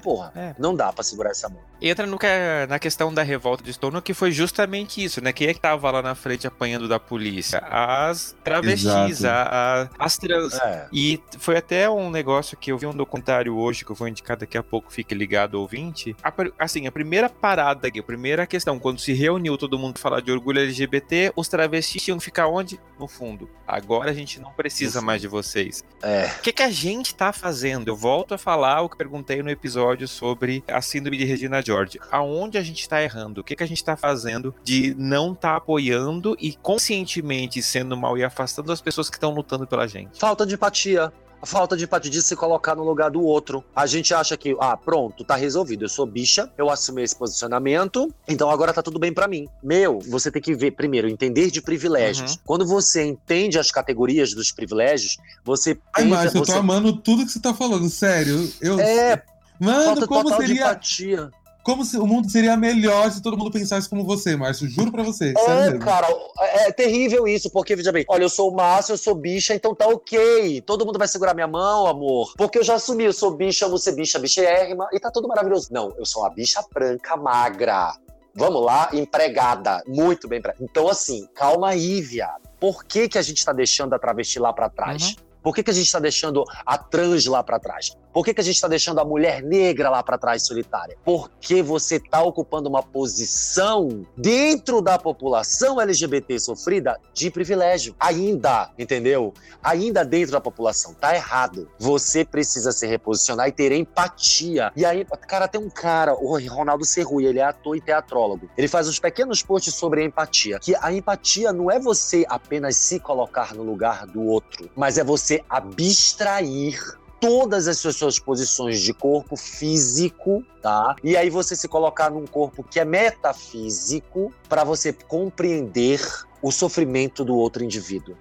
Porra, 0.03 0.33
É. 0.35 0.55
não 0.59 0.75
dá 0.75 0.93
pra 0.93 1.05
segurar 1.05 1.31
essa 1.31 1.49
mão. 1.49 1.61
Entra 1.81 2.07
no 2.07 2.19
que- 2.19 2.27
na 2.69 2.79
questão 2.79 3.13
da 3.13 3.23
revolta 3.23 3.63
de 3.63 3.73
Stone, 3.73 4.01
que 4.03 4.13
foi 4.15 4.33
justamente 4.33 5.03
isso, 5.03 5.23
né? 5.23 5.33
Quem 5.33 5.49
é 5.49 5.55
que 5.55 5.61
tava 5.61 5.91
lá 5.91 6.03
na 6.03 6.15
frente 6.15 6.47
apanhando 6.47 6.89
da 6.89 6.99
polícia? 6.99 7.59
As 7.71 8.37
travestis, 8.43 9.25
a- 9.25 9.43
a- 9.43 9.89
as 9.99 10.17
trans. 10.19 10.55
É. 10.55 10.89
E 10.93 11.21
foi 11.39 11.57
até 11.57 11.89
um 11.89 12.11
negócio 12.11 12.57
que 12.57 12.73
eu 12.73 12.79
vi 12.79 12.87
um 12.87 12.93
documentário 12.93 13.57
hoje, 13.57 13.85
que 13.85 13.91
eu 13.93 13.97
vou 13.97 14.09
indicar 14.09 14.37
daqui 14.37 14.59
a 14.59 14.63
pouco, 14.63 14.93
fique 14.93 15.15
ligado, 15.15 15.55
ouvinte. 15.55 16.17
A 16.23 16.33
assim, 16.59 16.87
a 16.87 16.93
primeira 16.93 17.29
parada 17.29 17.89
aqui, 17.89 18.01
a 18.01 18.03
primeira 18.03 18.47
questão, 18.47 18.79
quando 18.79 19.01
se 19.01 19.13
reuniu 19.13 19.57
todo 19.57 19.79
mundo 19.79 19.95
pra 19.95 20.03
falar 20.03 20.21
de 20.21 20.31
orgulho 20.33 20.61
LGBT, 20.61 21.33
os 21.37 21.49
travestis 21.49 22.03
tinham 22.03 22.19
que 22.19 22.25
ficar 22.25 22.49
onde? 22.49 22.81
No 22.99 23.07
fundo. 23.07 23.49
Agora 23.67 24.11
a 24.11 24.15
gente 24.15 24.41
não 24.41 24.51
precisa 24.53 25.01
mais 25.01 25.21
de 25.21 25.29
vocês. 25.29 25.85
É. 26.03 26.27
O 26.39 26.43
que, 26.43 26.53
que 26.53 26.63
a 26.63 26.71
gente 26.71 27.15
tá 27.15 27.33
fazendo? 27.33 27.89
Eu 27.89 27.97
volto 27.97 28.35
a 28.35 28.39
falar 28.39 28.81
o 28.83 28.89
que 28.89 28.97
perguntei 28.97 29.43
no 29.43 29.51
episódio 29.51 30.09
sobre 30.09 30.65
a 30.69 30.81
síndrome 30.81 31.17
de 31.17 31.25
Regina 31.25 31.63
George. 31.69 32.01
Aonde 32.11 32.57
a 32.57 32.63
gente 32.63 32.89
tá 32.89 33.03
errando? 33.03 33.43
O 33.43 33.45
que, 33.45 33.55
que 33.55 33.63
a 33.63 33.67
gente 33.67 33.85
tá 33.85 33.95
fazendo 33.95 34.55
de 34.65 34.95
não 34.99 35.35
tá 35.35 35.57
apoiando 35.57 36.35
e 36.41 36.55
conscientemente 36.55 37.63
sendo 37.63 37.95
mal 37.95 38.17
e 38.17 38.25
afastando 38.25 38.73
as 38.73 38.81
pessoas 38.81 39.11
que 39.11 39.17
estão 39.17 39.35
lutando 39.35 39.67
pela 39.67 39.87
gente? 39.87 40.19
Falta 40.19 40.47
de 40.47 40.55
empatia. 40.55 41.13
A 41.41 41.47
falta 41.47 41.77
de 41.77 41.85
empatia 41.85 42.11
de 42.11 42.21
se 42.21 42.35
colocar 42.35 42.75
no 42.75 42.83
lugar 42.83 43.11
do 43.11 43.23
outro. 43.23 43.63
A 43.77 43.87
gente 43.87 44.13
acha 44.13 44.37
que, 44.37 44.57
ah, 44.59 44.77
pronto, 44.77 45.23
tá 45.23 45.37
resolvido. 45.37 45.85
Eu 45.85 45.89
sou 45.89 46.05
bicha, 46.05 46.51
eu 46.59 46.69
assumi 46.69 47.03
esse 47.03 47.15
posicionamento, 47.15 48.13
então 48.27 48.51
agora 48.51 48.73
tá 48.73 48.83
tudo 48.83 48.99
bem 48.99 49.13
pra 49.13 49.29
mim. 49.29 49.47
Meu, 49.63 50.01
você 50.01 50.33
tem 50.33 50.43
que 50.43 50.55
ver, 50.55 50.73
primeiro, 50.73 51.07
entender 51.07 51.51
de 51.51 51.63
privilégios. 51.63 52.33
Uhum. 52.33 52.39
Quando 52.45 52.67
você 52.67 53.05
entende 53.05 53.57
as 53.57 53.71
categorias 53.71 54.35
dos 54.35 54.51
privilégios, 54.51 55.17
você 55.45 55.79
Ai, 55.95 56.03
pensa, 56.03 56.17
Márcio, 56.17 56.39
eu 56.39 56.43
tô 56.45 56.53
você... 56.53 56.59
amando 56.59 56.93
tudo 56.97 57.25
que 57.25 57.31
você 57.31 57.41
tá 57.41 57.55
falando, 57.55 57.89
sério. 57.89 58.53
Eu, 58.61 58.81
É, 58.81 59.23
Mano, 59.59 59.85
falta 59.85 60.07
como 60.07 60.23
total 60.25 60.39
de 60.39 60.47
seria, 60.47 60.63
empatia. 60.63 61.31
Como 61.69 61.85
se 61.85 61.99
o 61.99 62.07
mundo 62.07 62.31
seria 62.31 62.57
melhor 62.57 63.11
se 63.13 63.21
todo 63.21 63.37
mundo 63.37 63.51
pensasse 63.51 63.87
como 63.87 64.03
você, 64.03 64.35
Márcio. 64.35 64.67
Juro 64.71 64.91
pra 64.91 65.03
você. 65.03 65.35
sério 65.35 65.53
É, 65.53 65.65
mesmo. 65.73 65.81
cara, 65.85 66.07
é 66.41 66.73
terrível 66.73 67.29
isso, 67.29 67.51
porque, 67.51 67.77
veja 67.77 67.93
bem, 67.93 68.07
olha, 68.09 68.23
eu 68.23 68.31
sou 68.31 68.51
o 68.51 68.57
Márcio, 68.57 68.95
eu 68.95 68.97
sou 68.97 69.15
bicha, 69.15 69.55
então 69.55 69.75
tá 69.75 69.87
ok. 69.87 70.63
Todo 70.63 70.87
mundo 70.87 70.99
vai 70.99 71.07
segurar 71.07 71.35
minha 71.35 71.47
mão, 71.47 71.87
amor. 71.87 72.33
Porque 72.39 72.59
eu 72.59 72.65
já 72.65 72.77
assumi, 72.77 73.05
eu 73.05 73.13
sou 73.13 73.33
bicha, 73.37 73.67
eu 73.67 73.69
vou 73.69 73.77
ser 73.77 73.93
bicha, 73.93 74.19
bichérrima, 74.19 74.89
e 74.95 74.99
tá 74.99 75.11
tudo 75.11 75.29
maravilhoso. 75.29 75.69
Não, 75.71 75.93
eu 75.99 76.07
sou 76.07 76.23
uma 76.23 76.31
bicha 76.31 76.65
branca 76.73 77.19
magra. 77.19 77.93
Vamos 78.35 78.65
lá, 78.65 78.89
empregada. 78.95 79.83
Muito 79.87 80.27
bem 80.27 80.39
empregada. 80.39 80.65
Então, 80.65 80.89
assim, 80.89 81.29
calma 81.35 81.69
aí, 81.69 82.01
viado. 82.01 82.49
Por 82.59 82.83
que, 82.83 83.11
que 83.11 83.19
a 83.19 83.23
gente 83.23 83.45
tá 83.45 83.53
deixando 83.53 83.93
a 83.95 83.99
travesti 83.99 84.39
lá 84.39 84.55
pra 84.55 84.71
trás? 84.71 85.17
Por 85.43 85.55
que, 85.55 85.63
que 85.63 85.71
a 85.71 85.75
gente 85.75 85.91
tá 85.91 85.99
deixando 85.99 86.45
a 86.67 86.77
trans 86.79 87.27
lá 87.27 87.43
pra 87.43 87.59
trás? 87.59 87.93
Por 88.19 88.25
que, 88.25 88.35
que 88.35 88.41
a 88.41 88.45
gente 88.45 88.61
tá 88.61 88.67
deixando 88.67 88.99
a 88.99 89.05
mulher 89.05 89.45
negra 89.45 89.89
lá 89.89 90.03
pra 90.03 90.19
trás 90.19 90.45
solitária? 90.45 90.99
Porque 91.05 91.63
você 91.63 92.01
tá 92.01 92.21
ocupando 92.21 92.69
uma 92.69 92.83
posição 92.83 94.05
dentro 94.17 94.83
da 94.83 94.99
população 94.99 95.81
LGBT 95.81 96.41
sofrida 96.41 96.99
de 97.15 97.31
privilégio. 97.31 97.95
Ainda, 98.01 98.73
entendeu? 98.77 99.33
Ainda 99.63 100.05
dentro 100.05 100.33
da 100.33 100.41
população. 100.41 100.95
Tá 100.95 101.15
errado. 101.15 101.71
Você 101.79 102.25
precisa 102.25 102.73
se 102.73 102.89
reposicionar 102.89 103.47
e 103.47 103.53
ter 103.53 103.71
empatia. 103.71 104.73
E 104.75 104.85
aí, 104.85 105.07
cara, 105.29 105.47
tem 105.47 105.61
um 105.61 105.71
cara, 105.71 106.13
o 106.15 106.37
Ronaldo 106.49 106.85
Cerrui, 106.85 107.25
ele 107.25 107.39
é 107.39 107.45
ator 107.45 107.77
e 107.77 107.81
teatrólogo. 107.81 108.51
Ele 108.59 108.67
faz 108.67 108.89
uns 108.89 108.99
pequenos 108.99 109.45
posts 109.45 109.75
sobre 109.75 110.03
a 110.03 110.05
empatia. 110.05 110.59
Que 110.59 110.75
a 110.75 110.93
empatia 110.93 111.53
não 111.53 111.71
é 111.71 111.79
você 111.79 112.27
apenas 112.29 112.75
se 112.79 112.99
colocar 112.99 113.55
no 113.55 113.63
lugar 113.63 114.09
do 114.09 114.25
outro, 114.25 114.69
mas 114.75 114.99
é 114.99 115.05
você 115.05 115.41
abstrair 115.49 116.98
todas 117.21 117.67
as 117.67 117.79
suas, 117.79 118.19
posições 118.19 118.81
de 118.81 118.93
corpo 118.93 119.37
físico, 119.37 120.45
tá? 120.63 120.95
E 121.03 121.17
aí 121.17 121.31
você 121.31 121.57
se 121.57 121.69
colocar 121.69 122.11
num 122.11 122.27
corpo 122.27 122.63
que 122.63 122.79
é 122.79 122.85
metafísico 122.85 124.33
para 124.49 124.65
você 124.65 124.93
compreender 124.93 126.01
o 126.41 126.51
sofrimento 126.51 127.25
do 127.25 127.37
outro 127.37 127.65
indivíduo. 127.65 128.17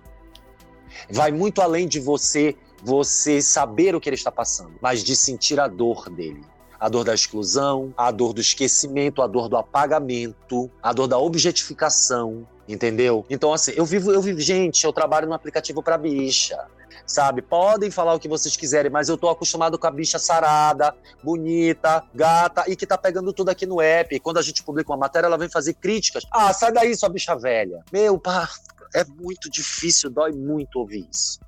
Vai 1.09 1.31
muito 1.31 1.61
além 1.61 1.87
de 1.87 1.99
você 1.99 2.55
você 2.83 3.41
saber 3.41 3.95
o 3.95 3.99
que 3.99 4.07
ele 4.07 4.15
está 4.15 4.31
passando, 4.31 4.73
mas 4.79 5.03
de 5.03 5.15
sentir 5.15 5.59
a 5.59 5.67
dor 5.67 6.09
dele. 6.09 6.43
A 6.79 6.87
dor 6.87 7.03
da 7.03 7.13
exclusão, 7.13 7.91
a 7.97 8.11
dor 8.11 8.33
do 8.33 8.41
esquecimento, 8.41 9.23
a 9.23 9.27
dor 9.27 9.49
do 9.49 9.57
apagamento, 9.57 10.69
a 10.81 10.93
dor 10.93 11.07
da 11.07 11.17
objetificação, 11.17 12.47
entendeu? 12.67 13.25
Então 13.31 13.51
assim, 13.51 13.71
eu 13.75 13.83
vivo, 13.83 14.11
eu 14.11 14.21
vivo, 14.21 14.39
gente, 14.39 14.85
eu 14.85 14.93
trabalho 14.93 15.27
no 15.27 15.33
aplicativo 15.33 15.81
para 15.81 15.97
bicha 15.97 16.67
sabe? 17.07 17.41
Podem 17.41 17.89
falar 17.89 18.13
o 18.13 18.19
que 18.19 18.27
vocês 18.27 18.55
quiserem, 18.57 18.91
mas 18.91 19.07
eu 19.07 19.17
tô 19.17 19.29
acostumado 19.29 19.79
com 19.79 19.87
a 19.87 19.91
bicha 19.91 20.19
sarada, 20.19 20.93
bonita, 21.23 22.03
gata 22.13 22.65
e 22.67 22.75
que 22.75 22.85
tá 22.85 22.97
pegando 22.97 23.31
tudo 23.31 23.49
aqui 23.49 23.65
no 23.65 23.81
app. 23.81 24.19
Quando 24.19 24.37
a 24.37 24.41
gente 24.41 24.61
publica 24.61 24.91
uma 24.91 24.97
matéria, 24.97 25.27
ela 25.27 25.37
vem 25.37 25.49
fazer 25.49 25.73
críticas. 25.73 26.25
Ah, 26.31 26.53
sai 26.53 26.71
daí, 26.73 26.95
sua 26.95 27.09
bicha 27.09 27.35
velha. 27.35 27.81
Meu, 27.91 28.19
pá, 28.19 28.49
é 28.93 29.05
muito 29.05 29.49
difícil, 29.49 30.09
dói 30.09 30.33
muito 30.33 30.77
ouvir 30.77 31.07
isso. 31.11 31.39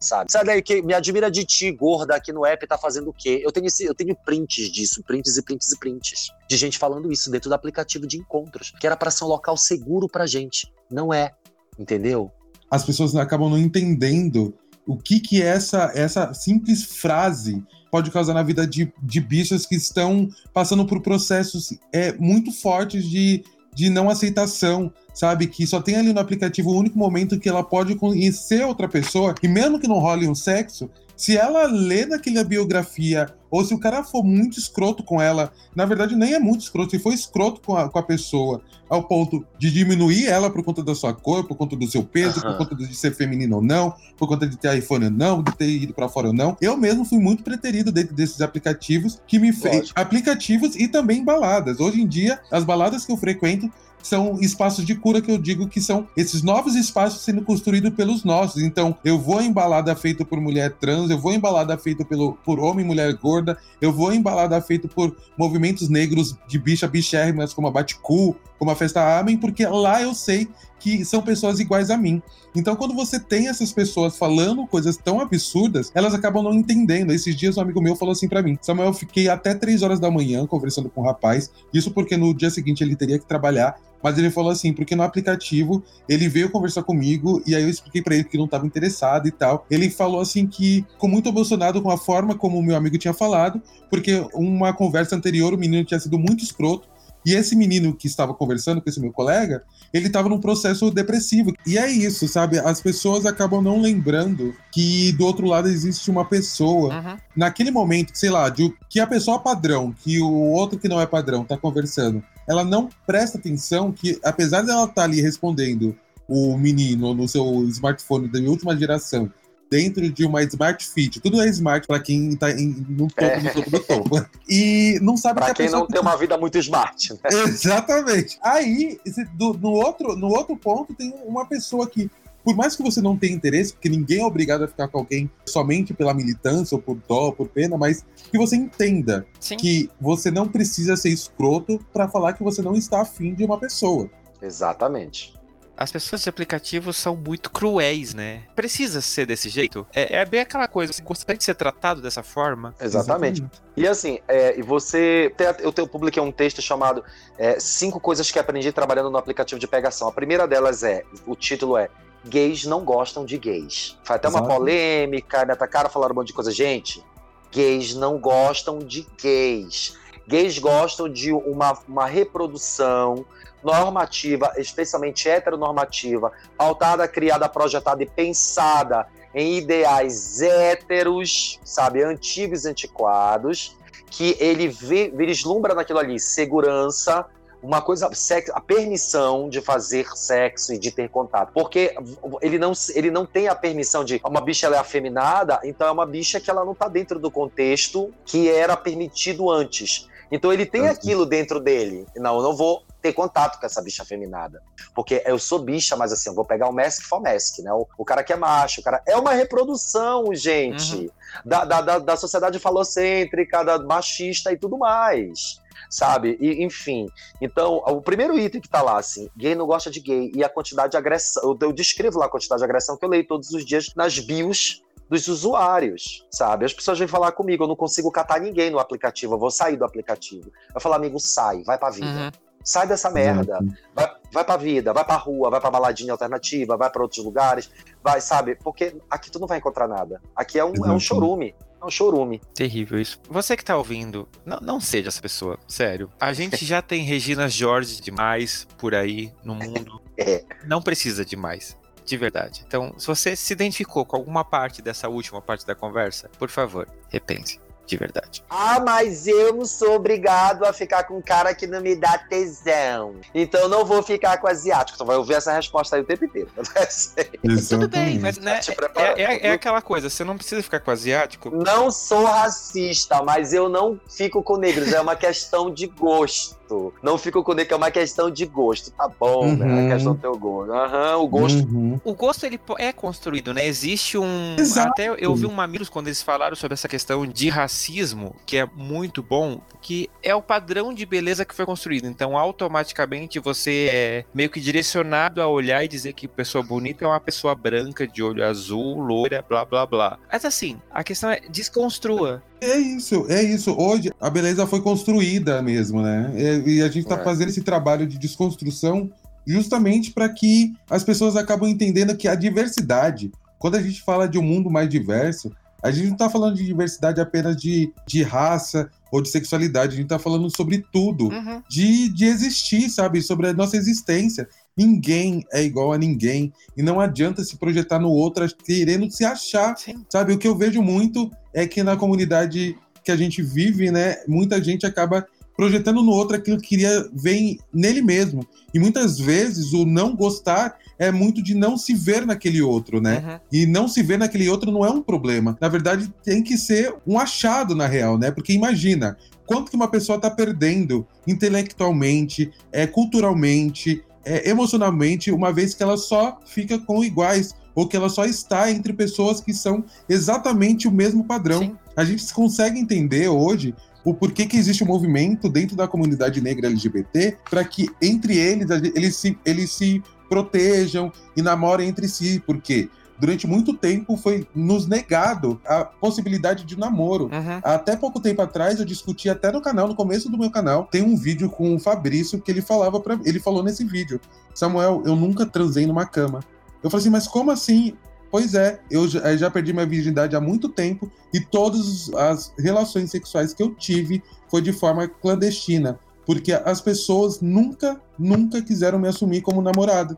Sabe? 0.00 0.32
Sai 0.32 0.44
daí 0.44 0.60
que 0.60 0.82
me 0.82 0.94
admira 0.94 1.30
de 1.30 1.44
ti, 1.44 1.70
gorda, 1.70 2.16
aqui 2.16 2.32
no 2.32 2.44
app, 2.44 2.66
tá 2.66 2.76
fazendo 2.76 3.10
o 3.10 3.12
quê? 3.12 3.40
Eu 3.44 3.52
tenho, 3.52 3.66
esse, 3.66 3.84
eu 3.84 3.94
tenho 3.94 4.16
prints 4.16 4.68
disso, 4.68 5.00
prints 5.04 5.36
e 5.36 5.42
prints 5.42 5.70
e 5.70 5.78
prints. 5.78 6.32
De 6.48 6.56
gente 6.56 6.76
falando 6.76 7.12
isso 7.12 7.30
dentro 7.30 7.48
do 7.48 7.54
aplicativo 7.54 8.04
de 8.04 8.18
encontros, 8.18 8.72
que 8.80 8.86
era 8.86 8.96
para 8.96 9.12
ser 9.12 9.24
um 9.24 9.28
local 9.28 9.56
seguro 9.56 10.08
pra 10.08 10.26
gente. 10.26 10.72
Não 10.90 11.14
é. 11.14 11.32
Entendeu? 11.78 12.32
As 12.68 12.84
pessoas 12.84 13.14
acabam 13.14 13.48
não 13.48 13.58
entendendo 13.58 14.54
o 14.86 14.96
que 14.96 15.20
que 15.20 15.42
essa, 15.42 15.92
essa 15.94 16.34
simples 16.34 16.84
frase 16.84 17.62
pode 17.90 18.10
causar 18.10 18.34
na 18.34 18.42
vida 18.42 18.66
de, 18.66 18.92
de 19.02 19.20
bichas 19.20 19.66
que 19.66 19.74
estão 19.74 20.28
passando 20.52 20.86
por 20.86 21.02
processos 21.02 21.76
é, 21.92 22.12
muito 22.14 22.50
fortes 22.50 23.04
de, 23.04 23.44
de 23.74 23.90
não 23.90 24.08
aceitação, 24.08 24.92
sabe? 25.14 25.46
Que 25.46 25.66
só 25.66 25.80
tem 25.80 25.96
ali 25.96 26.12
no 26.12 26.20
aplicativo 26.20 26.70
o 26.70 26.78
único 26.78 26.98
momento 26.98 27.38
que 27.38 27.48
ela 27.48 27.62
pode 27.62 27.94
conhecer 27.94 28.64
outra 28.64 28.88
pessoa, 28.88 29.34
e 29.42 29.48
mesmo 29.48 29.78
que 29.78 29.86
não 29.86 29.98
role 29.98 30.26
um 30.26 30.34
sexo, 30.34 30.90
se 31.16 31.36
ela 31.36 31.66
lê 31.66 32.06
naquela 32.06 32.42
biografia, 32.42 33.26
ou 33.52 33.62
se 33.62 33.74
o 33.74 33.78
cara 33.78 34.02
for 34.02 34.24
muito 34.24 34.58
escroto 34.58 35.04
com 35.04 35.20
ela, 35.20 35.52
na 35.76 35.84
verdade 35.84 36.16
nem 36.16 36.32
é 36.32 36.38
muito 36.38 36.62
escroto, 36.62 36.92
se 36.92 36.98
for 36.98 37.12
escroto 37.12 37.60
com 37.60 37.76
a, 37.76 37.88
com 37.90 37.98
a 37.98 38.02
pessoa, 38.02 38.62
ao 38.88 39.02
ponto 39.02 39.44
de 39.58 39.70
diminuir 39.70 40.26
ela 40.26 40.50
por 40.50 40.64
conta 40.64 40.82
da 40.82 40.94
sua 40.94 41.12
cor, 41.12 41.44
por 41.44 41.56
conta 41.56 41.76
do 41.76 41.86
seu 41.86 42.02
peso, 42.02 42.40
Aham. 42.40 42.56
por 42.56 42.58
conta 42.58 42.76
de 42.76 42.94
ser 42.94 43.14
feminino 43.14 43.56
ou 43.56 43.62
não, 43.62 43.94
por 44.16 44.26
conta 44.26 44.46
de 44.46 44.56
ter 44.56 44.76
iPhone 44.76 45.04
ou 45.04 45.10
não, 45.10 45.42
de 45.42 45.54
ter 45.56 45.68
ido 45.68 45.92
pra 45.92 46.08
fora 46.08 46.28
ou 46.28 46.32
não. 46.32 46.56
Eu 46.60 46.76
mesmo 46.76 47.04
fui 47.04 47.18
muito 47.18 47.42
preterido 47.42 47.92
dentro 47.92 48.14
desses 48.14 48.40
aplicativos 48.40 49.20
que 49.26 49.38
me 49.38 49.52
fez. 49.52 49.92
Aplicativos 49.94 50.74
e 50.76 50.88
também 50.88 51.24
baladas. 51.24 51.78
Hoje 51.80 52.00
em 52.00 52.06
dia, 52.06 52.40
as 52.50 52.64
baladas 52.64 53.04
que 53.04 53.12
eu 53.12 53.16
frequento 53.16 53.70
são 54.02 54.38
espaços 54.40 54.84
de 54.84 54.94
cura 54.94 55.20
que 55.20 55.30
eu 55.30 55.38
digo 55.38 55.68
que 55.68 55.80
são 55.80 56.06
esses 56.16 56.42
novos 56.42 56.74
espaços 56.74 57.22
sendo 57.22 57.42
construídos 57.42 57.90
pelos 57.90 58.24
nossos. 58.24 58.62
Então, 58.62 58.96
eu 59.04 59.18
vou 59.18 59.40
em 59.40 59.52
balada 59.52 59.94
feita 59.94 60.24
por 60.24 60.40
mulher 60.40 60.72
trans, 60.72 61.10
eu 61.10 61.18
vou 61.18 61.32
em 61.32 61.40
balada 61.40 61.76
feita 61.78 62.04
pelo, 62.04 62.34
por 62.44 62.60
homem 62.60 62.84
e 62.84 62.88
mulher 62.88 63.12
gorda, 63.14 63.58
eu 63.80 63.92
vou 63.92 64.12
em 64.12 64.20
balada 64.20 64.60
feita 64.60 64.88
por 64.88 65.16
movimentos 65.36 65.88
negros 65.88 66.36
de 66.46 66.58
bicha 66.58 66.86
bichérrimas 66.86 67.54
como 67.54 67.68
a 67.68 67.70
Baticu, 67.70 68.36
como 68.62 68.70
a 68.70 68.76
festa 68.76 69.18
Amém, 69.18 69.36
porque 69.36 69.66
lá 69.66 70.00
eu 70.00 70.14
sei 70.14 70.46
que 70.78 71.04
são 71.04 71.20
pessoas 71.20 71.58
iguais 71.58 71.90
a 71.90 71.96
mim. 71.96 72.22
Então, 72.54 72.76
quando 72.76 72.94
você 72.94 73.18
tem 73.18 73.48
essas 73.48 73.72
pessoas 73.72 74.16
falando 74.16 74.64
coisas 74.68 74.96
tão 74.96 75.20
absurdas, 75.20 75.90
elas 75.92 76.14
acabam 76.14 76.44
não 76.44 76.54
entendendo. 76.54 77.12
Esses 77.12 77.34
dias, 77.34 77.56
um 77.56 77.60
amigo 77.60 77.82
meu 77.82 77.96
falou 77.96 78.12
assim 78.12 78.28
para 78.28 78.40
mim: 78.40 78.56
Samuel, 78.62 78.90
eu 78.90 78.94
fiquei 78.94 79.28
até 79.28 79.52
três 79.52 79.82
horas 79.82 79.98
da 79.98 80.12
manhã 80.12 80.46
conversando 80.46 80.88
com 80.88 81.00
o 81.00 81.04
um 81.04 81.06
rapaz. 81.08 81.50
Isso 81.74 81.90
porque 81.90 82.16
no 82.16 82.32
dia 82.32 82.50
seguinte 82.50 82.84
ele 82.84 82.94
teria 82.94 83.18
que 83.18 83.26
trabalhar. 83.26 83.74
Mas 84.00 84.18
ele 84.18 84.30
falou 84.30 84.50
assim, 84.50 84.72
porque 84.72 84.96
no 84.96 85.04
aplicativo 85.04 85.82
ele 86.08 86.28
veio 86.28 86.50
conversar 86.50 86.82
comigo 86.82 87.40
e 87.46 87.54
aí 87.54 87.62
eu 87.62 87.68
expliquei 87.68 88.02
para 88.02 88.16
ele 88.16 88.24
que 88.24 88.36
não 88.36 88.46
estava 88.46 88.66
interessado 88.66 89.26
e 89.28 89.30
tal. 89.30 89.64
Ele 89.70 89.90
falou 89.90 90.20
assim 90.20 90.46
que 90.46 90.84
ficou 90.90 91.08
muito 91.08 91.28
emocionado 91.28 91.80
com 91.80 91.90
a 91.90 91.96
forma 91.96 92.34
como 92.34 92.58
o 92.58 92.62
meu 92.62 92.76
amigo 92.76 92.98
tinha 92.98 93.14
falado, 93.14 93.62
porque 93.88 94.26
uma 94.34 94.72
conversa 94.72 95.14
anterior 95.14 95.54
o 95.54 95.58
menino 95.58 95.84
tinha 95.84 96.00
sido 96.00 96.18
muito 96.18 96.42
escroto 96.42 96.88
e 97.24 97.34
esse 97.34 97.54
menino 97.54 97.94
que 97.94 98.06
estava 98.06 98.34
conversando 98.34 98.80
com 98.80 98.88
esse 98.88 99.00
meu 99.00 99.12
colega, 99.12 99.62
ele 99.92 100.06
estava 100.06 100.28
num 100.28 100.40
processo 100.40 100.90
depressivo. 100.90 101.52
E 101.66 101.78
é 101.78 101.90
isso, 101.90 102.26
sabe? 102.26 102.58
As 102.58 102.80
pessoas 102.80 103.26
acabam 103.26 103.62
não 103.62 103.80
lembrando 103.80 104.54
que 104.72 105.12
do 105.12 105.24
outro 105.24 105.46
lado 105.46 105.68
existe 105.68 106.10
uma 106.10 106.24
pessoa. 106.24 106.94
Uhum. 106.94 107.16
Naquele 107.36 107.70
momento, 107.70 108.12
sei 108.14 108.30
lá, 108.30 108.48
de, 108.48 108.72
que 108.88 108.98
a 109.00 109.06
pessoa 109.06 109.38
padrão, 109.38 109.94
que 110.02 110.20
o 110.20 110.30
outro 110.30 110.78
que 110.78 110.88
não 110.88 111.00
é 111.00 111.06
padrão 111.06 111.42
está 111.42 111.56
conversando, 111.56 112.22
ela 112.48 112.64
não 112.64 112.88
presta 113.06 113.38
atenção 113.38 113.92
que, 113.92 114.18
apesar 114.24 114.62
dela 114.62 114.82
estar 114.82 114.94
tá 114.94 115.02
ali 115.04 115.20
respondendo 115.20 115.96
o 116.28 116.56
menino 116.56 117.14
no 117.14 117.28
seu 117.28 117.64
smartphone 117.68 118.28
da 118.28 118.38
última 118.40 118.76
geração 118.76 119.30
dentro 119.72 120.06
de 120.10 120.26
uma 120.26 120.42
Smart 120.42 120.86
Fit. 120.86 121.18
Tudo 121.18 121.40
é 121.40 121.48
smart 121.48 121.86
para 121.86 121.98
quem 121.98 122.36
tá 122.36 122.50
em, 122.50 122.84
no 122.90 123.08
topo, 123.08 123.22
é. 123.22 123.40
no 123.40 123.52
topo 123.54 123.70
do 123.70 123.80
topo. 123.80 124.26
E 124.46 124.98
não 125.00 125.16
sabe 125.16 125.40
pra 125.40 125.54
que 125.54 125.62
quem 125.62 125.70
não 125.70 125.86
tem 125.86 125.98
uma 125.98 126.14
vida 126.14 126.36
muito 126.36 126.58
smart. 126.58 127.14
Né? 127.14 127.18
Exatamente. 127.48 128.38
Aí, 128.42 129.00
do, 129.32 129.54
no, 129.54 129.70
outro, 129.70 130.14
no 130.14 130.28
outro 130.28 130.54
ponto, 130.58 130.92
tem 130.92 131.14
uma 131.24 131.46
pessoa 131.46 131.88
que 131.88 132.10
por 132.44 132.56
mais 132.56 132.74
que 132.74 132.82
você 132.82 133.00
não 133.00 133.16
tenha 133.16 133.32
interesse, 133.32 133.72
porque 133.72 133.88
ninguém 133.88 134.18
é 134.18 134.26
obrigado 134.26 134.64
a 134.64 134.68
ficar 134.68 134.88
com 134.88 134.98
alguém 134.98 135.30
somente 135.46 135.94
pela 135.94 136.12
militância 136.12 136.74
ou 136.74 136.82
por 136.82 136.98
dó, 137.08 137.30
por 137.30 137.48
pena, 137.48 137.78
mas 137.78 138.04
que 138.32 138.36
você 138.36 138.56
entenda 138.56 139.24
Sim. 139.38 139.56
que 139.56 139.88
você 140.00 140.28
não 140.28 140.48
precisa 140.48 140.96
ser 140.96 141.10
escroto 141.10 141.78
para 141.92 142.08
falar 142.08 142.32
que 142.32 142.42
você 142.42 142.60
não 142.60 142.74
está 142.74 143.00
afim 143.00 143.32
de 143.32 143.44
uma 143.44 143.58
pessoa. 143.58 144.10
Exatamente 144.42 145.40
as 145.76 145.90
pessoas 145.90 146.22
de 146.22 146.28
aplicativos 146.28 146.96
são 146.96 147.16
muito 147.16 147.50
cruéis, 147.50 148.14
né? 148.14 148.42
Precisa 148.54 149.00
ser 149.00 149.26
desse 149.26 149.48
jeito. 149.48 149.86
É, 149.94 150.16
é 150.20 150.24
bem 150.24 150.40
aquela 150.40 150.68
coisa, 150.68 150.92
você 150.92 151.02
gostaria 151.02 151.38
de 151.38 151.44
ser 151.44 151.54
tratado 151.54 152.00
dessa 152.00 152.22
forma? 152.22 152.74
Exatamente. 152.80 153.40
Exatamente. 153.40 153.62
E 153.76 153.86
assim, 153.86 154.18
é, 154.28 154.60
você. 154.62 155.34
Eu, 155.60 155.72
eu 155.76 155.88
publiquei 155.88 156.22
um 156.22 156.30
texto 156.30 156.60
chamado 156.60 157.02
é, 157.38 157.58
Cinco 157.58 157.98
Coisas 157.98 158.30
que 158.30 158.38
Aprendi 158.38 158.70
Trabalhando 158.72 159.10
no 159.10 159.18
Aplicativo 159.18 159.58
de 159.58 159.66
Pegação. 159.66 160.08
A 160.08 160.12
primeira 160.12 160.46
delas 160.46 160.82
é: 160.82 161.04
o 161.26 161.34
título 161.34 161.76
é 161.76 161.88
Gays 162.24 162.64
não 162.64 162.84
gostam 162.84 163.24
de 163.24 163.36
gays. 163.36 163.98
Foi 164.04 164.16
até 164.16 164.28
Exato. 164.28 164.44
uma 164.44 164.54
polêmica, 164.54 165.44
me 165.44 165.52
atacaram, 165.52 165.90
falaram 165.90 166.12
um 166.12 166.16
monte 166.16 166.28
de 166.28 166.32
coisa. 166.32 166.52
Gente, 166.52 167.04
gays 167.50 167.94
não 167.94 168.18
gostam 168.18 168.78
de 168.78 169.06
gays. 169.20 169.96
Gays 170.28 170.58
gostam 170.58 171.08
de 171.08 171.32
uma, 171.32 171.76
uma 171.88 172.06
reprodução 172.06 173.24
normativa, 173.62 174.52
especialmente 174.56 175.28
heteronormativa, 175.28 176.32
pautada, 176.56 177.06
criada, 177.06 177.48
projetada 177.48 178.02
e 178.02 178.06
pensada 178.06 179.06
em 179.34 179.58
ideais 179.58 180.42
héteros, 180.42 181.58
sabe, 181.64 182.02
antigos 182.02 182.64
e 182.64 182.68
antiquados, 182.68 183.76
que 184.10 184.36
ele 184.38 184.68
vê, 184.68 185.10
vislumbra 185.10 185.74
naquilo 185.74 185.98
ali 185.98 186.20
segurança, 186.20 187.26
uma 187.62 187.80
coisa, 187.80 188.10
a 188.52 188.60
permissão 188.60 189.48
de 189.48 189.60
fazer 189.60 190.06
sexo 190.16 190.74
e 190.74 190.78
de 190.78 190.90
ter 190.90 191.08
contato. 191.08 191.52
Porque 191.52 191.94
ele 192.42 192.58
não, 192.58 192.72
ele 192.92 193.10
não 193.10 193.24
tem 193.24 193.46
a 193.46 193.54
permissão 193.54 194.04
de 194.04 194.20
uma 194.24 194.40
bicha 194.40 194.66
ela 194.66 194.76
é 194.76 194.78
afeminada, 194.80 195.60
então 195.62 195.86
é 195.86 195.90
uma 195.90 196.04
bicha 196.04 196.40
que 196.40 196.50
ela 196.50 196.64
não 196.64 196.72
está 196.72 196.88
dentro 196.88 197.20
do 197.20 197.30
contexto 197.30 198.12
que 198.26 198.50
era 198.50 198.76
permitido 198.76 199.48
antes. 199.48 200.08
Então 200.30 200.52
ele 200.52 200.66
tem 200.66 200.88
aquilo 200.88 201.24
dentro 201.24 201.60
dele. 201.60 202.04
Não, 202.16 202.36
eu 202.36 202.42
não 202.42 202.56
vou 202.56 202.82
ter 203.02 203.12
contato 203.12 203.58
com 203.58 203.66
essa 203.66 203.82
bicha 203.82 204.04
feminada. 204.04 204.62
Porque 204.94 205.22
eu 205.26 205.38
sou 205.38 205.58
bicha, 205.58 205.96
mas 205.96 206.12
assim, 206.12 206.30
eu 206.30 206.34
vou 206.34 206.44
pegar 206.44 206.68
o 206.68 206.72
Mask 206.72 207.02
for 207.02 207.20
Mask, 207.20 207.58
né? 207.58 207.72
O, 207.72 207.86
o 207.98 208.04
cara 208.04 208.22
que 208.22 208.32
é 208.32 208.36
macho, 208.36 208.80
o 208.80 208.84
cara. 208.84 209.02
É 209.06 209.16
uma 209.16 209.32
reprodução, 209.32 210.32
gente, 210.34 210.96
uhum. 210.96 211.08
da, 211.44 211.64
da, 211.64 211.80
da, 211.80 211.98
da 211.98 212.16
sociedade 212.16 212.58
falocêntrica, 212.58 213.64
da 213.64 213.78
machista 213.78 214.52
e 214.52 214.56
tudo 214.56 214.78
mais 214.78 215.60
sabe? 215.90 216.38
E, 216.40 216.64
enfim. 216.64 217.06
Então, 217.40 217.82
o 217.86 218.00
primeiro 218.00 218.38
item 218.38 218.60
que 218.60 218.68
tá 218.68 218.80
lá, 218.80 218.98
assim, 218.98 219.28
gay 219.36 219.54
não 219.54 219.66
gosta 219.66 219.90
de 219.90 220.00
gay, 220.00 220.32
e 220.34 220.42
a 220.42 220.48
quantidade 220.48 220.92
de 220.92 220.96
agressão. 220.96 221.42
Eu, 221.42 221.68
eu 221.68 221.72
descrevo 221.72 222.18
lá 222.18 222.26
a 222.26 222.30
quantidade 222.30 222.60
de 222.60 222.64
agressão 222.64 222.96
que 222.96 223.04
eu 223.04 223.08
leio 223.08 223.26
todos 223.26 223.50
os 223.50 223.64
dias 223.64 223.92
nas 223.94 224.18
bios 224.18 224.82
dos 225.12 225.28
usuários, 225.28 226.26
sabe? 226.30 226.64
As 226.64 226.72
pessoas 226.72 226.98
vêm 226.98 227.06
falar 227.06 227.32
comigo, 227.32 227.64
eu 227.64 227.68
não 227.68 227.76
consigo 227.76 228.10
catar 228.10 228.40
ninguém 228.40 228.70
no 228.70 228.78
aplicativo, 228.78 229.34
eu 229.34 229.38
vou 229.38 229.50
sair 229.50 229.76
do 229.76 229.84
aplicativo. 229.84 230.50
Vai 230.72 230.82
falar, 230.82 230.96
amigo, 230.96 231.20
sai, 231.20 231.62
vai 231.64 231.76
pra 231.76 231.90
vida. 231.90 232.06
Uhum. 232.06 232.30
Sai 232.64 232.86
dessa 232.86 233.10
merda. 233.10 233.58
Vai, 233.94 234.10
vai 234.32 234.44
pra 234.44 234.56
vida, 234.56 234.92
vai 234.92 235.04
pra 235.04 235.16
rua, 235.16 235.50
vai 235.50 235.60
pra 235.60 235.70
baladinha 235.70 236.12
alternativa, 236.12 236.76
vai 236.76 236.90
para 236.90 237.02
outros 237.02 237.24
lugares, 237.24 237.70
vai, 238.02 238.20
sabe? 238.20 238.56
Porque 238.56 238.96
aqui 239.10 239.30
tu 239.30 239.38
não 239.38 239.46
vai 239.46 239.58
encontrar 239.58 239.88
nada. 239.88 240.20
Aqui 240.34 240.58
é 240.58 240.64
um, 240.64 240.72
é 240.84 240.90
um 240.90 241.00
chorume. 241.00 241.54
É 241.80 241.84
um 241.84 241.90
chorume. 241.90 242.40
Terrível 242.54 243.00
isso. 243.00 243.18
Você 243.28 243.56
que 243.56 243.64
tá 243.64 243.76
ouvindo, 243.76 244.28
não, 244.46 244.58
não 244.60 244.80
seja 244.80 245.08
essa 245.08 245.20
pessoa, 245.20 245.58
sério. 245.66 246.08
A 246.20 246.32
gente 246.32 246.62
já 246.64 246.80
tem 246.80 247.02
Regina 247.02 247.48
Jorge 247.48 248.00
demais 248.00 248.66
por 248.78 248.94
aí 248.94 249.32
no 249.44 249.54
mundo. 249.54 250.00
É. 250.16 250.44
Não 250.64 250.80
precisa 250.80 251.24
de 251.24 251.36
mais. 251.36 251.76
De 252.04 252.16
verdade. 252.16 252.64
Então, 252.66 252.94
se 252.98 253.06
você 253.06 253.36
se 253.36 253.52
identificou 253.52 254.04
com 254.04 254.16
alguma 254.16 254.44
parte 254.44 254.82
dessa 254.82 255.08
última 255.08 255.40
parte 255.40 255.64
da 255.66 255.74
conversa, 255.74 256.28
por 256.36 256.48
favor, 256.48 256.88
repense 257.08 257.60
de 257.86 257.96
verdade. 257.96 258.44
Ah, 258.48 258.80
mas 258.80 259.26
eu 259.26 259.54
não 259.54 259.64
sou 259.64 259.94
obrigado 259.94 260.64
a 260.64 260.72
ficar 260.72 261.04
com 261.04 261.18
um 261.18 261.22
cara 261.22 261.54
que 261.54 261.66
não 261.66 261.80
me 261.80 261.94
dá 261.94 262.18
tesão. 262.18 263.16
Então 263.34 263.68
não 263.68 263.84
vou 263.84 264.02
ficar 264.02 264.38
com 264.38 264.46
asiático. 264.46 264.96
Então 264.96 265.06
vai 265.06 265.16
ouvir 265.16 265.34
essa 265.34 265.52
resposta 265.52 265.96
aí 265.96 266.02
o 266.02 266.04
tempo 266.04 266.24
inteiro. 266.24 266.48
Tudo 267.68 267.88
bem, 267.88 268.18
mas 268.18 268.38
né, 268.38 268.60
é, 268.96 269.22
é, 269.22 269.46
é, 269.48 269.52
aquela 269.52 269.82
coisa, 269.82 270.08
você 270.08 270.24
não 270.24 270.36
precisa 270.36 270.62
ficar 270.62 270.80
com 270.80 270.90
asiático. 270.90 271.50
Não 271.50 271.90
sou 271.90 272.24
racista, 272.24 273.22
mas 273.22 273.52
eu 273.52 273.68
não 273.68 274.00
fico 274.08 274.42
com 274.42 274.56
negros. 274.56 274.92
É 274.92 275.00
uma 275.00 275.16
questão 275.16 275.72
de 275.72 275.86
gosto 275.86 276.61
gosto. 276.80 276.98
Não 277.02 277.18
fico 277.18 277.42
com 277.42 277.52
ele 277.52 277.64
que 277.64 277.74
é 277.74 277.76
uma 277.76 277.90
questão 277.90 278.30
de 278.30 278.46
gosto. 278.46 278.90
Tá 278.90 279.08
bom, 279.08 279.46
uhum. 279.46 279.56
né? 279.56 279.86
A 279.86 279.94
questão 279.94 280.14
do 280.14 280.20
teu 280.20 280.36
gosto. 280.36 280.72
Aham, 280.72 281.16
uhum, 281.16 281.22
o 281.22 281.28
gosto. 281.28 281.58
Uhum. 281.58 282.00
O 282.04 282.14
gosto, 282.14 282.44
ele 282.44 282.60
é 282.78 282.92
construído, 282.92 283.52
né? 283.52 283.66
Existe 283.66 284.18
um... 284.18 284.56
Exato. 284.58 284.90
Até 284.90 285.14
eu 285.18 285.34
vi 285.34 285.46
um 285.46 285.52
Mamilos 285.52 285.88
quando 285.88 286.08
eles 286.08 286.22
falaram 286.22 286.56
sobre 286.56 286.74
essa 286.74 286.88
questão 286.88 287.26
de 287.26 287.48
racismo, 287.48 288.34
que 288.46 288.56
é 288.56 288.66
muito 288.74 289.22
bom, 289.22 289.60
que 289.80 290.08
é 290.22 290.34
o 290.34 290.42
padrão 290.42 290.92
de 290.92 291.04
beleza 291.04 291.44
que 291.44 291.54
foi 291.54 291.66
construído. 291.66 292.06
Então, 292.06 292.36
automaticamente, 292.36 293.38
você 293.38 293.88
é 293.92 294.24
meio 294.34 294.50
que 294.50 294.60
direcionado 294.60 295.40
a 295.40 295.48
olhar 295.48 295.84
e 295.84 295.88
dizer 295.88 296.12
que 296.12 296.26
pessoa 296.28 296.62
bonita 296.62 297.04
é 297.04 297.08
uma 297.08 297.20
pessoa 297.20 297.54
branca, 297.54 298.06
de 298.06 298.22
olho 298.22 298.44
azul, 298.44 299.00
loira, 299.00 299.44
blá, 299.46 299.64
blá, 299.64 299.86
blá. 299.86 300.18
Mas 300.30 300.44
assim, 300.44 300.80
a 300.90 301.02
questão 301.04 301.30
é 301.30 301.40
desconstrua. 301.48 302.42
É 302.62 302.78
isso, 302.78 303.26
é 303.28 303.42
isso. 303.42 303.74
Hoje 303.76 304.12
a 304.20 304.30
beleza 304.30 304.64
foi 304.68 304.80
construída 304.80 305.60
mesmo, 305.60 306.00
né? 306.00 306.32
E 306.64 306.80
a 306.80 306.86
gente 306.86 307.00
está 307.00 307.16
é. 307.16 307.24
fazendo 307.24 307.48
esse 307.48 307.62
trabalho 307.62 308.06
de 308.06 308.16
desconstrução 308.16 309.10
justamente 309.44 310.12
para 310.12 310.28
que 310.28 310.72
as 310.88 311.02
pessoas 311.02 311.34
acabam 311.34 311.68
entendendo 311.68 312.16
que 312.16 312.28
a 312.28 312.36
diversidade, 312.36 313.32
quando 313.58 313.74
a 313.74 313.82
gente 313.82 314.00
fala 314.00 314.28
de 314.28 314.38
um 314.38 314.42
mundo 314.42 314.70
mais 314.70 314.88
diverso, 314.88 315.50
a 315.82 315.90
gente 315.90 316.06
não 316.06 316.12
está 316.12 316.30
falando 316.30 316.54
de 316.54 316.64
diversidade 316.64 317.20
apenas 317.20 317.56
de, 317.56 317.92
de 318.06 318.22
raça 318.22 318.88
ou 319.10 319.20
de 319.20 319.28
sexualidade, 319.28 319.94
a 319.94 319.96
gente 319.96 320.04
está 320.04 320.18
falando 320.18 320.48
sobre 320.54 320.84
tudo, 320.92 321.30
uhum. 321.30 321.60
de, 321.68 322.08
de 322.10 322.26
existir, 322.26 322.88
sabe? 322.88 323.20
Sobre 323.20 323.48
a 323.48 323.52
nossa 323.52 323.76
existência. 323.76 324.48
Ninguém 324.76 325.44
é 325.52 325.62
igual 325.62 325.92
a 325.92 325.98
ninguém. 325.98 326.52
E 326.76 326.82
não 326.82 327.00
adianta 327.00 327.44
se 327.44 327.56
projetar 327.56 327.98
no 327.98 328.08
outro 328.08 328.46
querendo 328.64 329.10
se 329.10 329.24
achar. 329.24 329.76
Sim. 329.76 330.04
Sabe? 330.08 330.32
O 330.32 330.38
que 330.38 330.48
eu 330.48 330.56
vejo 330.56 330.82
muito 330.82 331.30
é 331.52 331.66
que 331.66 331.82
na 331.82 331.96
comunidade 331.96 332.76
que 333.04 333.10
a 333.10 333.16
gente 333.16 333.42
vive, 333.42 333.90
né, 333.90 334.16
muita 334.28 334.62
gente 334.62 334.86
acaba 334.86 335.26
projetando 335.56 336.02
no 336.02 336.10
outro 336.10 336.36
aquilo 336.36 336.58
que 336.58 336.68
queria 336.68 337.08
ver 337.12 337.58
nele 337.72 338.02
mesmo. 338.02 338.46
E 338.72 338.78
muitas 338.78 339.18
vezes 339.18 339.72
o 339.72 339.84
não 339.84 340.16
gostar 340.16 340.76
é 340.98 341.10
muito 341.10 341.42
de 341.42 341.54
não 341.54 341.76
se 341.76 341.94
ver 341.94 342.24
naquele 342.24 342.62
outro, 342.62 343.00
né? 343.00 343.22
Uhum. 343.24 343.40
E 343.60 343.66
não 343.66 343.86
se 343.86 344.02
ver 344.02 344.18
naquele 344.18 344.48
outro 344.48 344.70
não 344.70 344.84
é 344.84 344.90
um 344.90 345.02
problema. 345.02 345.56
Na 345.60 345.68
verdade, 345.68 346.12
tem 346.22 346.42
que 346.42 346.56
ser 346.56 346.94
um 347.06 347.18
achado 347.18 347.74
na 347.74 347.86
real, 347.86 348.16
né? 348.16 348.30
Porque 348.30 348.52
imagina, 348.52 349.16
quanto 349.46 349.70
que 349.70 349.76
uma 349.76 349.88
pessoa 349.88 350.16
está 350.16 350.30
perdendo 350.30 351.06
intelectualmente, 351.26 352.50
é, 352.70 352.86
culturalmente, 352.86 354.02
é, 354.24 354.48
emocionalmente, 354.48 355.30
uma 355.30 355.52
vez 355.52 355.74
que 355.74 355.82
ela 355.82 355.96
só 355.96 356.38
fica 356.44 356.78
com 356.78 357.04
iguais, 357.04 357.54
ou 357.74 357.88
que 357.88 357.96
ela 357.96 358.08
só 358.08 358.24
está 358.24 358.70
entre 358.70 358.92
pessoas 358.92 359.40
que 359.40 359.54
são 359.54 359.84
exatamente 360.08 360.86
o 360.86 360.92
mesmo 360.92 361.24
padrão. 361.24 361.60
Sim. 361.60 361.76
A 361.96 362.04
gente 362.04 362.32
consegue 362.32 362.78
entender 362.78 363.28
hoje 363.28 363.74
o 364.04 364.12
porquê 364.12 364.46
que 364.46 364.56
existe 364.56 364.82
um 364.82 364.86
movimento 364.86 365.48
dentro 365.48 365.76
da 365.76 365.86
comunidade 365.86 366.40
negra 366.40 366.66
LGBT 366.66 367.38
para 367.48 367.64
que 367.64 367.88
entre 368.00 368.36
eles 368.36 368.68
eles 368.70 369.16
se, 369.16 369.38
eles 369.44 369.70
se 369.70 370.02
protejam 370.28 371.12
e 371.36 371.42
namorem 371.42 371.88
entre 371.88 372.08
si, 372.08 372.42
porque 372.46 372.88
durante 373.22 373.46
muito 373.46 373.72
tempo 373.72 374.16
foi 374.16 374.48
nos 374.52 374.88
negado 374.88 375.60
a 375.64 375.84
possibilidade 375.84 376.64
de 376.64 376.76
namoro. 376.76 377.26
Uhum. 377.26 377.60
Até 377.62 377.94
pouco 377.94 378.18
tempo 378.18 378.42
atrás 378.42 378.80
eu 378.80 378.84
discuti 378.84 379.30
até 379.30 379.52
no 379.52 379.62
canal, 379.62 379.86
no 379.86 379.94
começo 379.94 380.28
do 380.28 380.36
meu 380.36 380.50
canal, 380.50 380.88
tem 380.90 381.02
um 381.02 381.16
vídeo 381.16 381.48
com 381.48 381.72
o 381.76 381.78
Fabrício 381.78 382.40
que 382.40 382.50
ele 382.50 382.60
falava 382.60 382.98
para 382.98 383.16
ele 383.24 383.38
falou 383.38 383.62
nesse 383.62 383.84
vídeo: 383.84 384.20
"Samuel, 384.52 385.04
eu 385.06 385.14
nunca 385.14 385.46
transei 385.46 385.86
numa 385.86 386.04
cama". 386.04 386.40
Eu 386.82 386.90
falei 386.90 387.02
assim: 387.02 387.10
"Mas 387.10 387.28
como 387.28 387.52
assim?" 387.52 387.94
Pois 388.28 388.54
é, 388.54 388.80
eu 388.90 389.06
já, 389.06 389.50
perdi 389.50 389.72
minha 389.72 389.86
virgindade 389.86 390.34
há 390.34 390.40
muito 390.40 390.68
tempo 390.68 391.08
e 391.32 391.38
todas 391.38 392.12
as 392.14 392.52
relações 392.58 393.10
sexuais 393.10 393.54
que 393.54 393.62
eu 393.62 393.72
tive 393.72 394.20
foi 394.48 394.62
de 394.62 394.72
forma 394.72 395.06
clandestina, 395.06 396.00
porque 396.26 396.52
as 396.52 396.80
pessoas 396.80 397.40
nunca, 397.40 398.00
nunca 398.18 398.62
quiseram 398.62 398.98
me 398.98 399.06
assumir 399.06 399.42
como 399.42 399.62
namorado. 399.62 400.16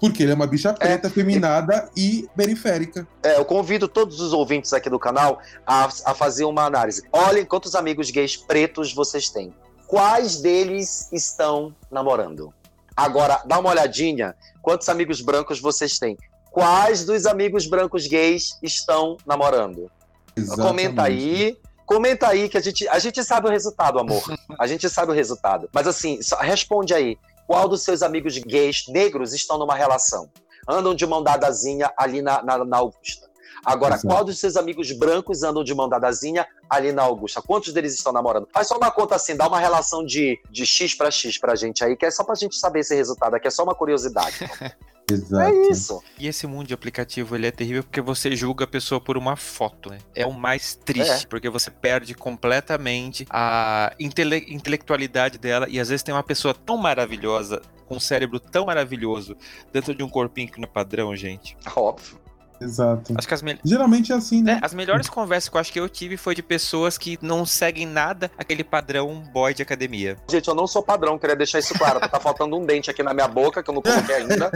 Porque 0.00 0.22
ele 0.22 0.32
é 0.32 0.34
uma 0.34 0.46
bicha 0.46 0.72
preta, 0.72 1.08
é, 1.08 1.10
feminada 1.10 1.90
e 1.96 2.28
periférica. 2.36 3.06
É, 3.22 3.36
eu 3.36 3.44
convido 3.44 3.88
todos 3.88 4.20
os 4.20 4.32
ouvintes 4.32 4.72
aqui 4.72 4.88
do 4.88 4.98
canal 4.98 5.40
a, 5.66 5.88
a 6.04 6.14
fazer 6.14 6.44
uma 6.44 6.64
análise. 6.64 7.02
Olhem 7.12 7.44
quantos 7.44 7.74
amigos 7.74 8.10
gays 8.10 8.36
pretos 8.36 8.92
vocês 8.92 9.28
têm. 9.28 9.52
Quais 9.86 10.40
deles 10.40 11.08
estão 11.12 11.74
namorando? 11.90 12.52
Agora, 12.96 13.42
dá 13.46 13.58
uma 13.58 13.70
olhadinha. 13.70 14.34
Quantos 14.60 14.88
amigos 14.88 15.20
brancos 15.20 15.60
vocês 15.60 15.98
têm? 15.98 16.16
Quais 16.50 17.04
dos 17.04 17.26
amigos 17.26 17.66
brancos 17.66 18.06
gays 18.06 18.58
estão 18.62 19.16
namorando? 19.26 19.90
Exatamente. 20.36 20.68
Comenta 20.68 21.02
aí. 21.02 21.58
Comenta 21.86 22.28
aí 22.28 22.48
que 22.48 22.58
a 22.58 22.60
gente, 22.60 22.86
a 22.88 22.98
gente 22.98 23.24
sabe 23.24 23.48
o 23.48 23.50
resultado, 23.50 23.98
amor. 23.98 24.22
A 24.58 24.66
gente 24.66 24.90
sabe 24.90 25.10
o 25.10 25.14
resultado. 25.14 25.70
Mas 25.72 25.86
assim, 25.86 26.18
responde 26.40 26.92
aí. 26.92 27.16
Qual 27.48 27.66
dos 27.66 27.82
seus 27.82 28.02
amigos 28.02 28.36
gays 28.36 28.84
negros 28.88 29.32
estão 29.32 29.56
numa 29.56 29.74
relação? 29.74 30.30
Andam 30.68 30.94
de 30.94 31.06
mão 31.06 31.22
dadazinha 31.22 31.90
ali 31.96 32.20
na, 32.20 32.42
na, 32.42 32.62
na 32.62 32.76
Augusta. 32.76 33.26
Agora, 33.64 33.94
Exato. 33.94 34.06
qual 34.06 34.22
dos 34.22 34.38
seus 34.38 34.54
amigos 34.54 34.92
brancos 34.92 35.42
andam 35.42 35.64
de 35.64 35.74
mão 35.74 35.88
dadazinha 35.88 36.46
ali 36.68 36.92
na 36.92 37.04
Augusta? 37.04 37.40
Quantos 37.40 37.72
deles 37.72 37.94
estão 37.94 38.12
namorando? 38.12 38.46
Faz 38.52 38.68
só 38.68 38.76
uma 38.76 38.90
conta 38.90 39.14
assim, 39.14 39.34
dá 39.34 39.48
uma 39.48 39.58
relação 39.58 40.04
de, 40.04 40.38
de 40.50 40.66
X 40.66 40.94
para 40.94 41.10
X 41.10 41.38
pra 41.38 41.56
gente 41.56 41.82
aí, 41.82 41.96
que 41.96 42.04
é 42.04 42.10
só 42.10 42.22
pra 42.22 42.34
gente 42.34 42.54
saber 42.54 42.80
esse 42.80 42.94
resultado 42.94 43.34
aqui, 43.34 43.48
é 43.48 43.50
só 43.50 43.64
uma 43.64 43.74
curiosidade. 43.74 44.36
Exato. 45.10 45.42
É 45.42 45.70
isso. 45.70 46.02
E 46.18 46.26
esse 46.26 46.46
mundo 46.46 46.66
de 46.66 46.74
aplicativo 46.74 47.34
ele 47.34 47.46
é 47.46 47.50
terrível 47.50 47.82
porque 47.82 48.00
você 48.00 48.34
julga 48.36 48.64
a 48.64 48.68
pessoa 48.68 49.00
por 49.00 49.16
uma 49.16 49.36
foto, 49.36 49.90
né? 49.90 49.98
É 50.14 50.26
o 50.26 50.32
mais 50.32 50.74
triste, 50.74 51.24
é. 51.24 51.26
porque 51.28 51.48
você 51.48 51.70
perde 51.70 52.14
completamente 52.14 53.26
a 53.30 53.94
intele 53.98 54.44
intelectualidade 54.48 55.38
dela 55.38 55.66
e 55.68 55.80
às 55.80 55.88
vezes 55.88 56.02
tem 56.02 56.14
uma 56.14 56.22
pessoa 56.22 56.54
tão 56.54 56.76
maravilhosa, 56.76 57.62
com 57.86 57.96
um 57.96 58.00
cérebro 58.00 58.38
tão 58.38 58.66
maravilhoso, 58.66 59.36
dentro 59.72 59.94
de 59.94 60.02
um 60.02 60.08
corpinho 60.08 60.50
que 60.50 60.60
não 60.60 60.68
é 60.68 60.70
padrão, 60.70 61.14
gente. 61.16 61.56
Óbvio. 61.74 62.27
Exato. 62.60 63.14
Acho 63.16 63.28
que 63.28 63.34
as 63.34 63.42
me... 63.42 63.58
Geralmente 63.64 64.12
é 64.12 64.14
assim, 64.14 64.42
né? 64.42 64.60
É, 64.62 64.64
as 64.64 64.74
melhores 64.74 65.08
conversas 65.08 65.48
que 65.48 65.56
eu 65.56 65.60
acho 65.60 65.72
que 65.72 65.80
eu 65.80 65.88
tive 65.88 66.16
foi 66.16 66.34
de 66.34 66.42
pessoas 66.42 66.98
que 66.98 67.18
não 67.22 67.46
seguem 67.46 67.86
nada 67.86 68.30
aquele 68.36 68.64
padrão 68.64 69.22
boy 69.32 69.54
de 69.54 69.62
academia. 69.62 70.16
Gente, 70.30 70.48
eu 70.48 70.54
não 70.54 70.66
sou 70.66 70.82
padrão, 70.82 71.18
queria 71.18 71.36
deixar 71.36 71.58
isso 71.58 71.74
claro. 71.74 72.00
tá 72.00 72.20
faltando 72.20 72.56
um 72.56 72.64
dente 72.64 72.90
aqui 72.90 73.02
na 73.02 73.14
minha 73.14 73.28
boca, 73.28 73.62
que 73.62 73.70
eu 73.70 73.74
não 73.74 73.82
coloquei 73.82 74.14
ainda. 74.16 74.50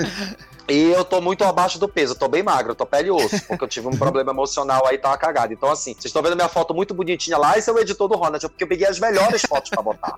e 0.69 0.91
eu 0.91 1.05
tô 1.05 1.21
muito 1.21 1.45
abaixo 1.45 1.79
do 1.79 1.89
peso, 1.89 2.13
eu 2.13 2.19
tô 2.19 2.29
bem 2.29 2.43
magro, 2.43 2.73
eu 2.73 2.77
tô 2.77 2.87
pele 2.87 3.09
e 3.09 3.11
osso, 3.11 3.47
porque 3.47 3.65
eu 3.65 3.69
tive 3.69 3.89
um 3.89 3.97
problema 3.97 4.33
emocional 4.33 4.87
aí, 4.87 4.99
tava 4.99 5.17
cagado. 5.17 5.53
Então, 5.53 5.71
assim, 5.71 5.93
vocês 5.93 6.07
estão 6.07 6.23
vendo 6.23 6.37
minha 6.37 6.49
foto 6.49 6.75
muito 6.75 6.95
bonitinha 6.95 7.39
lá, 7.39 7.57
esse 7.57 7.71
é 7.71 7.73
o 7.73 7.79
editor 7.79 8.09
do 8.09 8.17
Ronald, 8.17 8.49
porque 8.49 8.65
eu 8.65 8.69
peguei 8.69 8.87
as 8.87 8.99
melhores 8.99 9.43
fotos 9.43 9.71
pra 9.71 9.83
botar. 9.83 10.15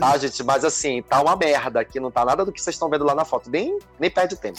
tá, 0.00 0.18
gente? 0.18 0.42
Mas 0.42 0.64
assim, 0.64 1.02
tá 1.02 1.20
uma 1.20 1.36
merda 1.36 1.80
aqui, 1.80 2.00
não 2.00 2.10
tá 2.10 2.24
nada 2.24 2.44
do 2.44 2.52
que 2.52 2.60
vocês 2.60 2.74
estão 2.74 2.88
vendo 2.88 3.04
lá 3.04 3.14
na 3.14 3.24
foto. 3.24 3.50
Nem, 3.50 3.78
nem 3.98 4.10
perde 4.10 4.36
tempo. 4.36 4.58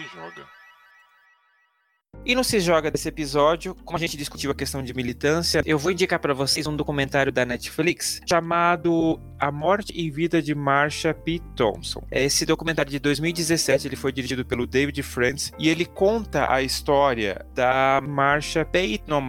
Se 0.00 0.06
joga. 0.16 0.46
E 2.24 2.34
no 2.34 2.42
Se 2.42 2.58
Joga 2.58 2.90
desse 2.90 3.08
episódio, 3.08 3.74
como 3.84 3.96
a 3.96 4.00
gente 4.00 4.16
discutiu 4.16 4.50
a 4.50 4.54
questão 4.54 4.82
de 4.82 4.94
militância, 4.94 5.62
eu 5.64 5.78
vou 5.78 5.92
indicar 5.92 6.18
para 6.18 6.34
vocês 6.34 6.66
um 6.66 6.74
documentário 6.74 7.30
da 7.30 7.44
Netflix 7.44 8.20
chamado 8.28 9.20
A 9.38 9.52
Morte 9.52 9.92
e 9.94 10.10
Vida 10.10 10.42
de 10.42 10.54
Marsha 10.54 11.12
P. 11.12 11.40
Thompson. 11.54 12.02
Esse 12.10 12.46
documentário 12.46 12.90
de 12.90 12.98
2017 12.98 13.88
ele 13.88 13.96
foi 13.96 14.12
dirigido 14.12 14.44
pelo 14.44 14.66
David 14.66 15.02
Friends 15.02 15.52
e 15.58 15.68
ele 15.68 15.84
conta 15.84 16.50
a 16.50 16.62
história 16.62 17.44
da 17.54 18.02
Marsha 18.02 18.64
Payton 18.64 19.20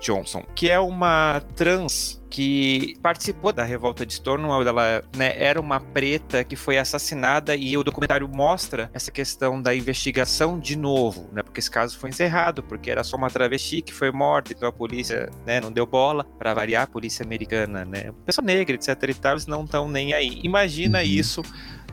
Johnson, 0.00 0.44
que 0.54 0.70
é 0.70 0.78
uma 0.78 1.40
trans 1.56 2.17
que 2.30 2.96
participou 3.02 3.52
da 3.52 3.64
revolta 3.64 4.04
de 4.04 4.14
Stonewall, 4.14 4.66
ela 4.66 5.02
né, 5.16 5.34
era 5.36 5.60
uma 5.60 5.80
preta 5.80 6.44
que 6.44 6.56
foi 6.56 6.78
assassinada 6.78 7.56
e 7.56 7.76
o 7.76 7.82
documentário 7.82 8.28
mostra 8.28 8.90
essa 8.92 9.10
questão 9.10 9.60
da 9.60 9.74
investigação 9.74 10.58
de 10.58 10.76
novo, 10.76 11.28
né, 11.32 11.42
porque 11.42 11.60
esse 11.60 11.70
caso 11.70 11.98
foi 11.98 12.10
encerrado, 12.10 12.62
porque 12.62 12.90
era 12.90 13.02
só 13.02 13.16
uma 13.16 13.30
travesti 13.30 13.82
que 13.82 13.92
foi 13.92 14.10
morta, 14.10 14.52
então 14.52 14.68
a 14.68 14.72
polícia 14.72 15.30
né, 15.46 15.60
não 15.60 15.72
deu 15.72 15.86
bola, 15.86 16.24
para 16.38 16.54
variar 16.54 16.84
a 16.84 16.86
polícia 16.86 17.24
americana, 17.24 17.84
né, 17.84 18.12
pessoa 18.24 18.44
negra, 18.44 18.74
etc 18.74 18.88
e 19.08 19.14
tal, 19.14 19.32
eles 19.32 19.46
não 19.46 19.64
estão 19.64 19.88
nem 19.88 20.12
aí. 20.12 20.40
Imagina 20.42 20.98
uhum. 20.98 21.04
isso 21.04 21.42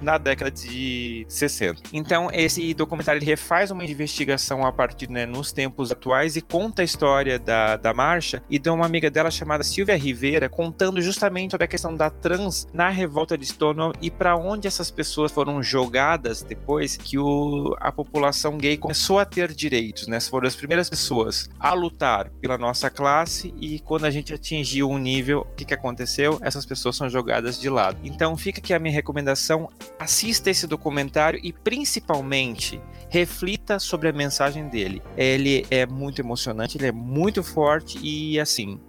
na 0.02 0.18
década 0.18 0.52
de 0.52 1.26
60. 1.28 1.82
Então, 1.94 2.30
esse 2.32 2.74
documentário 2.74 3.20
ele 3.20 3.26
refaz 3.26 3.72
uma 3.72 3.84
investigação 3.84 4.66
a 4.66 4.72
partir, 4.72 5.10
né, 5.10 5.26
nos 5.26 5.52
tempos 5.52 5.92
atuais 5.92 6.36
e 6.36 6.42
conta 6.42 6.82
a 6.82 6.86
história 6.86 7.40
da, 7.40 7.78
da 7.78 7.94
marcha 7.94 8.42
e 8.50 8.60
de 8.60 8.70
uma 8.70 8.86
amiga 8.86 9.10
dela 9.10 9.32
chamada 9.32 9.64
Silvia 9.64 9.96
Rivera, 9.96 10.50
contando 10.50 11.02
justamente 11.02 11.52
sobre 11.52 11.66
a 11.66 11.68
questão 11.68 11.96
da 11.96 12.10
trans 12.10 12.68
na 12.74 12.90
revolta 12.90 13.38
de 13.38 13.46
Stonewall 13.46 13.94
e 14.02 14.10
para 14.10 14.36
onde 14.36 14.68
essas 14.68 14.92
pessoas 14.92 15.32
foram 15.32 15.62
jogadas 15.62 16.42
depois 16.42 16.98
que 16.98 17.18
o, 17.18 17.76
a 17.80 17.92
população 17.92 18.58
gay 18.58 18.78
começou 18.78 19.20
a 19.20 19.26
ter 19.26 19.54
direitos, 19.54 20.08
né? 20.08 20.20
Foram 20.20 20.48
as 20.48 20.56
primeiras 20.56 20.90
pessoas 20.90 21.50
a 21.60 21.74
lutar 21.74 22.30
pela 22.42 22.58
nossa 22.58 22.90
classe 22.90 23.54
e 23.60 23.80
quando 23.80 24.06
a 24.06 24.12
gente 24.12 24.34
atingiu 24.34 24.90
um 24.90 24.98
nível, 24.98 25.42
o 25.42 25.56
que, 25.56 25.66
que 25.66 25.74
aconteceu? 25.74 26.40
Essas 26.42 26.66
pessoas 26.66 26.96
são 26.96 27.10
jogadas 27.10 27.60
de 27.60 27.70
lado. 27.70 27.98
Então, 28.04 28.36
fica 28.38 28.60
aqui 28.60 28.74
a 28.74 28.80
minha 28.80 28.94
recomendação 28.94 29.70
assista 30.00 30.50
esse 30.50 30.68
documentário 30.68 31.40
e 31.44 31.52
principalmente 31.52 32.82
reflita 33.10 33.80
sobre 33.80 34.10
a 34.10 34.14
mensagem 34.14 34.68
dele. 34.68 35.02
Ele 35.18 35.66
é 35.70 35.86
muito 35.86 36.22
emocionante, 36.22 36.78
ele 36.78 36.88
é 36.88 36.92
muito 36.92 37.44
forte 37.44 38.00
e 38.02 38.40
assim, 38.40 38.80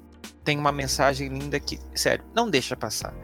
tem 0.45 0.59
uma 0.59 0.73
mensagem 0.73 1.29
linda 1.29 1.59
que, 1.59 1.79
sério, 1.95 2.25
não 2.35 2.49
deixa 2.49 2.77
passar. 2.77 3.15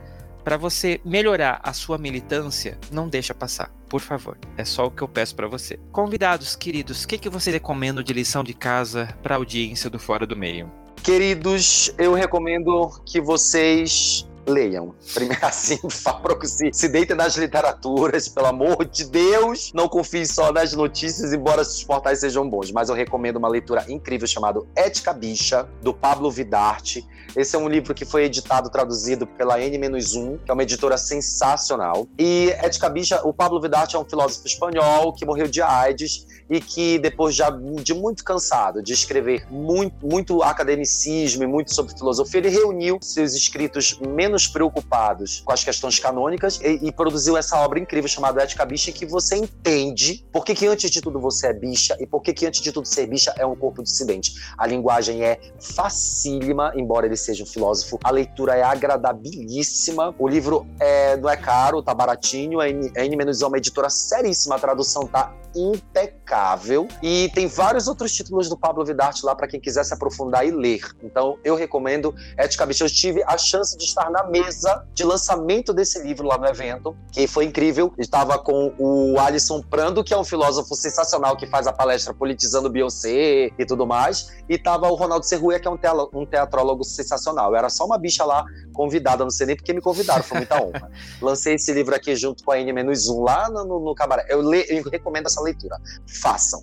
Para 0.44 0.56
você 0.56 1.00
melhorar 1.04 1.60
a 1.62 1.72
sua 1.72 1.96
militância, 1.96 2.76
não 2.90 3.08
deixa 3.08 3.32
passar, 3.32 3.70
por 3.88 4.00
favor. 4.00 4.36
É 4.56 4.64
só 4.64 4.86
o 4.86 4.90
que 4.90 5.02
eu 5.02 5.08
peço 5.08 5.36
para 5.36 5.46
você. 5.46 5.78
Convidados 5.92 6.56
queridos, 6.56 7.04
o 7.04 7.08
que, 7.08 7.16
que 7.16 7.28
você 7.28 7.52
recomenda 7.52 8.02
de 8.02 8.12
lição 8.12 8.42
de 8.42 8.52
casa 8.52 9.16
para 9.22 9.36
a 9.36 9.38
audiência 9.38 9.88
do 9.88 10.00
Fora 10.00 10.26
do 10.26 10.36
Meio? 10.36 10.70
Queridos, 11.02 11.94
eu 11.96 12.12
recomendo 12.12 12.90
que 13.06 13.20
vocês 13.20 14.28
leiam. 14.46 14.94
Primeiro 15.14 15.44
assim, 15.46 15.78
se, 15.88 16.70
se 16.72 16.88
deitem 16.88 17.16
nas 17.16 17.36
literaturas, 17.36 18.28
pelo 18.28 18.46
amor 18.46 18.84
de 18.84 19.04
Deus. 19.04 19.72
Não 19.74 19.88
confie 19.88 20.26
só 20.26 20.52
nas 20.52 20.72
notícias, 20.72 21.32
embora 21.32 21.62
os 21.62 21.84
portais 21.84 22.20
sejam 22.20 22.48
bons. 22.48 22.70
Mas 22.70 22.88
eu 22.88 22.94
recomendo 22.94 23.36
uma 23.36 23.48
leitura 23.48 23.84
incrível 23.88 24.26
chamada 24.26 24.60
Ética 24.74 25.12
Bicha, 25.12 25.68
do 25.82 25.92
Pablo 25.92 26.30
Vidarte. 26.30 27.06
Esse 27.34 27.56
é 27.56 27.58
um 27.58 27.68
livro 27.68 27.94
que 27.94 28.04
foi 28.04 28.24
editado, 28.24 28.68
traduzido 28.70 29.26
pela 29.26 29.60
N-1, 29.60 30.38
que 30.44 30.50
é 30.50 30.54
uma 30.54 30.62
editora 30.62 30.98
sensacional. 30.98 32.06
E 32.18 32.50
Ética 32.58 32.88
Bicha, 32.88 33.20
o 33.24 33.32
Pablo 33.32 33.60
Vidarte 33.60 33.96
é 33.96 33.98
um 33.98 34.04
filósofo 34.04 34.46
espanhol 34.46 35.12
que 35.12 35.24
morreu 35.24 35.48
de 35.48 35.62
AIDS 35.62 36.26
e 36.50 36.60
que 36.60 36.98
depois 36.98 37.34
já 37.34 37.50
de 37.82 37.94
muito 37.94 38.22
cansado 38.22 38.82
de 38.82 38.92
escrever 38.92 39.46
muito, 39.50 40.06
muito 40.06 40.42
academicismo 40.42 41.42
e 41.42 41.46
muito 41.46 41.74
sobre 41.74 41.96
filosofia, 41.96 42.40
ele 42.40 42.50
reuniu 42.50 42.98
seus 43.00 43.34
escritos 43.34 43.98
menos 44.00 44.46
preocupados 44.46 45.40
com 45.44 45.52
as 45.52 45.64
questões 45.64 45.98
canônicas 45.98 46.60
e, 46.60 46.88
e 46.88 46.92
produziu 46.92 47.36
essa 47.38 47.56
obra 47.58 47.78
incrível 47.78 48.08
chamada 48.08 48.42
Ética 48.42 48.66
Bicha, 48.66 48.90
em 48.90 48.92
que 48.92 49.06
você 49.06 49.36
entende 49.36 50.24
por 50.30 50.44
que, 50.44 50.54
que 50.54 50.66
antes 50.66 50.90
de 50.90 51.00
tudo 51.00 51.18
você 51.18 51.48
é 51.48 51.52
bicha 51.52 51.96
e 51.98 52.06
por 52.06 52.20
que, 52.20 52.34
que 52.34 52.46
antes 52.46 52.60
de 52.60 52.70
tudo 52.70 52.86
ser 52.86 53.06
bicha 53.06 53.32
é 53.38 53.46
um 53.46 53.56
corpo 53.56 53.82
dissidente. 53.82 54.34
A 54.58 54.66
linguagem 54.66 55.24
é 55.24 55.40
facílima, 55.58 56.72
embora 56.76 57.06
ele 57.12 57.16
seja 57.16 57.44
um 57.44 57.46
filósofo. 57.46 57.98
A 58.02 58.10
leitura 58.10 58.56
é 58.56 58.62
agradabilíssima. 58.62 60.14
O 60.18 60.26
livro 60.26 60.66
é, 60.80 61.16
não 61.16 61.28
é 61.28 61.36
caro, 61.36 61.82
tá 61.82 61.94
baratinho. 61.94 62.60
A 62.60 62.68
N, 62.68 62.90
a 62.96 63.04
N 63.04 63.16
é 63.40 63.46
uma 63.46 63.58
editora 63.58 63.90
seríssima. 63.90 64.56
A 64.56 64.58
tradução 64.58 65.06
tá 65.06 65.32
impecável. 65.54 66.88
E 67.02 67.30
tem 67.34 67.46
vários 67.46 67.86
outros 67.86 68.12
títulos 68.12 68.48
do 68.48 68.56
Pablo 68.56 68.84
Vidarte 68.84 69.24
lá 69.24 69.34
para 69.34 69.46
quem 69.46 69.60
quiser 69.60 69.84
se 69.84 69.92
aprofundar 69.92 70.46
e 70.46 70.50
ler. 70.50 70.80
Então 71.02 71.38
eu 71.44 71.54
recomendo 71.54 72.14
eticamente. 72.38 72.82
Eu 72.82 72.88
tive 72.88 73.22
a 73.26 73.36
chance 73.36 73.76
de 73.76 73.84
estar 73.84 74.10
na 74.10 74.24
mesa 74.24 74.86
de 74.94 75.04
lançamento 75.04 75.72
desse 75.72 76.02
livro 76.02 76.26
lá 76.26 76.38
no 76.38 76.46
evento, 76.46 76.96
que 77.12 77.26
foi 77.26 77.44
incrível. 77.44 77.92
Estava 77.98 78.38
com 78.38 78.72
o 78.78 79.18
Alisson 79.18 79.62
Prando, 79.62 80.02
que 80.02 80.14
é 80.14 80.18
um 80.18 80.24
filósofo 80.24 80.74
sensacional 80.74 81.36
que 81.36 81.46
faz 81.46 81.66
a 81.66 81.72
palestra 81.72 82.14
Politizando 82.14 82.70
Beyoncé 82.70 83.50
e 83.58 83.66
tudo 83.66 83.86
mais. 83.86 84.28
E 84.48 84.58
tava 84.58 84.88
o 84.88 84.94
Ronaldo 84.94 85.26
Serruia, 85.26 85.60
que 85.60 85.68
é 85.68 85.70
um, 85.70 86.26
teatrólogo. 86.26 86.84
Eu 87.10 87.56
era 87.56 87.68
só 87.68 87.84
uma 87.84 87.98
bicha 87.98 88.24
lá 88.24 88.44
convidada, 88.72 89.24
não 89.24 89.30
sei 89.30 89.46
nem 89.46 89.56
porque 89.56 89.72
me 89.72 89.80
convidaram, 89.80 90.22
foi 90.22 90.38
muita 90.38 90.62
honra. 90.62 90.90
Lancei 91.20 91.54
esse 91.54 91.72
livro 91.72 91.94
aqui 91.94 92.14
junto 92.16 92.44
com 92.44 92.52
a 92.52 92.58
N-1 92.58 93.22
lá 93.22 93.48
no, 93.50 93.64
no, 93.64 93.80
no 93.80 93.94
cabaré. 93.94 94.26
Eu, 94.28 94.42
le, 94.42 94.64
eu 94.68 94.82
recomendo 94.90 95.26
essa 95.26 95.40
leitura. 95.40 95.78
Façam. 96.06 96.62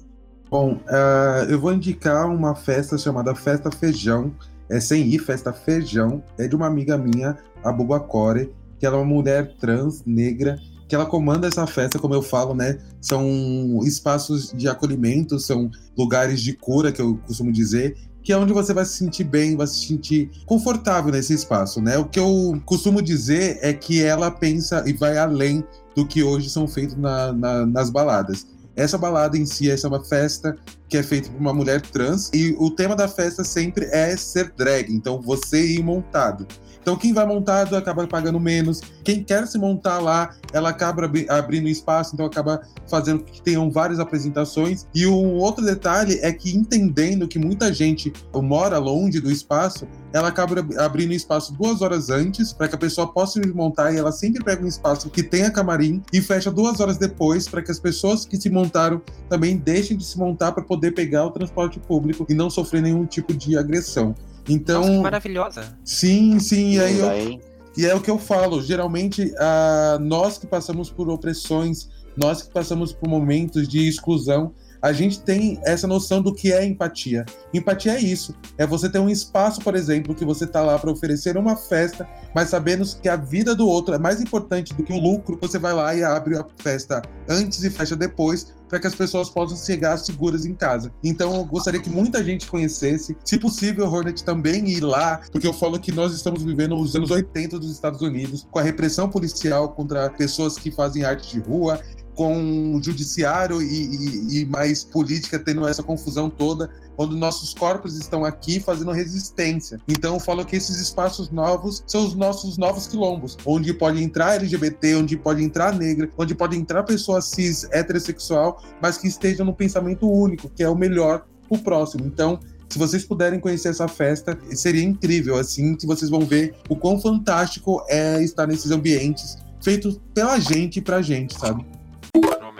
Bom, 0.49 0.73
uh, 0.73 1.49
eu 1.49 1.59
vou 1.59 1.73
indicar 1.73 2.27
uma 2.27 2.55
festa 2.55 2.97
chamada 2.97 3.35
Festa 3.35 3.69
Feijão. 3.71 4.33
É 4.67 4.79
sem 4.79 5.07
ir, 5.07 5.19
Festa 5.19 5.53
Feijão. 5.53 6.23
É 6.37 6.47
de 6.47 6.55
uma 6.55 6.67
amiga 6.67 6.97
minha, 6.97 7.37
a 7.63 7.71
Buba 7.71 7.99
Core, 7.99 8.53
que 8.79 8.85
ela 8.85 8.97
é 8.97 8.99
uma 8.99 9.05
mulher 9.05 9.55
trans, 9.59 10.03
negra, 10.05 10.57
que 10.87 10.95
ela 10.95 11.05
comanda 11.05 11.47
essa 11.47 11.67
festa, 11.67 11.99
como 11.99 12.15
eu 12.15 12.21
falo, 12.23 12.55
né? 12.55 12.79
São 12.99 13.79
espaços 13.83 14.51
de 14.51 14.67
acolhimento, 14.67 15.39
são 15.39 15.69
lugares 15.95 16.41
de 16.41 16.53
cura, 16.53 16.91
que 16.91 16.99
eu 16.99 17.19
costumo 17.27 17.51
dizer, 17.51 17.95
que 18.29 18.33
é 18.33 18.37
onde 18.37 18.53
você 18.53 18.75
vai 18.75 18.85
se 18.85 18.93
sentir 18.93 19.23
bem, 19.23 19.57
vai 19.57 19.65
se 19.65 19.87
sentir 19.87 20.29
confortável 20.45 21.11
nesse 21.11 21.33
espaço, 21.33 21.81
né? 21.81 21.97
O 21.97 22.05
que 22.05 22.19
eu 22.19 22.61
costumo 22.63 23.01
dizer 23.01 23.57
é 23.59 23.73
que 23.73 24.03
ela 24.03 24.29
pensa 24.29 24.83
e 24.85 24.93
vai 24.93 25.17
além 25.17 25.63
do 25.95 26.05
que 26.05 26.21
hoje 26.21 26.47
são 26.47 26.67
feitos 26.67 26.95
na, 26.95 27.33
na, 27.33 27.65
nas 27.65 27.89
baladas. 27.89 28.45
Essa 28.75 28.99
balada 28.99 29.35
em 29.35 29.47
si, 29.47 29.71
essa 29.71 29.87
é 29.87 29.89
uma 29.89 30.05
festa 30.05 30.55
que 30.87 30.95
é 30.95 31.01
feita 31.01 31.27
por 31.31 31.41
uma 31.41 31.55
mulher 31.55 31.81
trans 31.81 32.29
e 32.31 32.55
o 32.59 32.69
tema 32.69 32.95
da 32.95 33.07
festa 33.07 33.43
sempre 33.43 33.85
é 33.85 34.15
ser 34.15 34.53
drag, 34.55 34.93
então 34.93 35.19
você 35.19 35.65
ir 35.65 35.83
montado. 35.83 36.45
Então, 36.81 36.95
quem 36.95 37.13
vai 37.13 37.25
montado 37.25 37.75
acaba 37.75 38.07
pagando 38.07 38.39
menos. 38.39 38.81
Quem 39.03 39.23
quer 39.23 39.47
se 39.47 39.57
montar 39.57 39.99
lá, 39.99 40.35
ela 40.53 40.69
acaba 40.69 41.09
abrindo 41.29 41.67
espaço, 41.67 42.13
então 42.13 42.25
acaba 42.25 42.61
fazendo 42.87 43.23
que 43.23 43.41
tenham 43.41 43.69
várias 43.69 43.99
apresentações. 43.99 44.87
E 44.93 45.05
um 45.05 45.35
outro 45.35 45.63
detalhe 45.63 46.19
é 46.21 46.31
que, 46.31 46.55
entendendo 46.55 47.27
que 47.27 47.37
muita 47.37 47.73
gente 47.73 48.11
mora 48.33 48.77
longe 48.77 49.19
do 49.19 49.31
espaço, 49.31 49.87
ela 50.11 50.29
acaba 50.29 50.65
abrindo 50.83 51.13
espaço 51.13 51.53
duas 51.53 51.81
horas 51.81 52.09
antes 52.09 52.51
para 52.51 52.67
que 52.67 52.75
a 52.75 52.77
pessoa 52.77 53.11
possa 53.11 53.41
se 53.41 53.47
montar 53.49 53.93
e 53.93 53.97
ela 53.97 54.11
sempre 54.11 54.43
pega 54.43 54.63
um 54.63 54.67
espaço 54.67 55.09
que 55.09 55.21
tenha 55.21 55.51
camarim 55.51 56.01
e 56.11 56.21
fecha 56.21 56.51
duas 56.51 56.79
horas 56.79 56.97
depois 56.97 57.47
para 57.47 57.61
que 57.61 57.71
as 57.71 57.79
pessoas 57.79 58.25
que 58.25 58.37
se 58.37 58.49
montaram 58.49 59.01
também 59.29 59.57
deixem 59.57 59.95
de 59.95 60.03
se 60.03 60.17
montar 60.17 60.51
para 60.51 60.63
poder 60.63 60.91
pegar 60.91 61.25
o 61.25 61.31
transporte 61.31 61.79
público 61.79 62.25
e 62.27 62.33
não 62.33 62.49
sofrer 62.49 62.81
nenhum 62.81 63.05
tipo 63.05 63.33
de 63.33 63.57
agressão. 63.57 64.15
Então, 64.49 64.81
Nossa, 64.81 65.01
maravilhosa. 65.01 65.77
Sim, 65.83 66.39
sim. 66.39 66.75
E, 66.75 66.79
aí 66.79 66.99
eu, 66.99 67.41
e 67.77 67.85
é 67.85 67.95
o 67.95 68.01
que 68.01 68.09
eu 68.09 68.17
falo. 68.17 68.61
Geralmente, 68.61 69.23
uh, 69.23 69.99
nós 69.99 70.37
que 70.37 70.47
passamos 70.47 70.89
por 70.89 71.09
opressões, 71.09 71.87
nós 72.17 72.41
que 72.41 72.51
passamos 72.51 72.91
por 72.91 73.07
momentos 73.07 73.67
de 73.67 73.87
exclusão, 73.87 74.53
a 74.81 74.93
gente 74.93 75.21
tem 75.21 75.59
essa 75.63 75.87
noção 75.87 76.21
do 76.21 76.33
que 76.33 76.51
é 76.51 76.65
empatia. 76.65 77.25
Empatia 77.53 77.93
é 77.93 77.99
isso. 77.99 78.35
É 78.57 78.65
você 78.65 78.89
ter 78.89 78.99
um 78.99 79.09
espaço, 79.09 79.61
por 79.61 79.75
exemplo, 79.75 80.15
que 80.15 80.25
você 80.25 80.45
está 80.45 80.61
lá 80.61 80.77
para 80.77 80.91
oferecer 80.91 81.37
uma 81.37 81.55
festa, 81.55 82.07
mas 82.33 82.49
sabendo 82.49 82.85
que 83.01 83.09
a 83.09 83.15
vida 83.15 83.55
do 83.55 83.67
outro 83.67 83.93
é 83.93 83.97
mais 83.97 84.21
importante 84.21 84.73
do 84.73 84.83
que 84.83 84.93
o 84.93 84.99
lucro, 84.99 85.37
você 85.41 85.59
vai 85.59 85.73
lá 85.73 85.95
e 85.95 86.03
abre 86.03 86.37
a 86.37 86.45
festa 86.57 87.01
antes 87.27 87.63
e 87.63 87.69
fecha 87.69 87.95
depois, 87.95 88.53
para 88.69 88.79
que 88.79 88.87
as 88.87 88.95
pessoas 88.95 89.29
possam 89.29 89.57
chegar 89.57 89.97
seguras 89.97 90.45
em 90.45 90.53
casa. 90.53 90.93
Então 91.03 91.35
eu 91.35 91.43
gostaria 91.43 91.81
que 91.81 91.89
muita 91.89 92.23
gente 92.23 92.47
conhecesse, 92.47 93.17
se 93.25 93.37
possível, 93.37 93.91
Hornet 93.91 94.23
também 94.23 94.69
ir 94.69 94.81
lá, 94.81 95.21
porque 95.31 95.47
eu 95.47 95.53
falo 95.53 95.79
que 95.79 95.91
nós 95.91 96.13
estamos 96.13 96.43
vivendo 96.43 96.75
os 96.75 96.95
anos 96.95 97.09
80 97.09 97.57
dos 97.59 97.71
Estados 97.71 98.01
Unidos, 98.01 98.47
com 98.49 98.59
a 98.59 98.61
repressão 98.61 99.09
policial 99.09 99.69
contra 99.69 100.09
pessoas 100.11 100.57
que 100.57 100.71
fazem 100.71 101.03
arte 101.03 101.33
de 101.33 101.39
rua, 101.39 101.81
com 102.19 102.75
o 102.75 102.83
judiciário 102.83 103.61
e, 103.61 103.65
e, 103.65 104.41
e, 104.41 104.45
mais 104.45 104.83
política 104.83 105.39
tendo 105.39 105.65
essa 105.65 105.81
confusão 105.81 106.29
toda, 106.29 106.69
quando 106.97 107.15
nossos 107.15 107.53
corpos 107.53 107.95
estão 107.95 108.25
aqui 108.25 108.59
fazendo 108.59 108.91
resistência. 108.91 109.79
Então 109.87 110.15
eu 110.15 110.19
falo 110.19 110.43
que 110.43 110.57
esses 110.57 110.81
espaços 110.81 111.29
novos 111.29 111.81
são 111.87 112.05
os 112.05 112.15
nossos 112.15 112.57
novos 112.57 112.87
quilombos, 112.87 113.37
onde 113.45 113.73
pode 113.73 114.03
entrar 114.03 114.33
LGBT, 114.33 114.95
onde 114.95 115.15
pode 115.15 115.41
entrar 115.41 115.73
negra, 115.73 116.09
onde 116.17 116.35
pode 116.35 116.57
entrar 116.57 116.83
pessoa 116.83 117.21
cis 117.21 117.63
heterossexual, 117.71 118.61
mas 118.81 118.97
que 118.97 119.07
estejam 119.07 119.45
no 119.45 119.53
pensamento 119.53 120.05
único, 120.11 120.49
que 120.49 120.61
é 120.61 120.67
o 120.67 120.75
melhor 120.75 121.25
o 121.49 121.57
próximo. 121.57 122.05
Então, 122.05 122.37
se 122.67 122.77
vocês 122.77 123.05
puderem 123.05 123.39
conhecer 123.39 123.69
essa 123.69 123.87
festa, 123.87 124.37
seria 124.51 124.83
incrível, 124.83 125.37
assim, 125.37 125.73
que 125.73 125.87
vocês 125.87 126.11
vão 126.11 126.25
ver 126.25 126.53
o 126.67 126.75
quão 126.75 126.99
fantástico 126.99 127.81
é 127.87 128.21
estar 128.21 128.45
nesses 128.45 128.71
ambientes 128.71 129.37
feitos 129.61 130.01
pela 130.13 130.37
gente 130.37 130.79
e 130.79 130.81
pra 130.81 131.01
gente, 131.01 131.39
sabe? 131.39 131.78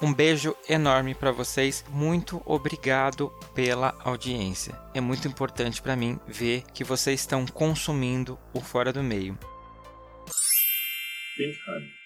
um 0.00 0.12
beijo 0.12 0.56
enorme 0.68 1.14
para 1.14 1.30
vocês. 1.30 1.84
Muito 1.90 2.40
obrigado 2.46 3.30
pela 3.54 3.96
audiência. 4.04 4.78
É 4.94 5.00
muito 5.00 5.28
importante 5.28 5.82
para 5.82 5.96
mim 5.96 6.18
ver 6.26 6.62
que 6.72 6.84
vocês 6.84 7.20
estão 7.20 7.44
consumindo 7.46 8.38
o 8.54 8.60
Fora 8.60 8.92
do 8.92 9.02
Meio. 9.02 9.38
Honey. 11.38 11.97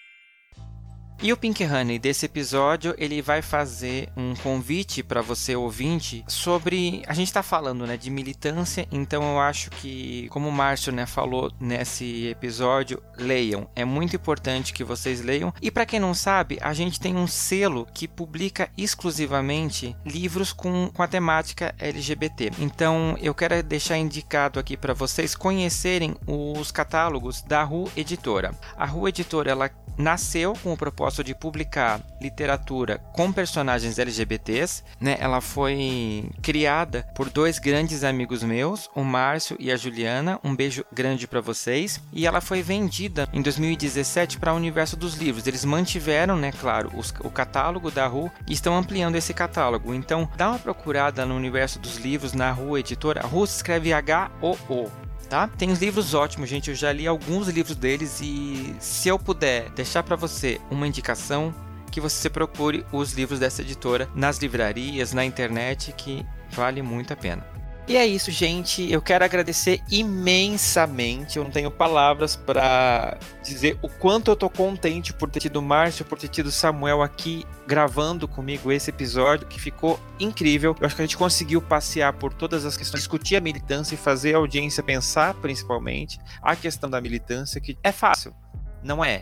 E 1.23 1.31
o 1.31 1.37
Pink 1.37 1.63
Honey 1.63 1.97
desse 1.97 2.25
episódio, 2.25 2.93
ele 2.97 3.21
vai 3.21 3.41
fazer 3.41 4.09
um 4.13 4.35
convite 4.35 5.01
para 5.01 5.21
você 5.21 5.55
ouvinte 5.55 6.21
sobre 6.27 7.01
a 7.07 7.13
gente 7.13 7.27
está 7.27 7.41
falando, 7.41 7.87
né, 7.87 7.95
de 7.95 8.09
militância, 8.09 8.85
então 8.91 9.23
eu 9.31 9.39
acho 9.39 9.69
que 9.69 10.27
como 10.31 10.49
o 10.49 10.51
Márcio, 10.51 10.91
né, 10.91 11.05
falou 11.05 11.49
nesse 11.61 12.27
episódio, 12.27 13.01
leiam. 13.17 13.69
É 13.73 13.85
muito 13.85 14.17
importante 14.17 14.73
que 14.73 14.83
vocês 14.83 15.21
leiam. 15.21 15.53
E 15.61 15.71
para 15.71 15.85
quem 15.85 15.97
não 15.97 16.13
sabe, 16.13 16.57
a 16.61 16.73
gente 16.73 16.99
tem 16.99 17.15
um 17.15 17.25
selo 17.25 17.87
que 17.93 18.05
publica 18.05 18.69
exclusivamente 18.77 19.95
livros 20.05 20.51
com, 20.51 20.91
com 20.93 21.01
a 21.01 21.07
temática 21.07 21.73
LGBT. 21.79 22.51
Então, 22.59 23.17
eu 23.21 23.33
quero 23.33 23.63
deixar 23.63 23.97
indicado 23.97 24.59
aqui 24.59 24.75
para 24.75 24.93
vocês 24.93 25.35
conhecerem 25.35 26.17
os 26.27 26.69
catálogos 26.69 27.41
da 27.41 27.63
Ru 27.63 27.89
Editora. 27.95 28.51
A 28.75 28.85
Ru 28.85 29.07
Editora 29.07 29.51
ela 29.51 29.71
nasceu 29.97 30.53
com 30.61 30.73
o 30.73 30.77
propósito 30.77 31.12
de 31.21 31.35
publicar 31.35 31.99
literatura 32.21 32.99
com 33.11 33.33
personagens 33.33 33.99
LGBTs, 33.99 34.83
né? 35.01 35.17
Ela 35.19 35.41
foi 35.41 36.29
criada 36.41 37.05
por 37.13 37.29
dois 37.29 37.59
grandes 37.59 38.05
amigos 38.05 38.41
meus, 38.41 38.89
o 38.95 39.03
Márcio 39.03 39.57
e 39.59 39.69
a 39.69 39.75
Juliana. 39.75 40.39
Um 40.41 40.55
beijo 40.55 40.85
grande 40.93 41.27
para 41.27 41.41
vocês. 41.41 42.01
E 42.13 42.25
ela 42.25 42.39
foi 42.39 42.61
vendida 42.61 43.27
em 43.33 43.41
2017 43.41 44.39
para 44.39 44.53
o 44.53 44.55
universo 44.55 44.95
dos 44.95 45.15
livros. 45.15 45.45
Eles 45.45 45.65
mantiveram, 45.65 46.37
né, 46.37 46.53
claro, 46.53 46.89
os, 46.95 47.13
o 47.19 47.29
catálogo 47.29 47.91
da 47.91 48.07
Ru 48.07 48.31
e 48.47 48.53
estão 48.53 48.77
ampliando 48.77 49.15
esse 49.15 49.33
catálogo. 49.33 49.93
Então, 49.93 50.29
dá 50.37 50.49
uma 50.49 50.59
procurada 50.59 51.25
no 51.25 51.35
universo 51.35 51.79
dos 51.79 51.97
livros 51.97 52.33
na 52.33 52.51
Ru 52.51 52.77
Editora. 52.77 53.25
Ru 53.25 53.45
se 53.45 53.57
escreve 53.57 53.91
H-O-O 53.91 55.03
tá? 55.29 55.47
Tem 55.47 55.71
uns 55.71 55.79
livros 55.79 56.13
ótimos, 56.13 56.49
gente. 56.49 56.69
Eu 56.69 56.75
já 56.75 56.91
li 56.91 57.07
alguns 57.07 57.47
livros 57.47 57.75
deles 57.75 58.19
e 58.21 58.75
se 58.79 59.09
eu 59.09 59.17
puder 59.17 59.69
deixar 59.71 60.03
para 60.03 60.15
você 60.15 60.59
uma 60.69 60.87
indicação, 60.87 61.53
que 61.91 62.01
você 62.01 62.27
procure 62.27 62.83
os 62.91 63.13
livros 63.13 63.39
dessa 63.39 63.61
editora 63.61 64.09
nas 64.15 64.39
livrarias, 64.39 65.13
na 65.13 65.23
internet, 65.23 65.93
que 65.95 66.25
vale 66.49 66.81
muito 66.81 67.13
a 67.13 67.15
pena. 67.15 67.52
E 67.85 67.97
é 67.97 68.05
isso, 68.05 68.31
gente. 68.31 68.89
Eu 68.89 69.01
quero 69.01 69.25
agradecer 69.25 69.81
imensamente. 69.91 71.37
Eu 71.37 71.43
não 71.43 71.51
tenho 71.51 71.69
palavras 71.69 72.33
para 72.33 73.17
dizer 73.43 73.77
o 73.81 73.89
quanto 73.89 74.31
eu 74.31 74.37
tô 74.37 74.49
contente 74.49 75.13
por 75.13 75.29
ter 75.29 75.41
tido 75.41 75.57
o 75.57 75.61
Márcio, 75.61 76.05
por 76.05 76.17
ter 76.17 76.29
tido 76.29 76.47
o 76.47 76.51
Samuel 76.51 77.01
aqui 77.01 77.45
gravando 77.67 78.25
comigo 78.25 78.71
esse 78.71 78.89
episódio, 78.89 79.47
que 79.47 79.59
ficou 79.59 79.99
incrível. 80.17 80.73
Eu 80.79 80.85
acho 80.85 80.95
que 80.95 81.01
a 81.01 81.05
gente 81.05 81.17
conseguiu 81.17 81.61
passear 81.61 82.13
por 82.13 82.33
todas 82.33 82.65
as 82.65 82.77
questões, 82.77 83.01
discutir 83.01 83.35
a 83.35 83.41
militância 83.41 83.95
e 83.95 83.97
fazer 83.97 84.33
a 84.33 84.37
audiência 84.37 84.81
pensar, 84.81 85.33
principalmente, 85.35 86.17
a 86.41 86.55
questão 86.55 86.89
da 86.89 87.01
militância, 87.01 87.59
que 87.59 87.77
é 87.83 87.91
fácil, 87.91 88.33
não 88.81 89.03
é? 89.03 89.19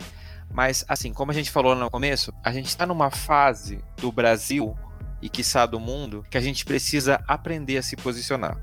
Mas, 0.52 0.84
assim, 0.86 1.12
como 1.12 1.32
a 1.32 1.34
gente 1.34 1.50
falou 1.50 1.74
no 1.74 1.90
começo, 1.90 2.32
a 2.44 2.52
gente 2.52 2.66
está 2.66 2.86
numa 2.86 3.10
fase 3.10 3.82
do 3.96 4.12
Brasil 4.12 4.76
e 5.22 5.28
quiçá 5.28 5.64
do 5.64 5.80
mundo 5.80 6.24
que 6.28 6.36
a 6.36 6.40
gente 6.40 6.64
precisa 6.64 7.22
aprender 7.26 7.78
a 7.78 7.82
se 7.82 7.96
posicionar. 7.96 8.58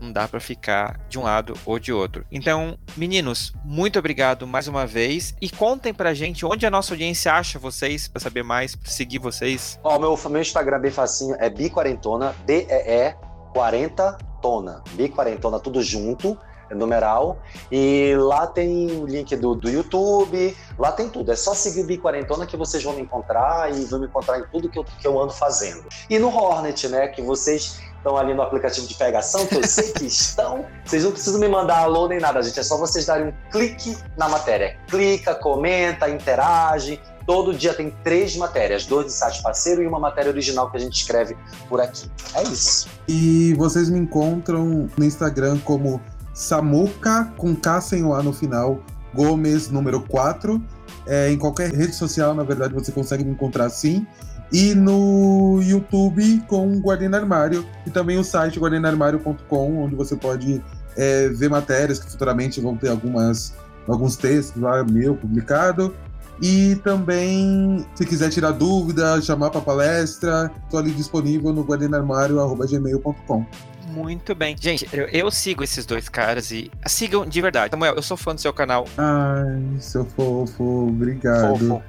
Não 0.00 0.12
dá 0.12 0.26
para 0.26 0.40
ficar 0.40 0.98
de 1.08 1.18
um 1.18 1.22
lado 1.22 1.54
ou 1.64 1.78
de 1.78 1.92
outro. 1.92 2.24
Então, 2.32 2.78
meninos, 2.96 3.52
muito 3.64 3.98
obrigado 3.98 4.46
mais 4.46 4.66
uma 4.66 4.86
vez 4.86 5.34
e 5.40 5.48
contem 5.50 5.92
pra 5.92 6.14
gente 6.14 6.44
onde 6.44 6.64
a 6.64 6.70
nossa 6.70 6.94
audiência 6.94 7.32
acha 7.32 7.58
vocês 7.58 8.08
para 8.08 8.20
saber 8.20 8.42
mais, 8.42 8.74
pra 8.74 8.90
seguir 8.90 9.18
vocês. 9.18 9.78
Ó, 9.84 9.98
meu, 9.98 10.18
meu 10.30 10.40
Instagram 10.40 10.76
é 10.76 10.80
bem 10.80 10.90
facinho, 10.90 11.36
é 11.38 11.50
biquarentona, 11.50 12.34
B-E-E 12.46 13.14
40 13.52 14.18
tona. 14.40 14.82
Biquarentona 14.92 15.60
tudo 15.60 15.82
junto 15.82 16.38
numeral. 16.74 17.38
E 17.70 18.14
lá 18.16 18.46
tem 18.46 18.90
o 18.92 19.06
link 19.06 19.34
do, 19.36 19.54
do 19.54 19.68
YouTube, 19.68 20.56
lá 20.78 20.92
tem 20.92 21.08
tudo. 21.08 21.32
É 21.32 21.36
só 21.36 21.54
seguir 21.54 21.82
o 21.82 21.86
Biquarentona 21.86 22.46
que 22.46 22.56
vocês 22.56 22.82
vão 22.82 22.94
me 22.94 23.02
encontrar 23.02 23.72
e 23.74 23.84
vão 23.84 24.00
me 24.00 24.06
encontrar 24.06 24.38
em 24.38 24.44
tudo 24.50 24.68
que 24.68 24.78
eu, 24.78 24.84
que 24.84 25.06
eu 25.06 25.20
ando 25.20 25.32
fazendo. 25.32 25.84
E 26.08 26.18
no 26.18 26.28
Hornet, 26.28 26.88
né, 26.88 27.08
que 27.08 27.22
vocês 27.22 27.80
estão 28.00 28.16
ali 28.16 28.34
no 28.34 28.42
aplicativo 28.42 28.86
de 28.86 28.94
pegação, 28.94 29.46
que 29.46 29.56
eu 29.56 29.66
sei 29.66 29.92
que 29.92 30.06
estão. 30.06 30.64
Vocês 30.84 31.04
não 31.04 31.12
precisam 31.12 31.38
me 31.38 31.48
mandar 31.48 31.78
alô 31.80 32.08
nem 32.08 32.18
nada, 32.18 32.42
gente. 32.42 32.58
É 32.58 32.62
só 32.62 32.76
vocês 32.76 33.06
darem 33.06 33.28
um 33.28 33.32
clique 33.50 33.96
na 34.16 34.28
matéria. 34.28 34.76
Clica, 34.88 35.34
comenta, 35.34 36.08
interage. 36.08 37.00
Todo 37.26 37.54
dia 37.54 37.72
tem 37.74 37.94
três 38.02 38.34
matérias, 38.36 38.86
dois 38.86 39.06
de 39.06 39.12
site 39.12 39.42
parceiro 39.42 39.82
e 39.82 39.86
uma 39.86 40.00
matéria 40.00 40.30
original 40.30 40.70
que 40.70 40.78
a 40.78 40.80
gente 40.80 40.94
escreve 40.94 41.36
por 41.68 41.80
aqui. 41.80 42.10
É 42.34 42.42
isso. 42.42 42.88
E 43.06 43.54
vocês 43.54 43.88
me 43.88 43.98
encontram 43.98 44.88
no 44.96 45.04
Instagram 45.04 45.58
como 45.64 46.00
Samuca, 46.40 47.30
com 47.36 47.54
K 47.54 47.80
sem 47.82 48.02
o 48.02 48.14
A 48.14 48.22
no 48.22 48.32
final, 48.32 48.82
Gomes, 49.14 49.70
número 49.70 50.00
4. 50.00 50.60
É, 51.06 51.30
em 51.30 51.36
qualquer 51.36 51.70
rede 51.70 51.94
social, 51.94 52.34
na 52.34 52.42
verdade, 52.42 52.72
você 52.72 52.90
consegue 52.90 53.22
me 53.22 53.32
encontrar 53.32 53.66
assim. 53.66 54.06
E 54.50 54.74
no 54.74 55.60
YouTube 55.62 56.42
com 56.48 56.78
Guardiã 56.78 57.10
Armário 57.14 57.64
e 57.86 57.90
também 57.90 58.18
o 58.18 58.24
site 58.24 58.58
guardianarmário.com, 58.58 59.84
onde 59.84 59.94
você 59.94 60.16
pode 60.16 60.62
é, 60.96 61.28
ver 61.28 61.50
matérias 61.50 62.00
que 62.00 62.10
futuramente 62.10 62.60
vão 62.60 62.74
ter 62.76 62.88
algumas, 62.88 63.54
alguns 63.86 64.16
textos 64.16 64.60
lá 64.60 64.82
meu 64.82 65.14
publicado. 65.14 65.94
E 66.42 66.76
também, 66.76 67.86
se 67.94 68.06
quiser 68.06 68.30
tirar 68.30 68.52
dúvida, 68.52 69.20
chamar 69.20 69.50
para 69.50 69.60
palestra, 69.60 70.50
estou 70.64 70.80
ali 70.80 70.90
disponível 70.90 71.52
no 71.52 71.62
guardianarmário.gmail.com. 71.62 73.46
Muito 73.90 74.34
bem. 74.34 74.56
Gente, 74.58 74.88
eu, 74.92 75.06
eu, 75.06 75.30
sigo 75.30 75.62
esses 75.62 75.84
dois 75.84 76.08
caras 76.08 76.50
e 76.50 76.70
sigam 76.86 77.26
de 77.26 77.40
verdade. 77.40 77.70
Samuel, 77.70 77.94
eu 77.94 78.02
sou 78.02 78.16
fã 78.16 78.34
do 78.34 78.40
seu 78.40 78.52
canal. 78.52 78.86
Ai, 78.96 79.80
seu 79.80 80.04
fofo, 80.04 80.88
obrigado. 80.88 81.58
Fofo. 81.58 81.82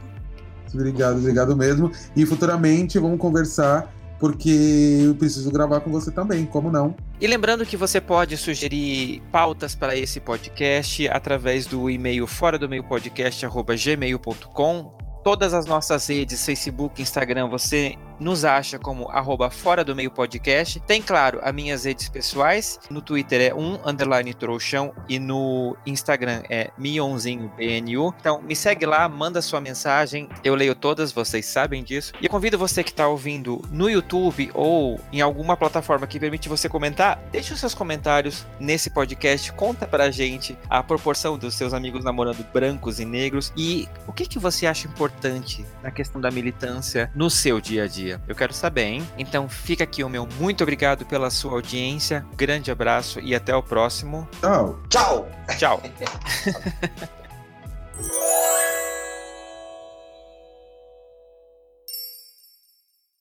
Obrigado, 0.74 1.18
obrigado 1.18 1.56
mesmo. 1.56 1.92
E 2.16 2.26
futuramente 2.26 2.98
vamos 2.98 3.20
conversar 3.20 3.92
porque 4.20 5.00
eu 5.04 5.16
preciso 5.16 5.52
gravar 5.52 5.80
com 5.80 5.92
você 5.92 6.12
também, 6.12 6.46
como 6.46 6.72
não? 6.72 6.96
E 7.20 7.26
lembrando 7.26 7.66
que 7.66 7.76
você 7.76 8.00
pode 8.00 8.38
sugerir 8.38 9.20
pautas 9.32 9.74
para 9.74 9.96
esse 9.96 10.20
podcast 10.20 11.10
através 11.10 11.66
do 11.66 11.90
e-mail 11.90 12.28
fora 12.28 12.60
do 12.60 12.70
meio 12.70 12.84
podcast 12.84 13.44
gmail.com 13.48 14.94
todas 15.24 15.56
as 15.56 15.66
nossas 15.66 16.08
redes, 16.08 16.46
Facebook, 16.46 17.02
Instagram, 17.02 17.48
você 17.48 17.96
nos 18.22 18.46
acha 18.46 18.78
como 18.78 19.10
arroba 19.10 19.50
Fora 19.50 19.84
do 19.84 19.96
Meio 19.96 20.12
Podcast. 20.12 20.80
Tem, 20.82 21.02
claro, 21.02 21.40
as 21.42 21.54
minhas 21.54 21.86
redes 21.86 22.08
pessoais. 22.08 22.80
No 22.90 23.02
Twitter 23.02 23.42
é 23.42 23.54
um 23.54 23.80
underline 23.84 24.32
trouxão 24.36 24.94
e 25.10 25.18
no 25.18 25.76
Instagram 25.88 26.44
é 26.48 26.70
mionzinhobnu. 26.78 28.14
Então 28.20 28.42
me 28.44 28.56
segue 28.56 28.86
lá, 28.86 29.10
manda 29.10 29.42
sua 29.42 29.60
mensagem. 29.60 30.30
Eu 30.44 30.54
leio 30.54 30.76
todas, 30.76 31.12
vocês 31.12 31.48
sabem 31.48 31.84
disso. 31.84 32.14
E 32.22 32.26
eu 32.26 32.30
convido 32.30 32.60
você 32.60 32.84
que 32.84 32.92
está 32.92 33.08
ouvindo 33.08 33.60
no 33.72 33.90
YouTube 33.90 34.52
ou 34.54 35.00
em 35.12 35.20
alguma 35.20 35.58
plataforma 35.58 36.06
que 36.06 36.20
permite 36.20 36.48
você 36.48 36.70
comentar, 36.70 37.20
deixe 37.32 37.52
os 37.52 37.60
seus 37.60 37.74
comentários 37.74 38.46
nesse 38.60 38.92
podcast. 38.92 39.52
Conta 39.54 39.88
pra 39.88 40.12
gente 40.12 40.56
a 40.70 40.84
proporção 40.84 41.40
dos 41.40 41.56
seus 41.56 41.74
amigos 41.74 42.04
namorando 42.04 42.46
brancos 42.54 43.00
e 43.00 43.06
negros 43.06 43.52
e 43.58 43.90
o 44.06 44.14
que, 44.14 44.28
que 44.28 44.38
você 44.38 44.68
acha 44.68 44.88
importante 44.88 45.66
na 45.82 45.90
questão 45.90 46.22
da 46.22 46.30
militância 46.30 47.10
no 47.16 47.28
seu 47.28 47.60
dia 47.60 47.86
a 47.86 47.88
dia 47.88 48.11
dia. 48.12 48.22
Eu 48.28 48.36
quero 48.36 48.54
saber, 48.54 48.84
hein? 48.84 49.08
Então 49.18 49.48
fica 49.48 49.84
aqui 49.84 50.04
o 50.04 50.10
meu 50.10 50.28
muito 50.40 50.64
obrigado 50.64 51.06
pela 51.06 51.30
sua 51.30 51.54
audiência. 51.54 52.26
Grande 52.36 52.72
abraço 52.72 53.20
e 53.20 53.34
até 53.34 53.56
o 53.56 53.64
próximo. 53.64 54.28
Tchau. 54.42 54.80
Tchau. 54.90 55.30
Tchau. 55.58 55.82